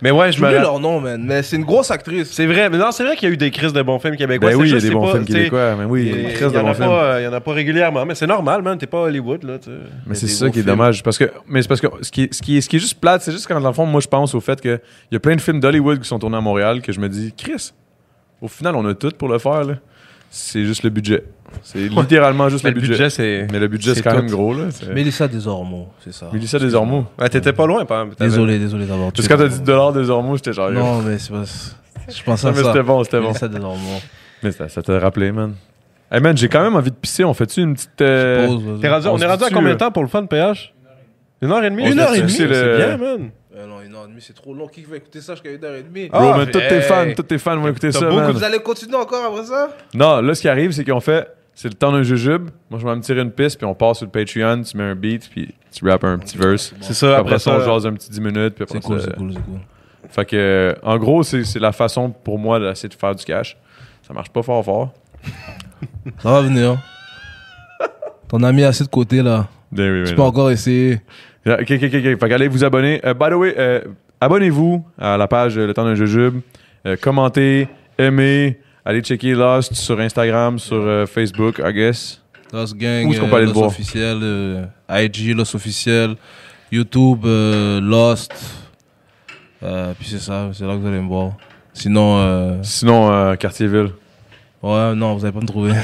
Mais 0.00 0.10
ouais, 0.12 0.30
je 0.30 0.40
me 0.40 0.50
leur 0.50 0.78
nom, 0.78 1.00
man. 1.00 1.20
Mais 1.24 1.42
c'est 1.42 1.56
une 1.56 1.64
grosse 1.64 1.90
actrice. 1.90 2.30
C'est 2.30 2.46
vrai, 2.46 2.70
mais 2.70 2.78
non, 2.78 2.92
c'est 2.92 3.02
vrai 3.04 3.16
qu'il 3.16 3.28
y 3.28 3.30
a 3.32 3.34
eu 3.34 3.36
des 3.36 3.50
crises 3.50 3.72
de 3.72 3.82
bons 3.82 3.98
films 3.98 4.16
québécois. 4.16 4.50
Ben 4.50 4.56
oui, 4.56 4.68
il 4.68 4.74
y 4.74 4.76
a 4.76 4.80
des 4.80 4.90
bons 4.90 5.04
pas- 5.06 5.12
films 5.14 5.24
québécois, 5.24 5.74
mais 5.76 5.84
oui, 5.86 6.02
Il 6.02 6.06
y 6.08 6.14
a 6.14 6.18
y, 6.22 6.26
des 6.28 6.32
crises 6.34 6.52
de 6.52 6.56
en 6.56 6.60
a 6.60 6.62
bons 6.62 6.74
films. 6.74 6.86
pas, 6.88 7.20
il 7.20 7.24
y 7.24 7.26
en 7.26 7.32
a 7.32 7.40
pas 7.40 7.52
régulièrement, 7.52 8.06
mais 8.06 8.14
c'est 8.14 8.26
normal, 8.28 8.62
man. 8.62 8.78
T'es 8.78 8.86
pas 8.86 8.98
à 8.98 9.02
Hollywood, 9.02 9.42
là. 9.42 9.58
Mais 10.06 10.14
c'est 10.14 10.28
ça 10.28 10.46
qui 10.50 10.60
est 10.60 10.62
films. 10.62 10.66
dommage. 10.66 11.02
Parce 11.02 11.18
que, 11.18 11.30
mais 11.48 11.62
c'est 11.62 11.68
parce 11.68 11.80
que 11.80 11.88
ce 12.02 12.10
qui, 12.12 12.22
est, 12.22 12.32
ce, 12.34 12.40
qui 12.42 12.56
est, 12.58 12.60
ce 12.60 12.68
qui 12.68 12.76
est 12.76 12.78
juste 12.80 13.00
plate, 13.00 13.22
c'est 13.22 13.32
juste 13.32 13.46
quand, 13.48 13.60
dans 13.60 13.68
le 13.68 13.74
fond, 13.74 13.86
moi, 13.86 14.00
je 14.00 14.08
pense 14.08 14.34
au 14.34 14.40
fait 14.40 14.60
qu'il 14.60 14.78
y 15.10 15.16
a 15.16 15.20
plein 15.20 15.34
de 15.34 15.40
films 15.40 15.58
d'Hollywood 15.58 15.98
qui 16.00 16.06
sont 16.08 16.18
tournés 16.20 16.36
à 16.36 16.40
Montréal 16.40 16.80
que 16.80 16.92
je 16.92 17.00
me 17.00 17.08
dis, 17.08 17.34
Chris, 17.36 17.72
au 18.40 18.46
final, 18.48 18.76
on 18.76 18.86
a 18.86 18.94
tout 18.94 19.10
pour 19.18 19.28
le 19.28 19.38
faire. 19.38 19.64
là. 19.64 19.74
C'est 20.30 20.64
juste 20.64 20.82
le 20.84 20.90
budget. 20.90 21.24
C'est 21.62 21.78
littéralement 21.78 22.48
juste 22.48 22.64
Mais 22.64 22.70
le 22.70 22.74
budget. 22.80 22.92
budget, 22.92 23.10
c'est. 23.10 23.46
Mais 23.52 23.58
le 23.58 23.68
budget, 23.68 23.94
c'est 23.94 24.02
quand 24.02 24.14
même 24.14 24.28
tout. 24.28 24.36
gros. 24.36 24.54
Là. 24.54 24.64
C'est- 24.70 24.92
Mélissa 24.92 25.28
des 25.28 25.46
Ormeaux, 25.46 25.88
c'est 26.04 26.12
ça. 26.12 26.28
Mélissa 26.32 26.58
Desormeaux. 26.58 27.06
Ouais, 27.18 27.28
t'étais 27.28 27.52
pas 27.52 27.66
loin, 27.66 27.84
par 27.84 28.00
exemple. 28.02 28.16
T'avais- 28.16 28.30
Désolé, 28.30 28.58
désolé 28.58 28.86
d'avoir 28.86 29.12
Parce 29.12 29.26
que 29.26 29.32
quand 29.32 29.38
t'as 29.38 29.48
dit 29.48 29.60
dollar 29.60 29.92
Desormeaux, 29.92 30.36
j'étais 30.36 30.52
genre. 30.52 30.70
Non, 30.70 31.00
mais 31.02 31.18
c'est 31.18 31.32
pas. 31.32 31.42
Je 32.08 32.22
pensais 32.22 32.46
Ah, 32.46 32.50
à 32.50 32.52
mais 32.52 32.62
ça. 32.62 32.72
c'était 32.72 32.82
bon, 32.82 33.04
c'était 33.04 33.18
bon. 33.18 33.26
Mélissa 33.28 33.48
des 33.48 33.58
Ormeaux. 33.60 34.00
Mais 34.42 34.52
ça 34.52 34.68
ça 34.68 34.82
t'a 34.82 34.98
rappelé, 34.98 35.32
man. 35.32 35.54
Hey, 36.10 36.20
man, 36.20 36.36
j'ai 36.36 36.48
quand 36.48 36.62
même 36.62 36.76
envie 36.76 36.90
de 36.90 36.96
pisser. 36.96 37.24
On 37.24 37.34
fait-tu 37.34 37.60
une 37.60 37.74
petite. 37.74 38.00
euh. 38.00 38.46
T'es 38.80 38.88
rendu- 38.88 39.08
On 39.08 39.14
on 39.14 39.18
est 39.18 39.26
rendu 39.26 39.44
à 39.44 39.50
combien 39.50 39.70
euh, 39.70 39.74
de 39.74 39.78
temps 39.78 39.90
pour 39.90 40.02
le 40.02 40.08
fun, 40.08 40.24
PH 40.24 40.72
Une 41.42 41.52
heure 41.52 41.62
et 41.64 41.70
demie? 41.70 41.90
Une 41.90 41.98
heure 42.00 42.14
et 42.14 42.20
demie, 42.20 42.30
c'est 42.30 42.46
bien, 42.46 42.96
man. 42.96 43.30
Euh, 43.54 43.66
non, 43.66 43.80
une 43.84 43.94
heure 43.94 44.04
et 44.04 44.08
demie, 44.08 44.20
c'est 44.24 44.34
trop 44.34 44.54
long. 44.54 44.68
Qui 44.68 44.84
va 44.84 44.96
écouter 44.96 45.20
ça 45.20 45.34
jusqu'à 45.34 45.50
une 45.50 45.62
heure 45.64 45.74
et 45.74 45.82
demie? 45.82 46.08
Ah, 46.12 46.20
Bro, 46.20 46.34
man, 46.34 46.46
tous 46.50 46.58
tes 46.60 46.80
fans, 46.80 47.04
tous 47.14 47.22
tes 47.24 47.38
fans 47.38 47.56
vont 47.58 47.68
écouter 47.68 47.90
ça, 47.92 48.00
beaucoup 48.06 48.14
man. 48.16 48.30
Vous 48.32 48.44
allez 48.44 48.60
continuer 48.60 48.96
encore 48.96 49.24
après 49.24 49.44
ça? 49.46 49.68
Non, 49.94 50.20
là, 50.22 50.34
ce 50.34 50.40
qui 50.40 50.48
arrive, 50.48 50.70
c'est 50.70 50.84
qu'on 50.84 51.00
fait. 51.00 51.26
C'est 51.60 51.66
le 51.66 51.74
temps 51.74 51.90
d'un 51.90 52.04
jujube. 52.04 52.50
Moi, 52.70 52.78
je 52.78 52.86
vais 52.86 52.94
me 52.94 53.00
tirer 53.00 53.20
une 53.20 53.32
piste, 53.32 53.56
puis 53.58 53.66
on 53.66 53.74
part 53.74 53.96
sur 53.96 54.06
le 54.06 54.12
Patreon, 54.12 54.62
tu 54.62 54.76
mets 54.76 54.84
un 54.84 54.94
beat, 54.94 55.28
puis 55.28 55.52
tu 55.72 55.84
rappes 55.88 56.04
un 56.04 56.16
petit 56.16 56.38
verse. 56.38 56.72
C'est 56.80 56.94
ça, 56.94 57.18
après, 57.18 57.40
ça, 57.40 57.56
on 57.56 57.64
jase 57.64 57.84
un 57.84 57.94
petit 57.94 58.10
10 58.12 58.20
minutes, 58.20 58.54
puis 58.54 58.62
après 58.62 58.78
C'est 58.80 58.86
cool, 58.86 59.00
ça- 59.00 59.08
c'est 59.10 59.16
cool, 59.16 59.32
c'est 59.34 59.42
cool. 59.42 59.58
Fait 60.08 60.24
que, 60.24 60.36
euh, 60.36 60.74
en 60.84 60.96
gros, 60.98 61.24
c'est 61.24 61.42
c'est 61.42 61.58
la 61.58 61.72
façon 61.72 62.10
pour 62.10 62.38
moi 62.38 62.60
d'essayer 62.60 62.88
de 62.88 62.94
faire 62.94 63.12
du 63.12 63.24
cash. 63.24 63.56
Ça 64.06 64.14
marche 64.14 64.30
pas 64.30 64.40
fort 64.44 64.64
fort. 64.64 64.92
Ça 66.22 66.30
va 66.30 66.42
venir. 66.42 66.78
Ton 68.28 68.40
ami 68.44 68.62
assez 68.62 68.84
de 68.84 68.88
côté 68.88 69.20
là. 69.20 69.48
Ben 69.72 69.90
oui, 70.02 70.04
Tu 70.08 70.14
peux 70.14 70.22
non. 70.22 70.28
encore 70.28 70.52
essayer. 70.52 71.00
Ok, 71.44 71.60
ok, 71.72 71.82
ok. 71.82 71.90
Fait 72.20 72.28
qu'allez 72.28 72.46
vous 72.46 72.62
abonner. 72.62 73.00
Euh, 73.04 73.14
by 73.14 73.30
the 73.30 73.34
way, 73.34 73.54
euh, 73.58 73.80
abonnez-vous 74.20 74.84
à 74.96 75.16
la 75.16 75.26
page 75.26 75.58
euh, 75.58 75.66
Le 75.66 75.74
Temps 75.74 75.84
d'un 75.84 75.96
Jujube. 75.96 76.40
Euh, 76.86 76.94
commentez, 77.02 77.66
aimez. 77.98 78.60
Allez 78.88 79.02
checker 79.02 79.34
Lost 79.34 79.74
sur 79.74 80.00
Instagram, 80.00 80.58
sur 80.58 80.76
euh, 80.80 81.04
Facebook, 81.04 81.60
I 81.62 81.72
guess. 81.74 82.22
Lost 82.54 82.74
Gang, 82.74 83.06
Où 83.06 83.12
est-ce 83.12 83.20
qu'on 83.20 83.26
euh, 83.26 83.30
peut 83.30 83.36
aller 83.36 83.44
le 83.44 83.48
Lost 83.50 83.58
voir? 83.58 83.68
officiel, 83.68 84.18
euh, 84.22 84.64
IG, 84.88 85.36
Lost 85.36 85.54
officiel, 85.54 86.14
YouTube, 86.72 87.26
euh, 87.26 87.82
Lost. 87.82 88.32
Euh, 89.62 89.92
puis 89.98 90.08
c'est 90.08 90.18
ça, 90.20 90.48
c'est 90.54 90.64
là 90.64 90.72
que 90.72 90.78
vous 90.78 90.86
allez 90.86 91.00
me 91.02 91.06
voir. 91.08 91.32
Sinon, 91.74 92.16
euh, 92.18 92.62
Sinon, 92.62 93.12
euh, 93.12 93.34
Quartier-Ville. 93.34 93.90
ouais, 94.62 94.94
non, 94.94 95.14
vous 95.16 95.24
allez 95.24 95.34
pas 95.34 95.40
me 95.40 95.46
trouver. 95.46 95.74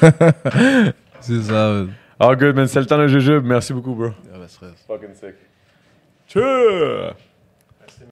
c'est 1.20 1.42
ça. 1.42 1.52
euh. 1.52 1.86
All 2.18 2.36
good, 2.36 2.56
man. 2.56 2.66
C'est 2.66 2.80
le 2.80 2.86
temps 2.86 2.96
d'un 2.96 3.06
jujube. 3.08 3.44
Merci 3.44 3.74
beaucoup, 3.74 3.94
bro. 3.94 4.08
Ah, 4.32 4.38
stress. 4.48 4.72
Fucking 4.86 5.14
sick. 5.14 5.34
Tchou! 6.26 7.12